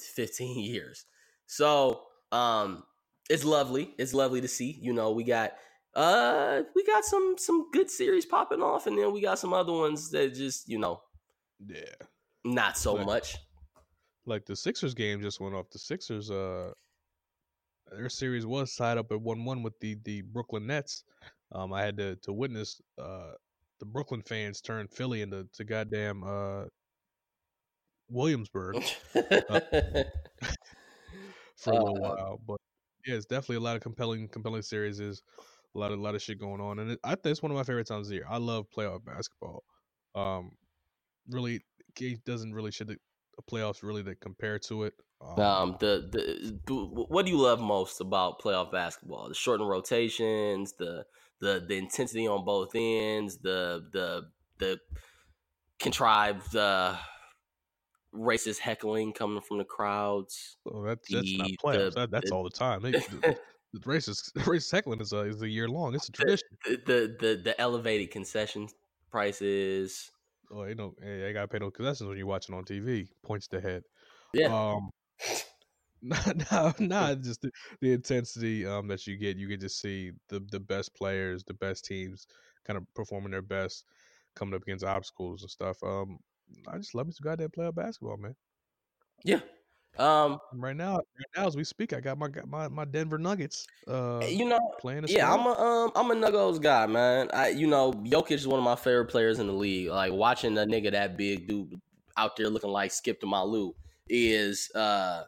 15 0.00 0.58
years. 0.64 1.06
So 1.46 2.06
um 2.32 2.84
it's 3.30 3.44
lovely. 3.44 3.94
It's 3.98 4.14
lovely 4.14 4.40
to 4.40 4.48
see. 4.48 4.78
You 4.80 4.92
know, 4.92 5.12
we 5.12 5.24
got 5.24 5.54
uh 5.94 6.62
we 6.74 6.84
got 6.84 7.04
some 7.04 7.36
some 7.38 7.70
good 7.72 7.90
series 7.90 8.26
popping 8.26 8.62
off 8.62 8.86
and 8.86 8.98
then 8.98 9.12
we 9.12 9.20
got 9.20 9.38
some 9.38 9.52
other 9.52 9.72
ones 9.72 10.10
that 10.10 10.34
just, 10.34 10.68
you 10.68 10.78
know, 10.78 11.02
Yeah. 11.66 12.06
not 12.44 12.76
so 12.76 12.96
Right. 12.96 13.06
much. 13.06 13.36
Like 14.26 14.46
the 14.46 14.56
Sixers 14.56 14.94
game 14.94 15.20
just 15.20 15.40
went 15.40 15.54
off. 15.54 15.70
The 15.70 15.78
Sixers 15.78 16.30
uh 16.30 16.72
their 17.90 18.08
series 18.08 18.46
was 18.46 18.74
tied 18.74 18.98
up 18.98 19.12
at 19.12 19.20
one 19.20 19.44
one 19.44 19.62
with 19.62 19.78
the 19.80 19.96
the 20.04 20.22
Brooklyn 20.22 20.66
Nets. 20.66 21.04
Um 21.52 21.72
I 21.72 21.82
had 21.82 21.96
to 21.98 22.16
to 22.16 22.32
witness 22.32 22.80
uh 22.98 23.32
the 23.80 23.86
Brooklyn 23.86 24.22
fans 24.22 24.60
turned 24.60 24.90
Philly 24.92 25.22
into 25.22 25.46
to 25.54 25.64
goddamn 25.64 26.22
uh 26.24 26.64
Williamsburg 28.08 28.82
for 31.56 31.72
a 31.72 31.78
little 31.78 31.96
Uh, 32.04 32.14
while. 32.16 32.40
But 32.46 32.58
yeah, 33.06 33.14
it's 33.16 33.26
definitely 33.26 33.56
a 33.56 33.60
lot 33.60 33.76
of 33.76 33.82
compelling 33.82 34.28
compelling 34.28 34.62
series 34.62 35.00
is 35.00 35.22
a 35.74 35.78
lot 35.78 35.92
of 35.92 35.98
lot 35.98 36.14
of 36.14 36.22
shit 36.22 36.38
going 36.38 36.60
on. 36.60 36.78
And 36.78 36.92
it, 36.92 37.00
I 37.04 37.10
think 37.10 37.26
it's 37.26 37.42
one 37.42 37.50
of 37.52 37.56
my 37.56 37.64
favorite 37.64 37.86
times 37.88 38.06
of 38.06 38.10
the 38.10 38.16
year. 38.16 38.26
I 38.28 38.38
love 38.38 38.66
playoff 38.76 39.04
basketball. 39.04 39.62
Um 40.14 40.52
really 41.28 41.60
it 42.00 42.24
doesn't 42.24 42.54
really 42.54 42.70
shit 42.70 42.88
the 42.88 42.98
playoffs 43.50 43.82
really 43.82 44.02
that 44.02 44.20
compare 44.20 44.58
to 44.60 44.84
it. 44.84 44.94
Um, 45.20 45.76
the, 45.80 46.08
the 46.12 46.60
the 46.66 46.74
what 46.74 47.24
do 47.24 47.32
you 47.32 47.38
love 47.40 47.60
most 47.60 48.00
about 48.00 48.40
playoff 48.40 48.70
basketball? 48.70 49.28
The 49.28 49.34
shortened 49.34 49.68
rotations, 49.68 50.74
the 50.78 51.04
the 51.44 51.64
the 51.66 51.76
intensity 51.76 52.26
on 52.26 52.44
both 52.44 52.70
ends, 52.74 53.36
the 53.38 53.84
the 53.92 54.22
the 54.58 54.80
contrived 55.78 56.56
uh, 56.56 56.96
racist 58.14 58.58
heckling 58.58 59.12
coming 59.12 59.42
from 59.42 59.58
the 59.58 59.64
crowds. 59.64 60.56
Oh, 60.66 60.82
that's 60.82 61.08
that's 61.10 61.36
not 61.36 61.50
playoffs. 61.62 61.94
The, 61.94 62.00
that, 62.00 62.10
that's 62.10 62.30
the, 62.30 62.34
all 62.36 62.44
the 62.44 62.50
time. 62.50 62.82
They, 62.82 62.92
the, 62.92 63.36
the 63.74 63.80
racist 63.80 64.32
racist 64.38 64.72
heckling 64.72 65.00
is 65.00 65.12
a 65.12 65.20
is 65.20 65.42
a 65.42 65.48
year 65.48 65.68
long. 65.68 65.94
It's 65.94 66.08
a 66.08 66.12
tradition. 66.12 66.48
The 66.64 66.80
the 66.86 67.16
the, 67.20 67.42
the 67.44 67.60
elevated 67.60 68.10
concession 68.10 68.68
prices. 69.10 70.10
Oh, 70.50 70.64
you 70.64 70.74
know, 70.74 70.94
hey, 71.02 71.28
I 71.28 71.32
gotta 71.32 71.48
pay 71.48 71.58
no 71.58 71.70
concessions 71.70 72.08
when 72.08 72.16
you're 72.16 72.26
watching 72.26 72.54
on 72.54 72.64
TV. 72.64 73.08
Points 73.22 73.48
to 73.48 73.60
head. 73.60 73.82
Yeah. 74.32 74.46
Um, 74.46 74.90
not, 76.04 76.80
not 76.80 77.20
just 77.20 77.40
the, 77.42 77.50
the, 77.80 77.92
intensity 77.92 78.66
um, 78.66 78.86
that 78.88 79.06
you 79.06 79.16
get. 79.16 79.36
You 79.36 79.48
get 79.48 79.60
to 79.60 79.68
see 79.68 80.12
the 80.28 80.40
the 80.50 80.60
best 80.60 80.94
players, 80.94 81.44
the 81.44 81.54
best 81.54 81.84
teams, 81.84 82.26
kind 82.66 82.76
of 82.76 82.84
performing 82.94 83.30
their 83.30 83.42
best, 83.42 83.84
coming 84.34 84.54
up 84.54 84.62
against 84.62 84.84
obstacles 84.84 85.42
and 85.42 85.50
stuff. 85.50 85.82
Um, 85.82 86.18
I 86.68 86.76
just 86.76 86.94
love 86.94 87.06
me 87.06 87.12
some 87.12 87.24
goddamn 87.24 87.50
playoff 87.50 87.74
basketball, 87.74 88.18
man. 88.18 88.34
Yeah. 89.24 89.40
Um. 89.96 90.40
Right 90.52 90.76
now, 90.76 90.96
right 90.96 91.26
now 91.36 91.46
as 91.46 91.56
we 91.56 91.64
speak, 91.64 91.92
I 91.92 92.00
got 92.00 92.18
my 92.18 92.28
my, 92.46 92.68
my 92.68 92.84
Denver 92.84 93.16
Nuggets. 93.16 93.66
Uh, 93.86 94.24
you 94.28 94.44
know, 94.44 94.58
playing. 94.80 95.04
Yeah, 95.08 95.32
I'm 95.32 95.46
a 95.46 95.52
um, 95.52 95.92
I'm 95.94 96.10
a 96.10 96.14
Nuggets 96.14 96.58
guy, 96.58 96.86
man. 96.86 97.30
I 97.32 97.48
you 97.50 97.68
know, 97.68 97.92
Jokic 97.92 98.32
is 98.32 98.48
one 98.48 98.58
of 98.58 98.64
my 98.64 98.76
favorite 98.76 99.06
players 99.06 99.38
in 99.38 99.46
the 99.46 99.52
league. 99.52 99.88
Like 99.88 100.12
watching 100.12 100.58
a 100.58 100.62
nigga 100.62 100.90
that 100.90 101.16
big 101.16 101.46
dude 101.48 101.80
out 102.16 102.36
there 102.36 102.50
looking 102.50 102.70
like 102.70 102.90
Skip 102.90 103.20
to 103.20 103.26
my 103.26 103.40
Lou 103.40 103.74
is 104.08 104.70
uh 104.74 105.24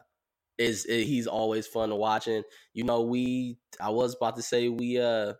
is, 0.57 0.85
is 0.85 1.07
he's 1.07 1.27
always 1.27 1.67
fun 1.67 1.89
to 1.89 1.95
watch. 1.95 2.27
And 2.27 2.43
you 2.73 2.83
know, 2.83 3.01
we 3.01 3.57
I 3.79 3.89
was 3.89 4.15
about 4.15 4.35
to 4.37 4.41
say 4.41 4.69
we 4.69 4.99
uh 4.99 5.33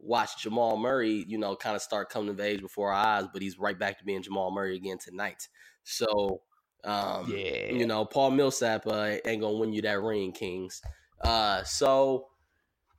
watched 0.00 0.40
Jamal 0.40 0.76
Murray, 0.76 1.24
you 1.26 1.38
know, 1.38 1.56
kind 1.56 1.76
of 1.76 1.82
start 1.82 2.10
coming 2.10 2.30
of 2.30 2.40
age 2.40 2.60
before 2.60 2.92
our 2.92 3.06
eyes, 3.06 3.26
but 3.32 3.42
he's 3.42 3.58
right 3.58 3.78
back 3.78 3.98
to 3.98 4.04
being 4.04 4.22
Jamal 4.22 4.50
Murray 4.50 4.76
again 4.76 4.98
tonight. 4.98 5.48
So 5.82 6.42
um, 6.84 7.32
yeah, 7.34 7.72
you 7.72 7.86
know, 7.86 8.04
Paul 8.04 8.30
Millsap 8.32 8.86
uh, 8.86 9.16
ain't 9.24 9.40
gonna 9.40 9.56
win 9.56 9.72
you 9.72 9.82
that 9.82 10.00
ring, 10.00 10.32
Kings. 10.32 10.80
Uh, 11.20 11.62
so 11.64 12.28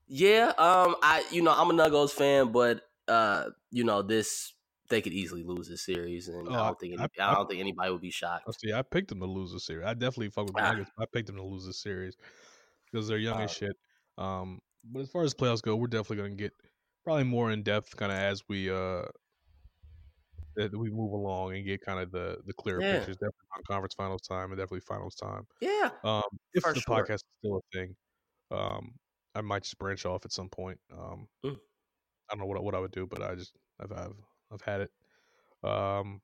yeah, 0.07 0.51
um, 0.57 0.95
I 1.01 1.23
you 1.31 1.41
know 1.41 1.53
I'm 1.55 1.69
a 1.69 1.73
Nuggets 1.73 2.13
fan, 2.13 2.51
but 2.51 2.81
uh, 3.07 3.45
you 3.71 3.83
know 3.83 4.01
this 4.01 4.53
they 4.89 5.01
could 5.01 5.13
easily 5.13 5.43
lose 5.43 5.67
this 5.67 5.85
series, 5.85 6.27
and 6.27 6.47
oh, 6.47 6.53
I 6.53 6.65
don't 6.67 6.79
think 6.79 6.93
any, 6.93 7.07
I, 7.19 7.31
I, 7.31 7.35
don't 7.35 7.49
think 7.49 7.59
anybody 7.59 7.91
would 7.91 8.01
be 8.01 8.11
shocked. 8.11 8.45
Oh, 8.47 8.51
see, 8.51 8.73
I 8.73 8.81
picked 8.81 9.09
them 9.09 9.19
to 9.19 9.25
lose 9.25 9.51
the 9.51 9.59
series. 9.59 9.85
I 9.85 9.93
definitely 9.93 10.29
fuck 10.29 10.45
with 10.45 10.55
the 10.55 10.63
ah. 10.63 10.71
Nuggets. 10.71 10.91
I 10.99 11.05
picked 11.13 11.27
them 11.27 11.37
to 11.37 11.43
lose 11.43 11.65
the 11.65 11.73
series 11.73 12.15
because 12.91 13.07
they're 13.07 13.17
young 13.17 13.39
uh, 13.39 13.43
as 13.43 13.51
shit. 13.51 13.75
Um, 14.17 14.59
but 14.83 15.01
as 15.01 15.09
far 15.09 15.23
as 15.23 15.33
playoffs 15.33 15.61
go, 15.61 15.75
we're 15.75 15.87
definitely 15.87 16.17
going 16.17 16.37
to 16.37 16.43
get 16.43 16.53
probably 17.03 17.23
more 17.23 17.51
in 17.51 17.63
depth, 17.63 17.95
kind 17.95 18.11
of 18.11 18.17
as 18.17 18.43
we 18.47 18.69
uh 18.69 19.03
we 20.73 20.89
move 20.89 21.13
along 21.13 21.55
and 21.55 21.65
get 21.65 21.81
kind 21.81 21.99
of 21.99 22.11
the 22.11 22.37
the 22.45 22.53
clearer 22.53 22.81
yeah. 22.81 22.97
pictures. 22.97 23.15
Definitely 23.15 23.47
on 23.55 23.63
conference 23.67 23.93
finals 23.93 24.21
time 24.21 24.51
and 24.51 24.57
definitely 24.57 24.81
finals 24.81 25.15
time. 25.15 25.43
Yeah. 25.61 25.89
Um, 26.03 26.23
if 26.53 26.63
the 26.63 26.75
sure. 26.75 26.97
podcast 26.97 27.15
is 27.15 27.23
still 27.39 27.57
a 27.57 27.77
thing, 27.77 27.95
um, 28.51 28.91
I 29.35 29.41
might 29.41 29.63
just 29.63 29.77
branch 29.77 30.05
off 30.05 30.25
at 30.25 30.31
some 30.31 30.49
point. 30.49 30.79
Um, 30.91 31.27
mm. 31.45 31.55
I 32.29 32.35
don't 32.35 32.39
know 32.39 32.45
what 32.45 32.63
what 32.63 32.75
I 32.75 32.79
would 32.79 32.91
do, 32.91 33.07
but 33.07 33.21
I 33.21 33.35
just 33.35 33.53
I've 33.79 33.91
I've 33.91 34.15
I've 34.51 34.61
had 34.61 34.81
it. 34.81 34.91
Um, 35.63 36.21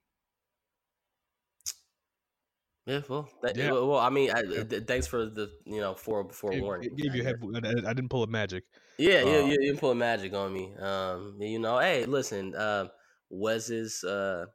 yeah, 2.86 3.02
well, 3.10 3.28
that, 3.42 3.56
yeah. 3.56 3.72
well, 3.72 3.98
I 3.98 4.10
mean, 4.10 4.32
I, 4.32 4.42
yeah. 4.42 4.80
thanks 4.86 5.08
for 5.08 5.26
the 5.26 5.52
you 5.66 5.82
know 5.82 5.96
for 5.96 6.24
before 6.24 6.52
warning. 6.60 6.92
It 6.92 6.98
gave 6.98 7.16
you 7.16 7.24
head, 7.24 7.38
I 7.86 7.94
didn't 7.94 8.10
pull 8.10 8.24
a 8.24 8.28
magic. 8.28 8.64
Yeah, 8.98 9.24
yeah, 9.24 9.38
um, 9.40 9.48
you, 9.48 9.54
you 9.54 9.58
didn't 9.58 9.80
pull 9.80 9.92
a 9.92 9.96
magic 9.96 10.34
on 10.34 10.54
me. 10.54 10.76
Um, 10.80 11.36
you 11.40 11.60
know, 11.60 11.80
hey, 11.80 12.06
listen, 12.06 12.54
uh, 12.56 12.88
Wes's 13.30 14.04
uh 14.04 14.46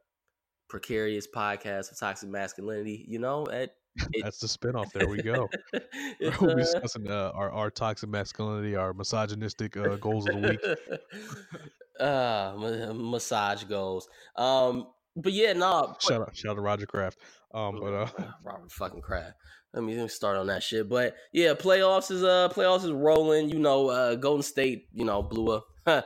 precarious 0.69 1.27
podcast 1.27 1.91
of 1.91 1.99
toxic 1.99 2.29
masculinity. 2.29 3.05
You 3.07 3.19
know, 3.19 3.47
at 3.47 3.71
it, 4.13 4.23
That's 4.23 4.39
the 4.39 4.47
spinoff. 4.47 4.91
There 4.93 5.07
we 5.07 5.21
go. 5.21 5.49
we'll 6.21 6.31
be 6.31 6.47
uh 6.47 6.55
discussing 6.55 7.11
uh, 7.11 7.31
our, 7.33 7.51
our 7.51 7.69
toxic 7.69 8.09
masculinity, 8.09 8.75
our 8.75 8.93
misogynistic 8.93 9.75
uh, 9.75 9.97
goals 9.97 10.27
of 10.27 10.41
the 10.41 10.47
week. 10.49 10.61
uh, 11.99 12.53
massage 12.93 13.63
goals. 13.63 14.07
Um, 14.35 14.87
but 15.15 15.33
yeah, 15.33 15.53
no. 15.53 15.59
Nah, 15.59 15.93
shout 15.99 16.21
out, 16.21 16.35
shout 16.35 16.51
out 16.51 16.55
to 16.55 16.61
Roger 16.61 16.85
Kraft. 16.85 17.19
Um, 17.53 17.79
but 17.81 17.93
uh, 17.93 18.07
Robert 18.43 18.71
fucking 18.71 19.01
Kraft. 19.01 19.33
Let 19.73 19.83
me, 19.83 19.95
let 19.95 20.03
me 20.03 20.07
start 20.09 20.37
on 20.37 20.47
that 20.47 20.63
shit. 20.63 20.89
But 20.89 21.15
yeah, 21.31 21.53
playoffs 21.53 22.11
is 22.11 22.23
uh 22.23 22.49
playoffs 22.49 22.83
is 22.83 22.91
rolling. 22.91 23.49
You 23.49 23.59
know, 23.59 23.89
uh, 23.89 24.15
Golden 24.15 24.43
State, 24.43 24.87
you 24.93 25.05
know, 25.05 25.21
blew 25.21 25.61
a 25.85 26.03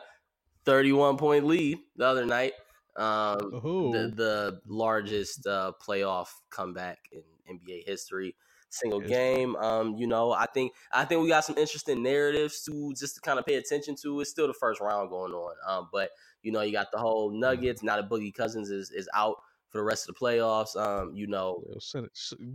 thirty-one 0.66 1.18
point 1.18 1.46
lead 1.46 1.80
the 1.96 2.06
other 2.06 2.26
night. 2.26 2.54
Um, 2.98 3.38
the, 3.92 4.14
the 4.16 4.62
largest 4.66 5.46
uh, 5.46 5.74
playoff 5.86 6.28
comeback 6.50 7.00
in 7.12 7.24
NBA 7.58 7.86
history 7.86 8.36
single 8.76 9.02
game. 9.02 9.56
Um, 9.56 9.96
you 9.96 10.08
know, 10.08 10.32
I 10.32 10.46
think 10.48 10.74
I 10.92 11.06
think 11.06 11.22
we 11.22 11.30
got 11.30 11.46
some 11.46 11.58
interesting 11.58 12.04
narratives 12.04 12.64
to 12.64 12.94
just 12.98 13.16
to 13.16 13.22
kind 13.22 13.40
of 13.40 13.46
pay 13.46 13.56
attention 13.56 13.96
to. 14.04 14.22
It's 14.22 14.30
still 14.30 14.48
the 14.48 14.54
first 14.54 14.82
round 14.82 15.10
going 15.10 15.34
on, 15.34 15.56
um, 15.68 15.90
but 15.92 16.10
you 16.42 16.52
know, 16.52 16.62
you 16.62 16.72
got 16.72 16.92
the 16.92 17.00
whole 17.00 17.32
mm-hmm. 17.32 17.40
Nuggets. 17.40 17.84
Now 17.84 17.96
that 17.96 18.10
Boogie 18.10 18.34
Cousins 18.34 18.70
is 18.70 18.92
is 18.92 19.10
out 19.14 19.38
for 19.70 19.80
the 19.80 19.84
rest 19.84 20.08
of 20.08 20.16
the 20.16 20.20
playoffs. 20.20 20.76
Um, 20.76 21.14
you 21.14 21.28
know, 21.28 21.62
Yo, 21.68 22.08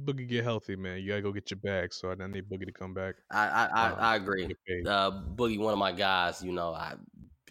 Boogie 0.04 0.28
get 0.28 0.44
healthy, 0.44 0.76
man. 0.76 0.98
You 0.98 1.08
gotta 1.08 1.22
go 1.22 1.32
get 1.32 1.50
your 1.50 1.58
bag. 1.58 1.92
So 1.92 2.10
I 2.10 2.14
need 2.14 2.48
Boogie 2.48 2.66
to 2.66 2.72
come 2.72 2.94
back. 2.94 3.16
I 3.30 3.48
I, 3.48 3.66
I, 3.66 3.90
um, 3.90 3.96
I 3.98 4.16
agree. 4.16 4.54
Uh, 4.86 5.10
Boogie, 5.10 5.58
one 5.58 5.72
of 5.72 5.78
my 5.78 5.92
guys. 5.92 6.42
You 6.42 6.52
know, 6.52 6.72
I 6.72 6.94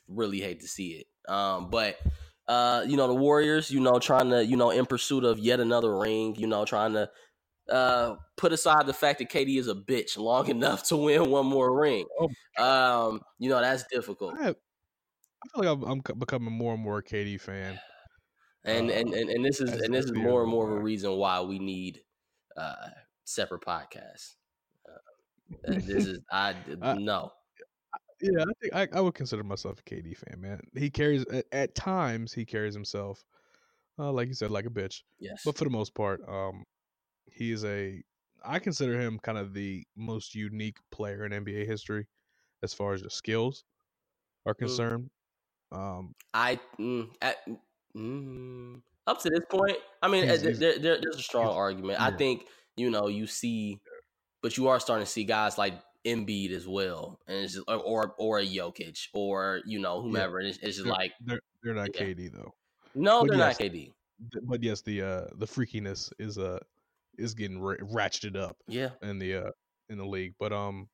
really 0.08 0.40
hate 0.40 0.62
to 0.62 0.68
see 0.68 1.04
it. 1.04 1.32
Um, 1.32 1.70
but. 1.70 1.98
Uh, 2.48 2.84
you 2.88 2.98
know 2.98 3.08
the 3.08 3.14
Warriors, 3.14 3.70
you 3.70 3.80
know, 3.80 4.00
trying 4.00 4.32
to, 4.32 4.44
you 4.44 4.58
know, 4.58 4.72
in 4.72 4.88
pursuit 4.88 5.24
of 5.24 5.38
yet 5.38 5.60
another 5.60 5.96
ring, 5.96 6.36
you 6.36 6.48
know, 6.48 6.66
trying 6.66 6.94
to 6.94 7.08
uh, 7.70 8.16
put 8.38 8.54
aside 8.54 8.86
the 8.86 8.94
fact 8.94 9.20
that 9.20 9.30
KD 9.30 9.58
is 9.58 9.68
a 9.68 9.76
bitch 9.76 10.18
long 10.18 10.48
enough 10.50 10.84
to 10.90 10.98
win 10.98 11.30
one 11.30 11.46
more 11.46 11.80
ring. 11.80 12.06
Oh 12.20 12.30
um, 12.64 13.22
you 13.38 13.50
know 13.50 13.62
that's 13.62 13.86
difficult. 13.92 14.36
I, 14.40 14.50
I 14.50 14.54
feel 14.54 14.56
like 15.56 15.68
I'm, 15.68 15.84
I'm, 15.84 16.18
becoming 16.18 16.54
more 16.54 16.74
and 16.74 16.84
more 16.84 17.00
a 17.00 17.04
KD 17.04 17.40
fan, 17.40 17.80
and 18.66 18.90
uh, 18.90 18.94
and, 18.94 19.14
and 19.14 19.30
and 19.30 19.46
this 19.46 19.62
is 19.62 19.72
and 19.82 19.94
this 19.94 20.06
is 20.06 20.14
more 20.14 20.42
and 20.42 20.52
more 20.52 20.70
of 20.70 20.78
a 20.78 20.82
reason 20.82 21.12
why 21.14 21.42
we 21.42 21.60
need 21.60 22.02
uh, 22.58 22.90
separate 23.26 23.62
podcasts. 23.62 24.36
Uh, 24.88 25.74
this 25.74 25.88
is 26.08 26.20
I, 26.32 26.56
I 26.82 26.94
no. 26.96 27.32
Yeah, 28.22 28.42
I 28.42 28.52
think 28.62 28.76
I, 28.76 28.98
I, 28.98 29.00
would 29.00 29.14
consider 29.14 29.46
myself 29.46 29.80
a 29.80 29.90
KD 29.90 30.18
fan, 30.18 30.42
man. 30.42 30.60
He 30.76 30.90
carries 30.90 31.24
at, 31.28 31.46
at 31.54 31.74
times 31.74 32.34
he 32.34 32.44
carries 32.44 32.74
himself, 32.74 33.24
uh, 33.98 34.12
like 34.12 34.28
you 34.28 34.34
said, 34.34 34.52
like 34.52 34.66
a 34.66 34.70
bitch. 34.70 35.04
Yes, 35.20 35.42
but 35.46 35.58
for 35.58 35.64
the 35.64 35.70
most 35.70 35.96
part, 35.96 36.20
um, 36.28 36.66
he 37.40 37.52
is 37.52 37.66
a 37.66 38.04
I 38.46 38.60
consider 38.60 39.00
him 39.00 39.20
kind 39.20 39.38
of 39.38 39.54
the 39.54 39.84
most 39.96 40.36
unique 40.36 40.78
player 40.92 41.26
in 41.26 41.32
NBA 41.32 41.66
history 41.66 42.06
as 42.64 42.74
far 42.74 42.94
as 42.94 43.02
the 43.02 43.10
skills 43.10 43.64
are 44.46 44.54
mm. 44.54 44.60
concerned. 44.60 45.10
Um, 45.72 46.14
I 46.34 46.60
mm, 46.80 47.10
at, 47.22 47.38
mm, 47.96 48.82
up 49.08 49.22
to 49.22 49.30
this 49.30 49.42
point, 49.50 49.78
I 50.02 50.08
mean, 50.08 50.28
he's, 50.28 50.42
he's, 50.42 50.60
there, 50.60 50.80
there, 50.80 51.00
there's 51.02 51.18
a 51.18 51.22
strong 51.22 51.48
argument. 51.48 52.00
Yeah. 52.00 52.08
I 52.08 52.12
think 52.12 52.46
you 52.76 52.90
know 52.90 53.08
you 53.08 53.28
see, 53.28 53.80
but 54.42 54.58
you 54.58 54.68
are 54.68 54.80
starting 54.80 55.06
to 55.06 55.12
see 55.12 55.24
guys 55.24 55.58
like 55.58 55.76
Embiid 56.06 56.52
as 56.52 56.68
well, 56.68 57.20
and 57.28 57.38
it's 57.38 57.54
just, 57.54 57.66
or 57.68 58.14
or 58.18 58.40
a 58.40 58.46
Jokic 58.46 58.98
or 59.14 59.62
you 59.66 59.80
know 59.80 60.02
whomever. 60.02 60.42
Yeah. 60.42 60.50
It's, 60.50 60.58
it's, 60.58 60.78
just 60.78 60.84
they're, 60.86 60.94
like 60.94 61.14
they're 61.22 61.42
they're 61.64 61.76
not 61.76 61.90
yeah. 61.96 62.02
KD 62.02 62.32
though. 62.34 62.54
No, 62.96 63.22
but 63.22 63.30
they're 63.30 63.38
yes, 63.38 63.60
not 63.60 63.68
KD. 63.68 63.92
But 64.44 64.64
yes, 64.64 64.82
the 64.82 65.02
uh 65.02 65.26
the 65.36 65.46
freakiness 65.46 66.12
is 66.18 66.38
uh 66.38 66.60
is 67.20 67.34
getting 67.34 67.60
ra- 67.60 67.76
ratcheted 67.82 68.36
up. 68.36 68.58
Yeah, 68.68 68.90
in 69.02 69.20
the 69.20 69.36
uh 69.36 69.52
in 69.90 69.98
the 69.98 70.06
league, 70.06 70.34
but 70.40 70.54
um, 70.54 70.88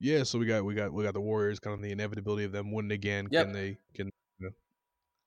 yeah. 0.00 0.22
So 0.22 0.38
we 0.38 0.46
got 0.46 0.64
we 0.64 0.74
got 0.74 0.92
we 0.92 1.04
got 1.04 1.14
the 1.14 1.20
Warriors. 1.20 1.58
Kind 1.58 1.74
of 1.74 1.82
the 1.82 1.92
inevitability 1.92 2.44
of 2.44 2.52
them 2.52 2.72
winning 2.72 2.92
again. 2.92 3.28
Yep. 3.30 3.44
Can 3.44 3.52
they 3.52 3.78
can 3.94 4.10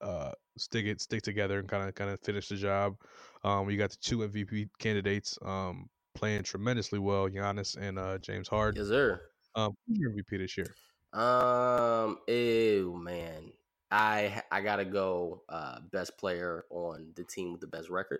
uh 0.02 0.32
stick 0.58 0.86
it 0.86 1.02
stick 1.02 1.22
together 1.22 1.60
and 1.60 1.68
kind 1.68 1.88
of 1.88 1.94
kind 1.96 2.10
of 2.10 2.20
finish 2.22 2.48
the 2.48 2.56
job? 2.56 2.96
Um, 3.44 3.66
we 3.66 3.78
got 3.78 3.92
the 3.92 3.98
two 4.02 4.20
MVP 4.20 4.70
candidates 4.80 5.38
um 5.44 5.90
playing 6.16 6.44
tremendously 6.44 7.00
well, 7.00 7.30
Giannis 7.30 7.78
and 7.78 8.00
uh 8.00 8.18
James 8.18 8.48
Harden. 8.48 8.82
Yes, 8.82 8.90
sir. 8.90 9.22
Um, 9.56 9.76
MVP 9.90 10.38
this 10.38 10.58
year? 10.58 10.68
Um, 11.14 12.20
ew, 12.28 12.96
man. 13.02 13.52
I 13.92 14.44
I 14.52 14.62
gotta 14.62 14.86
go 14.86 15.42
uh 15.50 15.80
best 15.92 16.18
player 16.18 16.66
on 16.70 17.12
the 17.16 17.24
team 17.24 17.52
with 17.52 17.62
the 17.62 17.68
best 17.68 17.90
record. 17.90 18.20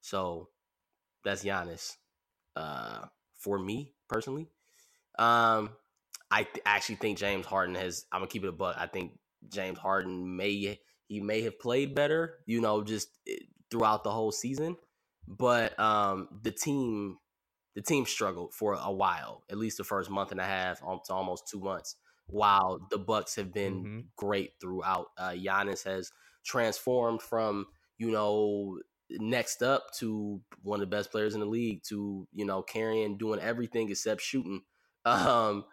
So 0.00 0.48
that's 1.24 1.44
Giannis. 1.44 1.96
Uh, 2.56 3.06
for 3.36 3.58
me 3.58 3.94
personally, 4.08 4.48
um, 5.18 5.70
I 6.30 6.44
th- 6.44 6.62
actually 6.64 6.96
think 6.96 7.18
James 7.18 7.46
Harden 7.46 7.74
has. 7.74 8.06
I'm 8.12 8.20
gonna 8.20 8.28
keep 8.28 8.44
it 8.44 8.48
a 8.48 8.52
buck. 8.52 8.76
I 8.78 8.86
think 8.86 9.18
James 9.48 9.78
Harden 9.78 10.36
may 10.36 10.78
he 11.08 11.20
may 11.20 11.42
have 11.42 11.58
played 11.58 11.94
better. 11.94 12.38
You 12.46 12.60
know, 12.60 12.82
just 12.82 13.08
eh, 13.28 13.36
throughout 13.70 14.04
the 14.04 14.10
whole 14.10 14.32
season. 14.32 14.76
but 15.26 15.78
um, 15.78 16.28
the 16.42 16.50
team 16.50 17.18
the 17.74 17.82
team 17.82 18.04
struggled 18.06 18.54
for 18.54 18.74
a 18.74 18.92
while, 18.92 19.42
at 19.50 19.58
least 19.58 19.78
the 19.78 19.84
first 19.84 20.10
month 20.10 20.30
and 20.32 20.40
a 20.40 20.44
half 20.44 20.80
to 20.80 21.12
almost 21.14 21.48
two 21.48 21.60
months. 21.60 21.96
While 22.26 22.86
the 22.90 22.98
Bucks 22.98 23.36
have 23.36 23.52
been 23.52 23.88
Mm-hmm. 23.88 24.00
great 24.16 24.52
throughout, 24.60 25.08
uh, 25.18 25.30
Giannis 25.30 25.84
has 25.84 26.10
transformed 26.44 27.22
from 27.22 27.66
you 27.98 28.10
know 28.10 28.78
next 29.20 29.62
up 29.62 29.86
to 29.98 30.40
one 30.62 30.80
of 30.82 30.88
the 30.90 30.96
best 30.96 31.10
players 31.12 31.34
in 31.34 31.40
the 31.40 31.46
league 31.46 31.82
to 31.88 32.26
you 32.32 32.46
know 32.46 32.62
carrying 32.62 33.18
doing 33.18 33.40
everything 33.40 33.90
except 33.90 34.22
shooting. 34.22 34.62
Um, 35.06 35.64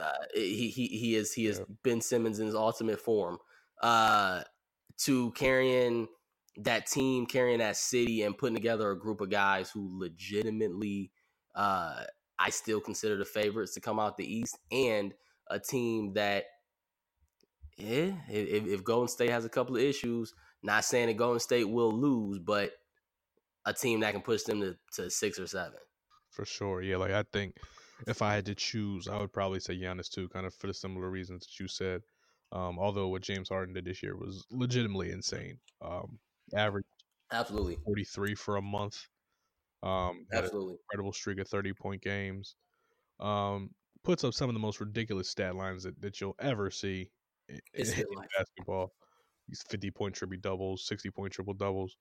uh, 0.00 0.12
he 0.34 0.68
he 0.68 0.88
he 0.88 1.16
is 1.16 1.32
he 1.32 1.46
is 1.46 1.60
Yeah. 1.60 1.64
Ben 1.84 2.00
Simmons 2.00 2.40
in 2.40 2.46
his 2.46 2.54
ultimate 2.54 3.00
form. 3.00 3.38
Uh, 3.82 4.42
to 4.98 5.32
carrying 5.32 6.08
that 6.58 6.86
team, 6.86 7.26
carrying 7.26 7.58
that 7.58 7.76
city, 7.76 8.22
and 8.22 8.36
putting 8.38 8.54
together 8.56 8.90
a 8.90 8.98
group 8.98 9.20
of 9.20 9.30
guys 9.30 9.70
who 9.70 9.88
legitimately, 9.98 11.10
uh, 11.54 12.04
I 12.38 12.50
still 12.50 12.80
consider 12.80 13.16
the 13.16 13.24
favorites 13.24 13.74
to 13.74 13.80
come 13.80 13.98
out 14.00 14.16
the 14.16 14.32
East, 14.32 14.58
and 14.72 15.14
a 15.50 15.58
team 15.60 16.14
that, 16.14 16.44
yeah, 17.78 18.12
if, 18.30 18.66
if 18.66 18.84
Golden 18.84 19.08
State 19.08 19.30
has 19.30 19.44
a 19.44 19.50
couple 19.50 19.76
of 19.76 19.82
issues, 19.82 20.34
not 20.62 20.84
saying 20.84 21.08
that 21.08 21.16
Golden 21.16 21.40
State 21.40 21.68
will 21.68 21.92
lose, 21.92 22.38
but 22.38 22.72
a 23.64 23.72
team 23.72 24.00
that 24.00 24.12
can 24.12 24.22
push 24.22 24.42
them 24.42 24.60
to, 24.60 24.76
to 24.94 25.10
six 25.10 25.38
or 25.38 25.46
seven. 25.46 25.78
For 26.30 26.44
sure. 26.44 26.82
Yeah, 26.82 26.96
like 26.96 27.12
I 27.12 27.24
think 27.32 27.56
if 28.06 28.22
I 28.22 28.34
had 28.34 28.46
to 28.46 28.54
choose, 28.54 29.08
I 29.08 29.18
would 29.18 29.32
probably 29.32 29.60
say 29.60 29.76
Giannis 29.76 30.08
too, 30.08 30.28
kind 30.28 30.46
of 30.46 30.54
for 30.54 30.66
the 30.66 30.74
similar 30.74 31.10
reasons 31.10 31.46
that 31.46 31.60
you 31.60 31.68
said. 31.68 32.02
Um, 32.52 32.78
although 32.78 33.08
what 33.08 33.22
James 33.22 33.48
Harden 33.48 33.74
did 33.74 33.86
this 33.86 34.02
year 34.02 34.16
was 34.16 34.44
legitimately 34.50 35.10
insane. 35.10 35.58
Um, 35.80 36.18
average 36.54 36.84
Absolutely, 37.32 37.78
43 37.84 38.34
for 38.34 38.56
a 38.56 38.62
month. 38.62 39.06
Um, 39.82 40.26
absolutely. 40.32 40.76
incredible 40.84 41.12
streak 41.12 41.38
of 41.38 41.48
30 41.48 41.72
point 41.72 42.02
games. 42.02 42.56
Um, 43.20 43.70
puts 44.04 44.22
up 44.22 44.34
some 44.34 44.50
of 44.50 44.54
the 44.54 44.60
most 44.60 44.80
ridiculous 44.80 45.28
stat 45.28 45.56
lines 45.56 45.84
that, 45.84 46.00
that 46.02 46.20
you'll 46.20 46.36
ever 46.38 46.70
see 46.70 47.10
in, 47.48 47.58
in 47.74 47.86
basketball. 48.36 48.92
These 49.52 49.62
50 49.68 49.90
point 49.90 50.14
triple 50.14 50.38
doubles, 50.40 50.86
60 50.86 51.10
point 51.10 51.30
triple 51.30 51.52
doubles. 51.52 51.94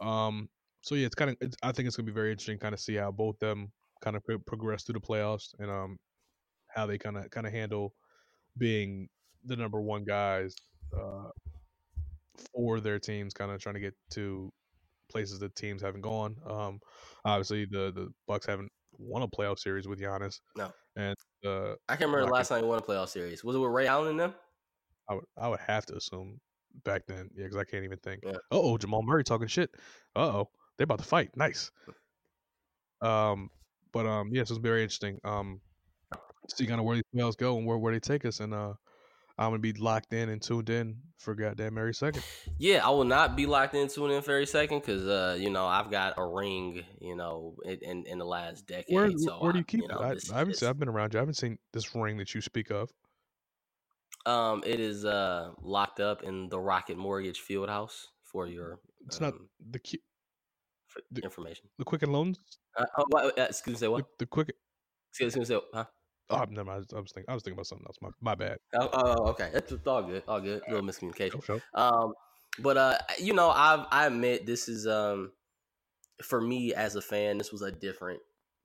Um, 0.00 0.48
so 0.80 0.96
yeah, 0.96 1.06
it's 1.06 1.14
kind 1.14 1.30
of. 1.30 1.36
It's, 1.40 1.56
I 1.62 1.70
think 1.70 1.86
it's 1.86 1.96
gonna 1.96 2.06
be 2.06 2.12
very 2.12 2.32
interesting, 2.32 2.58
kind 2.58 2.74
of 2.74 2.80
see 2.80 2.96
how 2.96 3.12
both 3.12 3.38
them 3.38 3.70
kind 4.02 4.16
of 4.16 4.24
progress 4.44 4.82
through 4.82 4.94
the 4.94 5.00
playoffs 5.00 5.54
and 5.58 5.70
um 5.70 5.98
how 6.68 6.86
they 6.86 6.98
kind 6.98 7.16
of 7.16 7.30
kind 7.30 7.46
of 7.46 7.52
handle 7.52 7.92
being 8.58 9.08
the 9.44 9.54
number 9.54 9.80
one 9.80 10.04
guys 10.04 10.54
uh, 10.98 11.28
for 12.52 12.80
their 12.80 12.98
teams, 12.98 13.32
kind 13.34 13.50
of 13.52 13.60
trying 13.60 13.74
to 13.74 13.80
get 13.80 13.94
to 14.10 14.50
places 15.10 15.38
that 15.38 15.54
teams 15.54 15.82
haven't 15.82 16.00
gone. 16.00 16.34
Um, 16.44 16.80
obviously 17.24 17.66
the 17.66 17.92
the 17.94 18.08
Bucks 18.26 18.46
haven't 18.46 18.70
won 18.98 19.22
a 19.22 19.28
playoff 19.28 19.58
series 19.58 19.86
with 19.86 20.00
Giannis. 20.00 20.40
No. 20.56 20.72
and 20.96 21.16
uh, 21.46 21.72
I 21.88 21.96
can't 21.96 22.00
remember 22.02 22.22
the 22.22 22.30
Rockets. 22.30 22.32
last 22.32 22.48
time 22.48 22.64
he 22.64 22.68
won 22.68 22.78
a 22.78 22.82
playoff 22.82 23.08
series. 23.08 23.44
Was 23.44 23.54
it 23.54 23.60
with 23.60 23.70
Ray 23.70 23.86
Allen 23.86 24.08
and 24.08 24.20
them? 24.20 24.34
I 25.08 25.14
would 25.14 25.24
I 25.38 25.48
would 25.48 25.60
have 25.60 25.86
to 25.86 25.96
assume 25.96 26.40
back 26.84 27.06
then, 27.06 27.30
yeah, 27.34 27.44
because 27.44 27.56
I 27.56 27.64
can't 27.64 27.84
even 27.84 27.98
think. 27.98 28.22
Yeah. 28.24 28.36
Oh, 28.50 28.76
Jamal 28.78 29.02
Murray 29.02 29.24
talking 29.24 29.48
shit. 29.48 29.70
Uh 30.16 30.20
oh, 30.20 30.50
they're 30.76 30.84
about 30.84 30.98
to 30.98 31.04
fight. 31.04 31.30
Nice. 31.36 31.70
Um, 33.02 33.50
but 33.92 34.06
um, 34.06 34.30
yes, 34.32 34.50
it's 34.50 34.58
very 34.58 34.82
interesting. 34.82 35.18
Um, 35.24 35.60
see 36.48 36.66
kind 36.66 36.80
of 36.80 36.86
where 36.86 36.96
these 36.96 37.04
playoffs 37.14 37.36
go 37.36 37.56
and 37.58 37.66
where 37.66 37.78
where 37.78 37.92
they 37.92 38.00
take 38.00 38.24
us, 38.24 38.40
and 38.40 38.52
uh, 38.54 38.74
I'm 39.38 39.50
gonna 39.50 39.58
be 39.58 39.72
locked 39.72 40.12
in 40.12 40.28
and 40.28 40.40
tuned 40.42 40.70
in 40.70 40.96
for 41.18 41.34
goddamn 41.34 41.78
every 41.78 41.94
second. 41.94 42.22
Yeah, 42.58 42.86
I 42.86 42.90
will 42.90 43.04
not 43.04 43.36
be 43.36 43.46
locked 43.46 43.74
into 43.74 44.06
it 44.06 44.14
in 44.14 44.22
for 44.22 44.38
a 44.38 44.46
second 44.46 44.80
because 44.80 45.06
uh, 45.06 45.36
you 45.38 45.50
know 45.50 45.66
I've 45.66 45.90
got 45.90 46.14
a 46.18 46.26
ring, 46.26 46.84
you 47.00 47.16
know, 47.16 47.56
in 47.64 47.78
in, 47.82 48.06
in 48.06 48.18
the 48.18 48.26
last 48.26 48.66
decade. 48.66 48.94
Where 48.94 49.10
so 49.16 49.38
where 49.42 49.52
do 49.52 49.58
you 49.58 49.64
keep 49.64 49.88
know, 49.88 49.98
it? 49.98 50.02
I, 50.04 50.14
this- 50.14 50.30
I 50.30 50.38
haven't 50.38 50.52
this- 50.52 50.60
seen, 50.60 50.68
I've 50.68 50.78
been 50.78 50.88
around 50.88 51.14
you. 51.14 51.18
I 51.20 51.22
haven't 51.22 51.34
seen 51.34 51.58
this 51.72 51.94
ring 51.94 52.18
that 52.18 52.34
you 52.34 52.40
speak 52.40 52.70
of. 52.70 52.90
Um, 54.26 54.62
it 54.66 54.80
is 54.80 55.04
uh 55.04 55.52
locked 55.62 56.00
up 56.00 56.22
in 56.22 56.48
the 56.48 56.58
Rocket 56.60 56.96
Mortgage 56.98 57.40
FieldHouse 57.40 58.06
for 58.22 58.46
your. 58.46 58.80
It's 59.06 59.20
not 59.20 59.32
um, 59.32 59.48
the 59.70 59.78
Q- 59.78 60.00
for 60.86 61.00
the- 61.10 61.22
information. 61.22 61.68
the 61.78 61.84
Quicken 61.84 62.12
Loans. 62.12 62.38
Uh, 62.76 62.84
oh, 62.98 63.04
what, 63.08 63.38
uh, 63.38 63.42
excuse 63.44 63.74
me, 63.74 63.78
say 63.78 63.86
The, 63.86 63.90
what? 63.92 64.06
the 64.18 64.26
Quick. 64.26 64.54
Excuse 65.10 65.36
me, 65.36 65.44
say 65.44 65.58
huh? 65.72 65.84
Oh, 66.28 66.44
never 66.48 66.64
mind. 66.64 66.86
I 66.94 67.00
was 67.00 67.10
thinking. 67.12 67.24
I 67.28 67.34
was 67.34 67.42
thinking 67.42 67.56
about 67.56 67.66
something 67.66 67.86
else. 67.88 67.96
My 68.00 68.10
my 68.20 68.34
bad. 68.34 68.58
Oh, 68.74 68.88
oh, 68.92 69.28
okay, 69.30 69.50
it's 69.54 69.72
all 69.86 70.02
good, 70.02 70.22
all 70.28 70.40
good. 70.40 70.62
A 70.68 70.70
little 70.70 70.86
miscommunication. 70.86 71.42
Show. 71.42 71.60
Um, 71.74 72.12
but 72.60 72.76
uh, 72.76 72.98
you 73.18 73.32
know, 73.32 73.48
I 73.50 73.84
I 73.90 74.06
admit 74.06 74.46
this 74.46 74.68
is 74.68 74.86
um, 74.86 75.32
for 76.22 76.40
me 76.40 76.72
as 76.74 76.94
a 76.94 77.02
fan, 77.02 77.38
this 77.38 77.50
was 77.50 77.62
a 77.62 77.72
different 77.72 78.20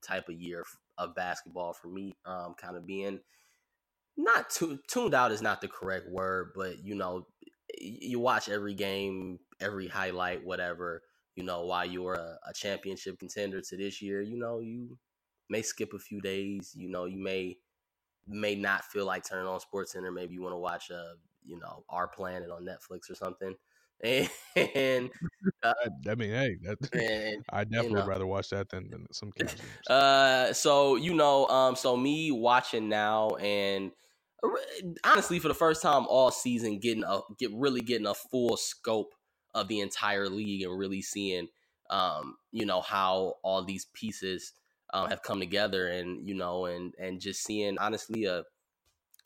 type 0.06 0.28
of 0.28 0.36
year 0.36 0.64
of 0.98 1.14
basketball 1.14 1.72
for 1.72 1.88
me. 1.88 2.14
Um, 2.24 2.54
kind 2.60 2.76
of 2.76 2.86
being 2.86 3.18
not 4.16 4.50
tu- 4.50 4.78
tuned 4.88 5.14
out 5.14 5.32
is 5.32 5.42
not 5.42 5.60
the 5.60 5.68
correct 5.68 6.08
word, 6.08 6.52
but 6.54 6.84
you 6.84 6.94
know, 6.94 7.26
you 7.78 8.18
watch 8.18 8.48
every 8.48 8.74
game, 8.74 9.38
every 9.60 9.88
highlight, 9.88 10.44
whatever. 10.44 11.02
You 11.34 11.44
know, 11.44 11.66
while 11.66 11.84
you're 11.84 12.14
a, 12.14 12.38
a 12.48 12.54
championship 12.54 13.18
contender 13.18 13.60
to 13.60 13.76
this 13.76 14.00
year, 14.00 14.22
you 14.22 14.38
know, 14.38 14.60
you 14.60 14.98
may 15.50 15.62
skip 15.62 15.92
a 15.92 15.98
few 15.98 16.20
days. 16.20 16.72
You 16.74 16.88
know, 16.88 17.04
you 17.04 17.18
may 17.18 17.58
may 18.26 18.54
not 18.54 18.84
feel 18.84 19.06
like 19.06 19.24
turning 19.24 19.46
on 19.46 19.60
SportsCenter. 19.60 20.12
Maybe 20.12 20.34
you 20.34 20.42
want 20.42 20.54
to 20.54 20.58
watch 20.58 20.90
uh, 20.90 21.14
you 21.44 21.58
know, 21.58 21.84
Our 21.88 22.08
Planet 22.08 22.50
on 22.50 22.64
Netflix 22.64 23.10
or 23.10 23.14
something. 23.14 23.54
And 24.74 25.10
I, 25.64 25.72
I 26.10 26.14
mean, 26.14 26.30
hey, 26.30 26.56
that, 26.62 26.78
and 26.92 27.42
I 27.50 27.64
definitely 27.64 28.02
know. 28.02 28.06
rather 28.06 28.26
watch 28.26 28.50
that 28.50 28.68
than, 28.68 28.90
than 28.90 29.06
some 29.12 29.32
Cavs. 29.38 29.88
Uh, 29.88 30.52
so 30.52 30.96
you 30.96 31.14
know, 31.14 31.46
um, 31.48 31.76
so 31.76 31.96
me 31.96 32.30
watching 32.30 32.88
now 32.90 33.30
and 33.36 33.90
uh, 33.90 34.05
honestly, 35.04 35.38
for 35.38 35.48
the 35.48 35.54
first 35.54 35.82
time 35.82 36.06
all 36.08 36.30
season, 36.30 36.78
getting 36.78 37.04
a 37.04 37.20
get 37.38 37.50
really 37.54 37.80
getting 37.80 38.06
a 38.06 38.14
full 38.14 38.56
scope 38.56 39.14
of 39.54 39.68
the 39.68 39.80
entire 39.80 40.28
league 40.28 40.62
and 40.62 40.78
really 40.78 41.02
seeing, 41.02 41.48
um, 41.90 42.36
you 42.52 42.66
know, 42.66 42.80
how 42.80 43.34
all 43.42 43.64
these 43.64 43.86
pieces 43.94 44.52
um, 44.92 45.08
have 45.08 45.22
come 45.22 45.40
together, 45.40 45.88
and 45.88 46.26
you 46.26 46.34
know, 46.34 46.66
and 46.66 46.94
and 46.98 47.20
just 47.20 47.42
seeing 47.42 47.78
honestly 47.78 48.24
a 48.24 48.44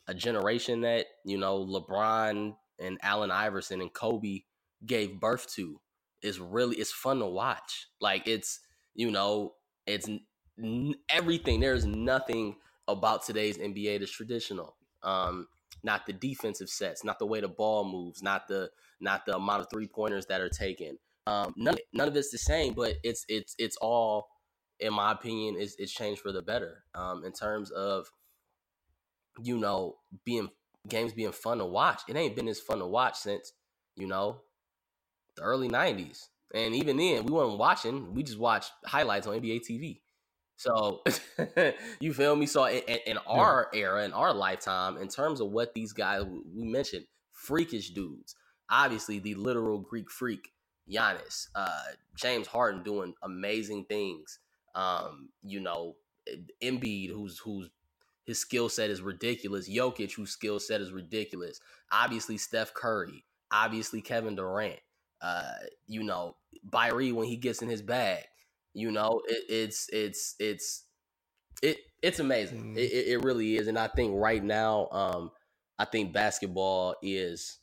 a 0.07 0.13
generation 0.13 0.81
that 0.81 1.07
you 1.25 1.37
know 1.37 1.65
LeBron 1.65 2.55
and 2.79 2.97
Allen 3.03 3.31
Iverson 3.31 3.81
and 3.81 3.93
Kobe 3.93 4.41
gave 4.85 5.19
birth 5.19 5.51
to 5.53 5.79
is 6.21 6.39
really 6.39 6.77
it's 6.77 6.91
fun 6.91 7.19
to 7.19 7.27
watch. 7.27 7.87
Like 7.99 8.27
it's 8.27 8.59
you 8.95 9.11
know 9.11 9.53
it's 9.85 10.09
n- 10.61 10.95
everything. 11.09 11.59
There's 11.59 11.85
nothing 11.85 12.55
about 12.87 13.23
today's 13.25 13.57
NBA 13.57 13.99
that's 13.99 14.11
traditional. 14.11 14.75
Um, 15.03 15.47
not 15.83 16.05
the 16.05 16.13
defensive 16.13 16.69
sets, 16.69 17.03
not 17.03 17.19
the 17.19 17.25
way 17.25 17.41
the 17.41 17.47
ball 17.47 17.83
moves, 17.83 18.21
not 18.21 18.47
the 18.47 18.69
not 18.99 19.25
the 19.25 19.35
amount 19.35 19.61
of 19.61 19.67
three 19.69 19.87
pointers 19.87 20.27
that 20.27 20.41
are 20.41 20.49
taken. 20.49 20.97
Um, 21.27 21.53
none 21.57 21.75
none 21.93 22.07
of 22.07 22.15
it's 22.15 22.31
the 22.31 22.37
same, 22.37 22.73
but 22.73 22.95
it's 23.03 23.25
it's 23.27 23.55
it's 23.57 23.77
all, 23.77 24.27
in 24.79 24.93
my 24.93 25.11
opinion, 25.11 25.55
is 25.59 25.75
it's 25.79 25.91
changed 25.91 26.21
for 26.21 26.31
the 26.31 26.41
better. 26.41 26.83
Um, 26.95 27.23
in 27.25 27.31
terms 27.31 27.71
of 27.71 28.07
you 29.41 29.57
know 29.57 29.97
being 30.25 30.49
games 30.87 31.13
being 31.13 31.31
fun 31.31 31.59
to 31.59 31.65
watch. 31.65 32.01
It 32.07 32.15
ain't 32.15 32.35
been 32.35 32.47
as 32.47 32.59
fun 32.59 32.79
to 32.79 32.87
watch 32.87 33.17
since 33.17 33.53
you 33.95 34.07
know 34.07 34.41
the 35.35 35.43
early 35.43 35.69
'90s, 35.69 36.27
and 36.53 36.75
even 36.75 36.97
then 36.97 37.25
we 37.25 37.33
weren't 37.33 37.57
watching. 37.57 38.13
We 38.13 38.23
just 38.23 38.39
watched 38.39 38.71
highlights 38.85 39.27
on 39.27 39.39
NBA 39.39 39.61
TV. 39.69 40.01
So 40.61 41.01
you 41.99 42.13
feel 42.13 42.35
me? 42.35 42.45
So 42.45 42.65
in, 42.65 42.81
in- 43.07 43.17
our 43.25 43.69
era, 43.73 44.05
in 44.05 44.13
our 44.13 44.31
lifetime, 44.33 44.97
in 44.97 45.07
terms 45.07 45.41
of 45.41 45.49
what 45.49 45.73
these 45.73 45.91
guys 45.91 46.23
we 46.23 46.65
mentioned, 46.65 47.05
freakish 47.31 47.89
dudes. 47.89 48.35
Obviously, 48.69 49.19
the 49.19 49.33
literal 49.35 49.79
Greek 49.79 50.09
freak, 50.11 50.51
Giannis, 50.89 51.47
uh, 51.55 51.67
James 52.15 52.47
Harden 52.47 52.83
doing 52.83 53.13
amazing 53.23 53.85
things. 53.85 54.39
Um, 54.75 55.29
you 55.43 55.59
know, 55.59 55.95
Embiid, 56.63 57.09
who's 57.09 57.39
who's 57.39 57.69
his 58.25 58.39
skill 58.39 58.69
set 58.69 58.91
is 58.91 59.01
ridiculous. 59.01 59.67
Jokic, 59.67 60.13
whose 60.13 60.31
skill 60.31 60.59
set 60.59 60.79
is 60.79 60.91
ridiculous. 60.91 61.59
Obviously, 61.91 62.37
Steph 62.37 62.73
Curry. 62.73 63.25
Obviously, 63.51 63.99
Kevin 64.01 64.35
Durant. 64.35 64.79
Uh, 65.21 65.53
you 65.87 66.03
know, 66.03 66.35
Kyrie 66.71 67.11
when 67.11 67.27
he 67.27 67.35
gets 67.35 67.61
in 67.61 67.69
his 67.69 67.81
bag. 67.81 68.23
You 68.73 68.91
know, 68.91 69.21
it, 69.27 69.43
it's 69.49 69.89
it's 69.91 70.35
it's 70.39 70.85
it 71.61 71.77
it's 72.01 72.19
amazing. 72.19 72.75
It, 72.77 72.91
it, 72.91 73.07
it 73.07 73.23
really 73.23 73.57
is, 73.57 73.67
and 73.67 73.77
I 73.77 73.87
think 73.87 74.13
right 74.15 74.43
now, 74.43 74.87
um, 74.91 75.31
I 75.77 75.85
think 75.85 76.13
basketball 76.13 76.95
is 77.01 77.59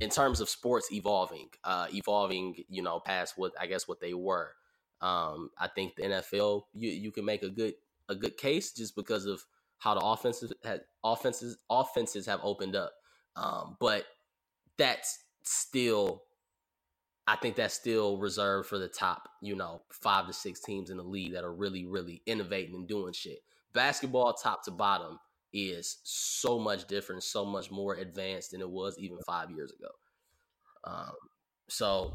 in 0.00 0.10
terms 0.10 0.40
of 0.40 0.48
sports 0.48 0.92
evolving, 0.92 1.48
uh, 1.64 1.86
evolving. 1.92 2.56
You 2.68 2.82
know, 2.82 3.00
past 3.00 3.34
what 3.36 3.52
I 3.60 3.66
guess 3.66 3.88
what 3.88 4.00
they 4.00 4.14
were. 4.14 4.52
Um, 5.00 5.50
I 5.56 5.68
think 5.68 5.94
the 5.96 6.02
NFL 6.02 6.62
you 6.72 6.90
you 6.90 7.12
can 7.12 7.24
make 7.24 7.42
a 7.42 7.50
good 7.50 7.74
a 8.08 8.14
good 8.14 8.36
case 8.36 8.72
just 8.72 8.96
because 8.96 9.26
of 9.26 9.44
how 9.78 9.94
the 9.94 10.00
offenses 10.00 10.52
had 10.64 10.82
offenses 11.04 11.58
offenses 11.70 12.26
have 12.26 12.40
opened 12.42 12.76
up. 12.76 12.92
Um, 13.36 13.76
but 13.80 14.04
that's 14.76 15.18
still 15.44 16.22
I 17.28 17.36
think 17.36 17.56
that's 17.56 17.74
still 17.74 18.16
reserved 18.16 18.70
for 18.70 18.78
the 18.78 18.88
top, 18.88 19.28
you 19.42 19.54
know, 19.54 19.82
five 19.90 20.26
to 20.28 20.32
six 20.32 20.60
teams 20.60 20.88
in 20.88 20.96
the 20.96 21.02
league 21.02 21.34
that 21.34 21.44
are 21.44 21.52
really, 21.52 21.84
really 21.84 22.22
innovating 22.24 22.74
and 22.74 22.88
doing 22.88 23.12
shit. 23.12 23.40
Basketball, 23.74 24.32
top 24.32 24.64
to 24.64 24.70
bottom, 24.70 25.18
is 25.52 25.98
so 26.04 26.58
much 26.58 26.86
different, 26.86 27.22
so 27.22 27.44
much 27.44 27.70
more 27.70 27.96
advanced 27.96 28.52
than 28.52 28.62
it 28.62 28.70
was 28.70 28.98
even 28.98 29.18
five 29.26 29.50
years 29.50 29.70
ago. 29.72 29.90
Um, 30.84 31.12
so 31.68 32.14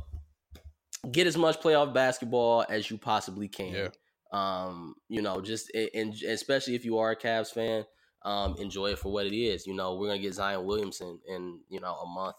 get 1.11 1.27
as 1.27 1.37
much 1.37 1.61
playoff 1.61 1.93
basketball 1.93 2.65
as 2.67 2.89
you 2.89 2.97
possibly 2.97 3.47
can. 3.47 3.71
Yeah. 3.71 3.89
Um, 4.31 4.95
you 5.09 5.21
know, 5.21 5.41
just 5.41 5.71
and 5.93 6.15
especially 6.27 6.73
if 6.73 6.85
you 6.85 6.97
are 6.97 7.11
a 7.11 7.15
Cavs 7.15 7.53
fan, 7.53 7.85
um, 8.25 8.55
enjoy 8.57 8.87
it 8.87 8.99
for 8.99 9.11
what 9.11 9.27
it 9.27 9.37
is. 9.37 9.67
You 9.67 9.75
know, 9.75 9.93
we're 9.93 10.07
gonna 10.07 10.17
get 10.17 10.33
Zion 10.33 10.65
Williamson 10.65 11.19
in 11.27 11.59
you 11.69 11.79
know 11.79 11.93
a 11.93 12.07
month 12.07 12.37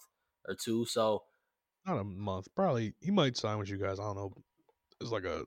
or 0.48 0.56
two, 0.56 0.84
so 0.86 1.22
Not 1.86 1.98
a 1.98 2.05
month. 2.05 2.47
Probably 2.56 2.94
he 3.01 3.11
might 3.11 3.36
sign 3.36 3.59
with 3.59 3.69
you 3.69 3.78
guys. 3.78 4.01
I 4.01 4.05
don't 4.05 4.16
know. 4.16 4.32
It's 5.01 5.11
like 5.11 5.24
a 5.24 5.44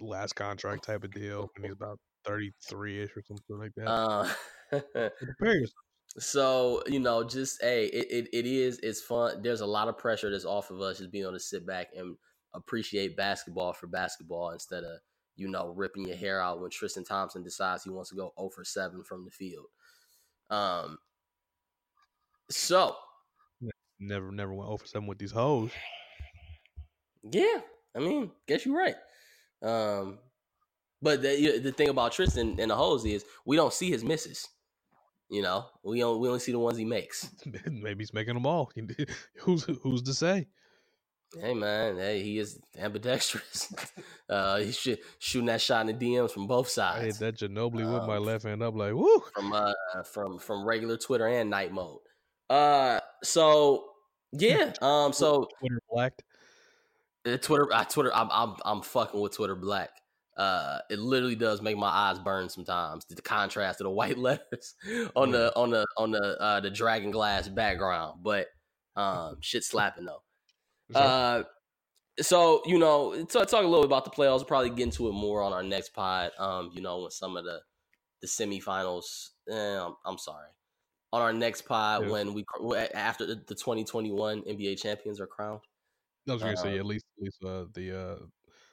last 0.00 0.34
contract 0.34 0.84
type 0.84 1.04
of 1.04 1.12
deal, 1.12 1.50
and 1.56 1.64
he's 1.64 1.74
about 1.74 1.98
thirty 2.24 2.52
three 2.68 3.02
ish 3.02 3.10
or 3.16 3.22
something 3.22 3.58
like 3.58 3.72
that. 3.76 3.88
uh, 3.88 4.28
Prepare 4.70 5.56
yourself. 5.56 5.72
So 6.18 6.82
you 6.86 7.00
know, 7.00 7.22
just 7.22 7.62
hey, 7.62 7.86
it, 7.86 8.06
it, 8.10 8.28
it 8.32 8.46
is 8.46 8.78
it's 8.82 9.02
fun. 9.02 9.42
There's 9.42 9.60
a 9.60 9.66
lot 9.66 9.88
of 9.88 9.98
pressure 9.98 10.30
that's 10.30 10.44
off 10.44 10.70
of 10.70 10.80
us 10.80 10.98
just 10.98 11.12
being 11.12 11.24
able 11.24 11.34
to 11.34 11.40
sit 11.40 11.66
back 11.66 11.88
and 11.96 12.16
appreciate 12.54 13.16
basketball 13.16 13.74
for 13.74 13.86
basketball 13.86 14.50
instead 14.50 14.84
of 14.84 14.98
you 15.36 15.48
know 15.48 15.72
ripping 15.76 16.06
your 16.06 16.16
hair 16.16 16.40
out 16.40 16.60
when 16.60 16.70
Tristan 16.70 17.04
Thompson 17.04 17.42
decides 17.42 17.84
he 17.84 17.90
wants 17.90 18.10
to 18.10 18.16
go 18.16 18.32
0 18.38 18.50
for 18.54 18.64
7 18.64 19.04
from 19.04 19.24
the 19.24 19.30
field. 19.30 19.66
Um. 20.48 20.98
So 22.50 22.96
Never, 24.00 24.30
never 24.30 24.54
went 24.54 24.70
over 24.70 24.84
seven 24.86 25.08
with 25.08 25.18
these 25.18 25.32
hoes. 25.32 25.70
yeah, 27.30 27.60
I 27.96 27.98
mean, 27.98 28.30
guess 28.46 28.64
you're 28.64 28.76
right. 28.78 28.94
Um, 29.62 30.18
but 31.02 31.22
the 31.22 31.58
the 31.58 31.72
thing 31.72 31.88
about 31.88 32.12
Tristan 32.12 32.56
and 32.60 32.70
the 32.70 32.76
hoes 32.76 33.04
is 33.04 33.24
we 33.44 33.56
don't 33.56 33.72
see 33.72 33.90
his 33.90 34.04
misses. 34.04 34.46
You 35.30 35.42
know, 35.42 35.66
we 35.84 36.02
only 36.02 36.20
we 36.20 36.28
only 36.28 36.40
see 36.40 36.52
the 36.52 36.58
ones 36.58 36.78
he 36.78 36.84
makes. 36.84 37.28
Maybe 37.66 38.02
he's 38.02 38.14
making 38.14 38.34
them 38.34 38.46
all. 38.46 38.70
who's 39.38 39.64
who's 39.82 40.02
to 40.02 40.14
say? 40.14 40.46
Hey 41.38 41.52
man, 41.52 41.96
hey, 41.96 42.22
he 42.22 42.38
is 42.38 42.58
ambidextrous. 42.78 43.70
uh, 44.30 44.58
he 44.60 44.72
should 44.72 44.98
shooting 45.18 45.46
that 45.46 45.60
shot 45.60 45.86
in 45.86 45.98
the 45.98 46.06
DMs 46.06 46.30
from 46.30 46.46
both 46.46 46.66
I 46.78 47.00
hit 47.00 47.14
sides, 47.14 47.18
that 47.18 47.36
Ginobili 47.36 47.92
with 47.92 48.08
my 48.08 48.16
Um, 48.16 48.24
left 48.24 48.44
hand 48.44 48.62
up 48.62 48.74
like 48.74 48.94
woo. 48.94 49.22
from 49.34 49.52
uh, 49.52 49.72
from 50.04 50.38
from 50.38 50.64
regular 50.64 50.96
Twitter 50.96 51.26
and 51.26 51.50
night 51.50 51.70
mode. 51.72 51.98
Uh, 52.48 53.00
so 53.22 53.87
yeah, 54.32 54.72
um, 54.82 55.12
so 55.12 55.48
Twitter 55.60 55.80
blacked. 55.90 56.22
uh, 57.26 57.36
Twitter, 57.38 57.72
uh, 57.72 57.84
Twitter, 57.84 58.14
I'm 58.14 58.28
I'm 58.30 58.56
I'm 58.64 58.82
fucking 58.82 59.20
with 59.20 59.34
Twitter 59.36 59.56
Black. 59.56 59.90
Uh, 60.36 60.78
it 60.90 60.98
literally 61.00 61.34
does 61.34 61.60
make 61.62 61.76
my 61.76 61.88
eyes 61.88 62.18
burn 62.20 62.48
sometimes. 62.48 63.04
The 63.06 63.20
contrast 63.22 63.80
of 63.80 63.84
the 63.84 63.90
white 64.00 64.18
letters 64.18 64.74
on 65.16 65.32
the 65.32 65.54
on 65.56 65.70
the 65.70 65.86
on 65.96 66.10
the 66.12 66.40
uh 66.40 66.60
the 66.60 66.70
dragon 66.70 67.10
glass 67.10 67.48
background, 67.48 68.20
but 68.22 68.48
um, 68.96 69.36
shit 69.40 69.64
slapping 69.64 70.06
though. 70.06 70.22
Uh, 70.94 71.42
so 72.20 72.62
you 72.66 72.78
know, 72.78 73.24
talk, 73.26 73.48
talk 73.48 73.64
a 73.64 73.68
little 73.68 73.82
bit 73.82 73.86
about 73.86 74.04
the 74.04 74.10
playoffs. 74.10 74.38
We'll 74.38 74.44
probably 74.46 74.70
get 74.70 74.84
into 74.84 75.08
it 75.08 75.12
more 75.12 75.42
on 75.42 75.52
our 75.52 75.62
next 75.62 75.90
pod. 75.94 76.32
Um, 76.38 76.70
you 76.74 76.82
know, 76.82 77.00
when 77.02 77.10
some 77.10 77.36
of 77.36 77.44
the 77.44 77.60
the 78.20 78.26
semifinals. 78.26 79.30
Eh, 79.50 79.80
I'm, 79.80 79.94
I'm 80.04 80.18
sorry. 80.18 80.48
On 81.12 81.22
our 81.22 81.32
next 81.32 81.62
pod, 81.62 82.04
Yeah. 82.04 82.10
when 82.10 82.34
we 82.34 82.44
after 82.94 83.24
the, 83.26 83.36
the 83.36 83.54
2021 83.54 84.42
NBA 84.42 84.80
champions 84.80 85.20
are 85.20 85.26
crowned. 85.26 85.60
I 86.28 86.32
was 86.34 86.42
gonna 86.42 86.56
say 86.56 86.74
um, 86.74 86.80
at 86.80 86.86
least 86.86 87.06
at 87.18 87.22
least 87.24 87.44
uh, 87.44 87.64
the 87.72 87.98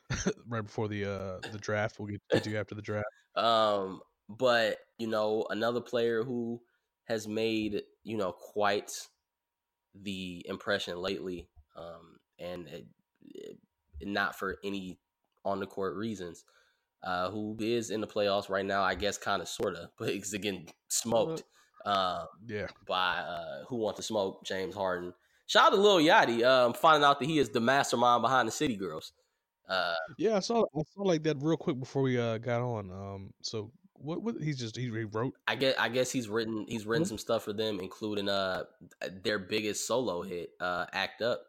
uh, 0.10 0.30
right 0.48 0.62
before 0.62 0.88
the 0.90 1.06
uh, 1.06 1.40
the 1.52 1.58
draft. 1.60 1.98
We'll 2.00 2.10
get, 2.10 2.44
to 2.44 2.50
you 2.50 2.58
after 2.58 2.76
the 2.76 2.82
draft. 2.82 3.06
Um, 3.36 4.00
but 4.30 4.78
you 4.98 5.08
know, 5.08 5.46
another 5.50 5.82
player 5.82 6.24
who 6.24 6.62
has 7.06 7.28
made 7.28 7.82
you 8.04 8.16
know 8.16 8.32
quite 8.32 8.92
the 9.94 10.46
impression 10.48 10.98
lately, 10.98 11.50
um, 11.76 12.18
and 12.40 12.68
it, 12.68 12.86
it- 13.26 13.58
not 14.02 14.38
for 14.38 14.58
any 14.64 15.00
on 15.44 15.60
the 15.60 15.66
court 15.66 15.96
reasons. 15.96 16.44
Uh, 17.04 17.30
who 17.30 17.56
is 17.60 17.92
in 17.92 18.02
the 18.02 18.08
playoffs 18.08 18.50
right 18.50 18.66
now? 18.66 18.82
I 18.84 18.96
guess 18.96 19.18
kind 19.18 19.42
of 19.42 19.48
sorta, 19.48 19.90
but 19.98 20.10
he's 20.10 20.32
getting 20.34 20.70
smoked 20.88 21.44
um, 21.86 22.28
Yeah, 22.48 22.68
by 22.88 23.18
uh, 23.18 23.66
who 23.68 23.78
want 23.78 23.96
to 23.98 24.04
smoke 24.04 24.44
James 24.44 24.76
Harden. 24.76 25.14
Shout 25.48 25.68
out 25.68 25.76
to 25.76 25.82
Lil 25.82 25.98
Yachty, 25.98 26.44
um, 26.44 26.74
finding 26.74 27.04
out 27.06 27.20
that 27.20 27.26
he 27.26 27.38
is 27.40 27.50
the 27.50 27.60
mastermind 27.60 28.22
behind 28.24 28.48
the 28.48 28.52
City 28.52 28.76
Girls. 28.76 29.14
Uh, 29.70 29.94
yeah. 30.18 30.36
I 30.38 30.40
saw 30.40 30.64
I 30.76 30.82
saw 30.94 31.04
like 31.04 31.24
that 31.24 31.38
real 31.40 31.58
quick 31.58 31.80
before 31.80 32.02
we 32.04 32.20
uh, 32.20 32.38
got 32.40 32.62
on. 32.62 32.92
Um, 32.92 33.34
so 33.42 33.72
what? 33.94 34.22
What 34.22 34.36
he's 34.42 34.60
just 34.60 34.76
he, 34.76 34.90
wrote. 34.90 35.34
I 35.48 35.56
guess 35.56 35.76
I 35.80 35.90
guess 35.90 36.12
he's 36.12 36.28
written 36.28 36.66
he's 36.68 36.86
written 36.86 37.06
Mhm. 37.06 37.10
some 37.10 37.18
stuff 37.18 37.44
for 37.44 37.54
them, 37.54 37.80
including 37.80 38.28
uh 38.30 38.64
their 39.24 39.40
biggest 39.40 39.88
solo 39.88 40.22
hit, 40.22 40.50
uh 40.60 40.86
Act 40.94 41.22
Up. 41.22 41.42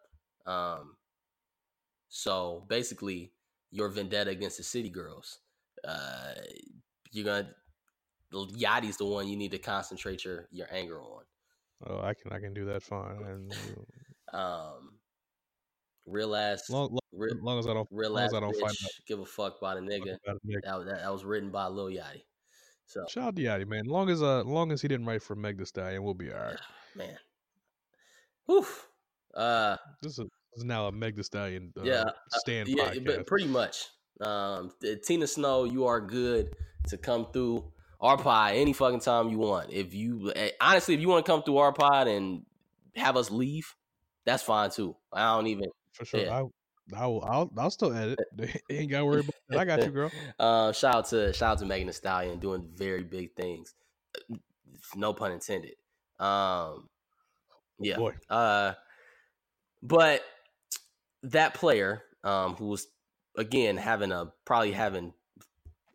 Um 0.46 0.96
so 2.08 2.64
basically 2.68 3.32
your 3.70 3.88
vendetta 3.88 4.30
against 4.30 4.58
the 4.58 4.62
city 4.62 4.88
girls. 4.90 5.40
Uh 5.86 6.34
you're 7.12 7.24
gonna 7.24 7.48
Yachty's 8.32 8.96
the 8.96 9.04
one 9.06 9.28
you 9.28 9.36
need 9.36 9.52
to 9.52 9.58
concentrate 9.58 10.24
your 10.24 10.48
your 10.50 10.66
anger 10.72 11.00
on. 11.00 11.22
Oh, 11.86 12.00
I 12.00 12.14
can 12.14 12.32
I 12.32 12.38
can 12.40 12.54
do 12.54 12.64
that 12.66 12.82
fine. 12.82 13.22
And 13.24 13.54
uh, 14.32 14.36
Um 14.38 14.92
real 16.06 16.36
ass 16.36 16.70
long, 16.70 16.90
long, 17.12 17.28
as 17.28 17.36
long 17.42 17.58
as 17.58 17.66
I 17.66 17.74
don't 17.74 17.88
real 17.90 18.16
ass 18.18 18.28
as 18.28 18.34
I 18.34 18.40
don't 18.40 18.56
bitch, 18.56 18.74
give 19.08 19.18
a 19.18 19.26
fuck 19.26 19.56
about 19.60 19.76
a 19.76 19.80
nigga. 19.80 20.16
about 20.24 20.36
a 20.44 20.46
nigga. 20.46 20.60
That, 20.64 20.76
was- 20.78 20.86
that, 20.86 21.00
that 21.02 21.12
was 21.12 21.24
written 21.24 21.50
by 21.50 21.66
Lil 21.66 21.86
Yachty. 21.86 22.22
So 22.86 23.04
Shout 23.08 23.24
out 23.28 23.36
to 23.36 23.42
Yachty, 23.42 23.66
man. 23.66 23.84
Long 23.86 24.08
as 24.10 24.22
uh, 24.22 24.44
long 24.44 24.70
as 24.70 24.80
he 24.80 24.86
didn't 24.88 25.06
write 25.06 25.22
for 25.22 25.34
Meg 25.34 25.58
The 25.58 25.66
Stallion, 25.66 26.04
we'll 26.04 26.14
be 26.14 26.32
all 26.32 26.38
right. 26.40 26.58
man. 26.94 27.16
Whew. 28.46 28.66
Uh 29.34 29.76
This 30.02 30.12
is, 30.12 30.18
this 30.18 30.28
is 30.58 30.64
now 30.64 30.86
a 30.86 30.92
Meg 30.92 31.16
The 31.16 31.24
Stallion 31.24 31.72
uh, 31.78 31.82
Yeah, 31.82 32.04
stand 32.30 32.68
yeah, 32.68 32.84
podcast. 32.90 33.04
but 33.06 33.26
pretty 33.26 33.48
much. 33.48 33.86
Um, 34.20 34.70
Tina 35.04 35.26
Snow, 35.26 35.64
you 35.64 35.84
are 35.86 36.00
good 36.00 36.54
to 36.88 36.96
come 36.96 37.26
through 37.32 37.70
our 38.00 38.16
pod 38.18 38.54
any 38.54 38.72
fucking 38.72 39.00
time 39.00 39.28
you 39.30 39.38
want. 39.38 39.72
If 39.72 39.94
you 39.94 40.32
eh, 40.34 40.50
honestly, 40.60 40.94
if 40.94 41.00
you 41.00 41.08
want 41.08 41.24
to 41.24 41.30
come 41.32 41.42
through 41.42 41.58
our 41.58 41.72
pod 41.72 42.08
and 42.08 42.42
have 42.94 43.16
us 43.16 43.30
leave, 43.30 43.74
that's 44.24 44.42
fine 44.42 44.70
too. 44.70 44.96
I 45.12 45.36
don't 45.36 45.46
even. 45.46 45.66
for 45.92 46.04
sure. 46.04 46.20
yeah. 46.20 46.42
I, 46.94 47.02
I 47.02 47.06
will. 47.06 47.24
I'll, 47.24 47.50
I'll 47.56 47.70
still 47.70 47.92
edit. 47.92 48.18
Ain't 48.70 48.90
got 48.90 48.98
to 48.98 49.04
worry 49.06 49.20
about 49.20 49.34
that. 49.48 49.58
I 49.58 49.64
got 49.64 49.82
you, 49.84 49.90
girl. 49.90 50.10
Uh, 50.38 50.72
shout 50.72 50.94
out 50.94 51.06
to 51.08 51.32
shout 51.32 51.52
out 51.52 51.58
to 51.58 51.66
Megan 51.66 51.86
Thee 51.88 51.92
Stallion 51.92 52.38
doing 52.38 52.68
very 52.74 53.02
big 53.02 53.34
things. 53.34 53.74
No 54.94 55.12
pun 55.12 55.32
intended. 55.32 55.74
Um, 56.18 56.88
yeah. 57.78 57.96
Boy, 57.96 58.14
Uh, 58.30 58.72
but 59.82 60.22
that 61.22 61.54
player, 61.54 62.02
um, 62.24 62.54
who 62.54 62.66
was 62.66 62.86
again 63.36 63.76
having 63.76 64.12
a 64.12 64.32
probably 64.44 64.72
having 64.72 65.12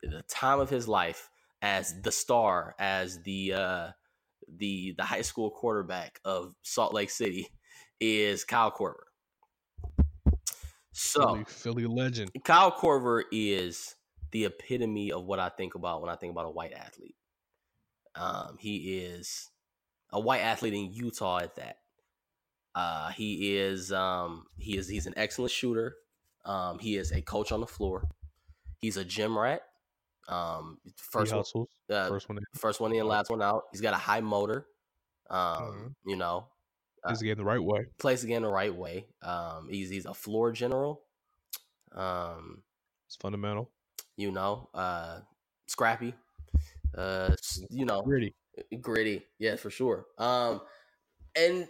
the 0.03 0.23
time 0.27 0.59
of 0.59 0.69
his 0.69 0.87
life 0.87 1.29
as 1.61 2.01
the 2.01 2.11
star, 2.11 2.75
as 2.79 3.21
the 3.23 3.53
uh, 3.53 3.87
the 4.47 4.93
the 4.97 5.03
high 5.03 5.21
school 5.21 5.51
quarterback 5.51 6.19
of 6.25 6.55
Salt 6.61 6.93
Lake 6.93 7.09
City, 7.09 7.47
is 7.99 8.43
Kyle 8.43 8.71
Korver. 8.71 9.05
So 10.91 11.21
Philly, 11.21 11.45
Philly 11.47 11.85
legend. 11.85 12.31
Kyle 12.43 12.71
Korver 12.71 13.23
is 13.31 13.95
the 14.31 14.45
epitome 14.45 15.11
of 15.11 15.25
what 15.25 15.39
I 15.39 15.49
think 15.49 15.75
about 15.75 16.01
when 16.01 16.09
I 16.09 16.15
think 16.15 16.31
about 16.31 16.45
a 16.45 16.51
white 16.51 16.73
athlete. 16.73 17.15
Um, 18.15 18.57
he 18.59 18.99
is 18.99 19.49
a 20.11 20.19
white 20.19 20.41
athlete 20.41 20.73
in 20.73 20.91
Utah 20.91 21.39
at 21.39 21.55
that. 21.55 21.77
Uh, 22.73 23.09
he 23.09 23.57
is 23.57 23.91
um, 23.91 24.45
he 24.57 24.77
is 24.77 24.87
he's 24.87 25.07
an 25.07 25.13
excellent 25.17 25.51
shooter. 25.51 25.95
Um, 26.45 26.79
he 26.79 26.95
is 26.97 27.11
a 27.11 27.21
coach 27.21 27.51
on 27.51 27.59
the 27.59 27.67
floor. 27.67 28.07
He's 28.79 28.97
a 28.97 29.05
gym 29.05 29.37
rat. 29.37 29.61
Um, 30.31 30.77
first 30.95 31.33
one, 31.33 31.43
uh, 31.89 32.07
First 32.09 32.29
one. 32.29 32.37
in. 32.37 32.43
first 32.55 32.79
one 32.79 32.93
in, 32.93 33.05
last 33.05 33.29
one 33.29 33.41
out. 33.41 33.63
He's 33.71 33.81
got 33.81 33.93
a 33.93 33.97
high 33.97 34.21
motor. 34.21 34.65
Um, 35.29 35.37
Mhm. 35.61 35.95
you 36.05 36.15
know, 36.15 36.47
Plays 37.03 37.19
the 37.19 37.25
game 37.25 37.37
the 37.37 37.43
right 37.43 37.61
way. 37.63 37.85
plays 37.97 38.21
the 38.21 38.27
game 38.27 38.43
the 38.43 38.49
right 38.49 38.73
way. 38.73 39.07
Um, 39.21 39.67
he's 39.69 39.89
he's 39.89 40.05
a 40.05 40.13
floor 40.13 40.51
general. 40.51 41.03
Um, 41.93 42.63
It's 43.07 43.15
fundamental. 43.17 43.71
you 44.17 44.31
know, 44.31 44.69
uh, 44.73 45.19
scrappy, 45.67 46.13
uh, 46.97 47.35
you 47.69 47.85
know, 47.85 48.01
Gritty. 48.03 48.35
gritty, 48.81 49.25
yeah, 49.39 49.55
for 49.55 49.69
sure. 49.69 50.05
Um, 50.17 50.61
and 51.35 51.67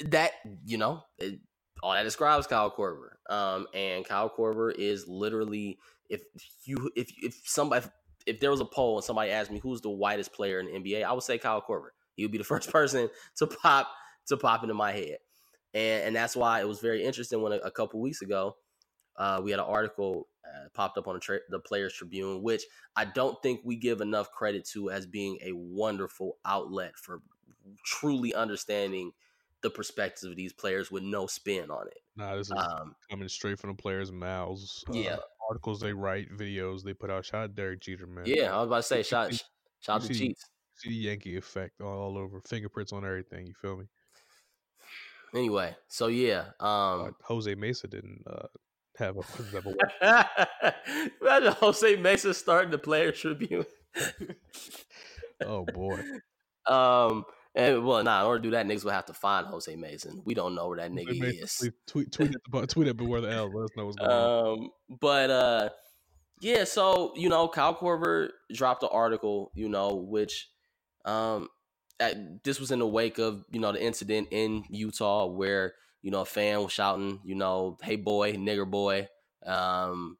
that, 0.00 0.32
you 0.64 0.76
know, 0.76 1.02
it, 1.18 1.40
all 1.82 1.92
that 1.92 2.02
describes 2.02 2.46
Kyle 2.46 2.70
Korver. 2.70 3.16
Um, 3.30 3.66
and 3.74 4.04
Kyle 4.04 4.28
Korver 4.28 4.74
is 4.74 5.06
literally, 5.08 5.78
if 6.10 6.22
you, 6.64 6.90
if 6.94 7.10
if 7.22 7.40
somebody, 7.46 7.86
if 7.86 7.90
there 8.40 8.50
was 8.50 8.60
a 8.60 8.64
poll 8.64 8.96
and 8.96 9.04
somebody 9.04 9.30
asked 9.30 9.50
me 9.50 9.58
who's 9.58 9.80
the 9.80 9.90
whitest 9.90 10.32
player 10.32 10.60
in 10.60 10.66
the 10.66 10.72
NBA, 10.72 11.04
I 11.04 11.12
would 11.12 11.22
say 11.22 11.38
Kyle 11.38 11.62
Korver. 11.62 11.90
He 12.16 12.24
would 12.24 12.32
be 12.32 12.38
the 12.38 12.44
first 12.54 12.70
person 12.70 13.08
to 13.36 13.46
pop 13.46 13.88
to 14.26 14.36
pop 14.36 14.62
into 14.62 14.74
my 14.74 14.92
head. 14.92 15.18
and 15.74 16.04
and 16.04 16.16
that's 16.16 16.34
why 16.36 16.60
it 16.60 16.68
was 16.68 16.80
very 16.80 17.04
interesting 17.04 17.42
when 17.42 17.52
a, 17.52 17.56
a 17.56 17.70
couple 17.70 18.00
weeks 18.00 18.22
ago 18.22 18.56
uh, 19.16 19.40
we 19.42 19.50
had 19.50 19.60
an 19.60 19.66
article 19.66 20.28
uh, 20.44 20.68
popped 20.74 20.98
up 20.98 21.06
on 21.06 21.14
the, 21.14 21.20
tra- 21.20 21.38
the 21.50 21.58
Players 21.58 21.92
Tribune, 21.94 22.42
which 22.42 22.64
I 22.96 23.04
don't 23.04 23.40
think 23.42 23.60
we 23.64 23.76
give 23.76 24.00
enough 24.00 24.30
credit 24.30 24.64
to 24.72 24.90
as 24.90 25.06
being 25.06 25.38
a 25.42 25.52
wonderful 25.52 26.38
outlet 26.44 26.96
for 26.96 27.20
truly 27.84 28.34
understanding 28.34 29.12
the 29.62 29.70
perspectives 29.70 30.24
of 30.24 30.36
these 30.36 30.52
players 30.52 30.90
with 30.90 31.02
no 31.02 31.26
spin 31.26 31.70
on 31.70 31.86
it. 31.86 31.98
Nah, 32.16 32.36
this 32.36 32.48
is 32.48 32.52
Um, 32.52 32.94
coming 33.10 33.28
straight 33.28 33.58
from 33.58 33.70
the 33.70 33.76
players' 33.80 34.12
mouths. 34.12 34.84
Yeah. 34.92 35.16
Uh, 35.44 35.50
articles 35.50 35.80
they 35.80 35.92
write, 35.92 36.28
videos 36.36 36.82
they 36.82 36.94
put 36.94 37.10
out. 37.10 37.24
Shout 37.24 37.44
out 37.44 37.54
Derek 37.54 37.80
Jeter, 37.80 38.06
man. 38.06 38.24
yeah, 38.26 38.54
I 38.54 38.58
was 38.60 38.66
about 38.66 38.76
to 38.76 38.82
say, 38.82 39.02
shout, 39.02 39.32
shout 39.80 39.96
out 39.96 40.02
to 40.02 40.14
see- 40.14 40.28
Cheats. 40.28 40.44
See 40.76 40.88
the 40.88 40.94
Yankee 40.96 41.36
effect 41.36 41.80
all, 41.80 42.18
over, 42.18 42.40
fingerprints 42.48 42.92
on 42.92 43.04
everything. 43.04 43.46
You 43.46 43.54
feel 43.54 43.76
me? 43.76 43.84
Anyway, 45.32 45.76
so 45.88 46.08
yeah, 46.08 46.46
Uh, 46.60 47.02
um, 47.04 47.16
Jose 47.22 47.54
Mesa 47.54 47.86
didn't 47.86 48.22
uh, 48.26 48.46
have 48.96 49.16
a 49.16 49.22
have 49.52 49.66
a 49.66 50.70
imagine 51.20 51.52
Jose 51.60 51.96
Mesa 51.96 52.34
starting 52.34 52.70
the 52.72 52.78
Players 52.78 53.20
Tribune. 53.20 53.64
Oh 55.44 55.64
boy, 55.72 56.00
Um, 56.66 57.24
and 57.54 57.84
well, 57.84 58.02
nah, 58.02 58.20
in 58.20 58.26
order 58.26 58.40
to 58.40 58.42
do 58.42 58.50
that, 58.52 58.66
niggas 58.66 58.84
will 58.84 58.90
have 58.90 59.06
to 59.06 59.14
find 59.14 59.46
Jose 59.46 59.74
Mason. 59.76 60.22
We 60.24 60.34
don't 60.34 60.54
know 60.54 60.68
where 60.68 60.78
that 60.78 60.90
nigga 60.90 61.18
Mesa, 61.18 61.44
is. 61.44 61.56
please 61.60 61.72
tweet 61.86 62.12
tweet 62.12 62.34
at 62.34 62.42
the 62.44 62.50
bu- 62.50 62.66
tweet 62.66 62.88
at 62.88 62.96
Beware 62.96 63.20
the 63.20 63.30
L. 63.30 63.50
Let 63.54 63.64
us 63.64 63.70
know 63.76 63.86
what's 63.86 63.96
going 63.96 64.10
on. 64.10 64.58
Um, 64.58 64.70
but 65.00 65.30
uh, 65.30 65.68
yeah. 66.40 66.64
So 66.64 67.12
you 67.14 67.28
know, 67.28 67.46
Kyle 67.46 67.74
Korver 67.74 68.30
dropped 68.52 68.82
an 68.82 68.88
article. 68.90 69.52
You 69.54 69.68
know, 69.68 69.94
which 69.94 70.48
um, 71.04 71.48
at, 72.00 72.42
this 72.42 72.58
was 72.58 72.72
in 72.72 72.80
the 72.80 72.88
wake 72.88 73.18
of 73.18 73.44
you 73.52 73.60
know 73.60 73.70
the 73.70 73.82
incident 73.82 74.28
in 74.32 74.64
Utah 74.68 75.26
where 75.26 75.74
you 76.02 76.10
know 76.10 76.22
a 76.22 76.26
fan 76.26 76.60
was 76.60 76.72
shouting, 76.72 77.20
you 77.24 77.36
know, 77.36 77.78
"Hey 77.82 77.94
boy, 77.94 78.32
nigger 78.32 78.68
boy," 78.68 79.06
um, 79.46 80.18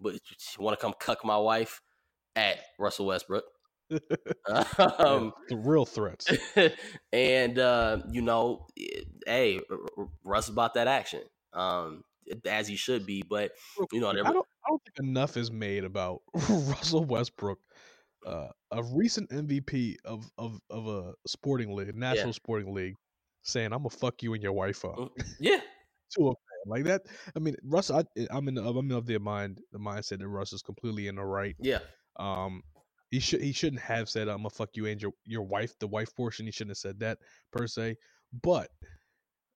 but 0.00 0.12
you 0.14 0.20
want 0.58 0.78
to 0.78 0.82
come 0.82 0.92
cuck 1.00 1.24
my 1.24 1.38
wife 1.38 1.80
at 2.36 2.58
Russell 2.78 3.06
Westbrook. 3.06 3.44
Yeah, 4.48 4.64
um, 4.98 5.32
the 5.48 5.56
real 5.56 5.84
threats. 5.84 6.26
and 7.12 7.58
uh, 7.58 7.98
you 8.10 8.22
know, 8.22 8.66
hey, 9.26 9.60
Russ 10.24 10.48
about 10.48 10.74
that 10.74 10.86
action, 10.86 11.22
um, 11.52 12.02
as 12.46 12.66
he 12.66 12.76
should 12.76 13.06
be. 13.06 13.22
But 13.28 13.52
you 13.92 14.00
know, 14.00 14.08
I 14.08 14.14
don't, 14.14 14.26
I 14.28 14.32
don't 14.32 14.82
think 14.84 15.08
enough 15.08 15.36
is 15.36 15.50
made 15.50 15.84
about 15.84 16.22
Russell 16.48 17.04
Westbrook, 17.04 17.58
uh, 18.26 18.48
a 18.70 18.82
recent 18.82 19.30
MVP 19.30 19.96
of, 20.04 20.30
of, 20.38 20.60
of 20.70 20.86
a 20.86 21.12
sporting 21.26 21.74
league, 21.74 21.94
national 21.94 22.32
sporting 22.32 22.74
league, 22.74 22.94
saying, 23.42 23.72
"I'm 23.72 23.80
gonna 23.80 23.90
fuck 23.90 24.22
you 24.22 24.34
and 24.34 24.42
your 24.42 24.52
wife 24.52 24.84
up." 24.84 24.96
Mm, 24.96 25.10
yeah, 25.40 25.60
To 26.16 26.30
a 26.30 26.34
like 26.66 26.84
that, 26.84 27.02
I 27.34 27.38
mean, 27.38 27.56
Russ, 27.64 27.90
I, 27.90 28.02
I'm 28.30 28.48
in, 28.48 28.54
the, 28.54 28.62
I'm 28.62 28.90
of 28.90 29.06
the 29.06 29.18
mind, 29.18 29.60
the 29.72 29.78
mindset 29.78 30.18
that 30.18 30.28
Russ 30.28 30.52
is 30.52 30.62
completely 30.62 31.08
in 31.08 31.16
the 31.16 31.24
right. 31.24 31.56
yeah, 31.60 31.78
Um, 32.18 32.62
he 33.10 33.20
should, 33.20 33.40
he 33.40 33.52
shouldn't 33.52 33.82
have 33.82 34.08
said, 34.08 34.28
"I'm 34.28 34.38
gonna 34.38 34.50
fuck 34.50 34.70
you 34.74 34.86
and 34.86 35.00
your 35.00 35.12
your 35.24 35.42
wife." 35.42 35.78
The 35.78 35.86
wife 35.86 36.14
portion, 36.14 36.46
he 36.46 36.52
shouldn't 36.52 36.72
have 36.72 36.78
said 36.78 37.00
that 37.00 37.18
per 37.52 37.66
se. 37.66 37.96
But 38.42 38.68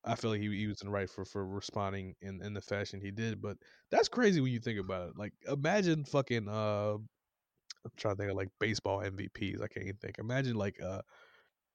I 0.05 0.15
feel 0.15 0.31
like 0.31 0.41
he, 0.41 0.49
he 0.57 0.67
was 0.67 0.81
in 0.81 0.89
the 0.89 0.93
right 0.93 1.09
for, 1.09 1.25
for 1.25 1.47
responding 1.47 2.15
in, 2.23 2.43
in 2.43 2.55
the 2.55 2.61
fashion 2.61 3.01
he 3.01 3.11
did. 3.11 3.41
But 3.41 3.57
that's 3.91 4.09
crazy 4.09 4.41
when 4.41 4.53
you 4.53 4.59
think 4.59 4.81
about 4.81 5.11
it. 5.11 5.19
Like, 5.19 5.33
imagine 5.47 6.05
fucking 6.05 6.49
uh, 6.49 6.95
I'm 6.95 7.91
trying 7.97 8.17
to 8.17 8.19
think 8.19 8.31
of 8.31 8.37
like 8.37 8.49
baseball 8.59 9.01
MVPs. 9.01 9.63
I 9.63 9.69
can't 9.69 9.87
even 9.87 9.97
think. 9.97 10.19
Imagine 10.19 10.57
like 10.57 10.81
uh, 10.83 11.03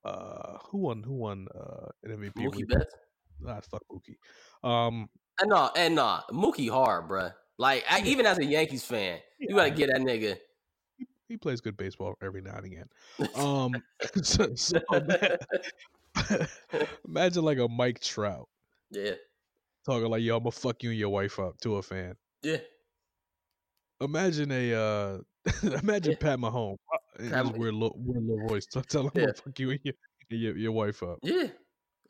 uh, 0.03 0.57
who 0.69 0.79
won 0.79 1.03
who 1.03 1.13
won 1.13 1.47
uh 1.53 1.87
an 2.03 2.17
MVP? 2.17 2.33
Mookie? 2.33 2.67
Betts. 2.67 2.95
Ah, 3.47 3.59
fuck 3.61 3.83
Mookie. 3.91 4.17
Um, 4.67 5.09
And 5.39 5.49
no, 5.49 5.69
and 5.75 5.95
no, 5.95 6.21
Mookie 6.31 6.69
hard, 6.69 7.07
bruh. 7.07 7.33
Like 7.57 7.85
I, 7.89 8.01
even 8.01 8.25
as 8.25 8.37
a 8.39 8.45
Yankees 8.45 8.83
fan, 8.83 9.19
you 9.39 9.55
gotta 9.55 9.71
get 9.71 9.89
that 9.91 10.01
nigga. 10.01 10.37
He 11.27 11.37
plays 11.37 11.61
good 11.61 11.77
baseball 11.77 12.15
every 12.21 12.41
now 12.41 12.55
and 12.55 12.65
again. 12.65 12.87
Um, 13.35 13.75
so, 14.23 14.53
so 14.55 14.79
ima- 14.93 15.37
imagine 17.07 17.43
like 17.43 17.57
a 17.59 17.67
Mike 17.67 17.99
Trout 18.01 18.47
yeah, 18.91 19.13
talking 19.85 20.09
like, 20.09 20.21
"Yo, 20.23 20.37
I'm 20.37 20.43
gonna 20.43 20.51
fuck 20.51 20.83
you 20.83 20.89
and 20.91 20.99
your 20.99 21.09
wife 21.09 21.39
up" 21.39 21.57
to 21.61 21.75
a 21.77 21.81
fan. 21.81 22.15
yeah, 22.43 22.57
Imagine 24.01 24.51
a 24.51 24.73
uh, 24.73 25.17
imagine 25.81 26.11
Yeah. 26.13 26.17
Pat 26.19 26.39
Mahomes 26.39 26.77
uh, 26.93 27.29
Pat 27.29 27.57
weird 27.57 27.73
little, 27.73 27.97
weird 27.99 28.23
little 28.23 28.47
voice 28.47 28.65
t- 28.65 28.81
tell 28.87 29.01
him 29.03 29.11
I'm 29.15 29.21
gonna 29.21 29.33
fuck 29.33 29.57
you 29.59 29.71
and 29.71 29.79
your, 29.83 29.93
your, 30.29 30.57
your 30.57 30.71
wife 30.71 31.01
up. 31.03 31.19
yeah. 31.23 31.47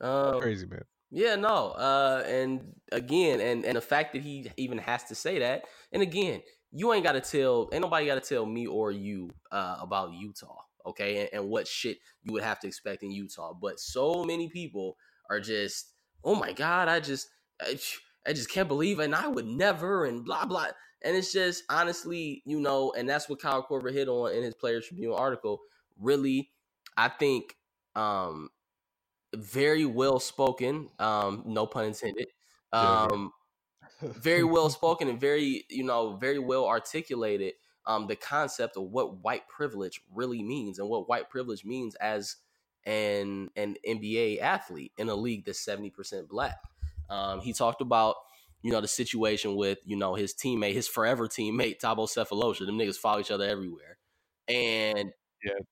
Um, 0.00 0.40
Crazy 0.40 0.66
man. 0.66 0.82
Yeah, 1.10 1.34
no. 1.36 1.70
Uh, 1.70 2.22
and 2.26 2.72
again, 2.92 3.40
and 3.40 3.64
and 3.64 3.76
the 3.76 3.80
fact 3.80 4.12
that 4.12 4.22
he 4.22 4.50
even 4.56 4.78
has 4.78 5.04
to 5.04 5.14
say 5.14 5.38
that, 5.40 5.64
and 5.92 6.02
again, 6.02 6.42
you 6.72 6.92
ain't 6.92 7.04
got 7.04 7.12
to 7.12 7.20
tell, 7.20 7.68
ain't 7.72 7.82
nobody 7.82 8.06
got 8.06 8.22
to 8.22 8.28
tell 8.28 8.44
me 8.46 8.66
or 8.66 8.92
you 8.92 9.30
uh, 9.50 9.78
about 9.80 10.12
Utah, 10.12 10.62
okay, 10.86 11.20
and, 11.20 11.30
and 11.32 11.50
what 11.50 11.66
shit 11.66 11.98
you 12.22 12.32
would 12.32 12.42
have 12.42 12.60
to 12.60 12.66
expect 12.66 13.02
in 13.02 13.10
Utah. 13.10 13.52
But 13.54 13.80
so 13.80 14.24
many 14.24 14.48
people 14.48 14.96
are 15.30 15.40
just, 15.40 15.92
oh 16.24 16.34
my 16.34 16.52
god, 16.52 16.88
I 16.88 17.00
just, 17.00 17.28
I, 17.60 17.78
I 18.26 18.32
just 18.32 18.50
can't 18.50 18.68
believe, 18.68 19.00
it, 19.00 19.04
and 19.04 19.14
I 19.14 19.28
would 19.28 19.46
never, 19.46 20.04
and 20.04 20.24
blah 20.24 20.44
blah. 20.44 20.68
And 21.02 21.16
it's 21.16 21.32
just 21.32 21.62
honestly, 21.70 22.42
you 22.44 22.60
know, 22.60 22.92
and 22.92 23.08
that's 23.08 23.28
what 23.28 23.40
Kyle 23.40 23.64
Korver 23.64 23.92
hit 23.92 24.08
on 24.08 24.32
in 24.32 24.42
his 24.42 24.54
Players 24.54 24.86
Tribune 24.88 25.14
article. 25.14 25.60
Really, 25.98 26.50
I 26.96 27.08
think 27.08 27.54
um 27.94 28.50
very 29.34 29.84
well 29.84 30.18
spoken 30.20 30.88
um 30.98 31.42
no 31.46 31.66
pun 31.66 31.86
intended 31.86 32.28
um 32.72 33.32
very 34.02 34.44
well 34.44 34.70
spoken 34.70 35.08
and 35.08 35.20
very 35.20 35.64
you 35.68 35.84
know 35.84 36.16
very 36.16 36.38
well 36.38 36.66
articulated 36.66 37.54
um 37.86 38.06
the 38.06 38.16
concept 38.16 38.76
of 38.76 38.84
what 38.84 39.22
white 39.22 39.48
privilege 39.48 40.00
really 40.14 40.42
means 40.42 40.78
and 40.78 40.88
what 40.88 41.08
white 41.08 41.28
privilege 41.28 41.64
means 41.64 41.94
as 41.96 42.36
an 42.86 43.50
an 43.56 43.76
NBA 43.86 44.40
athlete 44.40 44.92
in 44.96 45.08
a 45.08 45.14
league 45.14 45.44
that's 45.44 45.64
70% 45.64 46.28
black. 46.28 46.56
Um 47.10 47.40
he 47.40 47.52
talked 47.52 47.80
about 47.80 48.16
you 48.62 48.72
know 48.72 48.80
the 48.80 48.88
situation 48.88 49.56
with 49.56 49.78
you 49.84 49.96
know 49.96 50.14
his 50.14 50.34
teammate 50.34 50.74
his 50.74 50.88
forever 50.88 51.28
teammate 51.28 51.80
Thabo 51.80 52.08
Sefolosha. 52.08 52.66
Them 52.66 52.78
niggas 52.78 52.96
follow 52.96 53.20
each 53.20 53.30
other 53.30 53.44
everywhere. 53.44 53.98
And 54.48 55.12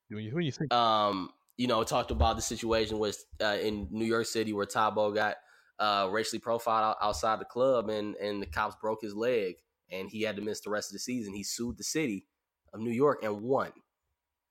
when 0.08 0.24
you 0.24 0.34
when 0.34 0.44
you 0.44 0.52
think 0.52 0.72
um, 0.72 1.30
you 1.56 1.66
know, 1.66 1.82
talked 1.84 2.10
about 2.10 2.36
the 2.36 2.42
situation 2.42 2.98
with 2.98 3.24
uh, 3.42 3.56
in 3.60 3.88
New 3.90 4.04
York 4.04 4.26
City 4.26 4.52
where 4.52 4.66
Thabo 4.66 5.14
got 5.14 5.36
uh, 5.78 6.08
racially 6.10 6.38
profiled 6.38 6.96
outside 7.00 7.40
the 7.40 7.44
club, 7.44 7.88
and 7.88 8.14
and 8.16 8.42
the 8.42 8.46
cops 8.46 8.76
broke 8.80 9.02
his 9.02 9.14
leg, 9.14 9.56
and 9.90 10.10
he 10.10 10.22
had 10.22 10.36
to 10.36 10.42
miss 10.42 10.60
the 10.60 10.70
rest 10.70 10.90
of 10.90 10.94
the 10.94 10.98
season. 10.98 11.34
He 11.34 11.42
sued 11.44 11.78
the 11.78 11.84
city 11.84 12.26
of 12.72 12.80
New 12.80 12.92
York 12.92 13.22
and 13.22 13.42
won. 13.42 13.72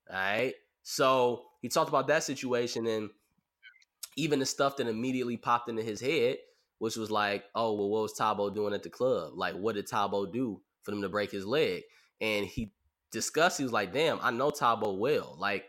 All 0.10 0.16
right, 0.16 0.54
so 0.84 1.44
he 1.62 1.70
talked 1.70 1.90
about 1.90 2.08
that 2.08 2.24
situation 2.24 2.86
and 2.86 3.10
even 4.18 4.40
the 4.40 4.46
stuff 4.46 4.78
that 4.78 4.88
immediately 4.88 5.36
popped 5.36 5.68
into 5.68 5.82
his 5.82 6.00
head, 6.00 6.38
which 6.78 6.96
was 6.96 7.12
like, 7.12 7.44
oh 7.56 7.74
well, 7.74 7.90
what 7.90 8.04
was 8.04 8.14
Thabo 8.18 8.54
doing 8.54 8.74
at 8.74 8.84
the 8.84 8.90
club? 8.90 9.32
Like, 9.36 9.56
what 9.56 9.76
did 9.76 9.88
Thabo 9.88 10.32
do 10.32 10.62
for 10.84 10.92
them 10.92 11.02
to 11.02 11.10
break 11.10 11.32
his 11.32 11.46
leg? 11.46 11.82
And 12.22 12.46
he 12.46 12.72
discussed. 13.12 13.58
He 13.58 13.64
was 13.64 13.74
like, 13.74 13.92
damn, 13.92 14.20
I 14.22 14.32
know 14.32 14.52
Thabo 14.52 14.98
well, 14.98 15.36
like 15.40 15.66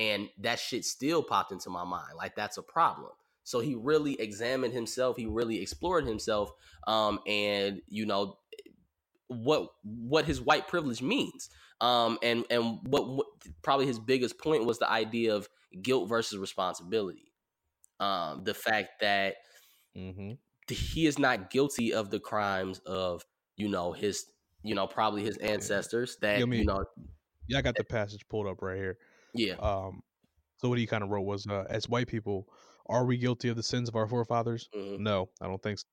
and 0.00 0.30
that 0.38 0.58
shit 0.58 0.84
still 0.84 1.22
popped 1.22 1.52
into 1.52 1.70
my 1.70 1.84
mind 1.84 2.14
like 2.16 2.34
that's 2.34 2.56
a 2.56 2.62
problem 2.62 3.10
so 3.50 3.60
he 3.60 3.74
really 3.74 4.20
examined 4.20 4.72
himself 4.72 5.16
he 5.16 5.26
really 5.26 5.60
explored 5.60 6.06
himself 6.06 6.52
um 6.86 7.18
and 7.26 7.80
you 7.88 8.06
know 8.06 8.36
what 9.28 9.68
what 9.82 10.24
his 10.24 10.40
white 10.40 10.68
privilege 10.68 11.02
means 11.02 11.50
um 11.80 12.18
and 12.22 12.44
and 12.50 12.78
what, 12.84 13.08
what 13.08 13.26
probably 13.62 13.86
his 13.86 13.98
biggest 13.98 14.38
point 14.38 14.64
was 14.64 14.78
the 14.78 14.90
idea 14.90 15.34
of 15.34 15.48
guilt 15.82 16.08
versus 16.08 16.38
responsibility 16.38 17.32
um 17.98 18.44
the 18.44 18.54
fact 18.54 19.00
that 19.00 19.36
mm-hmm. 19.96 20.32
he 20.68 21.06
is 21.06 21.18
not 21.18 21.50
guilty 21.50 21.92
of 21.92 22.10
the 22.10 22.20
crimes 22.20 22.78
of 22.86 23.24
you 23.56 23.68
know 23.68 23.92
his 23.92 24.26
you 24.62 24.74
know 24.74 24.86
probably 24.86 25.24
his 25.24 25.36
ancestors 25.38 26.16
that 26.20 26.38
Yeah, 26.38 26.44
I 26.44 26.46
mean- 26.46 26.60
you 26.60 26.66
know 26.66 26.84
yeah, 27.48 27.58
I 27.58 27.62
got 27.62 27.74
the 27.74 27.82
passage 27.82 28.28
pulled 28.28 28.46
up 28.46 28.62
right 28.62 28.76
here. 28.76 28.96
yeah 29.34 29.54
Um, 29.54 30.04
so 30.58 30.68
what 30.68 30.78
he 30.78 30.86
kind 30.86 31.02
of 31.02 31.08
wrote 31.08 31.22
was, 31.22 31.46
uh, 31.46 31.64
as 31.68 31.88
white 31.88 32.06
people, 32.06 32.46
are 32.90 33.06
we 33.06 33.18
guilty 33.18 33.48
of 33.48 33.56
the 33.56 33.62
sins 33.64 33.88
of 33.88 33.96
our 33.96 34.08
forefathers? 34.08 34.70
mhm, 34.72 34.98
No, 34.98 35.32
I 35.40 35.46
don't 35.48 35.62
think 35.62 35.78
so. 35.80 35.86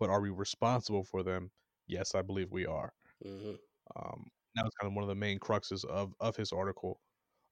But 0.00 0.10
are 0.10 0.20
we 0.22 0.30
responsible 0.30 1.04
for 1.04 1.22
them? 1.24 1.52
Yes, 1.88 2.14
I 2.14 2.22
believe 2.22 2.52
we 2.52 2.66
are. 2.66 2.94
mhm, 3.20 3.56
Um, 3.96 4.26
that 4.54 4.64
was 4.64 4.72
kind 4.80 4.90
of 4.90 4.94
one 4.96 5.04
of 5.04 5.08
the 5.08 5.14
main 5.14 5.38
cruxes 5.38 5.84
of 5.84 6.14
of 6.20 6.36
his 6.36 6.52
article. 6.52 7.00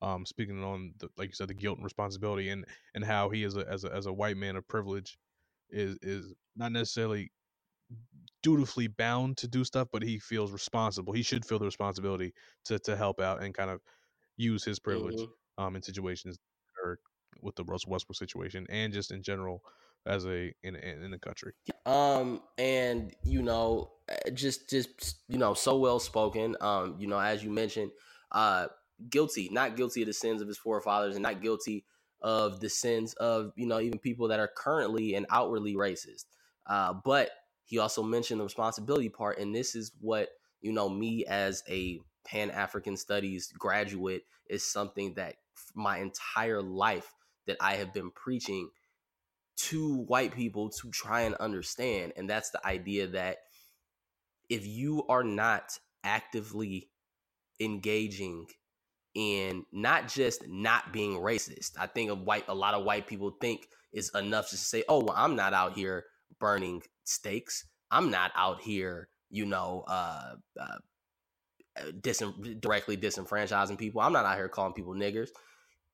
Um, 0.03 0.27
speaking 0.27 0.62
on 0.62 0.95
the, 0.99 1.09
like 1.16 1.29
you 1.31 1.35
said, 1.35 1.49
the 1.49 1.55
guilt 1.55 1.79
and 1.79 1.85
responsibility, 1.85 2.49
and 2.51 2.66
and 2.95 3.05
how 3.05 3.31
he 3.31 3.45
is 3.45 3.57
a, 3.57 3.69
as 3.69 3.85
a 3.85 3.93
as 3.93 4.07
a 4.07 4.12
white 4.12 4.37
man 4.37 4.57
of 4.57 4.66
privilege 4.69 5.19
is 5.71 5.99
is 6.03 6.35
not 6.57 6.73
necessarily 6.73 7.33
dutifully 8.43 8.87
bound 8.87 9.37
to 9.39 9.49
do 9.49 9.65
stuff, 9.65 9.89
but 9.93 10.03
he 10.03 10.19
feels 10.19 10.53
responsible. 10.53 11.12
He 11.12 11.23
should 11.23 11.45
feel 11.45 11.59
the 11.59 11.65
responsibility 11.65 12.33
to 12.65 12.79
to 12.81 12.97
help 12.97 13.21
out 13.21 13.43
and 13.43 13.55
kind 13.55 13.71
of 13.71 13.81
use 14.37 14.65
his 14.65 14.79
privilege 14.81 15.16
mhm. 15.16 15.35
um 15.59 15.77
in 15.77 15.83
situations 15.83 16.39
with 17.40 17.56
the 17.56 17.65
Russell 17.65 17.90
Westbrook 17.90 18.16
situation 18.16 18.66
and 18.69 18.93
just 18.93 19.11
in 19.11 19.23
general 19.23 19.62
as 20.06 20.27
a 20.27 20.52
in 20.62 20.77
in 20.77 21.11
the 21.11 21.19
country. 21.19 21.52
Um, 21.86 22.43
and 22.59 23.15
you 23.24 23.43
know, 23.43 23.93
eh, 24.09 24.31
just 24.32 24.69
just 24.70 25.16
you 25.28 25.39
know, 25.39 25.55
so 25.55 25.78
well 25.78 25.98
spoken. 25.98 26.56
Um, 26.61 26.97
you 26.98 27.06
know, 27.06 27.19
as 27.19 27.43
you 27.43 27.51
mentioned, 27.51 27.90
uh, 28.32 28.66
guilty, 29.11 29.48
not 29.51 29.77
guilty 29.77 30.02
of 30.02 30.06
the 30.06 30.12
sins 30.12 30.43
of 30.43 30.48
his 30.48 30.59
forefathers, 30.59 31.15
and 31.15 31.23
not 31.23 31.40
guilty 31.40 31.85
of 32.20 32.61
the 32.61 32.69
sins 32.69 33.15
of 33.15 33.52
you 33.56 33.66
know 33.66 33.81
even 33.81 33.98
people 33.98 34.28
that 34.28 34.40
are 34.40 34.51
currently 34.56 35.15
and 35.15 35.27
outwardly 35.31 35.74
racist. 35.74 36.24
Uh, 36.66 36.94
but 37.05 37.31
he 37.65 37.78
also 37.78 38.02
mentioned 38.02 38.40
the 38.40 38.44
responsibility 38.44 39.09
part, 39.09 39.39
and 39.39 39.55
this 39.55 39.74
is 39.74 39.93
what 40.01 40.28
you 40.61 40.73
know 40.73 40.89
me 40.89 41.24
as 41.27 41.62
a 41.69 42.01
Pan 42.27 42.51
African 42.51 42.97
Studies 42.97 43.52
graduate 43.59 44.24
is 44.48 44.65
something 44.70 45.15
that 45.15 45.36
my 45.74 45.98
entire 45.98 46.62
life 46.62 47.12
that 47.47 47.57
I 47.61 47.77
have 47.77 47.93
been 47.93 48.11
preaching 48.11 48.71
to 49.57 49.99
white 50.07 50.35
people 50.35 50.69
to 50.69 50.91
try 50.91 51.23
and 51.23 51.35
understand. 51.37 52.12
And 52.16 52.29
that's 52.29 52.51
the 52.51 52.65
idea 52.66 53.07
that 53.09 53.39
if 54.49 54.66
you 54.66 55.05
are 55.09 55.25
not 55.25 55.79
actively 56.03 56.91
engaging 57.61 58.47
in 59.15 59.65
not 59.73 60.09
just 60.09 60.47
not 60.49 60.93
being 60.93 61.12
racist, 61.19 61.73
I 61.79 61.87
think 61.87 62.11
a 62.11 62.15
white 62.15 62.45
a 62.49 62.55
lot 62.55 62.75
of 62.75 62.85
white 62.85 63.07
people 63.07 63.37
think 63.41 63.69
is 63.93 64.11
enough 64.15 64.51
to 64.51 64.57
say, 64.57 64.85
oh 64.89 65.05
well, 65.05 65.15
I'm 65.16 65.37
not 65.37 65.55
out 65.55 65.75
here 65.75 66.05
burning 66.41 66.83
steaks. 67.05 67.66
I'm 67.91 68.11
not 68.11 68.33
out 68.37 68.61
here, 68.61 69.09
you 69.31 69.47
know, 69.47 69.85
uh, 69.87 70.35
uh 70.61 70.79
dis- 72.01 72.23
directly 72.61 72.97
disenfranchising 72.97 73.79
people. 73.79 74.01
I'm 74.01 74.12
not 74.12 74.25
out 74.25 74.37
here 74.37 74.49
calling 74.49 74.73
people 74.73 74.95
niggers. 74.95 75.29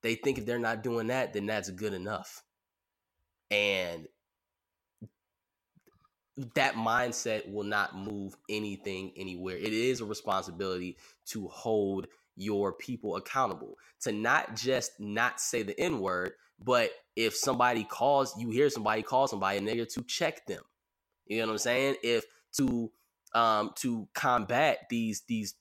They 0.03 0.15
think 0.15 0.39
if 0.39 0.47
they're 0.47 0.59
not 0.59 0.83
doing 0.83 1.09
that, 1.09 1.33
then 1.33 1.47
that's 1.47 1.71
good 1.71 1.93
enough. 1.93 2.43
And 3.51 4.07
that 6.55 6.75
mindset 6.75 7.51
will 7.53 7.65
not 7.65 7.97
move 7.97 8.35
anything 8.49 9.13
anywhere. 9.17 9.57
It 9.57 9.73
is 9.73 10.01
a 10.01 10.07
responsibility 10.07 10.97
to 11.27 11.49
hold 11.49 12.07
your 12.37 12.73
people 12.73 13.17
accountable, 13.17 13.77
to 14.01 14.13
not 14.13 14.57
just 14.57 14.99
not 14.99 15.41
say 15.41 15.63
the 15.63 15.79
N 15.79 16.01
word, 16.01 16.33
but 16.59 16.91
if 17.17 17.37
somebody 17.37 17.85
calls, 17.85 18.35
you 18.39 18.51
hear 18.51 18.71
somebody 18.71 19.03
call 19.03 19.29
somebody 19.29 19.59
a 19.59 19.61
nigger, 19.61 19.93
to 19.95 20.03
check 20.03 20.47
them. 20.47 20.63
You 21.27 21.41
know 21.41 21.47
what 21.47 21.53
I'm 21.53 21.59
saying? 21.59 21.97
If 22.03 22.25
to 22.57 22.91
um 23.35 23.73
to 23.77 24.09
combat 24.15 24.79
these 24.89 25.23
these 25.29 25.55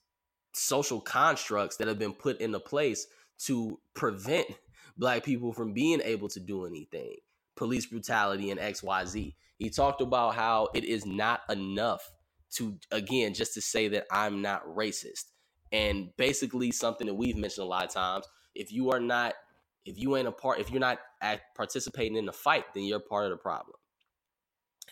social 0.54 1.00
constructs 1.00 1.76
that 1.76 1.88
have 1.88 1.98
been 1.98 2.12
put 2.12 2.40
into 2.40 2.58
place 2.58 3.06
to 3.46 3.78
prevent 3.94 4.46
black 4.96 5.24
people 5.24 5.52
from 5.52 5.72
being 5.72 6.00
able 6.02 6.28
to 6.28 6.40
do 6.40 6.66
anything. 6.66 7.16
Police 7.56 7.86
brutality 7.86 8.50
and 8.50 8.60
xyz 8.60 9.34
he 9.58 9.68
talked 9.68 10.00
about 10.00 10.34
how 10.34 10.68
it 10.74 10.84
is 10.84 11.04
not 11.04 11.42
enough 11.50 12.10
to 12.52 12.78
again 12.90 13.34
just 13.34 13.54
to 13.54 13.60
say 13.60 13.88
that 13.88 14.06
i'm 14.10 14.42
not 14.42 14.64
racist. 14.66 15.26
And 15.72 16.08
basically 16.16 16.72
something 16.72 17.06
that 17.06 17.14
we've 17.14 17.36
mentioned 17.36 17.64
a 17.64 17.68
lot 17.68 17.84
of 17.84 17.92
times 17.92 18.26
if 18.54 18.72
you 18.72 18.90
are 18.90 19.00
not 19.00 19.34
if 19.84 19.98
you 19.98 20.16
ain't 20.16 20.26
a 20.26 20.32
part 20.32 20.58
if 20.58 20.70
you're 20.70 20.80
not 20.80 20.98
participating 21.54 22.16
in 22.16 22.26
the 22.26 22.32
fight 22.32 22.64
then 22.74 22.84
you're 22.84 23.00
part 23.00 23.24
of 23.26 23.30
the 23.30 23.36
problem. 23.36 23.76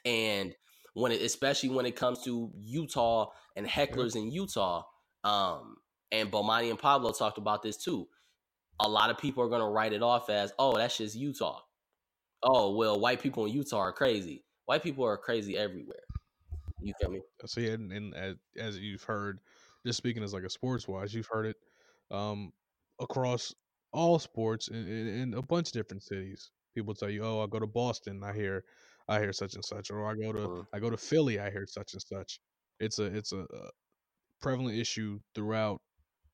And 0.04 0.54
when 0.94 1.12
it 1.12 1.22
especially 1.22 1.70
when 1.70 1.86
it 1.86 1.96
comes 1.96 2.22
to 2.24 2.50
utah 2.58 3.30
and 3.56 3.66
hecklers 3.66 4.14
in 4.14 4.30
utah 4.30 4.84
um, 5.24 5.76
and 6.12 6.30
Bomani 6.30 6.70
and 6.70 6.78
Pablo 6.78 7.12
talked 7.12 7.38
about 7.38 7.62
this 7.62 7.76
too. 7.76 8.08
A 8.80 8.88
lot 8.88 9.10
of 9.10 9.18
people 9.18 9.42
are 9.42 9.48
going 9.48 9.60
to 9.60 9.68
write 9.68 9.92
it 9.92 10.02
off 10.02 10.30
as, 10.30 10.52
oh, 10.58 10.76
that's 10.76 10.96
just 10.98 11.16
Utah. 11.16 11.60
Oh, 12.42 12.76
well, 12.76 13.00
white 13.00 13.20
people 13.20 13.46
in 13.46 13.52
Utah 13.52 13.78
are 13.78 13.92
crazy. 13.92 14.44
White 14.66 14.82
people 14.82 15.04
are 15.04 15.16
crazy 15.16 15.56
everywhere. 15.56 16.04
You 16.80 16.92
feel 17.00 17.10
me? 17.10 17.20
So 17.46 17.60
yeah, 17.60 17.72
and, 17.72 17.92
and 17.92 18.14
as, 18.14 18.36
as, 18.56 18.78
you've 18.78 19.02
heard, 19.02 19.40
just 19.84 19.98
speaking 19.98 20.22
as 20.22 20.32
like 20.32 20.44
a 20.44 20.50
sports 20.50 20.86
wise, 20.86 21.12
you've 21.12 21.26
heard 21.26 21.46
it 21.46 21.56
um, 22.10 22.52
across 23.00 23.52
all 23.92 24.18
sports 24.18 24.68
in, 24.68 24.86
in, 24.86 25.08
in, 25.08 25.34
a 25.34 25.42
bunch 25.42 25.68
of 25.68 25.72
different 25.72 26.04
cities. 26.04 26.50
People 26.74 26.94
tell 26.94 27.10
you, 27.10 27.24
"Oh, 27.24 27.42
I 27.42 27.46
go 27.46 27.58
to 27.58 27.66
Boston, 27.66 28.22
I 28.22 28.32
hear, 28.32 28.62
I 29.08 29.18
hear 29.18 29.32
such 29.32 29.54
and 29.54 29.64
such," 29.64 29.90
or 29.90 30.06
I 30.06 30.14
go 30.14 30.32
to, 30.32 30.38
mm-hmm. 30.38 30.60
I 30.72 30.78
go 30.78 30.90
to 30.90 30.96
Philly, 30.96 31.40
I 31.40 31.50
hear 31.50 31.66
such 31.66 31.94
and 31.94 32.02
such. 32.02 32.38
It's 32.78 33.00
a, 33.00 33.04
it's 33.06 33.32
a, 33.32 33.44
prevalent 34.40 34.78
issue 34.78 35.18
throughout 35.34 35.80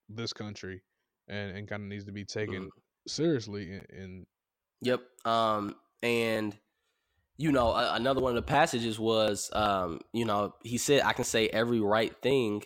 this 0.08 0.32
country 0.32 0.82
and, 1.28 1.56
and 1.56 1.68
kind 1.68 1.82
of 1.82 1.88
needs 1.88 2.04
to 2.04 2.12
be 2.12 2.24
taken 2.24 2.64
mm. 2.64 2.68
seriously 3.06 3.72
And, 3.72 3.86
in 3.90 4.26
yep 4.80 5.00
um 5.24 5.74
and 6.02 6.56
you 7.36 7.50
know 7.52 7.74
another 7.74 8.20
one 8.20 8.30
of 8.30 8.36
the 8.36 8.42
passages 8.42 8.98
was 8.98 9.50
um 9.52 10.00
you 10.12 10.24
know 10.24 10.54
he 10.62 10.78
said 10.78 11.02
i 11.04 11.12
can 11.12 11.24
say 11.24 11.48
every 11.48 11.80
right 11.80 12.14
thing 12.22 12.62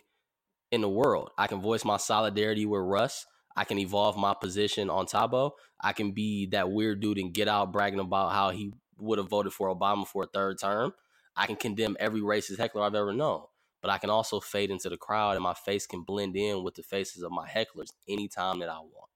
in 0.70 0.82
the 0.82 0.89
world. 0.89 1.30
I 1.39 1.47
can 1.47 1.62
voice 1.62 1.82
my 1.82 1.97
solidarity 1.97 2.66
with 2.66 2.82
russ. 2.82 3.24
I 3.56 3.64
can 3.64 3.78
evolve 3.78 4.18
my 4.18 4.35
position 4.35 4.90
on 4.90 5.06
Thabo 5.06 5.52
i 5.80 5.93
can 5.93 6.12
be 6.12 6.47
that 6.47 6.70
weird 6.70 7.01
dude 7.01 7.18
and 7.18 7.32
get 7.32 7.48
out 7.48 7.72
bragging 7.72 8.01
about 8.01 8.32
how 8.32 8.51
he 8.51 8.72
would 8.98 9.18
have 9.18 9.28
voted 9.28 9.52
for 9.52 9.74
obama 9.74 10.06
for 10.06 10.24
a 10.24 10.26
third 10.26 10.59
term. 10.59 10.93
I 11.36 11.47
can 11.47 11.56
condemn 11.56 11.97
every 12.01 12.20
racist 12.20 12.59
heckler 12.59 12.82
i've 12.82 12.94
ever 12.94 13.12
known 13.12 13.44
but 13.81 13.91
I 13.91 13.99
can 13.99 14.11
also 14.11 14.41
fade 14.41 14.71
into 14.71 14.89
the 14.89 14.97
crowd 14.97 15.37
and 15.37 15.43
my 15.43 15.55
face 15.55 15.87
can 15.87 16.03
blend 16.03 16.37
in 16.37 16.63
with 16.63 16.75
the 16.75 16.83
faces 16.83 17.23
of 17.23 17.33
my 17.33 17.49
hecklers 17.49 17.93
anytime 18.09 18.59
that 18.61 18.69
I 18.69 18.79
want. 18.79 19.11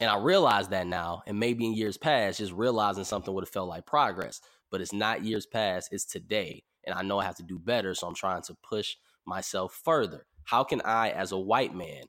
And 0.00 0.10
I 0.10 0.16
realize 0.16 0.68
that 0.68 0.86
now, 0.86 1.22
and 1.26 1.38
maybe 1.38 1.66
in 1.66 1.74
years 1.74 1.96
past, 1.96 2.38
just 2.38 2.52
realizing 2.52 3.04
something 3.04 3.32
would 3.32 3.44
have 3.44 3.52
felt 3.52 3.68
like 3.68 3.86
progress, 3.86 4.40
but 4.70 4.80
it's 4.80 4.92
not 4.92 5.24
years 5.24 5.46
past, 5.46 5.90
it's 5.92 6.04
today. 6.04 6.64
And 6.84 6.94
I 6.94 7.02
know 7.02 7.18
I 7.18 7.24
have 7.24 7.36
to 7.36 7.42
do 7.42 7.58
better, 7.58 7.94
so 7.94 8.06
I'm 8.06 8.14
trying 8.14 8.42
to 8.42 8.56
push 8.68 8.96
myself 9.26 9.80
further. 9.84 10.26
How 10.44 10.64
can 10.64 10.80
I, 10.80 11.10
as 11.10 11.30
a 11.30 11.38
white 11.38 11.74
man, 11.74 12.04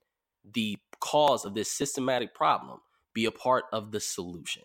the 0.51 0.77
cause 0.99 1.45
of 1.45 1.53
this 1.53 1.69
systematic 1.69 2.33
problem, 2.33 2.79
be 3.13 3.25
a 3.25 3.31
part 3.31 3.65
of 3.71 3.91
the 3.91 3.99
solution? 3.99 4.63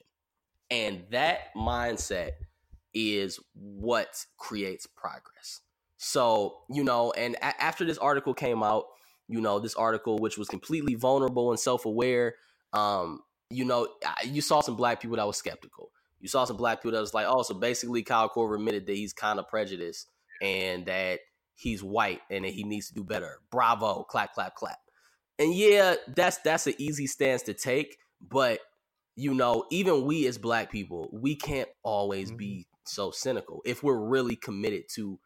And 0.71 1.05
that 1.11 1.55
mindset 1.55 2.31
is 2.95 3.39
what 3.55 4.25
creates 4.39 4.87
progress. 4.87 5.61
So, 5.99 6.61
you 6.71 6.85
know, 6.85 7.13
and 7.13 7.35
a- 7.37 7.63
after 7.63 7.85
this 7.85 7.99
article 7.99 8.33
came 8.33 8.63
out, 8.63 8.85
you 9.29 9.41
know, 9.41 9.59
this 9.59 9.75
article, 9.75 10.19
which 10.19 10.39
was 10.39 10.49
completely 10.49 10.95
vulnerable 10.95 11.51
and 11.51 11.61
self 11.61 11.85
aware, 11.85 12.37
um, 12.73 13.21
you 13.51 13.65
know, 13.65 13.89
you 14.25 14.41
saw 14.41 14.61
some 14.61 14.77
black 14.77 15.01
people 15.01 15.17
that 15.17 15.27
was 15.27 15.37
skeptical. 15.37 15.91
You 16.21 16.29
saw 16.29 16.45
some 16.45 16.57
black 16.57 16.79
people 16.79 16.93
that 16.93 17.01
was 17.01 17.15
like, 17.15 17.27
oh, 17.29 17.43
so 17.43 17.55
basically 17.55 18.03
Kyle 18.03 18.29
Korver 18.29 18.57
admitted 18.57 18.87
that 18.87 18.97
he's 18.97 19.13
kind 19.13 19.39
of 19.39 19.49
prejudiced 19.49 20.09
and 20.41 20.87
that 20.87 21.21
he's 21.55 21.83
white 21.83 22.21
and 22.31 22.45
that 22.45 22.53
he 22.53 22.65
needs 22.65 22.89
to 22.89 22.95
do 22.95 23.05
better. 23.05 23.39
Bravo, 23.51 24.05
clap, 24.05 24.35
clap, 24.35 24.55
clap. 24.55 24.79
And 25.39 25.55
yeah, 25.55 25.95
that's 26.17 26.39
that's 26.39 26.67
an 26.67 26.75
easy 26.79 27.07
stance 27.07 27.43
to 27.43 27.55
take, 27.55 27.99
but 28.21 28.61
you 29.15 29.35
know, 29.35 29.65
even 29.71 30.05
we 30.05 30.27
as 30.27 30.39
black 30.39 30.71
people, 30.71 31.09
we 31.13 31.37
can't 31.37 31.69
always 31.83 32.29
mm-hmm. 32.29 32.37
be 32.37 32.67
so 32.85 33.11
cynical 33.11 33.63
if 33.65 33.83
we're 33.83 33.99
really 33.99 34.37
committed 34.37 34.85
to 34.95 35.19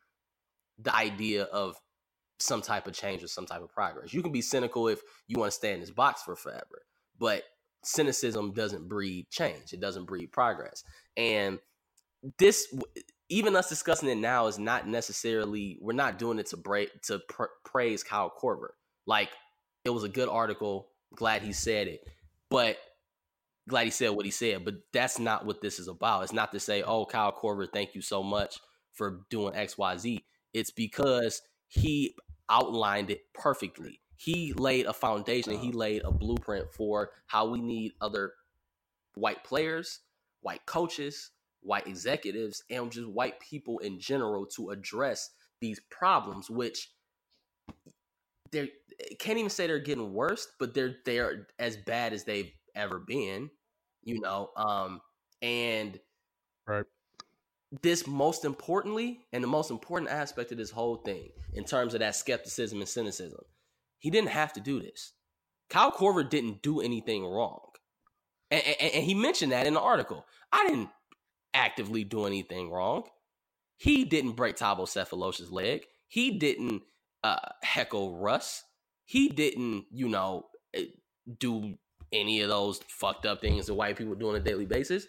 the 0.78 0.94
idea 0.94 1.44
of 1.44 1.76
some 2.38 2.60
type 2.60 2.86
of 2.86 2.94
change 2.94 3.22
or 3.22 3.28
some 3.28 3.46
type 3.46 3.62
of 3.62 3.70
progress. 3.70 4.12
You 4.12 4.22
can 4.22 4.32
be 4.32 4.42
cynical 4.42 4.88
if 4.88 5.00
you 5.28 5.38
want 5.38 5.52
to 5.52 5.56
stay 5.56 5.72
in 5.72 5.80
this 5.80 5.90
box 5.90 6.22
for 6.22 6.34
forever, 6.34 6.82
but 7.18 7.44
cynicism 7.84 8.52
doesn't 8.52 8.88
breed 8.88 9.28
change. 9.30 9.72
It 9.72 9.80
doesn't 9.80 10.06
breed 10.06 10.32
progress. 10.32 10.84
And 11.16 11.58
this, 12.38 12.72
even 13.28 13.56
us 13.56 13.68
discussing 13.68 14.08
it 14.08 14.16
now, 14.16 14.46
is 14.46 14.58
not 14.58 14.88
necessarily 14.88 15.78
we're 15.80 15.92
not 15.92 16.18
doing 16.18 16.38
it 16.38 16.46
to 16.46 16.56
break 16.56 17.02
to 17.02 17.20
pr- 17.28 17.44
praise 17.64 18.02
Kyle 18.02 18.32
Korver. 18.40 18.70
Like 19.06 19.30
it 19.84 19.90
was 19.90 20.04
a 20.04 20.08
good 20.08 20.28
article. 20.28 20.88
Glad 21.14 21.42
he 21.42 21.52
said 21.52 21.88
it, 21.88 22.00
but 22.48 22.78
glad 23.68 23.84
he 23.84 23.90
said 23.90 24.10
what 24.10 24.24
he 24.24 24.30
said. 24.30 24.64
But 24.64 24.76
that's 24.92 25.18
not 25.18 25.44
what 25.44 25.60
this 25.60 25.78
is 25.78 25.88
about. 25.88 26.22
It's 26.22 26.32
not 26.32 26.52
to 26.52 26.60
say, 26.60 26.82
"Oh, 26.82 27.04
Kyle 27.04 27.32
Korver, 27.32 27.70
thank 27.70 27.94
you 27.94 28.00
so 28.00 28.22
much 28.22 28.58
for 28.92 29.20
doing 29.28 29.54
X, 29.54 29.76
Y, 29.76 29.96
Z." 29.98 30.24
It's 30.52 30.70
because 30.70 31.42
he 31.68 32.14
outlined 32.48 33.10
it 33.10 33.22
perfectly. 33.34 34.00
He 34.16 34.52
laid 34.52 34.86
a 34.86 34.92
foundation, 34.92 35.52
and 35.54 35.62
he 35.62 35.72
laid 35.72 36.02
a 36.04 36.12
blueprint 36.12 36.72
for 36.72 37.10
how 37.26 37.48
we 37.48 37.60
need 37.60 37.92
other 38.00 38.34
white 39.14 39.42
players, 39.42 40.00
white 40.40 40.64
coaches, 40.66 41.30
white 41.60 41.86
executives, 41.86 42.62
and 42.70 42.92
just 42.92 43.08
white 43.08 43.40
people 43.40 43.78
in 43.78 43.98
general 43.98 44.46
to 44.46 44.70
address 44.70 45.30
these 45.60 45.80
problems, 45.90 46.50
which 46.50 46.92
they 48.50 48.70
can't 49.18 49.38
even 49.38 49.50
say 49.50 49.66
they're 49.66 49.78
getting 49.78 50.12
worse, 50.12 50.48
but 50.58 50.74
they're 50.74 50.96
they're 51.04 51.48
as 51.58 51.76
bad 51.76 52.12
as 52.12 52.24
they've 52.24 52.52
ever 52.74 52.98
been, 52.98 53.50
you 54.04 54.20
know. 54.20 54.50
Um, 54.56 55.00
and 55.40 55.98
right 56.66 56.84
this 57.80 58.06
most 58.06 58.44
importantly, 58.44 59.20
and 59.32 59.42
the 59.42 59.48
most 59.48 59.70
important 59.70 60.10
aspect 60.10 60.52
of 60.52 60.58
this 60.58 60.70
whole 60.70 60.96
thing, 60.96 61.30
in 61.54 61.64
terms 61.64 61.94
of 61.94 62.00
that 62.00 62.16
skepticism 62.16 62.80
and 62.80 62.88
cynicism, 62.88 63.40
he 63.98 64.10
didn't 64.10 64.30
have 64.30 64.52
to 64.52 64.60
do 64.60 64.80
this. 64.80 65.12
Kyle 65.70 65.90
Korver 65.90 66.28
didn't 66.28 66.62
do 66.62 66.80
anything 66.82 67.24
wrong. 67.24 67.60
And, 68.50 68.62
and, 68.66 68.92
and 68.94 69.04
he 69.04 69.14
mentioned 69.14 69.52
that 69.52 69.66
in 69.66 69.74
the 69.74 69.80
article. 69.80 70.26
I 70.52 70.66
didn't 70.66 70.90
actively 71.54 72.04
do 72.04 72.26
anything 72.26 72.70
wrong. 72.70 73.04
He 73.78 74.04
didn't 74.04 74.32
break 74.32 74.56
Thabo 74.56 74.82
Sefolosha's 74.82 75.50
leg. 75.50 75.86
He 76.08 76.38
didn't 76.38 76.82
uh, 77.24 77.36
heckle 77.62 78.18
Russ. 78.18 78.64
He 79.06 79.28
didn't, 79.28 79.86
you 79.90 80.08
know, 80.08 80.46
eh, 80.74 80.84
do 81.38 81.78
any 82.12 82.42
of 82.42 82.50
those 82.50 82.80
fucked 82.86 83.24
up 83.24 83.40
things 83.40 83.66
that 83.66 83.74
white 83.74 83.96
people 83.96 84.14
do 84.14 84.28
on 84.28 84.36
a 84.36 84.40
daily 84.40 84.66
basis. 84.66 85.06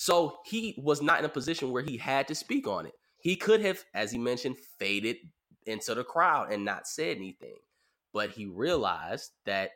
So 0.00 0.38
he 0.46 0.74
was 0.78 1.02
not 1.02 1.18
in 1.18 1.26
a 1.26 1.28
position 1.28 1.72
where 1.72 1.82
he 1.82 1.98
had 1.98 2.26
to 2.28 2.34
speak 2.34 2.66
on 2.66 2.86
it. 2.86 2.94
He 3.18 3.36
could 3.36 3.60
have, 3.60 3.84
as 3.92 4.10
he 4.10 4.16
mentioned, 4.16 4.56
faded 4.78 5.18
into 5.66 5.94
the 5.94 6.04
crowd 6.04 6.50
and 6.50 6.64
not 6.64 6.86
said 6.86 7.18
anything. 7.18 7.58
But 8.14 8.30
he 8.30 8.46
realized 8.46 9.32
that 9.44 9.72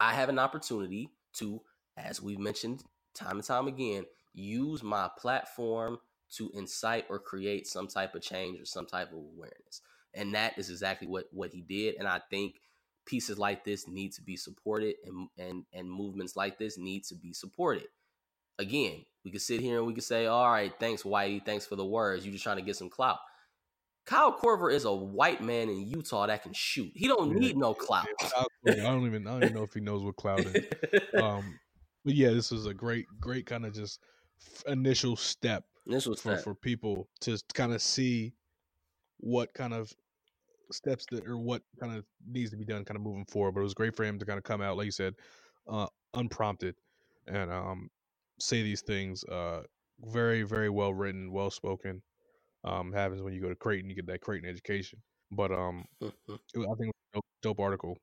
I 0.00 0.14
have 0.14 0.30
an 0.30 0.40
opportunity 0.40 1.10
to, 1.34 1.60
as 1.96 2.20
we've 2.20 2.40
mentioned 2.40 2.82
time 3.14 3.36
and 3.36 3.44
time 3.44 3.68
again, 3.68 4.04
use 4.32 4.82
my 4.82 5.08
platform 5.16 5.98
to 6.32 6.50
incite 6.52 7.04
or 7.08 7.20
create 7.20 7.68
some 7.68 7.86
type 7.86 8.16
of 8.16 8.22
change 8.22 8.60
or 8.60 8.64
some 8.64 8.84
type 8.84 9.12
of 9.12 9.18
awareness. 9.18 9.80
And 10.12 10.34
that 10.34 10.58
is 10.58 10.70
exactly 10.70 11.06
what 11.06 11.26
what 11.30 11.52
he 11.52 11.62
did. 11.62 11.94
And 12.00 12.08
I 12.08 12.20
think 12.30 12.56
pieces 13.06 13.38
like 13.38 13.62
this 13.62 13.86
need 13.86 14.12
to 14.14 14.22
be 14.22 14.34
supported 14.34 14.96
and 15.04 15.28
and 15.38 15.64
and 15.72 15.88
movements 15.88 16.34
like 16.34 16.58
this 16.58 16.76
need 16.76 17.04
to 17.04 17.14
be 17.14 17.32
supported. 17.32 17.86
Again, 18.58 19.04
we 19.24 19.30
could 19.30 19.42
sit 19.42 19.60
here 19.60 19.78
and 19.78 19.86
we 19.86 19.94
could 19.94 20.04
say, 20.04 20.26
all 20.26 20.50
right, 20.50 20.72
thanks, 20.78 21.02
Whitey, 21.02 21.44
thanks 21.44 21.66
for 21.66 21.76
the 21.76 21.84
words. 21.84 22.24
You're 22.24 22.32
just 22.32 22.44
trying 22.44 22.56
to 22.56 22.62
get 22.62 22.76
some 22.76 22.90
clout. 22.90 23.18
Kyle 24.06 24.36
Korver 24.38 24.72
is 24.72 24.84
a 24.84 24.92
white 24.92 25.42
man 25.42 25.70
in 25.70 25.88
Utah 25.88 26.26
that 26.26 26.42
can 26.42 26.52
shoot. 26.52 26.92
He 26.94 27.08
don't 27.08 27.32
yeah, 27.32 27.38
need 27.38 27.56
no 27.56 27.72
clout. 27.72 28.06
I 28.26 28.44
don't 28.66 29.06
even 29.06 29.26
I 29.26 29.32
don't 29.32 29.44
even 29.44 29.54
know 29.54 29.62
if 29.62 29.72
he 29.72 29.80
knows 29.80 30.02
what 30.02 30.16
clout 30.16 30.40
is. 30.40 30.64
Um, 31.14 31.58
but 32.04 32.14
yeah, 32.14 32.30
this 32.30 32.52
is 32.52 32.66
a 32.66 32.74
great, 32.74 33.06
great 33.20 33.46
kind 33.46 33.64
of 33.64 33.72
just 33.72 34.00
initial 34.66 35.16
step, 35.16 35.64
initial 35.86 36.14
for, 36.16 36.32
step. 36.32 36.44
for 36.44 36.54
people 36.54 37.08
to 37.20 37.40
kind 37.54 37.72
of 37.72 37.80
see 37.80 38.34
what 39.18 39.54
kind 39.54 39.72
of 39.72 39.90
steps 40.70 41.06
that 41.10 41.26
or 41.26 41.38
what 41.38 41.62
kind 41.80 41.96
of 41.96 42.04
needs 42.28 42.50
to 42.50 42.56
be 42.56 42.64
done 42.64 42.84
kind 42.84 42.96
of 42.96 43.02
moving 43.02 43.24
forward. 43.26 43.52
But 43.52 43.60
it 43.60 43.64
was 43.64 43.74
great 43.74 43.96
for 43.96 44.04
him 44.04 44.18
to 44.18 44.26
kind 44.26 44.38
of 44.38 44.44
come 44.44 44.60
out, 44.60 44.76
like 44.76 44.86
you 44.86 44.90
said, 44.90 45.14
uh, 45.66 45.86
unprompted 46.12 46.74
and 47.26 47.50
um, 47.50 47.90
say 48.38 48.62
these 48.62 48.82
things. 48.82 49.24
Uh, 49.24 49.62
very, 50.00 50.42
very 50.42 50.70
well 50.70 50.92
written, 50.92 51.32
well 51.32 51.50
spoken. 51.50 52.02
Um, 52.64 52.92
happens 52.92 53.22
when 53.22 53.34
you 53.34 53.40
go 53.40 53.48
to 53.48 53.54
Creighton, 53.54 53.90
you 53.90 53.96
get 53.96 54.06
that 54.06 54.20
Creighton 54.20 54.48
education. 54.48 55.00
But 55.30 55.52
um, 55.52 55.84
I 56.02 56.08
think 56.08 56.56
it 56.56 56.94
dope, 57.12 57.24
dope 57.42 57.60
article. 57.60 57.96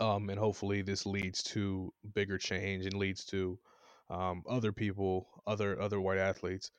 Um, 0.00 0.28
and 0.30 0.38
hopefully 0.38 0.82
this 0.82 1.06
leads 1.06 1.42
to 1.44 1.92
bigger 2.14 2.38
change 2.38 2.86
and 2.86 2.94
leads 2.94 3.24
to 3.26 3.58
um, 4.10 4.42
other 4.48 4.72
people, 4.72 5.28
other 5.46 5.80
other 5.80 6.00
white 6.00 6.18
athletes 6.18 6.70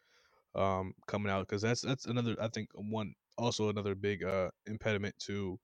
um, 0.56 0.94
coming 1.08 1.32
out 1.32 1.48
because 1.48 1.62
that's 1.62 1.82
that's 1.82 2.06
another 2.06 2.36
I 2.42 2.50
think 2.50 2.70
one 2.74 3.14
also 3.38 3.70
another 3.70 3.96
big 3.96 4.24
uh, 4.24 4.50
impediment 4.66 5.16
to 5.28 5.58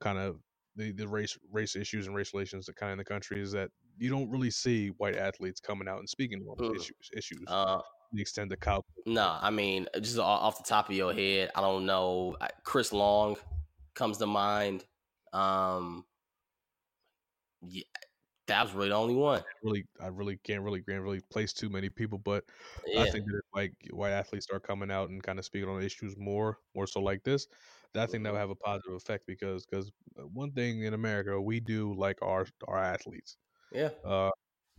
kind 0.00 0.18
of 0.18 0.38
the, 0.76 0.92
the 0.92 1.06
race 1.06 1.36
race 1.52 1.76
issues 1.76 2.06
and 2.06 2.16
race 2.16 2.32
relations 2.32 2.66
that 2.66 2.76
kind 2.76 2.90
of 2.90 2.94
in 2.94 2.98
the 2.98 3.04
country 3.04 3.40
is 3.40 3.52
that 3.52 3.70
you 3.98 4.10
don't 4.10 4.30
really 4.30 4.50
see 4.50 4.88
white 4.98 5.16
athletes 5.16 5.60
coming 5.60 5.88
out 5.88 5.98
and 5.98 6.08
speaking 6.08 6.44
on 6.48 6.56
mm. 6.56 6.76
issues 6.76 7.10
issues 7.16 7.44
uh, 7.48 7.80
the 8.12 8.20
extent 8.22 8.50
that 8.50 8.60
Kyle. 8.60 8.84
No, 9.06 9.36
I 9.40 9.50
mean 9.50 9.86
just 10.00 10.18
off 10.18 10.58
the 10.58 10.64
top 10.64 10.88
of 10.88 10.94
your 10.94 11.12
head, 11.12 11.50
I 11.54 11.60
don't 11.60 11.86
know. 11.86 12.36
Chris 12.64 12.92
Long 12.92 13.36
comes 13.94 14.18
to 14.18 14.26
mind. 14.26 14.84
Um, 15.32 16.04
yeah, 17.66 17.82
that 18.46 18.64
was 18.64 18.72
really 18.72 18.88
the 18.88 18.94
only 18.94 19.14
one. 19.14 19.42
Really, 19.62 19.84
I 20.00 20.06
really 20.06 20.38
can't 20.44 20.62
really 20.62 20.82
can't 20.82 21.02
really 21.02 21.20
place 21.30 21.52
too 21.52 21.68
many 21.68 21.88
people, 21.88 22.18
but 22.18 22.44
yeah. 22.86 23.02
I 23.02 23.10
think 23.10 23.26
that 23.26 23.36
if 23.36 23.44
like 23.54 23.72
white 23.90 24.12
athletes 24.12 24.46
start 24.46 24.66
coming 24.66 24.90
out 24.90 25.10
and 25.10 25.22
kind 25.22 25.38
of 25.38 25.44
speaking 25.44 25.68
on 25.68 25.82
issues 25.82 26.16
more, 26.16 26.58
more 26.74 26.86
so 26.86 27.00
like 27.00 27.22
this, 27.24 27.46
that 27.94 28.02
I 28.02 28.06
think 28.06 28.24
that 28.24 28.30
will 28.30 28.38
mm-hmm. 28.38 28.48
have 28.48 28.50
a 28.50 28.54
positive 28.54 28.94
effect 28.94 29.26
because 29.26 29.66
because 29.66 29.90
uh, 30.18 30.22
one 30.22 30.52
thing 30.52 30.84
in 30.84 30.94
America 30.94 31.40
we 31.40 31.60
do 31.60 31.94
like 31.94 32.18
our 32.22 32.46
our 32.66 32.82
athletes. 32.82 33.36
Yeah. 33.72 33.90
Uh, 34.04 34.30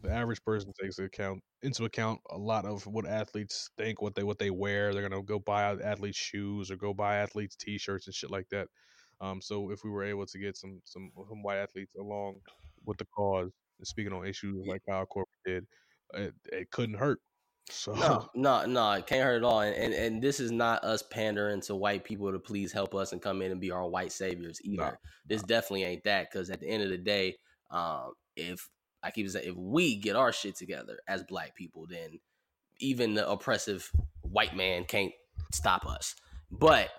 the 0.01 0.11
average 0.11 0.43
person 0.43 0.71
takes 0.81 0.97
account 0.99 1.41
into 1.61 1.83
account 1.83 2.19
a 2.29 2.37
lot 2.37 2.65
of 2.65 2.85
what 2.87 3.05
athletes 3.05 3.69
think, 3.77 4.01
what 4.01 4.15
they 4.15 4.23
what 4.23 4.39
they 4.39 4.49
wear. 4.49 4.93
They're 4.93 5.07
gonna 5.07 5.21
go 5.23 5.39
buy 5.39 5.75
athletes 5.75 6.17
shoes 6.17 6.71
or 6.71 6.77
go 6.77 6.93
buy 6.93 7.17
athletes 7.17 7.55
t-shirts 7.55 8.07
and 8.07 8.15
shit 8.15 8.31
like 8.31 8.47
that. 8.51 8.67
Um, 9.21 9.41
so 9.41 9.71
if 9.71 9.83
we 9.83 9.89
were 9.89 10.03
able 10.03 10.25
to 10.25 10.39
get 10.39 10.57
some 10.57 10.81
some 10.85 11.11
some 11.27 11.43
white 11.43 11.57
athletes 11.57 11.93
along 11.99 12.35
with 12.85 12.97
the 12.97 13.05
cause 13.05 13.51
and 13.77 13.87
speaking 13.87 14.13
on 14.13 14.25
issues 14.25 14.65
like 14.65 14.81
Kyle 14.87 15.05
Korver 15.05 15.25
did, 15.45 15.65
it, 16.13 16.33
it 16.51 16.71
couldn't 16.71 16.97
hurt. 16.97 17.19
So 17.69 17.93
no, 17.93 18.29
no, 18.35 18.65
no, 18.65 18.91
it 18.93 19.05
can't 19.05 19.23
hurt 19.23 19.37
at 19.37 19.43
all. 19.43 19.61
And, 19.61 19.75
and, 19.75 19.93
and 19.93 20.21
this 20.21 20.39
is 20.39 20.51
not 20.51 20.83
us 20.83 21.03
pandering 21.03 21.61
to 21.61 21.75
white 21.75 22.03
people 22.05 22.31
to 22.31 22.39
please 22.39 22.71
help 22.71 22.95
us 22.95 23.11
and 23.11 23.21
come 23.21 23.41
in 23.41 23.51
and 23.51 23.59
be 23.59 23.71
our 23.71 23.87
white 23.87 24.11
saviors 24.11 24.59
either. 24.63 24.97
This 25.27 25.43
definitely 25.43 25.83
ain't 25.83 26.03
that 26.05 26.31
because 26.31 26.49
at 26.49 26.61
the 26.61 26.67
end 26.67 26.83
of 26.83 26.89
the 26.89 26.97
day, 26.97 27.35
um, 27.69 28.13
if 28.35 28.67
I 29.03 29.11
keep 29.11 29.29
saying 29.29 29.47
if 29.47 29.55
we 29.55 29.95
get 29.95 30.15
our 30.15 30.31
shit 30.31 30.55
together 30.55 30.99
as 31.07 31.23
black 31.23 31.55
people, 31.55 31.85
then 31.89 32.19
even 32.79 33.13
the 33.13 33.29
oppressive 33.29 33.91
white 34.21 34.55
man 34.55 34.85
can't 34.85 35.11
stop 35.53 35.85
us. 35.85 36.15
But 36.51 36.89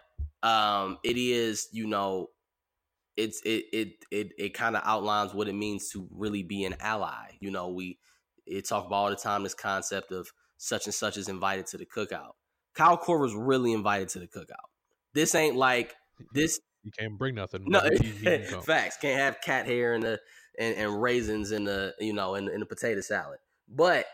um, 0.43 0.99
it 1.03 1.17
is, 1.17 1.69
you 1.73 1.87
know, 1.87 2.29
it's 3.17 3.43
it 3.45 3.65
it 3.73 3.89
it 4.11 4.33
it 4.39 4.55
kind 4.55 4.77
of 4.77 4.83
outlines 4.85 5.35
what 5.35 5.49
it 5.49 5.55
means 5.55 5.91
to 5.91 6.09
really 6.11 6.43
be 6.43 6.65
an 6.65 6.77
ally. 6.81 7.37
You 7.41 7.51
know, 7.51 7.69
we 7.69 7.99
it 8.47 8.67
talk 8.67 8.87
about 8.87 8.97
all 8.97 9.11
the 9.11 9.17
time 9.17 9.43
this 9.43 9.55
concept 9.55 10.13
of 10.13 10.31
such 10.57 10.87
and 10.87 10.95
such 10.95 11.17
is 11.17 11.29
invited 11.29 11.67
to 11.69 11.79
the 11.79 11.87
cookout. 11.87 12.33
Kyle 12.75 12.97
Korver's 12.97 13.35
really 13.35 13.73
invited 13.73 14.09
to 14.11 14.21
the 14.21 14.27
cookout. 14.27 14.69
This 15.13 15.35
ain't 15.35 15.57
like 15.57 15.95
this. 16.33 16.61
You 16.83 16.93
can't 16.99 17.19
bring 17.19 17.35
nothing. 17.35 17.65
No, 17.67 17.81
facts. 18.65 18.97
Can't 18.97 19.19
have 19.19 19.41
cat 19.43 19.67
hair 19.67 19.95
and 19.95 20.03
the 20.03 20.21
and, 20.61 20.77
and 20.77 21.03
raisins 21.03 21.51
in 21.51 21.65
the 21.65 21.95
you 21.99 22.13
know 22.13 22.37
in, 22.37 22.49
in 22.49 22.61
the 22.61 22.67
potato 22.67 23.01
salad. 23.01 23.39
But 23.69 24.07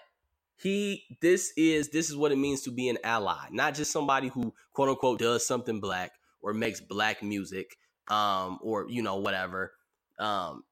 he 0.63 1.03
this 1.21 1.53
is 1.57 1.91
this 1.91 2.09
is 2.09 2.17
what 2.17 2.33
it 2.33 2.39
means 2.39 2.63
to 2.63 2.71
be 2.71 2.89
an 2.89 2.97
ally, 3.05 3.49
not 3.51 3.75
just 3.75 3.93
somebody 3.93 4.29
who 4.29 4.55
quote 4.73 4.89
unquote 4.89 5.19
does 5.19 5.47
something 5.47 5.81
black 5.81 6.13
or 6.41 6.55
makes 6.55 6.81
black 6.81 7.23
music 7.23 7.77
um, 8.09 8.59
or 8.63 8.87
you 8.89 9.03
know 9.03 9.17
whatever. 9.17 9.73
Um, 10.19 10.63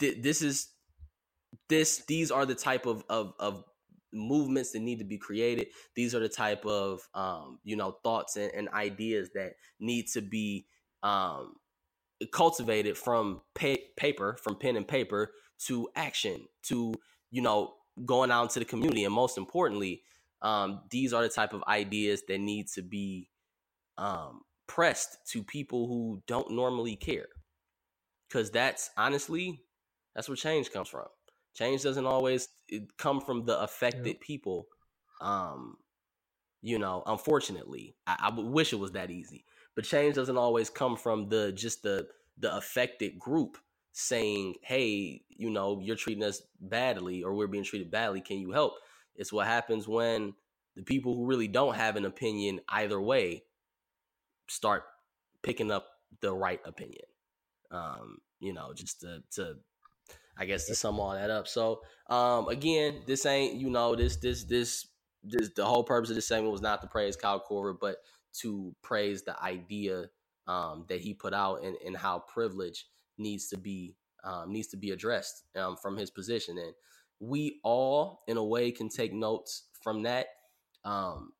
this 0.00 0.40
is 0.40 0.68
this 1.68 2.04
these 2.06 2.30
are 2.30 2.46
the 2.46 2.54
type 2.54 2.86
of 2.86 3.04
of 3.10 3.34
of 3.38 3.64
movements 4.12 4.70
that 4.72 4.80
need 4.80 5.00
to 5.00 5.04
be 5.04 5.18
created. 5.18 5.66
These 5.96 6.14
are 6.14 6.20
the 6.20 6.28
type 6.28 6.64
of 6.64 7.00
um, 7.14 7.58
you 7.64 7.76
know 7.76 7.98
thoughts 8.02 8.36
and, 8.36 8.52
and 8.54 8.68
ideas 8.70 9.30
that 9.34 9.54
need 9.80 10.06
to 10.14 10.22
be 10.22 10.66
um, 11.02 11.56
cultivated 12.32 12.96
from 12.96 13.40
pa- 13.54 13.76
paper, 13.96 14.36
from 14.42 14.56
pen 14.58 14.76
and 14.76 14.86
paper 14.86 15.32
to 15.66 15.88
action, 15.94 16.46
to 16.64 16.94
you 17.30 17.42
know 17.42 17.74
going 18.04 18.30
out 18.30 18.42
into 18.44 18.58
the 18.58 18.64
community, 18.64 19.04
and 19.04 19.14
most 19.14 19.38
importantly, 19.38 20.02
um, 20.42 20.82
these 20.90 21.12
are 21.12 21.22
the 21.22 21.28
type 21.28 21.52
of 21.52 21.62
ideas 21.68 22.22
that 22.28 22.38
need 22.38 22.68
to 22.68 22.82
be 22.82 23.30
um, 23.98 24.42
pressed 24.66 25.18
to 25.30 25.42
people 25.42 25.86
who 25.86 26.22
don't 26.26 26.50
normally 26.50 26.96
care. 26.96 27.26
Cause 28.30 28.50
that's 28.50 28.90
honestly, 28.96 29.60
that's 30.14 30.28
where 30.28 30.36
change 30.36 30.72
comes 30.72 30.88
from. 30.88 31.06
Change 31.54 31.82
doesn't 31.82 32.06
always 32.06 32.48
come 32.98 33.20
from 33.20 33.44
the 33.44 33.58
affected 33.60 34.06
yep. 34.06 34.20
people. 34.20 34.66
Um, 35.20 35.76
you 36.62 36.78
know, 36.78 37.02
unfortunately, 37.06 37.94
I, 38.06 38.30
I 38.34 38.40
wish 38.40 38.72
it 38.72 38.78
was 38.78 38.92
that 38.92 39.10
easy. 39.10 39.44
But 39.74 39.84
change 39.84 40.14
doesn't 40.14 40.36
always 40.36 40.70
come 40.70 40.96
from 40.96 41.28
the 41.28 41.52
just 41.52 41.82
the 41.82 42.08
the 42.38 42.54
affected 42.56 43.18
group 43.18 43.58
saying, 43.92 44.54
"Hey, 44.62 45.22
you 45.28 45.50
know, 45.50 45.80
you're 45.80 45.96
treating 45.96 46.24
us 46.24 46.42
badly, 46.60 47.22
or 47.22 47.34
we're 47.34 47.46
being 47.46 47.64
treated 47.64 47.90
badly. 47.90 48.20
Can 48.20 48.38
you 48.38 48.52
help?" 48.52 48.74
It's 49.16 49.32
what 49.32 49.46
happens 49.46 49.86
when 49.86 50.34
the 50.76 50.82
people 50.82 51.14
who 51.14 51.26
really 51.26 51.48
don't 51.48 51.76
have 51.76 51.96
an 51.96 52.04
opinion 52.04 52.60
either 52.68 53.00
way 53.00 53.44
start 54.48 54.84
picking 55.42 55.70
up 55.70 55.86
the 56.20 56.32
right 56.32 56.60
opinion. 56.64 57.04
Um, 57.70 58.18
you 58.40 58.52
know, 58.52 58.72
just 58.74 59.00
to 59.00 59.22
to 59.32 59.56
I 60.36 60.46
guess 60.46 60.66
to 60.66 60.74
sum 60.74 61.00
all 61.00 61.12
that 61.12 61.30
up. 61.30 61.48
So 61.48 61.82
um 62.08 62.48
again, 62.48 63.02
this 63.06 63.26
ain't, 63.26 63.54
you 63.54 63.70
know, 63.70 63.94
this 63.94 64.16
this 64.16 64.44
this 64.44 64.86
this 65.22 65.50
the 65.54 65.64
whole 65.64 65.84
purpose 65.84 66.10
of 66.10 66.16
this 66.16 66.28
segment 66.28 66.52
was 66.52 66.60
not 66.60 66.82
to 66.82 66.88
praise 66.88 67.16
Kyle 67.16 67.44
Korver, 67.48 67.76
but 67.80 67.96
to 68.40 68.74
praise 68.82 69.22
the 69.22 69.40
idea 69.42 70.06
um 70.46 70.84
that 70.88 71.00
he 71.00 71.14
put 71.14 71.32
out 71.34 71.62
and, 71.62 71.76
and 71.86 71.96
how 71.96 72.18
privilege 72.18 72.86
needs 73.18 73.48
to 73.48 73.56
be 73.56 73.96
um, 74.24 74.52
needs 74.52 74.68
to 74.68 74.76
be 74.76 74.90
addressed 74.90 75.44
um, 75.56 75.76
from 75.76 75.96
his 75.96 76.10
position. 76.10 76.58
And 76.58 76.72
we 77.20 77.60
all, 77.62 78.22
in 78.26 78.36
a 78.36 78.44
way, 78.44 78.70
can 78.70 78.88
take 78.88 79.12
notes 79.12 79.64
from 79.82 80.02
that. 80.04 80.28
Um, 80.84 81.32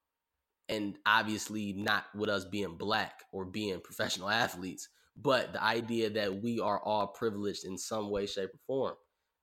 and 0.69 0.97
obviously 1.07 1.73
not 1.75 2.05
with 2.15 2.31
us 2.31 2.45
being 2.45 2.77
black 2.77 3.25
or 3.33 3.45
being 3.45 3.81
professional 3.81 4.31
athletes, 4.31 4.89
but 5.17 5.53
the 5.53 5.63
idea 5.63 6.11
that 6.11 6.43
we 6.43 6.61
are 6.61 6.81
all 6.81 7.09
privileged 7.09 7.65
in 7.65 7.79
some 7.79 8.11
way, 8.11 8.27
shape, 8.27 8.51
or 8.55 8.61
form. 8.67 8.95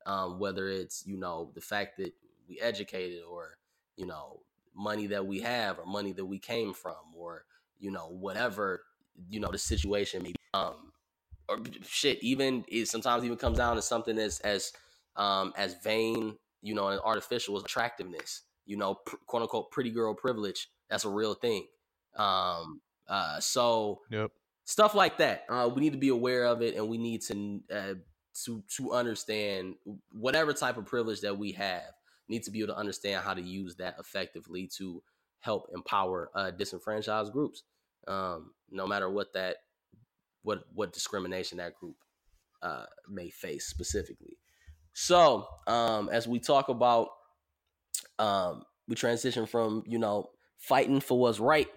Um, 0.07 0.39
whether 0.39 0.67
it's 0.67 1.05
you 1.05 1.15
know 1.17 1.51
the 1.53 1.61
fact 1.61 1.97
that 1.97 2.11
we 2.49 2.59
educated 2.59 3.21
or 3.29 3.57
you 3.97 4.07
know 4.07 4.41
money 4.75 5.07
that 5.07 5.25
we 5.25 5.39
have 5.41 5.79
or 5.79 5.85
money 5.85 6.13
that 6.13 6.25
we 6.25 6.39
came 6.39 6.73
from 6.73 6.95
or 7.15 7.45
you 7.79 7.91
know 7.91 8.07
whatever 8.07 8.83
you 9.29 9.39
know 9.39 9.51
the 9.51 9.57
situation 9.57 10.23
may 10.23 10.29
be. 10.29 10.35
Um, 10.53 10.91
or 11.49 11.59
shit, 11.87 12.21
even 12.23 12.63
it 12.67 12.87
sometimes 12.87 13.23
even 13.23 13.37
comes 13.37 13.57
down 13.57 13.75
to 13.75 13.81
something 13.81 14.17
as 14.17 14.39
as 14.41 14.73
um 15.15 15.53
as 15.57 15.75
vain, 15.83 16.37
you 16.61 16.73
know, 16.75 16.87
and 16.87 17.01
artificial 17.01 17.57
as 17.57 17.63
attractiveness. 17.63 18.41
You 18.65 18.77
know, 18.77 18.95
pr- 18.95 19.17
quote 19.25 19.41
unquote 19.43 19.71
pretty 19.71 19.89
girl 19.91 20.13
privilege. 20.13 20.69
That's 20.89 21.05
a 21.05 21.09
real 21.09 21.33
thing. 21.33 21.67
Um, 22.15 22.81
uh, 23.07 23.39
so 23.39 24.01
Yep. 24.09 24.31
stuff 24.65 24.93
like 24.95 25.17
that. 25.17 25.45
Uh, 25.49 25.69
we 25.73 25.81
need 25.81 25.93
to 25.93 25.99
be 25.99 26.09
aware 26.09 26.45
of 26.45 26.61
it, 26.61 26.75
and 26.75 26.87
we 26.87 26.97
need 26.97 27.21
to 27.23 27.61
uh, 27.73 27.93
to 28.45 28.63
to 28.77 28.91
understand 28.93 29.75
whatever 30.11 30.53
type 30.53 30.77
of 30.77 30.85
privilege 30.85 31.21
that 31.21 31.37
we 31.37 31.51
have. 31.53 31.91
Need 32.27 32.43
to 32.43 32.51
be 32.51 32.59
able 32.59 32.73
to 32.73 32.79
understand 32.79 33.23
how 33.23 33.33
to 33.33 33.41
use 33.41 33.75
that 33.75 33.95
effectively 33.99 34.69
to 34.77 35.03
help 35.39 35.69
empower 35.73 36.29
uh, 36.35 36.51
disenfranchised 36.51 37.33
groups, 37.33 37.63
um, 38.07 38.51
no 38.69 38.87
matter 38.87 39.09
what 39.09 39.33
that 39.33 39.57
what 40.43 40.63
what 40.73 40.93
discrimination 40.93 41.57
that 41.57 41.75
group 41.75 41.95
uh, 42.61 42.85
may 43.09 43.29
face 43.29 43.67
specifically. 43.67 44.37
So, 44.93 45.47
um, 45.67 46.09
as 46.09 46.27
we 46.27 46.39
talk 46.39 46.69
about, 46.69 47.09
um, 48.19 48.63
we 48.87 48.95
transition 48.95 49.45
from 49.45 49.83
you 49.87 49.99
know 49.99 50.29
fighting 50.57 50.99
for 50.99 51.19
what's 51.19 51.39
right 51.39 51.67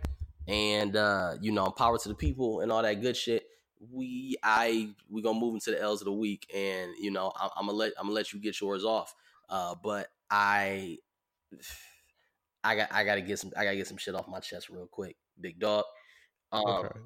and 0.46 0.96
uh, 0.96 1.34
you 1.40 1.52
know 1.52 1.70
power 1.70 1.98
to 1.98 2.08
the 2.08 2.14
people 2.14 2.60
and 2.60 2.70
all 2.70 2.82
that 2.82 3.00
good 3.00 3.16
shit. 3.16 3.46
We 3.92 4.36
I 4.42 4.90
we 5.10 5.22
gonna 5.22 5.38
move 5.38 5.54
into 5.54 5.70
the 5.70 5.80
L's 5.80 6.00
of 6.00 6.06
the 6.06 6.12
week, 6.12 6.46
and 6.54 6.92
you 6.98 7.10
know 7.10 7.32
I, 7.34 7.48
I'm 7.56 7.66
gonna 7.66 7.78
let 7.78 7.92
I'm 7.98 8.06
gonna 8.06 8.14
let 8.14 8.32
you 8.32 8.40
get 8.40 8.60
yours 8.60 8.84
off. 8.84 9.14
Uh, 9.48 9.74
but 9.82 10.08
I 10.30 10.98
I 12.64 12.76
got 12.76 12.92
I 12.92 13.04
gotta 13.04 13.20
get 13.20 13.38
some 13.38 13.52
I 13.56 13.64
gotta 13.64 13.76
get 13.76 13.86
some 13.86 13.98
shit 13.98 14.14
off 14.14 14.28
my 14.28 14.40
chest 14.40 14.70
real 14.70 14.86
quick, 14.86 15.16
big 15.40 15.58
dog. 15.58 15.84
Um, 16.52 16.64
Okay. 16.66 17.00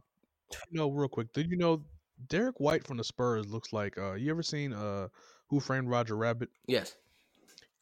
You 0.72 0.78
know, 0.78 0.90
real 0.90 1.08
quick, 1.08 1.32
did 1.32 1.50
you 1.50 1.56
know 1.56 1.82
Derek 2.28 2.58
White 2.58 2.86
from 2.86 2.96
the 2.96 3.04
Spurs 3.04 3.46
looks 3.48 3.72
like 3.72 3.98
uh 3.98 4.14
you 4.14 4.30
ever 4.30 4.42
seen 4.42 4.72
uh 4.72 5.08
Who 5.48 5.60
Framed 5.60 5.88
Roger 5.88 6.16
Rabbit? 6.16 6.48
Yes. 6.66 6.96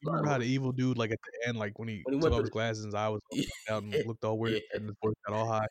You 0.00 0.10
remember 0.10 0.30
how 0.30 0.38
the 0.38 0.44
evil 0.44 0.72
dude 0.72 0.98
like 0.98 1.10
at 1.10 1.18
the 1.22 1.48
end, 1.48 1.58
like 1.58 1.78
when 1.78 1.88
he 1.88 2.02
When 2.04 2.14
he 2.14 2.20
took 2.20 2.32
off 2.32 2.40
his 2.40 2.50
glasses 2.50 2.84
and 2.84 2.92
his 2.92 2.94
eye 2.94 3.08
was 3.08 3.20
down 3.68 3.92
and 3.92 4.06
looked 4.06 4.24
all 4.24 4.38
weird 4.38 4.54
Yeah. 4.54 4.60
and 4.78 4.86
his 4.86 4.96
voice 5.02 5.14
got 5.26 5.36
all 5.36 5.46
high. 5.48 5.66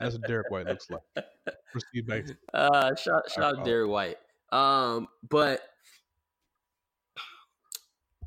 That's 0.00 0.14
what 0.18 0.26
Derek 0.26 0.50
White 0.50 0.66
looks 0.66 0.88
like. 0.90 1.24
Proceed 1.72 2.06
back. 2.06 2.24
Uh, 2.54 2.94
shout 2.94 3.30
shout 3.30 3.58
out 3.58 3.64
Derek 3.64 3.88
White. 3.88 4.18
Um, 4.50 5.08
but 5.28 5.60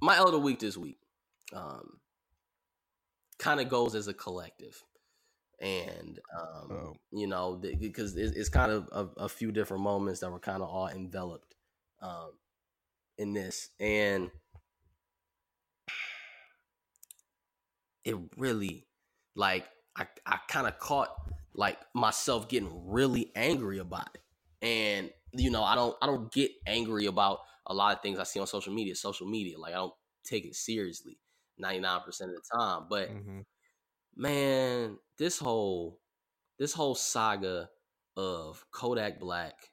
my 0.02 0.18
elder 0.18 0.38
week 0.40 0.60
this 0.60 0.78
week, 0.78 1.00
um, 1.54 2.00
kind 3.38 3.60
of 3.60 3.70
goes 3.70 3.96
as 3.96 4.08
a 4.08 4.14
collective, 4.14 4.84
and 5.60 6.20
um, 6.40 6.72
Oh. 6.72 6.98
you 7.12 7.28
know, 7.28 7.60
th- 7.62 7.80
because 7.80 8.16
it's, 8.18 8.36
it's 8.36 8.50
kind 8.50 8.72
of 8.72 8.90
a, 8.92 9.24
a 9.24 9.30
few 9.30 9.52
different 9.52 9.84
moments 9.84 10.20
that 10.22 10.32
were 10.32 10.40
kind 10.40 10.62
of 10.62 10.70
all 10.70 10.88
enveloped, 10.88 11.56
um, 12.02 12.32
in 13.18 13.34
this, 13.34 13.70
and 13.80 14.32
it 18.04 18.16
really, 18.38 18.88
like, 19.36 19.68
I 19.96 20.08
I 20.26 20.38
kind 20.48 20.68
of 20.68 20.80
caught 20.80 21.10
like 21.54 21.78
myself 21.94 22.48
getting 22.48 22.90
really 22.90 23.32
angry 23.36 23.80
about 23.80 24.10
it. 24.16 24.22
And 24.66 25.12
you 25.34 25.52
know, 25.52 25.64
I 25.64 25.76
don't 25.76 25.96
I 26.02 26.06
don't 26.08 26.32
get 26.32 26.52
angry 26.66 27.06
about 27.08 27.40
a 27.68 27.74
lot 27.74 27.96
of 27.96 28.02
things 28.02 28.20
I 28.20 28.24
see 28.24 28.40
on 28.40 28.48
social 28.48 28.74
media. 28.74 28.96
Social 28.96 29.28
media, 29.28 29.60
like 29.60 29.74
I 29.74 29.78
don't 29.78 29.94
take 30.24 30.46
it 30.46 30.56
seriously 30.56 31.20
99% 31.58 32.32
of 32.32 32.36
the 32.38 32.58
time. 32.58 32.88
But 32.90 33.10
Mhm. 33.10 33.46
man, 34.16 35.00
this 35.18 35.40
whole 35.40 36.00
this 36.60 36.74
whole 36.74 36.96
saga 36.96 37.70
of 38.18 38.66
Kodak 38.72 39.20
Black 39.20 39.72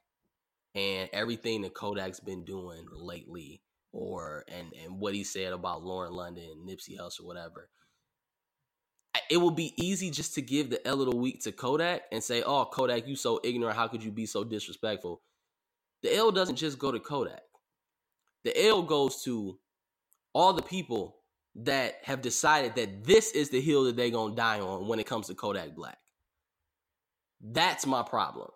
and 0.75 1.09
everything 1.13 1.61
that 1.63 1.73
Kodak's 1.73 2.19
been 2.19 2.45
doing 2.45 2.87
lately, 2.91 3.63
or 3.91 4.45
and 4.47 4.73
and 4.73 4.99
what 4.99 5.15
he 5.15 5.23
said 5.23 5.53
about 5.53 5.83
Lauren 5.83 6.13
London, 6.13 6.65
Nipsey 6.67 6.97
Hussle, 6.97 7.25
whatever. 7.25 7.69
It 9.29 9.37
would 9.37 9.55
be 9.55 9.73
easy 9.77 10.09
just 10.11 10.33
to 10.35 10.41
give 10.41 10.69
the 10.69 10.85
L 10.87 11.01
of 11.01 11.09
the 11.09 11.15
week 11.15 11.41
to 11.43 11.51
Kodak 11.51 12.03
and 12.11 12.23
say, 12.23 12.41
"Oh, 12.43 12.65
Kodak, 12.65 13.07
you 13.07 13.15
so 13.15 13.39
ignorant. 13.43 13.77
How 13.77 13.87
could 13.87 14.03
you 14.03 14.11
be 14.11 14.25
so 14.25 14.43
disrespectful?" 14.43 15.23
The 16.03 16.15
L 16.15 16.31
doesn't 16.31 16.55
just 16.57 16.79
go 16.79 16.91
to 16.91 16.99
Kodak. 16.99 17.48
The 18.43 18.67
L 18.67 18.83
goes 18.83 19.23
to 19.23 19.59
all 20.33 20.53
the 20.53 20.61
people 20.61 21.17
that 21.55 21.95
have 22.03 22.21
decided 22.21 22.75
that 22.75 23.03
this 23.03 23.31
is 23.31 23.49
the 23.49 23.61
hill 23.61 23.85
that 23.85 23.95
they're 23.95 24.09
gonna 24.09 24.35
die 24.35 24.59
on 24.59 24.87
when 24.87 24.99
it 24.99 25.05
comes 25.05 25.27
to 25.27 25.35
Kodak 25.35 25.75
Black. 25.75 25.97
That's 27.41 27.85
my 27.85 28.03
problem. 28.03 28.49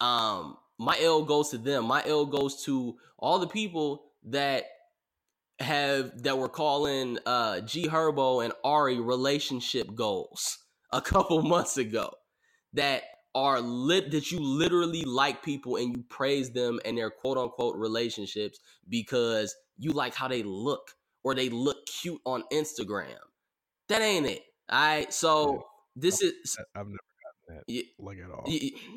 Um, 0.00 0.56
my 0.78 0.98
L 1.00 1.24
goes 1.24 1.50
to 1.50 1.58
them. 1.58 1.86
My 1.86 2.02
L 2.06 2.26
goes 2.26 2.64
to 2.64 2.96
all 3.18 3.38
the 3.38 3.46
people 3.46 4.04
that 4.24 4.64
have 5.60 6.22
that 6.22 6.36
were 6.36 6.48
calling 6.48 7.18
uh 7.26 7.60
G 7.60 7.88
Herbo 7.88 8.44
and 8.44 8.52
Ari 8.64 8.98
relationship 8.98 9.94
goals 9.94 10.58
a 10.92 11.00
couple 11.00 11.42
months 11.54 11.76
ago 11.76 12.12
that 12.72 13.02
are 13.34 13.60
lit 13.60 14.10
that 14.12 14.30
you 14.32 14.40
literally 14.40 15.04
like 15.04 15.42
people 15.42 15.76
and 15.76 15.96
you 15.96 16.04
praise 16.08 16.50
them 16.50 16.80
and 16.84 16.96
their 16.98 17.10
quote 17.10 17.38
unquote 17.38 17.76
relationships 17.76 18.60
because 18.88 19.54
you 19.78 19.92
like 19.92 20.14
how 20.14 20.28
they 20.28 20.42
look 20.42 20.92
or 21.24 21.34
they 21.34 21.48
look 21.48 21.86
cute 21.86 22.20
on 22.26 22.44
Instagram. 22.52 23.16
That 23.88 24.02
ain't 24.02 24.26
it. 24.26 24.42
All 24.70 24.78
right. 24.80 25.12
So 25.12 25.66
this 25.96 26.22
is 26.22 26.56
I- 26.58 26.80
I've 26.80 26.86
never 26.86 26.98
gotten 27.48 27.56
that 27.56 27.64
y- 27.68 27.82
like 27.98 28.18
at 28.18 28.30
all. 28.30 28.44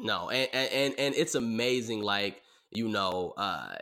No 0.03 0.29
and, 0.29 0.49
and 0.53 0.71
and 0.71 0.95
and 0.99 1.15
it's 1.15 1.35
amazing 1.35 2.01
like 2.01 2.41
you 2.71 2.87
know 2.87 3.33
uh 3.37 3.75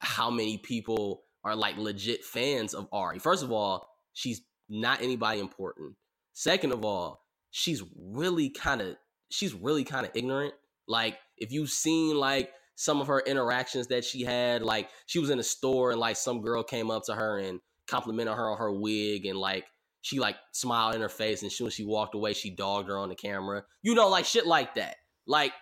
how 0.00 0.30
many 0.30 0.58
people 0.58 1.22
are 1.44 1.56
like 1.56 1.76
legit 1.76 2.24
fans 2.24 2.74
of 2.74 2.88
ari 2.92 3.18
first 3.18 3.42
of 3.42 3.52
all 3.52 3.88
she's 4.12 4.42
not 4.68 5.02
anybody 5.02 5.40
important 5.40 5.94
second 6.32 6.72
of 6.72 6.84
all 6.84 7.24
she's 7.50 7.82
really 7.96 8.50
kind 8.50 8.80
of 8.80 8.96
she's 9.30 9.54
really 9.54 9.84
kind 9.84 10.06
of 10.06 10.12
ignorant. 10.14 10.54
Like 10.86 11.18
if 11.36 11.52
you've 11.52 11.70
seen 11.70 12.16
like 12.16 12.50
some 12.74 13.00
of 13.00 13.08
her 13.08 13.20
interactions 13.20 13.88
that 13.88 14.04
she 14.04 14.22
had 14.22 14.62
like 14.62 14.88
she 15.06 15.18
was 15.18 15.30
in 15.30 15.38
a 15.38 15.42
store 15.42 15.90
and 15.90 16.00
like 16.00 16.16
some 16.16 16.40
girl 16.40 16.62
came 16.62 16.90
up 16.90 17.04
to 17.04 17.14
her 17.14 17.38
and 17.38 17.60
complimented 17.86 18.34
her 18.34 18.50
on 18.50 18.58
her 18.58 18.72
wig 18.72 19.26
and 19.26 19.38
like 19.38 19.64
she 20.00 20.20
like 20.20 20.36
smiled 20.52 20.94
in 20.94 21.00
her 21.00 21.08
face 21.08 21.42
and 21.42 21.52
when 21.60 21.70
she 21.70 21.84
walked 21.84 22.14
away 22.14 22.32
she 22.32 22.50
dogged 22.50 22.88
her 22.88 22.98
on 22.98 23.08
the 23.08 23.14
camera. 23.14 23.64
You 23.82 23.94
know 23.94 24.08
like 24.08 24.24
shit 24.24 24.46
like 24.46 24.74
that. 24.76 24.96
Like 25.26 25.52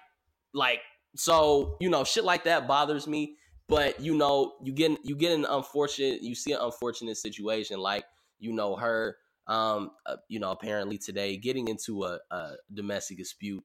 like 0.52 0.80
so 1.16 1.76
you 1.80 1.88
know 1.90 2.04
shit 2.04 2.24
like 2.24 2.44
that 2.44 2.68
bothers 2.68 3.06
me 3.06 3.36
but 3.68 4.00
you 4.00 4.14
know 4.14 4.54
you 4.62 4.72
get 4.72 4.98
you 5.04 5.16
get 5.16 5.32
an 5.32 5.44
unfortunate 5.44 6.22
you 6.22 6.34
see 6.34 6.52
an 6.52 6.60
unfortunate 6.60 7.16
situation 7.16 7.78
like 7.78 8.04
you 8.38 8.52
know 8.52 8.76
her 8.76 9.16
um 9.46 9.90
uh, 10.06 10.16
you 10.28 10.38
know 10.40 10.50
apparently 10.50 10.98
today 10.98 11.36
getting 11.36 11.68
into 11.68 12.04
a, 12.04 12.18
a 12.30 12.52
domestic 12.72 13.18
dispute 13.18 13.64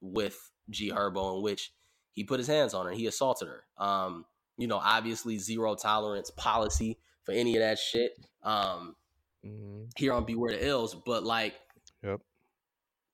with 0.00 0.50
G 0.70 0.90
Herbo 0.90 1.36
in 1.36 1.42
which 1.42 1.72
he 2.12 2.24
put 2.24 2.38
his 2.40 2.48
hands 2.48 2.74
on 2.74 2.86
her 2.86 2.92
he 2.92 3.06
assaulted 3.06 3.48
her 3.48 3.64
um 3.78 4.24
you 4.56 4.66
know 4.66 4.80
obviously 4.82 5.38
zero 5.38 5.74
tolerance 5.74 6.30
policy 6.30 6.98
for 7.24 7.32
any 7.32 7.56
of 7.56 7.60
that 7.60 7.78
shit 7.78 8.18
um 8.42 8.96
Mhm. 9.44 9.90
here 9.96 10.12
on 10.12 10.24
Beware 10.24 10.52
the 10.52 10.66
L's, 10.66 10.94
but 10.94 11.24
like 11.24 11.54
Yep. 12.02 12.20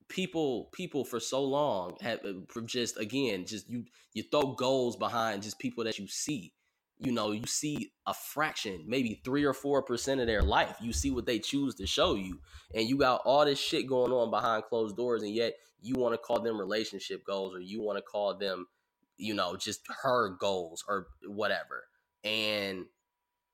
people 0.09 0.69
people 0.73 1.05
for 1.05 1.21
so 1.21 1.43
long 1.43 1.97
have 2.01 2.21
uh, 2.25 2.61
just 2.67 2.97
again 2.99 3.45
just 3.45 3.69
you 3.69 3.85
you 4.13 4.23
throw 4.23 4.53
goals 4.53 4.97
behind 4.97 5.43
just 5.43 5.59
people 5.59 5.85
that 5.85 5.99
you 5.99 6.07
see 6.07 6.53
you 6.99 7.13
know 7.13 7.33
you 7.33 7.47
see 7.47 7.93
a 8.07 8.15
fraction 8.15 8.83
maybe 8.87 9.21
three 9.25 9.45
or 9.45 9.53
four 9.53 9.83
percent 9.83 10.21
of 10.21 10.27
their 10.27 10.43
life 10.43 10.77
you 10.81 10.93
see 10.93 11.11
what 11.11 11.27
they 11.27 11.39
choose 11.39 11.75
to 11.75 11.87
show 11.87 12.15
you 12.15 12.39
and 12.75 12.89
you 12.89 12.97
got 12.97 13.21
all 13.25 13.45
this 13.45 13.59
shit 13.59 13.87
going 13.87 14.13
on 14.13 14.31
behind 14.31 14.65
closed 14.65 14.97
doors 14.97 15.23
and 15.23 15.35
yet 15.35 15.55
you 15.83 15.95
want 15.95 16.15
to 16.15 16.19
call 16.19 16.41
them 16.41 16.59
relationship 16.59 17.25
goals 17.25 17.55
or 17.55 17.61
you 17.61 17.83
want 17.83 17.99
to 17.99 18.03
call 18.03 18.37
them 18.37 18.67
you 19.19 19.35
know 19.35 19.57
just 19.57 19.81
her 20.03 20.31
goals 20.41 20.85
or 20.89 21.09
whatever 21.27 21.85
and 22.25 22.85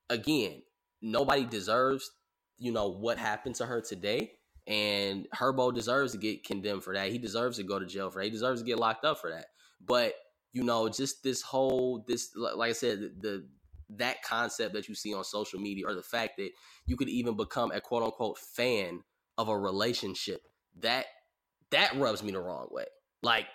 again 0.08 0.62
nobody 1.00 1.44
deserves 1.44 2.12
you 2.58 2.70
know 2.70 2.88
what 2.88 3.18
happened 3.18 3.54
to 3.54 3.66
her 3.66 3.80
today 3.80 4.32
and 4.66 5.26
Herbo 5.34 5.74
deserves 5.74 6.12
to 6.12 6.18
get 6.18 6.44
condemned 6.44 6.84
for 6.84 6.94
that. 6.94 7.10
He 7.10 7.18
deserves 7.18 7.56
to 7.56 7.64
go 7.64 7.78
to 7.78 7.86
jail 7.86 8.10
for 8.10 8.20
that. 8.20 8.26
He 8.26 8.30
deserves 8.30 8.60
to 8.60 8.66
get 8.66 8.78
locked 8.78 9.04
up 9.04 9.18
for 9.20 9.30
that. 9.30 9.46
But 9.84 10.14
you 10.52 10.62
know, 10.62 10.88
just 10.88 11.22
this 11.22 11.42
whole 11.42 12.04
this 12.06 12.30
like 12.36 12.70
I 12.70 12.72
said, 12.72 13.00
the, 13.00 13.12
the 13.20 13.48
that 13.96 14.22
concept 14.22 14.74
that 14.74 14.88
you 14.88 14.94
see 14.94 15.14
on 15.14 15.24
social 15.24 15.60
media, 15.60 15.86
or 15.86 15.94
the 15.94 16.02
fact 16.02 16.38
that 16.38 16.50
you 16.86 16.96
could 16.96 17.08
even 17.08 17.36
become 17.36 17.72
a 17.72 17.80
quote 17.80 18.02
unquote 18.02 18.38
fan 18.38 19.02
of 19.38 19.48
a 19.48 19.58
relationship, 19.58 20.42
that 20.80 21.06
that 21.70 21.96
rubs 21.96 22.22
me 22.22 22.32
the 22.32 22.40
wrong 22.40 22.68
way. 22.70 22.86
Like 23.22 23.46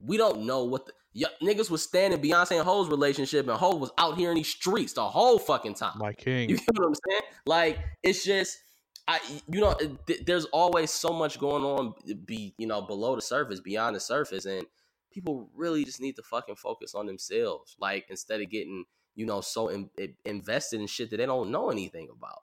we 0.00 0.16
don't 0.16 0.42
know 0.42 0.64
what 0.64 0.86
the 0.86 0.92
Y- 1.14 1.24
niggas 1.42 1.70
was 1.70 1.82
standing 1.82 2.20
Beyonce 2.20 2.52
and 2.52 2.64
Hov's 2.64 2.88
relationship, 2.88 3.46
and 3.46 3.58
Hov 3.58 3.80
was 3.80 3.90
out 3.98 4.16
here 4.16 4.30
in 4.30 4.36
these 4.36 4.48
streets 4.48 4.94
the 4.94 5.04
whole 5.06 5.38
fucking 5.38 5.74
time. 5.74 5.98
My 5.98 6.12
king. 6.12 6.48
You 6.48 6.56
get 6.58 6.68
what 6.74 6.86
I'm 6.86 6.94
saying? 7.10 7.22
Like 7.44 7.78
it's 8.02 8.24
just 8.24 8.58
I 9.06 9.20
you 9.50 9.60
know 9.60 9.74
th- 10.06 10.24
there's 10.24 10.46
always 10.46 10.90
so 10.90 11.10
much 11.10 11.38
going 11.38 11.64
on 11.64 11.94
be 12.24 12.54
you 12.56 12.66
know 12.66 12.80
below 12.82 13.14
the 13.14 13.22
surface, 13.22 13.60
beyond 13.60 13.96
the 13.96 14.00
surface 14.00 14.46
and 14.46 14.66
people 15.12 15.50
really 15.54 15.84
just 15.84 16.00
need 16.00 16.16
to 16.16 16.22
fucking 16.22 16.56
focus 16.56 16.94
on 16.94 17.06
themselves 17.06 17.76
like 17.80 18.06
instead 18.08 18.40
of 18.40 18.50
getting 18.50 18.84
you 19.14 19.26
know 19.26 19.40
so 19.40 19.68
in, 19.68 19.90
in- 19.98 20.14
invested 20.24 20.80
in 20.80 20.86
shit 20.86 21.10
that 21.10 21.18
they 21.18 21.26
don't 21.26 21.50
know 21.50 21.70
anything 21.70 22.08
about. 22.14 22.40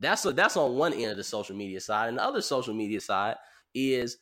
That's 0.00 0.24
what 0.24 0.36
that's 0.36 0.56
on 0.56 0.76
one 0.76 0.92
end 0.92 1.10
of 1.10 1.16
the 1.16 1.24
social 1.24 1.56
media 1.56 1.80
side 1.80 2.08
and 2.08 2.18
the 2.18 2.24
other 2.24 2.42
social 2.42 2.74
media 2.74 3.00
side 3.00 3.36
is 3.74 4.18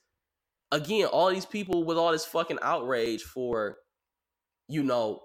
again 0.71 1.07
all 1.07 1.31
these 1.31 1.47
people 1.47 1.85
with 1.85 1.97
all 1.97 2.13
this 2.13 2.27
fucking 2.27 2.59
outrage 2.63 3.23
for 3.23 3.79
you 4.69 4.83
know 4.83 5.21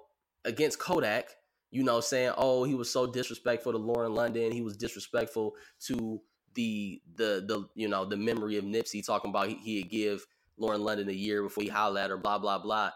against 0.45 0.79
Kodak 0.79 1.29
you 1.75 1.83
know, 1.83 1.99
saying, 1.99 2.31
"Oh, 2.37 2.63
he 2.63 2.73
was 2.73 2.89
so 2.89 3.05
disrespectful 3.05 3.73
to 3.73 3.77
Lauren 3.77 4.13
London. 4.13 4.49
He 4.53 4.61
was 4.61 4.77
disrespectful 4.77 5.55
to 5.87 6.21
the 6.53 7.01
the 7.15 7.43
the 7.45 7.67
you 7.75 7.89
know 7.89 8.05
the 8.05 8.15
memory 8.15 8.55
of 8.55 8.63
Nipsey, 8.63 9.05
talking 9.05 9.29
about 9.29 9.49
he, 9.49 9.55
he'd 9.55 9.89
give 9.89 10.25
Lauren 10.57 10.81
London 10.83 11.09
a 11.09 11.13
year 11.13 11.43
before 11.43 11.63
he 11.63 11.69
hollered 11.69 11.99
at 11.99 12.09
her, 12.09 12.17
blah 12.17 12.37
blah 12.37 12.59
blah." 12.59 12.91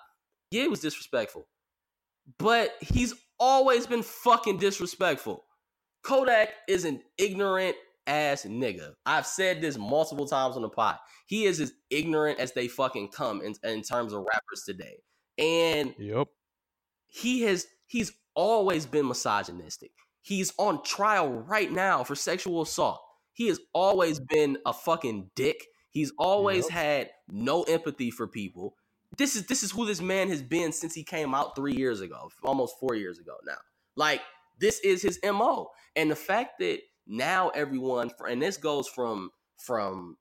Yeah, 0.52 0.64
it 0.64 0.70
was 0.72 0.80
disrespectful, 0.80 1.48
but 2.38 2.76
he's 2.82 3.14
always 3.40 3.88
been 3.88 4.04
fucking 4.04 4.58
disrespectful. 4.58 5.46
Kodak 6.04 6.50
is 6.68 6.86
an 6.86 7.02
ignorant 7.18 7.76
ass 8.08 8.44
nigga. 8.46 8.94
I've 9.06 9.28
said 9.28 9.62
this 9.62 9.78
multiple 9.78 10.26
times 10.28 10.56
on 10.56 10.62
the 10.64 10.70
pod. 10.70 10.98
He 11.28 11.46
is 11.46 11.60
as 11.60 11.74
ignorant 11.90 12.40
as 12.40 12.54
they 12.54 12.68
fucking 12.68 13.10
come 13.10 13.42
in, 13.42 13.54
in 13.64 13.84
terms 13.84 14.14
of 14.14 14.22
rappers 14.24 14.64
today, 14.66 15.04
and 15.38 15.94
Yep. 16.00 16.28
he 17.08 17.42
has 17.42 17.68
he's 17.88 18.12
always 18.36 18.86
been 18.86 19.08
misogynistic. 19.08 19.92
He's 20.22 20.54
on 20.58 20.84
trial 20.84 21.30
right 21.30 21.72
now 21.72 22.04
for 22.04 22.16
sexual 22.16 22.62
assault. 22.62 23.02
He 23.34 23.48
has 23.48 23.60
always 23.74 24.20
been 24.20 24.58
a 24.66 24.74
fucking 24.74 25.32
dick. 25.36 25.66
He's 25.92 26.12
always 26.18 26.66
Yep. 26.66 26.72
had 26.72 27.12
no 27.28 27.64
empathy 27.64 28.12
for 28.12 28.28
people. 28.28 28.76
This 29.18 29.36
is 29.36 29.48
this 29.48 29.64
is 29.64 29.72
who 29.72 29.86
this 29.86 30.02
man 30.02 30.30
has 30.30 30.42
been 30.42 30.72
since 30.72 30.94
he 30.94 31.04
came 31.04 31.34
out 31.34 31.56
3 31.56 31.74
years 31.74 32.02
ago, 32.02 32.30
almost 32.44 32.76
4 32.80 32.96
years 32.96 33.20
ago 33.20 33.36
now. 33.46 33.58
Like 33.96 34.22
this 34.60 34.80
is 34.82 35.02
his 35.02 35.20
MO. 35.24 35.70
And 35.96 36.12
the 36.12 36.16
fact 36.16 36.60
that 36.60 36.80
now 37.08 37.50
everyone 37.50 38.12
and 38.28 38.42
this 38.42 38.58
goes 38.58 38.88
from 38.88 39.32
from 39.58 40.18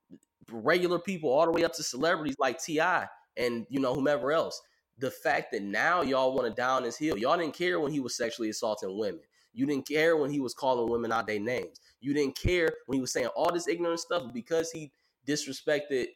regular 0.50 0.98
people 0.98 1.30
all 1.30 1.44
the 1.44 1.52
way 1.52 1.64
up 1.64 1.74
to 1.74 1.82
celebrities 1.82 2.36
like 2.38 2.62
TI 2.62 3.04
and 3.36 3.66
you 3.68 3.78
know 3.78 3.94
whomever 3.94 4.32
else 4.32 4.60
the 4.96 5.10
fact 5.10 5.52
that 5.52 5.62
now 5.62 6.02
y'all 6.02 6.34
want 6.34 6.48
to 6.48 6.54
down 6.54 6.82
his 6.82 6.96
heel. 6.96 7.16
Y'all 7.16 7.36
didn't 7.36 7.54
care 7.54 7.78
when 7.78 7.92
he 7.92 8.00
was 8.00 8.16
sexually 8.16 8.50
assaulting 8.50 8.98
women. 8.98 9.20
You 9.52 9.66
didn't 9.66 9.86
care 9.86 10.16
when 10.16 10.30
he 10.30 10.40
was 10.40 10.54
calling 10.54 10.90
women 10.90 11.12
out 11.12 11.26
their 11.26 11.38
names. 11.40 11.80
You 12.00 12.14
didn't 12.14 12.36
care 12.36 12.68
when 12.86 12.96
he 12.96 13.00
was 13.00 13.12
saying 13.12 13.28
all 13.28 13.52
this 13.52 13.68
ignorant 13.68 14.00
stuff 14.00 14.32
because 14.32 14.70
he 14.72 14.92
disrespected, 15.28 16.06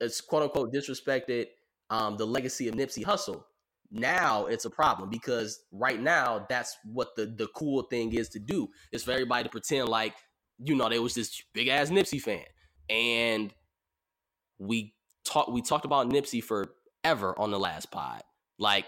it's 0.00 0.20
quote 0.20 0.42
unquote 0.42 0.72
disrespected 0.72 1.46
um, 1.90 2.16
the 2.16 2.26
legacy 2.26 2.68
of 2.68 2.74
Nipsey 2.74 3.04
Hussle. 3.04 3.44
Now 3.90 4.46
it's 4.46 4.64
a 4.64 4.70
problem 4.70 5.10
because 5.10 5.60
right 5.70 6.00
now 6.00 6.46
that's 6.48 6.76
what 6.84 7.14
the 7.16 7.26
the 7.26 7.46
cool 7.54 7.82
thing 7.82 8.12
is 8.14 8.28
to 8.30 8.38
do 8.40 8.68
is 8.92 9.04
for 9.04 9.12
everybody 9.12 9.44
to 9.44 9.50
pretend 9.50 9.88
like 9.88 10.14
you 10.58 10.74
know 10.74 10.88
they 10.88 10.98
was 10.98 11.14
this 11.14 11.42
big 11.52 11.68
ass 11.68 11.90
Nipsey 11.90 12.20
fan 12.20 12.44
and 12.88 13.52
we 14.58 14.94
talked 15.24 15.52
we 15.52 15.62
talked 15.62 15.84
about 15.84 16.08
Nipsey 16.08 16.42
forever 16.42 17.38
on 17.38 17.50
the 17.50 17.58
last 17.58 17.90
pod. 17.90 18.22
Like 18.58 18.86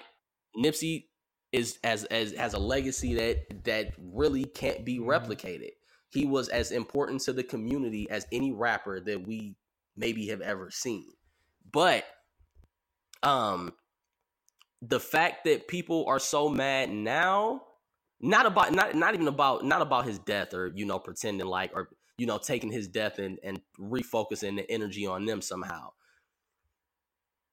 Nipsey 0.57 1.05
is 1.53 1.79
as 1.85 2.05
as 2.05 2.33
has 2.33 2.55
a 2.55 2.59
legacy 2.59 3.15
that 3.15 3.65
that 3.65 3.93
really 3.99 4.45
can't 4.45 4.85
be 4.85 4.99
Mhm. 4.99 5.07
replicated. 5.07 5.71
He 6.11 6.27
was 6.27 6.49
as 6.49 6.73
important 6.73 7.21
to 7.23 7.33
the 7.33 7.45
community 7.45 8.09
as 8.11 8.27
any 8.33 8.53
rapper 8.53 9.01
that 9.01 9.27
we 9.27 9.57
maybe 9.97 10.29
have 10.29 10.41
ever 10.41 10.71
seen. 10.71 11.11
But 11.71 12.05
um 13.23 13.73
the 14.83 15.01
fact 15.01 15.45
that 15.45 15.69
people 15.69 16.05
are 16.07 16.19
so 16.19 16.49
mad 16.49 16.91
now 16.91 17.63
not 18.21 18.47
about 18.47 18.73
not 18.73 18.95
not 18.95 19.15
even 19.15 19.29
about 19.29 19.65
not 19.65 19.83
about 19.83 20.05
his 20.07 20.19
death 20.21 20.55
or 20.55 20.73
you 20.75 20.87
know 20.87 20.99
pretending 20.99 21.47
like 21.47 21.73
or 21.75 21.89
you 22.19 22.27
know 22.27 22.39
taking 22.39 22.71
his 22.71 22.89
death 22.89 23.19
and 23.19 23.39
and 23.43 23.61
refocusing 23.81 24.57
the 24.57 24.71
energy 24.71 25.07
on 25.07 25.25
them 25.27 25.43
somehow 25.43 25.91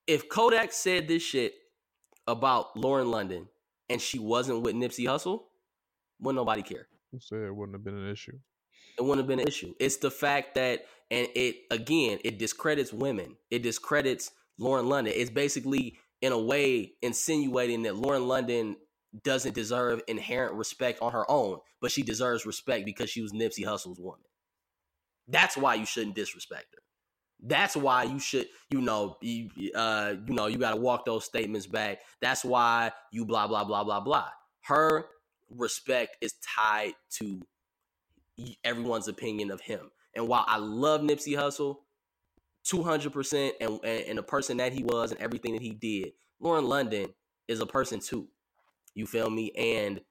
if 0.08 0.30
kodak 0.30 0.72
said 0.74 1.08
this 1.08 1.24
shit 1.24 1.54
about 2.28 2.76
lauren 2.78 3.12
london 3.12 3.48
and 3.90 4.02
she 4.02 4.20
wasn't 4.20 4.62
with 4.62 4.76
nipsey 4.76 5.06
Hussle, 5.06 5.44
wouldn't 6.20 6.38
nobody 6.42 6.62
care 6.62 6.88
So 7.20 7.36
it 7.38 7.56
wouldn't 7.56 7.76
have 7.76 7.84
been 7.84 7.98
an 7.98 8.10
issue. 8.12 8.38
it 8.98 9.02
wouldn't 9.04 9.20
have 9.20 9.28
been 9.28 9.40
an 9.40 9.48
issue. 9.48 9.74
It's 9.80 9.98
the 9.98 10.12
fact 10.12 10.56
that, 10.56 10.86
and 11.12 11.28
it 11.36 11.58
again, 11.72 12.20
it 12.24 12.38
discredits 12.38 12.94
women. 12.94 13.36
It 13.52 13.64
discredits 13.64 14.32
Lauren 14.58 14.88
London. 14.90 15.14
It's 15.16 15.30
basically, 15.30 16.00
in 16.22 16.32
a 16.32 16.40
way, 16.40 16.94
insinuating 17.02 17.84
that 17.84 17.96
Lauren 17.96 18.28
London 18.28 18.78
doesn't 19.24 19.56
deserve 19.56 20.02
inherent 20.08 20.56
respect 20.56 21.02
on 21.02 21.12
her 21.12 21.30
own, 21.30 21.60
but 21.82 21.92
she 21.92 22.02
deserves 22.02 22.46
respect 22.46 22.86
because 22.86 23.10
she 23.10 23.22
was 23.22 23.32
Nipsey 23.32 23.66
Hussle's 23.66 24.00
woman. 24.00 24.26
That's 25.28 25.56
why 25.56 25.76
you 25.76 25.86
shouldn't 25.86 26.16
disrespect 26.16 26.68
her. 26.74 26.82
That's 27.46 27.76
why 27.76 28.04
you 28.04 28.20
should, 28.20 28.48
you 28.72 28.82
know, 28.82 29.18
you, 29.22 29.50
uh, 29.76 30.16
you 30.28 30.34
know, 30.34 30.48
you 30.48 30.58
got 30.58 30.72
to 30.72 30.78
walk 30.78 31.06
those 31.06 31.26
statements 31.26 31.68
back. 31.68 32.00
That's 32.22 32.44
why 32.46 32.92
you 33.12 33.26
blah 33.26 33.48
blah 33.48 33.66
blah 33.66 33.84
blah 33.84 34.00
blah. 34.00 34.30
Her 34.62 35.06
respect 35.50 36.18
is 36.22 36.34
tied 36.56 36.94
to 37.20 37.42
everyone's 38.64 39.08
opinion 39.08 39.52
of 39.52 39.62
him. 39.62 39.92
And 40.16 40.28
while 40.28 40.46
I 40.48 40.58
love 40.58 41.02
Nipsey 41.02 41.36
Hussle, 41.36 41.78
200% 42.66 43.52
and, 43.60 43.80
and, 43.84 44.06
and 44.08 44.18
the 44.18 44.24
person 44.24 44.58
that 44.58 44.74
he 44.74 44.84
was 44.84 45.12
and 45.12 45.20
everything 45.20 45.54
that 45.54 45.62
he 45.62 45.72
did, 45.72 46.14
Lauren 46.40 46.66
London 46.66 47.14
is 47.48 47.60
a 47.60 47.66
person 47.66 48.00
too. 48.00 48.28
You 48.96 49.06
feel 49.06 49.30
me? 49.30 49.52
And 49.52 50.02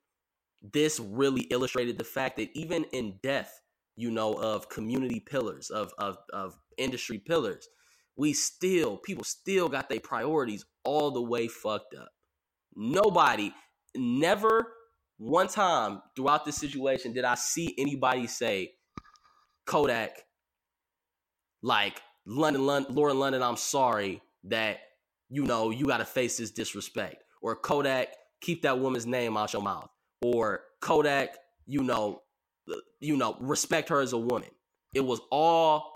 this 0.63 1.01
really 1.01 1.43
illustrated 1.43 1.99
the 1.99 2.05
fact 2.05 2.37
that 2.37 2.51
even 2.55 2.85
in 2.93 3.19
death, 3.23 3.61
you 3.97 4.11
know, 4.11 4.35
of 4.35 4.69
community 4.69 5.21
pillars, 5.21 5.71
of 5.71 5.93
of 5.99 6.17
of 6.33 6.57
industry 6.79 7.19
pillars, 7.19 7.69
we 8.17 8.33
still 8.33 8.97
people 8.97 9.25
still 9.25 9.69
got 9.69 9.89
their 9.89 10.01
priorities 10.01 10.65
all 10.85 11.11
the 11.11 11.23
way 11.23 11.49
fucked 11.49 11.95
up. 11.95 12.11
Nobody, 12.75 13.53
never 13.95 14.73
one 15.19 15.49
time 15.49 16.03
throughout 16.17 16.45
this 16.45 16.57
situation 16.57 17.13
did 17.13 17.25
I 17.25 17.35
see 17.35 17.75
anybody 17.79 18.27
say, 18.27 18.73
Kodak, 19.67 20.25
like 21.63 22.01
London, 22.27 22.67
London 22.67 22.95
Lauren 22.95 23.19
London, 23.19 23.43
I'm 23.43 23.57
sorry 23.57 24.23
that 24.45 24.79
you 25.29 25.45
know 25.45 25.71
you 25.71 25.87
got 25.87 25.99
to 25.99 26.05
face 26.05 26.37
this 26.37 26.51
disrespect, 26.51 27.25
or 27.41 27.57
Kodak, 27.57 28.09
keep 28.41 28.63
that 28.63 28.79
woman's 28.79 29.07
name 29.07 29.37
out 29.37 29.53
your 29.53 29.63
mouth, 29.63 29.89
or 30.21 30.63
Kodak, 30.81 31.37
you 31.67 31.83
know, 31.83 32.23
you 33.01 33.17
know, 33.17 33.37
respect 33.41 33.89
her 33.89 34.01
as 34.01 34.13
a 34.13 34.19
woman. 34.19 34.51
It 34.95 35.01
was 35.01 35.21
all 35.31 35.93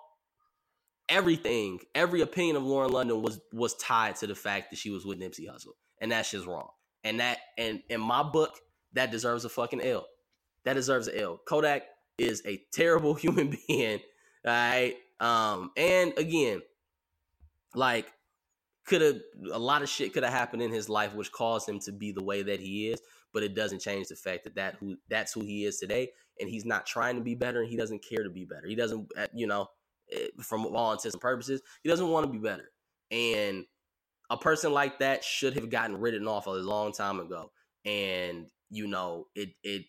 everything, 1.09 1.81
every 1.95 2.21
opinion 2.21 2.57
of 2.57 2.65
Lauren 2.65 2.91
London 2.91 3.23
was 3.23 3.41
was 3.53 3.75
tied 3.75 4.17
to 4.17 4.27
the 4.27 4.35
fact 4.35 4.71
that 4.71 4.79
she 4.79 4.91
was 4.91 5.05
with 5.05 5.21
Nipsey 5.21 5.49
Hussle, 5.49 5.75
and 6.01 6.11
that's 6.13 6.31
just 6.31 6.47
wrong. 6.47 6.69
And 7.05 7.21
that, 7.21 7.39
and 7.57 7.83
in 7.89 8.01
my 8.01 8.23
book, 8.23 8.59
that 8.95 9.11
deserves 9.11 9.45
a 9.45 9.49
fucking 9.49 9.81
L. 9.81 10.07
That 10.65 10.75
deserves 10.75 11.07
an 11.07 11.21
L. 11.21 11.41
Kodak 11.47 11.83
is 12.19 12.43
a 12.47 12.63
terrible 12.73 13.15
human 13.25 13.57
being. 13.69 14.01
All 14.45 14.53
right. 14.53 14.95
Um, 15.21 15.71
and 15.77 16.13
again, 16.19 16.63
like 17.75 18.13
could 18.87 19.01
have 19.01 19.17
a 19.53 19.59
lot 19.59 19.83
of 19.83 19.89
shit 19.89 20.13
could 20.13 20.23
have 20.23 20.33
happened 20.33 20.63
in 20.63 20.73
his 20.73 20.89
life 20.89 21.15
which 21.15 21.33
caused 21.33 21.69
him 21.69 21.81
to 21.81 21.93
be 21.93 22.13
the 22.13 22.23
way 22.23 22.43
that 22.43 22.61
he 22.61 22.89
is, 22.89 23.01
but 23.33 23.43
it 23.43 23.55
doesn't 23.55 23.81
change 23.81 24.09
the 24.09 24.17
fact 24.17 24.45
that 24.45 24.55
that 24.55 24.77
who 24.77 24.97
that's 25.09 25.33
who 25.33 25.41
he 25.41 25.65
is 25.65 25.79
today, 25.79 26.11
and 26.41 26.49
he's 26.49 26.65
not 26.65 26.87
trying 26.87 27.17
to 27.17 27.23
be 27.23 27.35
better, 27.35 27.63
and 27.63 27.71
he 27.71 27.77
doesn't 27.77 28.05
care 28.07 28.23
to 28.23 28.31
be 28.31 28.45
better. 28.45 28.67
He 28.67 28.75
doesn't, 28.75 29.11
uh, 29.19 29.27
you 29.35 29.47
know, 29.47 29.69
eh, 30.13 30.29
from 30.41 30.67
all 30.67 30.93
intents 30.93 31.15
and 31.15 31.21
purposes, 31.21 31.63
he 31.83 31.89
doesn't 31.89 32.09
want 32.09 32.27
to 32.27 32.33
be 32.33 32.39
better. 32.39 32.71
And 33.11 33.65
a 34.31 34.37
person 34.37 34.73
like 34.73 34.99
that 35.01 35.25
should 35.25 35.55
have 35.55 35.71
gotten 35.71 36.01
written 36.01 36.27
off 36.27 36.47
a 36.47 36.51
long 36.51 36.93
time 36.93 37.21
ago. 37.21 37.51
And 37.85 38.47
you 38.71 38.87
know, 38.87 39.27
it 39.35 39.51
it 39.63 39.87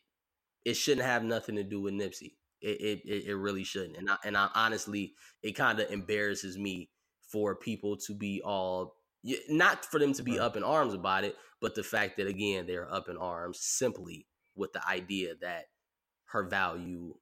it 0.67 0.75
shouldn't 0.75 1.07
have 1.07 1.23
nothing 1.23 1.55
to 1.55 1.63
do 1.63 1.79
with 1.79 1.93
Nipsey. 1.93 2.33
It 2.61 3.05
it 3.05 3.25
it, 3.27 3.35
really 3.35 3.63
shouldn't. 3.63 3.95
And 3.95 4.09
I, 4.09 4.17
and 4.25 4.35
I 4.35 4.49
honestly, 4.53 5.13
it 5.41 5.53
kind 5.53 5.79
of 5.79 5.89
embarrasses 5.89 6.57
me 6.57 6.89
for 7.31 7.55
people 7.55 7.95
to 7.97 8.13
be 8.13 8.41
all 8.43 8.97
not 9.47 9.85
for 9.85 9.97
them 9.97 10.11
to 10.13 10.23
be 10.23 10.33
Right. 10.33 10.41
up 10.41 10.57
in 10.57 10.63
arms 10.63 10.93
about 10.93 11.23
it, 11.23 11.37
but 11.61 11.73
the 11.73 11.83
fact 11.83 12.17
that 12.17 12.27
again 12.27 12.67
they're 12.67 12.91
up 12.93 13.07
in 13.07 13.15
arms 13.15 13.59
simply 13.61 14.27
with 14.55 14.73
the 14.73 14.85
idea 14.85 15.35
that 15.39 15.67
her 16.25 16.43
value 16.43 17.15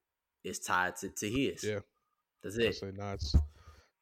is 0.43 0.57
tied 0.59 0.95
to, 0.97 1.09
to 1.09 1.29
his. 1.29 1.63
Yeah. 1.63 1.81
That's 2.41 2.57
it. 2.57 2.75
say 2.75 2.91
no, 2.95 3.11
it's 3.13 3.35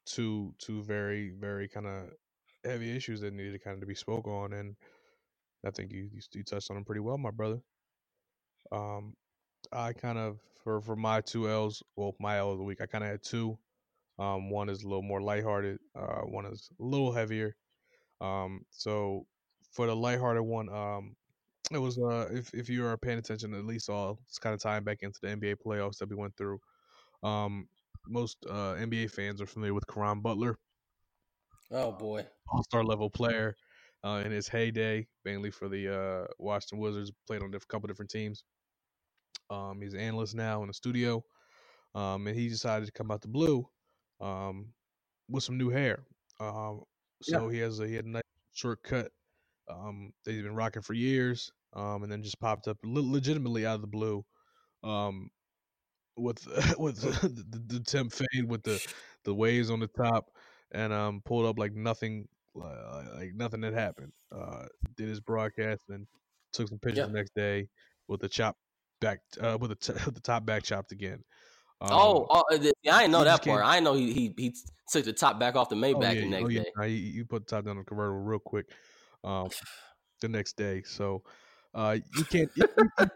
two 0.06 0.54
two 0.58 0.82
very 0.84 1.34
very 1.38 1.68
kind 1.68 1.86
of 1.86 2.08
heavy 2.64 2.96
issues 2.96 3.20
that 3.20 3.34
needed 3.34 3.52
to 3.52 3.58
kind 3.58 3.74
of 3.74 3.80
to 3.80 3.86
be 3.86 3.94
spoke 3.94 4.26
on, 4.26 4.54
and 4.54 4.74
I 5.66 5.70
think 5.70 5.92
you 5.92 6.08
you, 6.10 6.20
you 6.32 6.44
touched 6.44 6.70
on 6.70 6.76
them 6.76 6.84
pretty 6.86 7.00
well, 7.00 7.18
my 7.18 7.30
brother. 7.30 7.60
Um, 8.72 9.14
I 9.74 9.92
kind 9.92 10.18
of 10.18 10.38
for 10.62 10.80
for 10.80 10.96
my 10.96 11.20
two 11.20 11.48
L's, 11.50 11.82
well, 11.96 12.14
my 12.20 12.38
L 12.38 12.52
of 12.52 12.58
the 12.58 12.64
week, 12.64 12.80
I 12.80 12.86
kind 12.86 13.04
of 13.04 13.10
had 13.10 13.22
two. 13.22 13.58
Um, 14.18 14.48
one 14.48 14.68
is 14.68 14.82
a 14.82 14.88
little 14.88 15.02
more 15.02 15.20
lighthearted. 15.20 15.78
Uh, 15.96 16.20
one 16.20 16.46
is 16.46 16.70
a 16.80 16.82
little 16.82 17.12
heavier. 17.12 17.56
Um, 18.20 18.64
so 18.70 19.26
for 19.72 19.86
the 19.86 19.96
lighthearted 19.96 20.42
one, 20.42 20.68
um, 20.68 21.16
it 21.72 21.78
was 21.78 21.98
uh, 21.98 22.28
if 22.30 22.54
if 22.54 22.68
you 22.68 22.86
are 22.86 22.96
paying 22.96 23.18
attention, 23.18 23.54
at 23.54 23.64
least 23.64 23.90
all 23.90 24.20
it's 24.28 24.38
kind 24.38 24.54
of 24.54 24.60
tying 24.60 24.84
back 24.84 24.98
into 25.02 25.18
the 25.20 25.28
NBA 25.28 25.56
playoffs 25.66 25.98
that 25.98 26.08
we 26.08 26.16
went 26.16 26.36
through. 26.36 26.58
Um, 27.22 27.68
most 28.06 28.38
uh, 28.48 28.74
NBA 28.74 29.10
fans 29.10 29.40
are 29.40 29.46
familiar 29.46 29.74
with 29.74 29.86
Caron 29.86 30.20
Butler. 30.20 30.56
Oh 31.70 31.90
boy, 31.90 32.24
all 32.48 32.62
star 32.62 32.84
level 32.84 33.10
player 33.10 33.56
uh, 34.04 34.22
in 34.24 34.30
his 34.30 34.46
heyday, 34.46 35.06
mainly 35.24 35.50
for 35.50 35.68
the 35.68 35.94
uh, 35.94 36.26
Washington 36.38 36.78
Wizards. 36.78 37.10
Played 37.26 37.42
on 37.42 37.52
a 37.52 37.58
couple 37.60 37.88
different 37.88 38.10
teams. 38.10 38.44
Um, 39.50 39.80
he's 39.80 39.94
an 39.94 40.00
analyst 40.00 40.34
now 40.34 40.62
in 40.62 40.68
the 40.68 40.74
studio, 40.74 41.22
um, 41.94 42.26
and 42.26 42.36
he 42.36 42.48
decided 42.48 42.86
to 42.86 42.92
come 42.92 43.10
out 43.10 43.22
the 43.22 43.28
blue 43.28 43.66
um, 44.20 44.66
with 45.28 45.44
some 45.44 45.58
new 45.58 45.70
hair. 45.70 46.04
Um, 46.40 46.82
so 47.22 47.48
yeah. 47.48 47.52
he 47.52 47.58
has 47.58 47.80
a 47.80 47.86
he 47.86 47.94
had 47.94 48.06
a 48.06 48.10
nice 48.10 48.22
short 48.52 48.82
cut 48.82 49.10
um, 49.70 50.12
that 50.24 50.32
he's 50.32 50.42
been 50.42 50.54
rocking 50.54 50.82
for 50.82 50.94
years, 50.94 51.50
um, 51.74 52.02
and 52.02 52.10
then 52.10 52.22
just 52.22 52.40
popped 52.40 52.68
up 52.68 52.78
legitimately 52.82 53.66
out 53.66 53.76
of 53.76 53.80
the 53.80 53.86
blue 53.86 54.24
um, 54.82 55.30
with 56.16 56.46
with 56.78 57.00
the, 57.00 57.44
the, 57.68 57.80
temp 57.80 58.12
fade 58.12 58.48
with 58.48 58.62
the 58.62 58.84
the 59.24 59.34
waves 59.34 59.70
on 59.70 59.80
the 59.80 59.88
top, 59.88 60.26
and 60.72 60.92
um, 60.92 61.22
pulled 61.24 61.46
up 61.46 61.58
like 61.58 61.74
nothing 61.74 62.26
uh, 62.60 63.02
like 63.16 63.32
nothing 63.34 63.62
had 63.62 63.74
happened. 63.74 64.12
Uh, 64.34 64.64
did 64.96 65.08
his 65.08 65.20
broadcast 65.20 65.82
and 65.88 66.06
took 66.52 66.68
some 66.68 66.78
pictures 66.78 66.98
yeah. 66.98 67.06
the 67.06 67.12
next 67.12 67.34
day 67.34 67.68
with 68.08 68.20
the 68.20 68.28
chop 68.28 68.56
back 69.04 69.20
uh, 69.40 69.58
with 69.60 69.70
the 69.70 69.76
t- 69.76 69.92
the 70.10 70.20
top 70.20 70.46
back 70.46 70.62
chopped 70.62 70.92
again. 70.92 71.22
Um, 71.80 71.90
oh, 71.92 72.26
oh, 72.30 72.44
I 72.50 72.56
didn't 72.58 73.10
know 73.10 73.24
that 73.24 73.44
part. 73.44 73.64
I 73.64 73.74
didn't 73.74 73.84
know 73.84 73.94
he, 73.94 74.12
he 74.12 74.34
he 74.36 74.54
took 74.90 75.04
the 75.04 75.12
top 75.12 75.38
back 75.38 75.56
off 75.56 75.68
the 75.68 75.76
Maybach 75.76 75.96
oh, 75.96 76.12
yeah, 76.12 76.20
the 76.20 76.26
next 76.26 76.44
oh, 76.44 76.48
yeah. 76.48 76.62
day. 76.62 76.88
You, 76.88 77.12
you 77.12 77.24
put 77.24 77.46
the 77.46 77.56
top 77.56 77.64
down 77.64 77.72
on 77.72 77.78
the 77.78 77.84
convertible 77.84 78.20
real 78.20 78.38
quick 78.38 78.66
um, 79.22 79.48
the 80.20 80.28
next 80.28 80.56
day. 80.56 80.82
So 80.84 81.22
uh, 81.74 81.98
you 82.16 82.24
can't 82.24 82.50
you, 82.54 82.66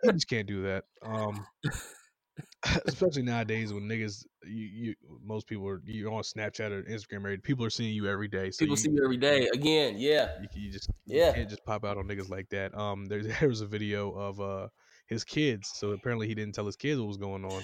you, 0.04 0.12
just 0.12 0.28
can't 0.28 0.46
do 0.46 0.62
that. 0.62 0.84
Um, 1.02 1.46
especially 2.86 3.22
nowadays 3.22 3.72
when 3.72 3.84
niggas 3.84 4.24
you, 4.44 4.66
you 4.66 4.94
most 5.24 5.46
people 5.46 5.66
are 5.66 5.80
you 5.86 6.08
on 6.12 6.22
Snapchat 6.22 6.70
or 6.70 6.82
Instagram 6.82 7.24
or 7.24 7.38
people 7.38 7.64
are 7.64 7.70
seeing 7.70 7.94
you 7.94 8.06
every 8.06 8.28
day. 8.28 8.50
So 8.50 8.64
people 8.64 8.76
see 8.76 8.90
you 8.90 9.02
every 9.02 9.16
day 9.16 9.48
again. 9.54 9.94
Yeah, 9.96 10.28
you, 10.42 10.48
you 10.54 10.72
just 10.72 10.90
yeah 11.06 11.32
can't 11.32 11.48
just 11.48 11.64
pop 11.64 11.84
out 11.84 11.96
on 11.96 12.06
niggas 12.06 12.28
like 12.28 12.50
that. 12.50 12.76
Um, 12.76 13.06
there 13.06 13.22
there 13.40 13.48
was 13.48 13.62
a 13.62 13.66
video 13.66 14.10
of 14.10 14.40
uh 14.40 14.68
his 15.08 15.24
kids. 15.24 15.70
So 15.74 15.90
apparently 15.90 16.28
he 16.28 16.34
didn't 16.34 16.54
tell 16.54 16.66
his 16.66 16.76
kids 16.76 17.00
what 17.00 17.08
was 17.08 17.16
going 17.16 17.44
on. 17.44 17.62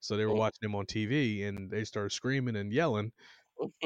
So 0.00 0.16
they 0.16 0.24
were 0.24 0.34
watching 0.34 0.68
him 0.68 0.74
on 0.74 0.86
TV 0.86 1.46
and 1.46 1.70
they 1.70 1.84
started 1.84 2.12
screaming 2.12 2.56
and 2.56 2.72
yelling 2.72 3.12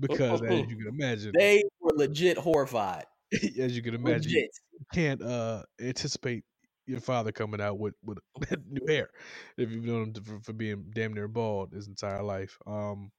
because, 0.00 0.42
as 0.42 0.58
you 0.68 0.76
can 0.76 0.88
imagine, 0.88 1.32
they 1.36 1.62
were 1.80 1.92
legit 1.94 2.38
horrified. 2.38 3.04
as 3.58 3.76
you 3.76 3.82
can 3.82 3.94
imagine, 3.94 4.32
legit. 4.32 4.50
you 4.72 4.86
can't 4.92 5.22
uh, 5.22 5.62
anticipate 5.80 6.44
your 6.86 7.00
father 7.00 7.30
coming 7.30 7.60
out 7.60 7.78
with 7.78 7.94
with 8.04 8.18
new 8.68 8.86
hair 8.88 9.08
if 9.56 9.70
you've 9.70 9.84
known 9.84 10.12
him 10.14 10.14
for, 10.24 10.40
for, 10.40 10.52
being 10.52 10.84
damn 10.94 11.12
near 11.12 11.28
bald 11.28 11.72
his 11.72 11.86
entire 11.86 12.22
life. 12.22 12.58
Um, 12.66 13.12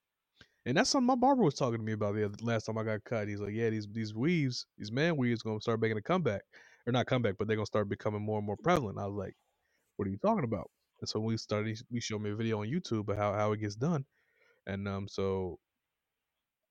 and 0.65 0.77
that's 0.77 0.89
something 0.89 1.07
my 1.07 1.15
barber 1.15 1.43
was 1.43 1.55
talking 1.55 1.79
to 1.79 1.83
me 1.83 1.93
about 1.93 2.15
the 2.15 2.25
other, 2.25 2.35
last 2.41 2.65
time 2.65 2.77
I 2.77 2.83
got 2.83 3.03
cut. 3.03 3.27
He's 3.27 3.39
like, 3.39 3.53
"Yeah, 3.53 3.69
these 3.69 3.87
these 3.91 4.13
weaves, 4.13 4.65
these 4.77 4.91
man 4.91 5.17
weaves, 5.17 5.43
gonna 5.43 5.61
start 5.61 5.81
making 5.81 5.97
a 5.97 6.01
comeback, 6.01 6.41
or 6.85 6.93
not 6.93 7.05
comeback, 7.05 7.35
but 7.37 7.47
they're 7.47 7.57
gonna 7.57 7.65
start 7.65 7.89
becoming 7.89 8.21
more 8.21 8.37
and 8.37 8.47
more 8.47 8.57
prevalent." 8.57 8.99
I 8.99 9.05
was 9.05 9.15
like, 9.15 9.35
"What 9.97 10.07
are 10.07 10.11
you 10.11 10.17
talking 10.17 10.43
about?" 10.43 10.69
And 11.01 11.09
so 11.09 11.19
we 11.19 11.37
started. 11.37 11.79
We 11.91 11.99
showed 11.99 12.21
me 12.21 12.31
a 12.31 12.35
video 12.35 12.61
on 12.61 12.67
YouTube 12.67 13.09
of 13.09 13.17
how 13.17 13.33
how 13.33 13.51
it 13.51 13.59
gets 13.59 13.75
done, 13.75 14.05
and 14.67 14.87
um, 14.87 15.07
so 15.07 15.59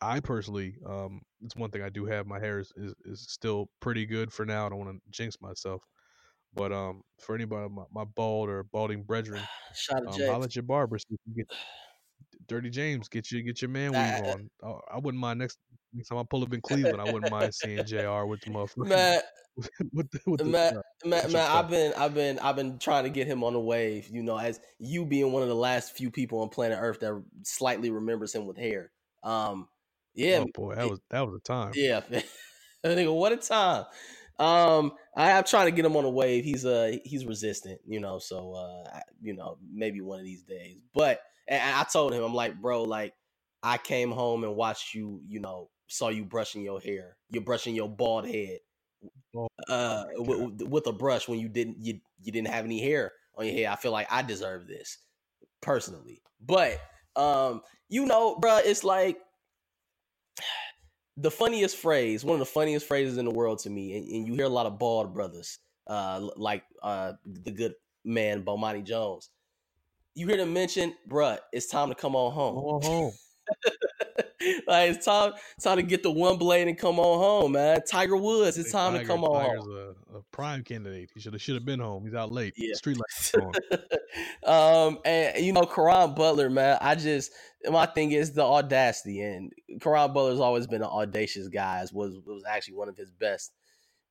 I 0.03 0.21
personally, 0.21 0.75
um, 0.85 1.21
it's 1.43 1.55
one 1.55 1.71
thing 1.71 1.83
I 1.83 1.89
do 1.89 2.05
have. 2.07 2.27
My 2.27 2.41
hair 2.41 2.59
is, 2.59 2.73
is, 2.77 2.93
is 3.05 3.27
still 3.29 3.69
pretty 3.81 4.05
good 4.05 4.33
for 4.33 4.45
now. 4.45 4.67
I 4.67 4.69
don't 4.69 4.79
want 4.79 4.97
to 4.97 5.01
jinx 5.11 5.37
myself, 5.41 5.83
but 6.55 6.73
um, 6.73 7.03
for 7.21 7.37
anybody, 7.37 7.69
my, 7.71 7.85
my 7.93 8.05
bald 8.05 8.49
or 8.49 8.65
balding 8.65 9.05
brethren, 9.05 9.41
Shout 9.75 10.07
um, 10.07 10.31
I'll 10.31 10.41
let 10.41 10.57
your 10.57 10.65
barber 10.65 10.99
you 11.09 11.19
get 11.37 11.47
Dirty 12.49 12.71
James, 12.71 13.09
get 13.09 13.31
you 13.31 13.43
get 13.43 13.63
your 13.63 13.69
man 13.69 13.93
weave 13.93 14.35
on. 14.35 14.51
I, 14.65 14.95
I, 14.97 14.99
wouldn't 14.99 15.21
mind 15.21 15.39
next 15.39 15.59
next 15.93 16.09
time 16.09 16.19
I 16.19 16.25
pull 16.29 16.43
up 16.43 16.53
in 16.53 16.61
Cleveland. 16.63 17.01
I 17.01 17.11
wouldn't 17.11 17.31
mind 17.31 17.55
seeing 17.55 17.85
Jr. 17.85 18.25
with 18.25 18.41
the 18.41 18.51
motherfucker. 18.51 18.89
Matt, 18.89 19.25
with 19.57 20.11
the, 20.11 20.21
with 20.27 20.41
the, 20.41 20.45
Matt, 20.45 20.77
uh, 20.77 20.83
Matt 21.05 21.35
I've 21.37 21.69
been 21.69 21.93
I've 21.95 22.15
been 22.15 22.39
I've 22.39 22.57
been 22.57 22.79
trying 22.79 23.05
to 23.05 23.11
get 23.11 23.27
him 23.27 23.45
on 23.45 23.53
the 23.53 23.61
wave. 23.61 24.09
You 24.11 24.23
know, 24.23 24.39
as 24.39 24.61
you 24.79 25.05
being 25.05 25.33
one 25.33 25.43
of 25.43 25.49
the 25.49 25.55
last 25.55 25.97
few 25.97 26.11
people 26.11 26.41
on 26.41 26.49
planet 26.49 26.79
Earth 26.81 27.01
that 27.01 27.23
slightly 27.43 27.91
remembers 27.91 28.35
him 28.35 28.47
with 28.47 28.57
hair. 28.57 28.91
Um, 29.23 29.69
yeah, 30.15 30.45
oh 30.45 30.47
boy, 30.55 30.75
that 30.75 30.89
was 30.89 31.01
that 31.11 31.27
was 31.27 31.37
a 31.37 31.41
time. 31.41 31.73
Yeah, 31.75 32.01
think 32.85 33.11
what 33.11 33.33
a 33.33 33.37
time. 33.37 33.85
Um, 34.39 34.93
I, 35.17 35.33
am 35.33 35.45
trying 35.45 35.67
to 35.67 35.71
get 35.71 35.85
him 35.85 35.97
on 35.97 36.05
a 36.05 36.11
wave. 36.11 36.45
He's 36.45 36.65
uh 36.65 36.97
he's 37.05 37.27
resistant, 37.27 37.81
you 37.87 38.01
know. 38.01 38.19
So 38.19 38.55
uh, 38.55 39.01
you 39.21 39.35
know, 39.35 39.59
maybe 39.71 40.01
one 40.01 40.19
of 40.19 40.25
these 40.25 40.43
days. 40.43 40.79
But 40.95 41.21
I 41.51 41.85
told 41.93 42.15
him, 42.15 42.23
I'm 42.23 42.35
like, 42.35 42.61
bro, 42.61 42.83
like 42.83 43.13
I 43.63 43.79
came 43.79 44.11
home 44.11 44.45
and 44.45 44.57
watched 44.57 44.95
you, 44.95 45.21
you 45.29 45.41
know, 45.41 45.69
saw 45.89 46.09
you 46.09 46.25
brushing 46.25 46.63
your 46.63 46.81
hair. 46.81 47.17
You're 47.31 47.45
brushing 47.45 47.75
your 47.75 47.89
bald 47.89 48.27
head 48.27 48.59
uh, 49.69 50.05
with, 50.17 50.63
with, 50.63 50.87
a 50.87 50.93
brush 50.93 51.29
when 51.29 51.39
you 51.39 51.49
didn't 51.49 51.79
you 51.81 52.01
you 52.23 52.33
didn't 52.33 52.49
have 52.49 52.65
any 52.65 52.81
hair 52.81 53.13
on 53.37 53.47
your 53.47 53.55
head. 53.55 53.67
I 53.67 53.77
feel 53.77 53.93
like 53.93 54.09
I 54.11 54.23
deserve 54.23 54.67
this 54.67 54.99
personally, 55.61 56.23
but 56.41 56.81
um, 57.17 57.63
you 57.89 58.07
know, 58.07 58.37
bro, 58.37 58.59
it's 58.59 58.85
like 58.85 59.19
the 61.17 61.31
funniest 61.31 61.77
phrase, 61.77 62.25
one 62.25 62.35
of 62.35 62.41
the 62.41 62.47
funniest 62.47 62.87
phrases 62.87 63.19
in 63.19 63.25
the 63.25 63.31
world 63.31 63.59
to 63.61 63.71
me, 63.71 63.97
and, 63.97 64.09
and 64.09 64.27
you 64.27 64.35
hear 64.35 64.47
a 64.47 64.51
lot 64.51 64.67
of 64.67 64.79
bald 64.79 65.15
brothers, 65.15 65.59
uh, 65.87 66.29
like 66.37 66.65
uh, 66.83 67.13
the 67.25 67.51
good 67.51 67.75
man 68.05 68.45
Bomani 68.45 68.85
Jones. 68.85 69.31
You 70.15 70.27
hear 70.27 70.37
them 70.37 70.53
mention, 70.53 70.95
bruh, 71.09 71.39
it's 71.53 71.67
time 71.67 71.89
to 71.89 71.95
come 71.95 72.15
on 72.15 72.33
home. 72.33 72.55
Come 72.55 72.65
on 72.65 72.83
home. 72.83 73.13
like 74.67 74.91
it's 74.91 75.05
time, 75.05 75.33
time 75.61 75.77
to 75.77 75.83
get 75.83 76.03
the 76.03 76.11
one 76.11 76.37
blade 76.37 76.69
and 76.69 76.79
come 76.79 76.99
on 76.99 77.19
home, 77.19 77.53
man. 77.53 77.81
Tiger 77.89 78.17
Woods, 78.17 78.59
it's 78.59 78.73
time 78.73 78.93
Tiger, 78.93 79.05
to 79.05 79.09
come 79.09 79.25
on 79.25 79.45
Tiger's 79.45 79.65
home. 79.65 79.95
A, 80.15 80.19
a 80.19 80.23
prime 80.31 80.63
candidate. 80.63 81.11
He 81.15 81.21
should 81.21 81.33
have 81.33 81.43
should 81.43 81.55
have 81.55 81.65
been 81.65 81.81
home. 81.81 82.05
He's 82.05 82.15
out 82.15 82.33
late. 82.33 82.55
Yeah. 82.57 82.75
Street 82.75 82.99
lights 82.99 83.35
um, 84.45 84.99
and 85.05 85.45
you 85.45 85.53
know, 85.53 85.65
Caron 85.65 86.15
Butler, 86.15 86.51
man. 86.51 86.79
I 86.81 86.95
just 86.95 87.33
my 87.69 87.87
thing 87.87 88.13
is 88.13 88.33
the 88.33 88.43
audacity, 88.43 89.21
and 89.21 89.53
Caron 89.81 90.13
Butler's 90.13 90.41
always 90.41 90.67
been 90.67 90.83
an 90.83 90.89
audacious 90.89 91.49
guy. 91.49 91.85
Was 91.93 92.19
was 92.27 92.43
actually 92.49 92.75
one 92.75 92.89
of 92.89 92.97
his 92.97 93.11
best 93.11 93.53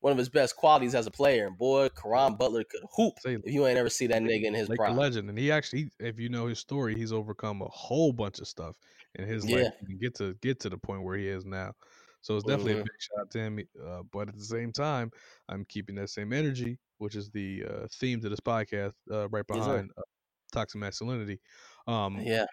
one 0.00 0.10
of 0.10 0.18
his 0.18 0.28
best 0.28 0.56
qualities 0.56 0.96
as 0.96 1.06
a 1.06 1.10
player. 1.10 1.46
And 1.46 1.56
boy, 1.56 1.88
Caron 1.90 2.34
Butler 2.34 2.64
could 2.64 2.80
hoop. 2.96 3.14
Say, 3.20 3.34
if 3.34 3.52
you 3.52 3.66
ain't 3.66 3.78
ever 3.78 3.88
see 3.88 4.08
that 4.08 4.20
nigga 4.20 4.44
in 4.44 4.54
his 4.54 4.68
like 4.68 4.78
prime, 4.78 4.96
legend. 4.96 5.28
And 5.28 5.38
he 5.38 5.52
actually, 5.52 5.90
if 6.00 6.18
you 6.18 6.28
know 6.28 6.46
his 6.46 6.58
story, 6.58 6.96
he's 6.96 7.12
overcome 7.12 7.62
a 7.62 7.68
whole 7.68 8.12
bunch 8.12 8.40
of 8.40 8.48
stuff 8.48 8.74
in 9.16 9.26
his 9.26 9.44
yeah. 9.44 9.56
life 9.56 9.72
to 9.86 9.94
get 9.94 10.14
to 10.16 10.34
get 10.42 10.60
to 10.60 10.70
the 10.70 10.78
point 10.78 11.02
where 11.02 11.16
he 11.16 11.28
is 11.28 11.44
now. 11.44 11.72
So 12.20 12.36
it's 12.36 12.44
definitely 12.44 12.74
mm-hmm. 12.74 12.82
a 12.82 12.84
big 12.84 13.00
shot 13.00 13.30
to 13.32 13.38
him. 13.38 13.58
Uh, 13.84 14.02
but 14.12 14.28
at 14.28 14.36
the 14.36 14.44
same 14.44 14.72
time, 14.72 15.10
I'm 15.48 15.64
keeping 15.64 15.96
that 15.96 16.08
same 16.08 16.32
energy, 16.32 16.78
which 16.98 17.16
is 17.16 17.30
the 17.30 17.64
uh, 17.68 17.86
theme 17.98 18.20
to 18.20 18.28
this 18.28 18.40
podcast, 18.40 18.92
uh, 19.10 19.28
right 19.28 19.46
behind 19.46 19.90
uh, 19.98 20.02
toxic 20.52 20.80
masculinity. 20.80 21.40
Um, 21.86 22.20
yeah. 22.20 22.46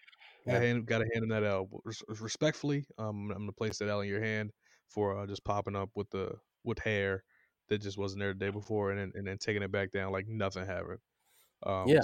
Hand, 0.47 0.87
gotta 0.87 1.05
hand 1.13 1.23
him 1.23 1.29
that 1.29 1.43
out 1.43 1.67
Respectfully, 2.07 2.83
um, 2.97 3.29
I'm 3.29 3.41
gonna 3.41 3.51
place 3.51 3.77
that 3.77 3.91
out 3.91 3.99
in 3.99 4.07
your 4.07 4.23
hand 4.23 4.49
for 4.87 5.15
uh, 5.15 5.27
just 5.27 5.43
popping 5.43 5.75
up 5.75 5.89
with 5.93 6.09
the 6.09 6.31
with 6.63 6.79
hair 6.79 7.23
that 7.67 7.83
just 7.83 7.99
wasn't 7.99 8.21
there 8.21 8.33
the 8.33 8.39
day 8.39 8.49
before, 8.49 8.89
and 8.89 8.99
then, 8.99 9.11
and 9.13 9.27
then 9.27 9.37
taking 9.37 9.61
it 9.61 9.71
back 9.71 9.91
down 9.91 10.11
like 10.11 10.27
nothing 10.27 10.65
happened. 10.65 10.97
Um, 11.63 11.87
yeah. 11.87 12.01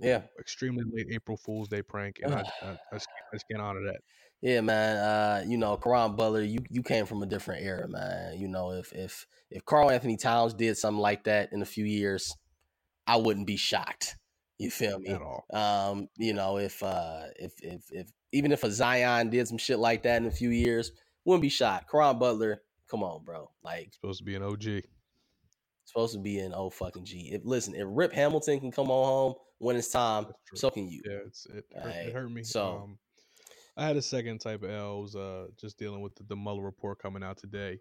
Yeah, 0.00 0.22
extremely 0.38 0.84
late 0.92 1.08
April 1.10 1.36
Fool's 1.36 1.66
Day 1.68 1.82
prank, 1.82 2.20
and 2.22 2.32
I, 2.32 2.40
I, 2.62 2.78
I, 2.92 2.98
I, 3.32 3.36
just, 3.36 3.46
can't 3.50 3.62
honor 3.62 3.82
that. 3.86 4.00
Yeah, 4.40 4.60
man. 4.60 4.96
Uh, 4.96 5.44
you 5.46 5.58
know, 5.58 5.76
Caron 5.76 6.16
Butler, 6.16 6.42
you 6.42 6.60
you 6.70 6.82
came 6.82 7.06
from 7.06 7.22
a 7.22 7.26
different 7.26 7.64
era, 7.64 7.88
man. 7.88 8.38
You 8.38 8.48
know, 8.48 8.72
if 8.72 8.92
if 8.92 9.26
if 9.50 9.64
Karl-Anthony 9.64 10.16
Towns 10.16 10.54
did 10.54 10.76
something 10.76 11.00
like 11.00 11.24
that 11.24 11.52
in 11.52 11.62
a 11.62 11.66
few 11.66 11.84
years, 11.84 12.34
I 13.06 13.16
wouldn't 13.16 13.46
be 13.46 13.56
shocked. 13.56 14.16
You 14.58 14.70
feel 14.70 14.98
me? 14.98 15.08
At 15.08 15.22
all. 15.22 15.44
Um, 15.52 16.08
you 16.16 16.34
know, 16.34 16.58
if 16.58 16.82
uh, 16.82 17.24
if 17.36 17.52
if 17.62 17.82
if 17.90 18.08
even 18.32 18.52
if 18.52 18.64
a 18.64 18.70
Zion 18.70 19.30
did 19.30 19.48
some 19.48 19.58
shit 19.58 19.78
like 19.78 20.02
that 20.02 20.20
in 20.20 20.26
a 20.26 20.32
few 20.32 20.50
years, 20.50 20.92
wouldn't 21.24 21.42
be 21.42 21.48
shocked. 21.48 21.90
Caron 21.90 22.18
Butler, 22.18 22.62
come 22.90 23.02
on, 23.02 23.24
bro. 23.24 23.50
Like 23.62 23.92
supposed 23.92 24.18
to 24.18 24.24
be 24.24 24.34
an 24.34 24.42
OG. 24.42 24.82
Supposed 25.84 26.14
to 26.14 26.20
be 26.20 26.38
an 26.40 26.52
O 26.54 26.70
fucking 26.70 27.04
G. 27.04 27.30
If 27.32 27.42
listen, 27.44 27.74
if 27.74 27.86
Rip 27.86 28.12
Hamilton 28.12 28.60
can 28.60 28.70
come 28.70 28.90
on 28.90 29.06
home 29.06 29.34
when 29.58 29.76
it's 29.76 29.90
time, 29.90 30.26
so 30.54 30.70
can 30.70 30.88
you. 30.88 31.02
Yeah, 31.04 31.18
it's, 31.26 31.46
it, 31.46 31.64
hurt, 31.74 31.84
right. 31.84 32.06
it 32.06 32.12
hurt 32.12 32.30
me. 32.30 32.42
So 32.42 32.82
um, 32.82 32.98
I 33.78 33.86
had 33.86 33.96
a 33.96 34.02
second 34.02 34.40
type 34.40 34.62
of 34.64 34.70
L. 34.70 35.02
Was, 35.02 35.14
uh, 35.14 35.46
just 35.58 35.78
dealing 35.78 36.00
with 36.00 36.14
the, 36.16 36.24
the 36.24 36.36
Mueller 36.36 36.64
report 36.64 36.98
coming 37.00 37.22
out 37.22 37.38
today, 37.38 37.78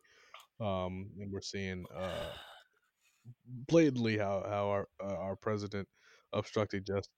um, 0.62 1.10
and 1.20 1.32
we're 1.32 1.42
seeing 1.42 1.86
uh, 1.96 2.30
blatantly 3.68 4.18
how 4.18 4.44
how 4.48 4.70
our 4.70 4.88
uh, 5.04 5.16
our 5.16 5.36
president 5.36 5.88
obstructed 6.34 6.86
justice 6.86 7.10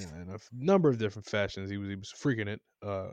uh, 0.00 0.04
in, 0.14 0.22
in 0.22 0.30
a 0.30 0.38
number 0.52 0.90
of 0.90 0.98
different 0.98 1.26
fashions. 1.26 1.70
He 1.70 1.78
was 1.78 1.88
he 1.88 1.96
was 1.96 2.12
freaking 2.22 2.48
it. 2.48 2.60
Uh, 2.82 3.08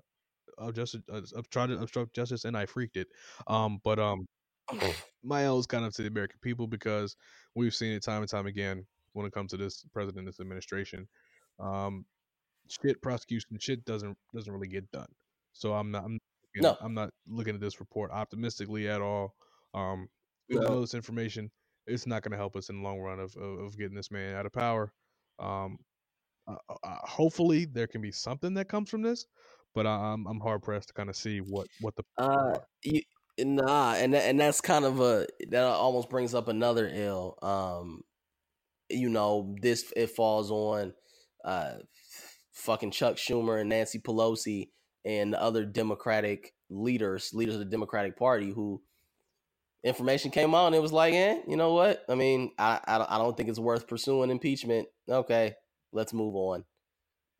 justice, 0.73 1.01
uh, 1.11 1.21
trying 1.51 1.69
to 1.69 1.79
obstruct 1.79 2.13
justice, 2.13 2.45
and 2.45 2.57
I 2.57 2.65
freaked 2.65 2.97
it. 2.97 3.07
Um, 3.47 3.79
but 3.83 3.99
um, 3.99 4.25
my 5.23 5.43
L 5.43 5.59
is 5.59 5.65
kind 5.65 5.85
of 5.85 5.93
to 5.95 6.01
the 6.01 6.07
American 6.09 6.39
people 6.41 6.67
because 6.67 7.15
we've 7.55 7.75
seen 7.75 7.93
it 7.93 8.03
time 8.03 8.21
and 8.21 8.29
time 8.29 8.47
again 8.47 8.85
when 9.13 9.25
it 9.25 9.33
comes 9.33 9.51
to 9.51 9.57
this 9.57 9.85
president, 9.93 10.25
this 10.25 10.39
administration. 10.39 11.07
Um, 11.59 12.05
shit 12.67 13.01
prosecution 13.01 13.57
shit 13.59 13.85
doesn't 13.85 14.17
doesn't 14.33 14.51
really 14.53 14.67
get 14.67 14.89
done. 14.91 15.07
So 15.53 15.73
I'm 15.73 15.91
not 15.91 16.05
I'm 16.05 16.19
you 16.53 16.61
know, 16.61 16.69
No. 16.69 16.77
I'm 16.85 16.93
not 16.93 17.09
looking 17.27 17.55
at 17.55 17.61
this 17.61 17.79
report 17.79 18.11
optimistically 18.11 18.87
at 18.87 19.01
all. 19.01 19.35
Um, 19.73 20.07
No. 20.49 20.67
all 20.67 20.81
this 20.81 20.93
information, 20.93 21.51
it's 21.87 22.07
not 22.07 22.23
going 22.23 22.31
to 22.31 22.37
help 22.37 22.55
us 22.55 22.69
in 22.69 22.77
the 22.77 22.83
long 22.83 22.99
run 22.99 23.19
of, 23.19 23.35
of 23.35 23.59
of 23.59 23.77
getting 23.77 23.95
this 23.95 24.11
man 24.11 24.35
out 24.35 24.45
of 24.45 24.53
power. 24.53 24.93
Um, 25.39 25.77
uh, 26.47 26.55
uh, 26.69 26.95
hopefully 27.03 27.65
there 27.65 27.87
can 27.87 28.01
be 28.01 28.11
something 28.11 28.53
that 28.53 28.69
comes 28.69 28.89
from 28.89 29.01
this, 29.01 29.25
but 29.73 29.87
I'm 29.87 30.25
I'm 30.27 30.39
hard 30.39 30.61
pressed 30.61 30.89
to 30.89 30.93
kind 30.93 31.09
of 31.09 31.15
see 31.15 31.39
what 31.39 31.67
what 31.81 31.95
the 31.95 32.03
Uh, 32.17 32.59
you, 32.83 33.01
nah, 33.39 33.93
and 33.95 34.15
and 34.15 34.39
that's 34.39 34.61
kind 34.61 34.85
of 34.85 35.01
a 35.01 35.27
that 35.49 35.63
almost 35.63 36.09
brings 36.09 36.33
up 36.33 36.47
another 36.47 36.89
ill. 36.91 37.37
Um, 37.41 38.01
you 38.89 39.09
know, 39.09 39.55
this 39.61 39.91
it 39.95 40.11
falls 40.11 40.51
on 40.51 40.93
uh, 41.43 41.77
fucking 42.55 42.91
Chuck 42.91 43.17
Schumer 43.17 43.59
and 43.59 43.69
Nancy 43.69 43.99
Pelosi 43.99 44.69
and 45.03 45.33
the 45.33 45.41
other 45.41 45.65
Democratic 45.65 46.53
leaders, 46.69 47.31
leaders 47.33 47.55
of 47.55 47.59
the 47.59 47.65
Democratic 47.65 48.17
Party, 48.17 48.49
who 48.49 48.81
information 49.83 50.31
came 50.31 50.55
out 50.55 50.67
and 50.67 50.75
it 50.75 50.81
was 50.81 50.93
like, 50.93 51.13
eh, 51.13 51.39
you 51.47 51.55
know 51.55 51.73
what? 51.73 52.03
I 52.09 52.15
mean, 52.15 52.51
I 52.57 52.79
I 52.87 53.17
don't, 53.17 53.37
think 53.37 53.49
it's 53.49 53.59
worth 53.59 53.87
pursuing 53.87 54.31
impeachment. 54.31 54.87
Okay, 55.07 55.53
let's 55.91 56.13
move 56.13 56.35
on. 56.35 56.63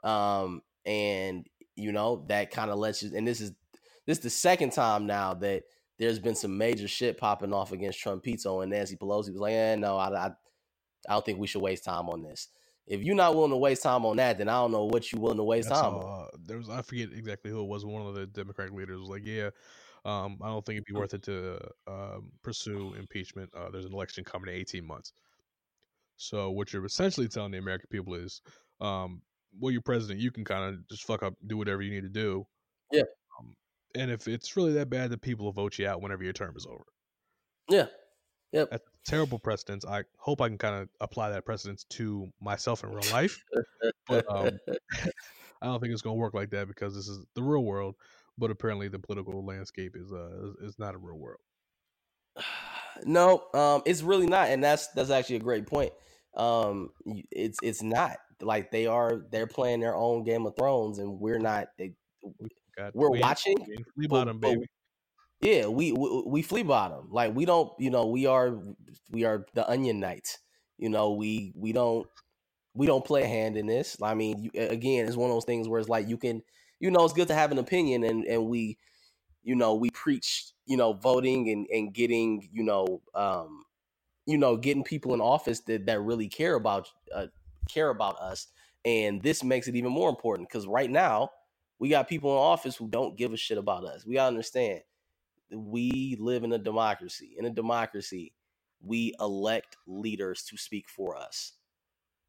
Um, 0.04 0.62
and 0.86 1.48
you 1.76 1.92
know 1.92 2.26
that 2.28 2.52
kind 2.52 2.70
of 2.70 2.78
lets 2.78 3.02
you. 3.02 3.12
And 3.16 3.28
this 3.28 3.42
is 3.42 3.54
this 4.06 4.20
is 4.20 4.24
the 4.24 4.30
second 4.30 4.72
time 4.74 5.08
now 5.08 5.34
that 5.36 5.64
there's 5.98 6.20
been 6.20 6.36
some 6.36 6.58
major 6.58 6.88
shit 6.88 7.18
popping 7.18 7.54
off 7.54 7.72
against 7.72 8.04
Trumpito 8.04 8.62
and 8.62 8.72
Nancy 8.72 8.98
Pelosi 8.98 9.32
was 9.32 9.38
like, 9.38 9.54
eh, 9.54 9.76
no, 9.76 9.98
I, 9.98 10.10
I 10.10 10.28
I 11.08 11.14
don't 11.14 11.26
think 11.26 11.40
we 11.40 11.48
should 11.48 11.62
waste 11.62 11.86
time 11.86 12.10
on 12.10 12.22
this. 12.22 12.50
If 12.88 13.02
you're 13.02 13.16
not 13.16 13.36
willing 13.36 13.52
to 13.52 13.57
waste 13.57 13.84
time 13.84 14.06
on 14.06 14.18
that, 14.18 14.38
then 14.38 14.48
I 14.48 14.53
don't 14.53 14.72
know 14.72 14.86
what 14.86 15.12
you're 15.12 15.22
willing 15.22 15.38
to 15.38 15.44
waste 15.44 15.70
That's 15.70 15.82
time 15.82 15.95
on. 15.95 16.26
uh, 16.26 16.28
there 16.45 16.57
was 16.57 16.70
I 16.70 16.82
forget 16.82 17.10
exactly 17.14 17.49
who 17.52 17.62
it 17.62 17.68
was. 17.68 17.84
One 17.86 18.06
of 18.06 18.14
the 18.14 18.28
Democratic 18.28 18.74
leaders 18.74 18.99
was 18.99 19.10
like, 19.10 19.26
"Yeah, 19.26 19.49
um, 20.06 20.38
I 20.41 20.48
don't 20.48 20.64
think 20.66 20.78
it'd 20.78 20.86
be 20.86 20.94
worth 20.94 21.14
it 21.16 21.24
to 21.24 21.60
um, 21.88 22.32
pursue 22.44 22.94
impeachment. 22.94 23.49
Uh, 23.56 23.70
there's 23.72 23.86
an 23.86 23.94
election 23.94 24.24
coming 24.24 24.53
in 24.53 24.60
18 24.60 24.86
months." 24.86 25.14
So 26.18 26.52
what 26.52 26.72
you're 26.72 26.86
essentially 26.86 27.28
telling 27.28 27.52
the 27.52 27.57
American 27.57 27.88
people 27.90 28.14
is, 28.14 28.41
um, 28.80 29.22
well, 29.60 29.72
you're 29.72 29.82
president. 29.82 30.20
You 30.20 30.32
can 30.32 30.45
kind 30.45 30.74
of 30.74 30.88
just 30.88 31.03
fuck 31.06 31.24
up, 31.24 31.34
do 31.48 31.57
whatever 31.57 31.82
you 31.82 31.91
need 31.91 32.03
to 32.03 32.10
do. 32.10 32.45
Yeah. 32.91 33.03
Um, 33.40 33.56
and 33.95 34.12
if 34.12 34.28
it's 34.28 34.56
really 34.56 34.74
that 34.74 34.90
bad, 34.90 35.10
the 35.10 35.18
people 35.18 35.45
will 35.45 35.52
vote 35.53 35.80
you 35.80 35.88
out 35.88 36.02
whenever 36.02 36.24
your 36.24 36.34
term 36.34 36.53
is 36.56 36.66
over. 36.66 36.86
Yeah. 37.70 37.88
Yep. 38.56 38.69
That's 38.72 38.84
terrible 39.06 39.38
precedence. 39.38 39.86
I 39.86 40.03
hope 40.18 40.41
I 40.41 40.48
can 40.48 40.57
kind 40.57 40.76
of 40.82 40.90
apply 41.02 41.30
that 41.32 41.45
precedence 41.45 41.84
to 41.91 42.32
myself 42.41 42.84
in 42.86 42.90
real 42.90 43.11
life. 43.11 43.38
but 44.07 44.26
um, 44.30 44.49
I 45.61 45.65
don't 45.65 45.82
think 45.82 45.91
it's 45.91 46.02
going 46.02 46.15
to 46.15 46.19
work 46.19 46.34
like 46.34 46.52
that 46.52 46.68
because 46.68 46.95
this 46.95 47.10
is 47.10 47.19
the 47.36 47.44
real 47.44 47.64
world. 47.65 47.95
But 48.38 48.52
apparently, 48.52 48.88
the 48.88 48.99
political 48.99 49.45
landscape 49.45 49.95
is 49.95 50.11
uh 50.11 50.30
is, 50.61 50.72
is 50.72 50.80
not 50.80 50.95
a 50.95 50.98
real 50.98 51.18
world. 51.18 51.40
no, 53.06 53.44
um, 53.53 53.82
it's 53.86 54.02
really 54.02 54.27
not, 54.27 54.49
and 54.49 54.64
that's 54.64 54.88
that's 54.88 55.10
actually 55.10 55.38
a 55.38 55.40
great 55.40 55.68
point. 55.68 55.91
Um, 56.36 56.90
it's 57.32 57.60
it's 57.61 57.82
not 57.84 58.18
like 58.41 58.72
they 58.72 58.88
are 58.88 59.22
they're 59.32 59.48
playing 59.48 59.82
their 59.82 59.95
own 59.95 60.23
Game 60.23 60.45
of 60.45 60.56
Thrones, 60.57 60.99
and 60.99 61.19
we're 61.19 61.40
not. 61.40 61.68
They, 61.77 61.94
Got 62.77 62.94
We're 62.94 63.10
we- 63.11 63.19
watching, 63.19 63.57
but- 63.98 64.10
bottom, 64.10 64.40
but-. 64.40 64.57
Yeah, 65.41 65.68
we, 65.68 65.91
we 65.91 66.24
we 66.26 66.41
flea 66.41 66.64
bottom. 66.64 67.10
Like 67.12 67.36
we 67.36 67.45
don't, 67.45 67.72
you 67.80 67.90
know, 67.90 68.07
we 68.07 68.26
are 68.26 68.57
we 69.12 69.26
are 69.26 69.45
the 69.53 69.70
Onion 69.70 69.99
Knights. 69.99 70.40
You 70.78 70.90
know, 70.90 71.14
we 71.14 71.53
we 71.56 71.72
don't 71.72 72.07
we 72.74 72.86
don't 72.86 73.06
play 73.06 73.24
a 73.24 73.28
hand 73.28 73.57
in 73.57 73.68
this. 73.68 73.98
I 74.02 74.14
mean, 74.14 74.44
you, 74.44 74.52
again, 74.56 75.07
it's 75.07 75.16
one 75.18 75.30
of 75.30 75.36
those 75.36 75.45
things 75.45 75.68
where 75.68 75.80
it's 75.80 75.90
like 75.90 76.07
you 76.07 76.18
can, 76.18 76.41
you 76.80 76.91
know, 76.91 77.03
it's 77.03 77.14
good 77.14 77.28
to 77.30 77.36
have 77.36 77.52
an 77.52 77.60
opinion, 77.60 78.03
and 78.03 78.26
and 78.26 78.48
we, 78.48 78.78
you 79.44 79.56
know, 79.56 79.76
we 79.76 79.90
preach, 79.91 80.52
you 80.66 80.78
know, 80.78 80.94
voting 80.94 81.49
and 81.49 81.68
and 81.72 81.94
getting, 81.94 82.49
you 82.52 82.64
know, 82.64 83.02
um, 83.14 83.64
you 84.26 84.38
know, 84.38 84.57
getting 84.57 84.84
people 84.84 85.14
in 85.14 85.22
office 85.22 85.62
that 85.62 85.86
that 85.86 86.02
really 86.02 86.28
care 86.28 86.56
about 86.56 86.90
uh, 87.14 87.28
care 87.70 87.90
about 87.90 88.18
us, 88.20 88.48
and 88.86 89.22
this 89.22 89.44
makes 89.44 89.68
it 89.68 89.76
even 89.76 89.91
more 89.91 90.10
important 90.10 90.49
because 90.49 90.68
right 90.68 90.90
now 90.90 91.30
we 91.80 91.90
got 91.90 92.07
people 92.10 92.32
in 92.32 92.38
office 92.38 92.76
who 92.76 92.88
don't 92.90 93.18
give 93.18 93.34
a 93.34 93.38
shit 93.38 93.57
about 93.57 93.86
us. 93.86 94.06
We 94.06 94.16
gotta 94.16 94.30
understand 94.30 94.82
we 95.52 96.18
live 96.20 96.44
in 96.44 96.54
a 96.54 96.58
democracy. 96.58 97.36
In 97.38 97.46
a 97.46 97.50
democracy, 97.50 98.34
we 98.84 99.14
elect 99.20 99.78
leaders 99.88 100.44
to 100.50 100.58
speak 100.58 100.86
for 100.90 101.18
us. 101.18 101.54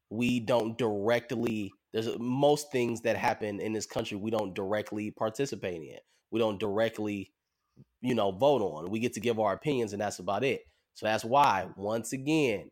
We 0.09 0.39
don't 0.39 0.77
directly 0.77 1.71
there's 1.93 2.09
most 2.19 2.71
things 2.71 3.01
that 3.01 3.17
happen 3.17 3.59
in 3.59 3.73
this 3.73 3.85
country 3.85 4.17
we 4.17 4.29
don't 4.29 4.53
directly 4.53 5.11
participate 5.11 5.81
in. 5.81 5.97
We 6.31 6.39
don't 6.39 6.59
directly 6.59 7.33
you 8.01 8.15
know 8.15 8.31
vote 8.31 8.61
on. 8.61 8.89
We 8.89 8.99
get 8.99 9.13
to 9.13 9.19
give 9.19 9.39
our 9.39 9.53
opinions 9.53 9.93
and 9.93 10.01
that's 10.01 10.19
about 10.19 10.43
it. 10.43 10.61
So 10.93 11.05
that's 11.05 11.25
why 11.25 11.67
once 11.75 12.13
again 12.13 12.69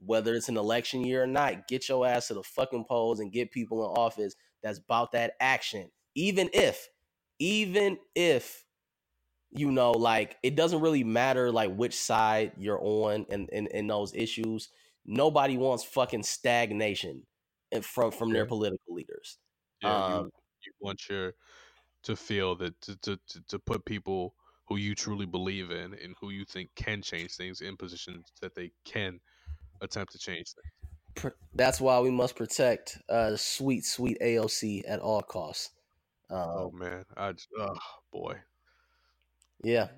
whether 0.00 0.34
it's 0.34 0.48
an 0.48 0.56
election 0.56 1.04
year 1.04 1.22
or 1.22 1.26
not, 1.26 1.68
get 1.68 1.88
your 1.88 2.06
ass 2.06 2.28
to 2.28 2.34
the 2.34 2.42
fucking 2.42 2.84
polls 2.88 3.20
and 3.20 3.32
get 3.32 3.50
people 3.50 3.84
in 3.84 3.90
office 3.96 4.34
that's 4.62 4.78
about 4.78 5.12
that 5.12 5.34
action. 5.40 5.90
Even 6.14 6.50
if, 6.52 6.88
even 7.38 7.98
if, 8.14 8.64
you 9.56 9.70
know, 9.70 9.92
like 9.92 10.36
it 10.42 10.54
doesn't 10.54 10.80
really 10.80 11.04
matter 11.04 11.50
like 11.50 11.74
which 11.74 11.96
side 11.96 12.52
you're 12.58 12.80
on 12.80 13.26
in, 13.30 13.48
in, 13.52 13.66
in 13.68 13.86
those 13.86 14.14
issues. 14.14 14.68
Nobody 15.04 15.56
wants 15.56 15.84
fucking 15.84 16.22
stagnation 16.24 17.22
from 17.82 18.10
from 18.10 18.32
their 18.32 18.46
political 18.46 18.94
leaders. 18.94 19.38
Yeah, 19.82 20.08
you, 20.08 20.14
um, 20.14 20.30
you 20.64 20.72
want 20.80 21.08
your 21.08 21.32
to 22.02 22.16
feel 22.16 22.54
that 22.56 22.80
to, 22.82 22.96
to 22.96 23.18
to 23.28 23.40
to 23.48 23.58
put 23.58 23.84
people 23.84 24.34
who 24.68 24.76
you 24.76 24.94
truly 24.94 25.26
believe 25.26 25.70
in 25.70 25.94
and 25.94 26.14
who 26.20 26.30
you 26.30 26.44
think 26.44 26.70
can 26.74 27.00
change 27.00 27.34
things 27.34 27.60
in 27.60 27.76
positions 27.76 28.32
that 28.40 28.54
they 28.54 28.72
can 28.84 29.20
attempt 29.80 30.12
to 30.12 30.18
change 30.18 30.54
things. 30.54 31.32
That's 31.54 31.80
why 31.80 32.00
we 32.00 32.10
must 32.10 32.36
protect 32.36 32.98
uh, 33.08 33.36
sweet, 33.36 33.84
sweet 33.84 34.18
AOC 34.20 34.82
at 34.86 34.98
all 34.98 35.22
costs. 35.22 35.70
Oh 36.30 36.66
Um, 36.66 36.78
man, 36.78 37.04
I 37.16 37.32
just, 37.32 37.48
oh 37.58 37.76
boy. 38.12 38.34
Yeah, 39.62 39.88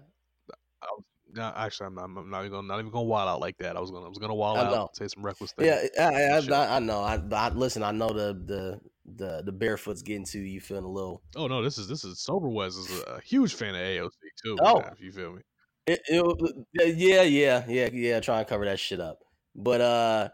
I 0.83 0.87
was, 0.93 1.05
no, 1.33 1.53
actually, 1.57 1.87
I'm 1.89 1.95
not, 1.95 2.05
I'm 2.05 2.31
not 2.31 2.41
even 2.41 2.53
gonna 2.53 2.69
not 2.69 2.79
even 2.81 2.91
gonna 2.91 3.05
wild 3.05 3.29
out 3.29 3.41
like 3.41 3.59
that. 3.59 3.77
I 3.77 3.81
was 3.81 3.91
gonna 3.91 4.07
I 4.07 4.09
was 4.09 4.19
gonna 4.19 4.35
wild 4.35 4.59
out, 4.59 4.97
say 4.97 5.09
some 5.09 5.25
reckless 5.25 5.53
things. 5.53 5.69
Yeah, 5.69 6.05
I. 6.05 6.55
I, 6.55 6.77
I 6.77 6.79
know. 6.79 7.01
I, 7.01 7.21
I 7.33 7.49
listen. 7.51 7.83
I 7.83 7.91
know 7.91 8.09
the 8.09 8.35
the 8.35 8.81
the 9.17 9.43
the 9.45 9.53
barefoot's 9.53 10.03
getting 10.03 10.25
to 10.27 10.39
you. 10.39 10.61
Feeling 10.61 10.85
a 10.85 10.91
little. 10.91 11.23
Oh 11.37 11.47
no, 11.47 11.63
this 11.63 11.79
is 11.79 11.89
this 11.89 12.05
is 12.05 12.21
Sober 12.21 12.49
Wes 12.49 12.77
is 12.77 13.03
a 13.07 13.21
huge 13.21 13.55
fan 13.55 13.75
of 13.75 13.81
AOC 13.81 14.11
too. 14.43 14.57
Oh. 14.61 14.81
man, 14.81 14.93
if 14.93 15.01
you 15.01 15.13
feel 15.13 15.33
me. 15.33 15.43
It, 15.87 16.01
it, 16.07 16.97
yeah, 16.99 17.23
yeah, 17.23 17.65
yeah, 17.67 17.89
yeah. 17.93 18.21
Try 18.21 18.41
and 18.41 18.49
cover 18.49 18.67
that 18.67 18.79
shit 18.79 19.01
up. 19.01 19.21
But 19.55 19.81
uh, 19.81 20.29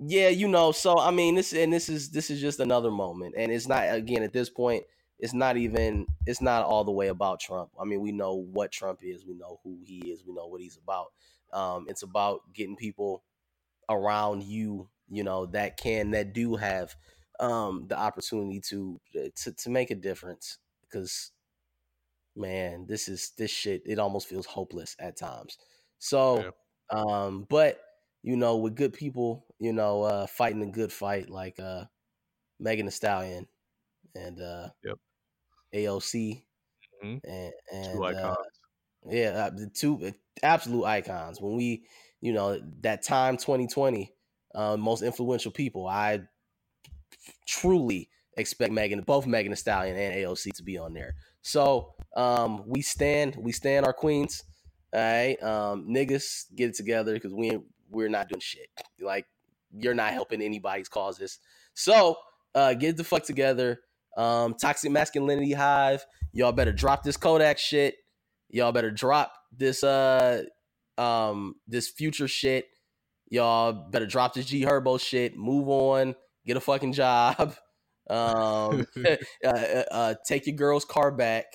yeah, 0.00 0.28
you 0.28 0.48
know. 0.48 0.72
So 0.72 0.98
I 0.98 1.10
mean, 1.10 1.34
this 1.34 1.52
and 1.52 1.72
this 1.72 1.88
is 1.88 2.10
this 2.10 2.30
is 2.30 2.40
just 2.40 2.60
another 2.60 2.90
moment, 2.90 3.34
and 3.36 3.52
it's 3.52 3.68
not 3.68 3.94
again 3.94 4.22
at 4.22 4.32
this 4.32 4.48
point. 4.48 4.84
It's 5.18 5.34
not 5.34 5.56
even. 5.56 6.06
It's 6.26 6.40
not 6.40 6.64
all 6.64 6.84
the 6.84 6.92
way 6.92 7.08
about 7.08 7.40
Trump. 7.40 7.70
I 7.80 7.84
mean, 7.84 8.00
we 8.00 8.12
know 8.12 8.34
what 8.34 8.72
Trump 8.72 9.00
is. 9.02 9.24
We 9.24 9.34
know 9.34 9.60
who 9.62 9.78
he 9.84 10.10
is. 10.10 10.24
We 10.26 10.34
know 10.34 10.46
what 10.46 10.60
he's 10.60 10.76
about. 10.76 11.12
Um, 11.52 11.86
it's 11.88 12.02
about 12.02 12.40
getting 12.52 12.76
people 12.76 13.22
around 13.88 14.42
you, 14.42 14.88
you 15.08 15.22
know, 15.24 15.46
that 15.46 15.76
can 15.76 16.10
that 16.12 16.32
do 16.32 16.56
have 16.56 16.94
um 17.40 17.86
the 17.88 17.98
opportunity 17.98 18.60
to 18.60 19.00
to 19.36 19.52
to 19.52 19.70
make 19.70 19.90
a 19.90 19.94
difference. 19.94 20.58
Because 20.82 21.32
man, 22.36 22.86
this 22.88 23.08
is 23.08 23.32
this 23.38 23.50
shit. 23.50 23.82
It 23.86 23.98
almost 23.98 24.28
feels 24.28 24.46
hopeless 24.46 24.96
at 24.98 25.16
times. 25.16 25.58
So, 25.98 26.52
um, 26.90 27.46
but 27.48 27.80
you 28.22 28.36
know, 28.36 28.56
with 28.56 28.74
good 28.76 28.92
people, 28.92 29.46
you 29.58 29.72
know, 29.72 30.02
uh, 30.02 30.26
fighting 30.26 30.62
a 30.62 30.70
good 30.70 30.92
fight 30.92 31.28
like 31.30 31.58
uh, 31.60 31.84
Megan 32.58 32.86
Thee 32.86 32.92
Stallion 32.92 33.46
and 34.14 34.40
uh, 34.40 34.68
Yep. 34.84 34.98
AOC 35.74 36.44
and 37.02 37.52
and 37.72 37.94
Two 37.94 38.04
uh, 38.04 38.08
icons. 38.08 38.36
yeah, 39.10 39.28
uh, 39.30 39.50
the 39.50 39.70
two 39.72 40.12
absolute 40.42 40.84
icons. 40.84 41.40
When 41.40 41.56
we, 41.56 41.86
you 42.20 42.32
know, 42.32 42.60
that 42.80 43.02
time 43.02 43.36
2020, 43.36 44.12
uh, 44.54 44.76
most 44.76 45.02
influential 45.02 45.52
people, 45.52 45.86
I 45.86 46.22
truly 47.46 48.08
expect 48.36 48.72
Megan, 48.72 49.00
both 49.02 49.26
Megan 49.26 49.52
Thee 49.52 49.56
Stallion 49.56 49.96
and 49.96 50.14
AOC 50.14 50.52
to 50.54 50.62
be 50.62 50.78
on 50.78 50.94
there. 50.94 51.14
So 51.42 51.94
um, 52.16 52.64
we 52.66 52.82
stand, 52.82 53.36
we 53.36 53.52
stand 53.52 53.86
our 53.86 53.92
queens. 53.92 54.42
All 54.92 55.00
right, 55.00 55.42
um, 55.42 55.88
niggas, 55.88 56.54
get 56.54 56.70
it 56.70 56.76
together 56.76 57.14
because 57.14 57.34
we 57.34 57.50
ain't, 57.50 57.64
we're 57.90 58.08
not 58.08 58.28
doing 58.28 58.40
shit. 58.40 58.68
Like 59.00 59.26
you're 59.76 59.94
not 59.94 60.12
helping 60.12 60.40
anybody's 60.40 60.88
causes. 60.88 61.38
So 61.74 62.16
uh, 62.54 62.74
get 62.74 62.96
the 62.96 63.04
fuck 63.04 63.24
together. 63.24 63.80
Um, 64.16 64.54
toxic 64.54 64.90
masculinity 64.90 65.52
hive. 65.52 66.04
Y'all 66.32 66.52
better 66.52 66.72
drop 66.72 67.02
this 67.02 67.16
Kodak 67.16 67.58
shit. 67.58 67.96
Y'all 68.48 68.72
better 68.72 68.90
drop 68.90 69.32
this 69.56 69.82
uh 69.82 70.42
um 70.98 71.56
this 71.66 71.88
future 71.88 72.28
shit. 72.28 72.66
Y'all 73.28 73.72
better 73.72 74.06
drop 74.06 74.34
this 74.34 74.46
G 74.46 74.64
Herbo 74.64 75.00
shit. 75.00 75.36
Move 75.36 75.68
on. 75.68 76.14
Get 76.46 76.56
a 76.56 76.60
fucking 76.60 76.92
job. 76.92 77.56
Um, 78.10 78.86
uh, 79.44 79.48
uh, 79.48 79.84
uh, 79.90 80.14
take 80.26 80.46
your 80.46 80.56
girl's 80.56 80.84
car 80.84 81.10
back. 81.10 81.46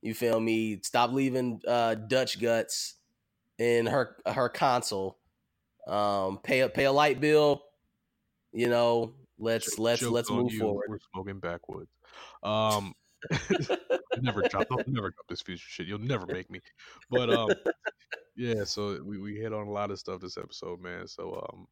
You 0.00 0.14
feel 0.14 0.40
me? 0.40 0.80
Stop 0.82 1.12
leaving 1.12 1.60
uh, 1.66 1.94
Dutch 1.94 2.40
guts 2.40 2.94
in 3.58 3.86
her 3.86 4.16
her 4.26 4.48
console. 4.48 5.18
Um, 5.86 6.38
pay 6.42 6.60
a 6.60 6.68
pay 6.68 6.84
a 6.84 6.92
light 6.92 7.20
bill. 7.20 7.62
You 8.52 8.68
know, 8.68 9.14
let's 9.38 9.78
let's 9.78 10.02
let's 10.02 10.30
move 10.30 10.52
you. 10.52 10.60
forward. 10.60 10.86
We're 10.88 10.98
smoking 11.12 11.40
backwoods. 11.40 11.90
Um, 12.42 12.94
never 14.20 14.42
drop. 14.42 14.66
I'll 14.70 14.78
never 14.86 15.10
drop 15.10 15.26
this 15.28 15.42
future 15.42 15.66
shit. 15.68 15.86
You'll 15.86 15.98
never 15.98 16.26
make 16.26 16.50
me. 16.50 16.60
But 17.10 17.30
um, 17.30 17.50
yeah. 18.36 18.64
So 18.64 19.00
we, 19.04 19.18
we 19.18 19.36
hit 19.36 19.52
on 19.52 19.66
a 19.66 19.70
lot 19.70 19.90
of 19.90 19.98
stuff 19.98 20.20
this 20.20 20.36
episode, 20.36 20.80
man. 20.80 21.06
So 21.08 21.46
um, 21.52 21.66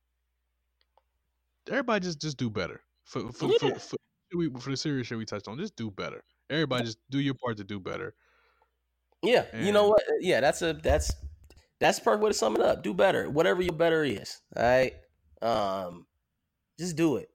everybody 1.68 2.04
just 2.04 2.20
just 2.20 2.36
do 2.36 2.50
better 2.50 2.80
for 3.04 3.32
for 3.32 3.50
Yeah. 3.50 3.74
for, 3.74 3.78
for, 3.78 3.96
we, 4.34 4.50
for 4.58 4.70
the 4.70 4.76
serious 4.76 5.06
shit 5.06 5.18
we 5.18 5.24
touched 5.24 5.48
on. 5.48 5.58
Just 5.58 5.76
do 5.76 5.90
better. 5.90 6.22
Everybody 6.50 6.84
just 6.84 6.98
do 7.10 7.20
your 7.20 7.34
part 7.34 7.56
to 7.58 7.64
do 7.64 7.80
better. 7.80 8.14
Yeah, 9.22 9.44
you 9.56 9.72
know 9.72 9.88
what? 9.88 10.02
Yeah, 10.20 10.40
that's 10.40 10.62
a 10.62 10.74
that's 10.74 11.12
that's 11.80 11.98
the 11.98 12.04
perfect 12.04 12.22
way 12.22 12.30
to 12.30 12.34
sum 12.34 12.54
it 12.54 12.62
up. 12.62 12.82
Do 12.82 12.94
better, 12.94 13.28
whatever 13.28 13.62
your 13.62 13.72
better 13.72 14.04
is. 14.04 14.40
All 14.56 14.62
right, 14.62 14.94
um, 15.42 16.06
just 16.78 16.96
do 16.96 17.16
it. 17.16 17.28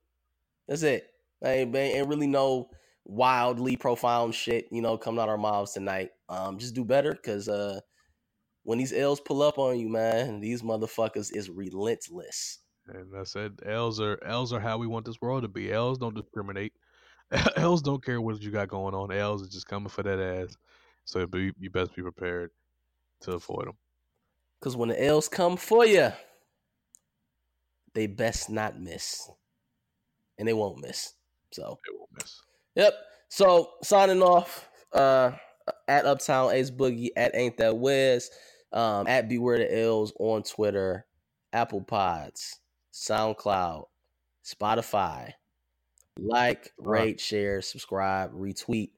That's 0.72 0.84
it. 0.84 1.10
Ain't, 1.44 1.76
ain't 1.76 2.08
really 2.08 2.28
no 2.28 2.70
wildly 3.04 3.76
profound 3.76 4.34
shit, 4.34 4.68
you 4.72 4.82
know, 4.82 4.98
coming 4.98 5.20
out 5.20 5.28
our 5.28 5.38
mouths 5.38 5.74
tonight. 5.74 6.12
Um, 6.30 6.58
just 6.58 6.74
do 6.74 6.86
better, 6.86 7.14
cause 7.14 7.50
uh, 7.50 7.82
when 8.64 8.78
these 8.78 8.94
L's 8.94 9.20
pull 9.20 9.42
up 9.42 9.60
on 9.60 9.78
you, 9.78 9.90
man, 9.90 10.40
these 10.40 10.62
motherfuckers 10.62 11.36
is 11.36 11.50
relentless. 11.50 12.60
And 12.88 13.18
I 13.18 13.26
said, 13.26 13.60
L's 13.66 14.00
are 14.00 14.18
L's 14.24 14.54
are 14.54 14.62
how 14.62 14.78
we 14.78 14.88
want 14.88 15.06
this 15.06 15.20
world 15.20 15.42
to 15.42 15.50
be. 15.50 15.74
L's 15.74 15.98
don't 15.98 16.16
discriminate. 16.16 16.72
L's 17.58 17.82
don't 17.82 18.04
care 18.04 18.22
what 18.22 18.42
you 18.42 18.50
got 18.50 18.70
going 18.70 18.96
on. 18.96 19.12
L's 19.12 19.42
is 19.42 19.50
just 19.50 19.68
coming 19.68 19.90
for 19.90 20.04
that 20.04 20.22
ass. 20.22 20.56
So 21.04 21.28
be, 21.28 21.52
you 21.60 21.70
best 21.70 21.94
be 21.98 22.02
prepared 22.02 22.52
to 23.24 23.34
avoid 23.34 23.66
them. 23.66 23.76
Cause 24.62 24.78
when 24.78 24.88
the 24.88 25.04
L's 25.04 25.28
come 25.28 25.58
for 25.58 25.86
you, 25.86 26.14
they 27.94 28.08
best 28.08 28.50
not 28.50 28.80
miss, 28.80 29.30
and 30.42 30.48
they 30.48 30.54
won't 30.54 30.82
miss. 30.82 31.14
So. 31.52 31.78
They 31.88 31.96
won't 31.96 32.10
miss. 32.14 32.42
Yep. 32.76 32.94
So 33.30 33.70
signing 33.84 34.24
off 34.24 34.68
uh 34.92 35.32
at 35.88 36.06
Uptown 36.06 36.52
Ace 36.52 36.72
Boogie 36.72 37.10
at 37.16 37.36
Ain't 37.36 37.58
That 37.58 37.78
Wes, 37.78 38.32
um, 38.74 39.08
at 39.08 39.30
Beware 39.30 39.60
the 39.60 39.80
L's 39.80 40.12
on 40.20 40.42
Twitter, 40.42 41.06
Apple 41.54 41.82
Pods, 41.82 42.60
SoundCloud, 42.92 43.86
Spotify. 44.44 45.34
Like, 46.18 46.72
rate, 46.80 47.20
share, 47.20 47.62
subscribe, 47.62 48.34
retweet. 48.34 48.90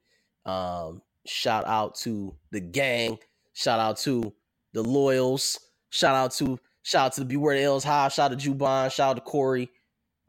Um, 0.46 1.02
shout 1.26 1.66
out 1.66 1.94
to 1.96 2.34
the 2.50 2.60
gang. 2.60 3.18
Shout 3.52 3.78
out 3.78 3.98
to 3.98 4.32
the 4.72 4.82
loyals. 4.82 5.60
Shout 5.90 6.16
out 6.16 6.32
to 6.32 6.58
shout 6.82 7.06
out 7.06 7.12
to 7.12 7.20
the 7.20 7.26
Beware 7.26 7.56
the 7.56 7.62
L's 7.62 7.84
Hive. 7.84 8.12
Shout 8.12 8.32
out 8.32 8.40
to 8.40 8.50
Juban. 8.50 8.90
Shout 8.90 9.10
out 9.10 9.16
to 9.16 9.22
Corey. 9.22 9.70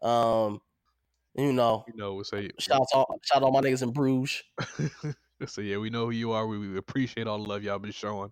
Um, 0.01 0.61
you 1.35 1.53
know, 1.53 1.83
You 1.87 1.95
know, 1.95 2.13
We 2.15 2.23
say 2.23 2.49
Shout 2.59 2.81
out 2.81 2.87
to 2.91 2.97
all, 2.97 3.19
shout 3.23 3.43
out 3.43 3.51
my 3.51 3.61
niggas 3.61 3.83
in 3.83 3.91
Bruges. 3.91 4.43
so 5.47 5.61
yeah, 5.61 5.77
we 5.77 5.89
know 5.89 6.05
who 6.05 6.11
you 6.11 6.31
are. 6.31 6.47
We, 6.47 6.57
we 6.57 6.77
appreciate 6.77 7.27
all 7.27 7.41
the 7.41 7.49
love 7.49 7.63
y'all 7.63 7.79
been 7.79 7.91
showing. 7.91 8.31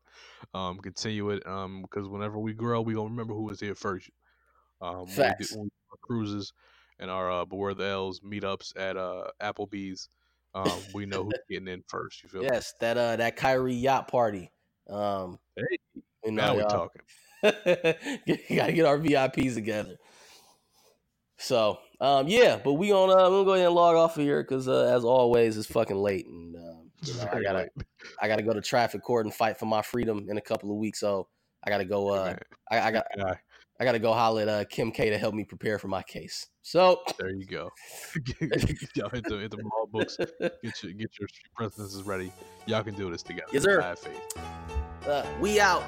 Um, 0.54 0.80
continue 0.80 1.30
it. 1.32 1.46
Um, 1.46 1.82
because 1.82 2.08
whenever 2.08 2.40
we 2.40 2.54
grow, 2.54 2.82
we 2.82 2.94
gonna 2.94 3.10
remember 3.10 3.34
who 3.34 3.44
was 3.44 3.60
here 3.60 3.76
first. 3.76 4.10
Um, 4.82 5.06
when 5.06 5.08
we, 5.08 5.14
Facts. 5.16 5.50
do, 5.50 5.58
when 5.58 5.66
we 5.66 5.98
cruises 6.02 6.54
and 7.00 7.10
our 7.10 7.32
uh, 7.32 7.46
Beware 7.46 7.74
the 7.74 7.86
L's 7.86 8.20
meetups 8.22 8.74
at 8.78 8.98
uh 8.98 9.26
Applebee's. 9.42 10.10
Um, 10.56 10.80
we 10.94 11.06
know 11.06 11.24
who's 11.24 11.34
getting 11.50 11.68
in 11.68 11.84
first. 11.88 12.24
You 12.24 12.30
feel 12.30 12.42
me? 12.42 12.50
Yes, 12.52 12.74
that 12.80 12.98
uh 12.98 13.16
that 13.18 13.36
Kyrie 13.36 13.74
yacht 13.74 14.08
party. 14.08 14.52
Um 14.90 15.40
Hey, 15.56 15.78
you 16.26 16.32
now 16.32 16.56
we're 16.56 16.64
talking. 16.64 17.02
gotta 17.44 18.72
get 18.72 18.86
our 18.86 18.98
VIPs 18.98 19.56
together. 19.56 19.98
So 21.38 21.80
um 22.04 22.28
yeah, 22.28 22.60
but 22.62 22.74
we 22.74 22.92
on 22.92 23.10
uh 23.10 23.30
we're 23.30 23.30
gonna 23.30 23.46
go 23.46 23.54
ahead 23.54 23.66
and 23.68 23.76
log 23.76 23.96
off 23.96 24.18
of 24.18 24.24
here 24.24 24.44
because 24.44 24.68
uh, 24.68 24.94
as 24.94 25.06
always 25.06 25.58
it's 25.58 25.68
fucking 25.68 25.96
late 25.96 26.28
and 26.28 26.56
um, 26.56 26.92
you 27.02 27.14
know, 27.14 27.30
I 27.32 27.42
gotta 27.42 27.60
late. 27.60 27.70
I 28.22 28.28
gotta 28.28 28.44
go 28.44 28.54
to 28.54 28.60
traffic 28.60 29.02
court 29.02 29.26
and 29.26 29.34
fight 29.34 29.58
for 29.58 29.68
my 29.68 29.82
freedom 29.82 30.28
in 30.30 30.38
a 30.38 30.42
couple 30.42 30.70
of 30.70 30.78
weeks. 30.78 31.00
So 31.00 31.30
I 31.66 31.70
gotta 31.70 31.86
go 31.86 32.10
uh 32.10 32.26
Man, 32.26 32.40
I, 32.72 32.80
I 32.82 32.92
got, 32.92 33.06
I 33.80 33.86
gotta 33.86 34.00
go 34.00 34.12
holler 34.12 34.42
at 34.42 34.50
uh, 34.50 34.66
Kim 34.66 34.92
K 34.92 35.10
to 35.12 35.18
help 35.18 35.34
me 35.34 35.46
prepare 35.46 35.80
for 35.80 35.88
my 35.88 36.04
case. 36.04 36.48
So 36.62 37.02
there 37.18 37.32
you 37.32 37.46
go. 37.46 37.70
y'all 38.96 39.10
hit 39.10 39.24
the 39.24 39.38
hit 39.40 39.52
the 39.52 39.64
ball 39.64 39.88
books. 39.90 40.18
Get 40.18 40.84
your 40.84 40.92
get 40.92 41.18
your 41.20 41.28
street 41.30 41.54
presences 41.56 42.04
ready. 42.04 42.34
Y'all 42.66 42.84
can 42.84 42.96
do 42.96 43.10
this 43.12 43.24
together. 43.24 43.48
Yes, 43.54 43.64
sir. 43.64 43.82
I 43.82 43.88
have 43.88 44.00
faith. 44.00 44.38
uh, 45.08 45.26
we 45.40 45.62
out. 45.62 45.84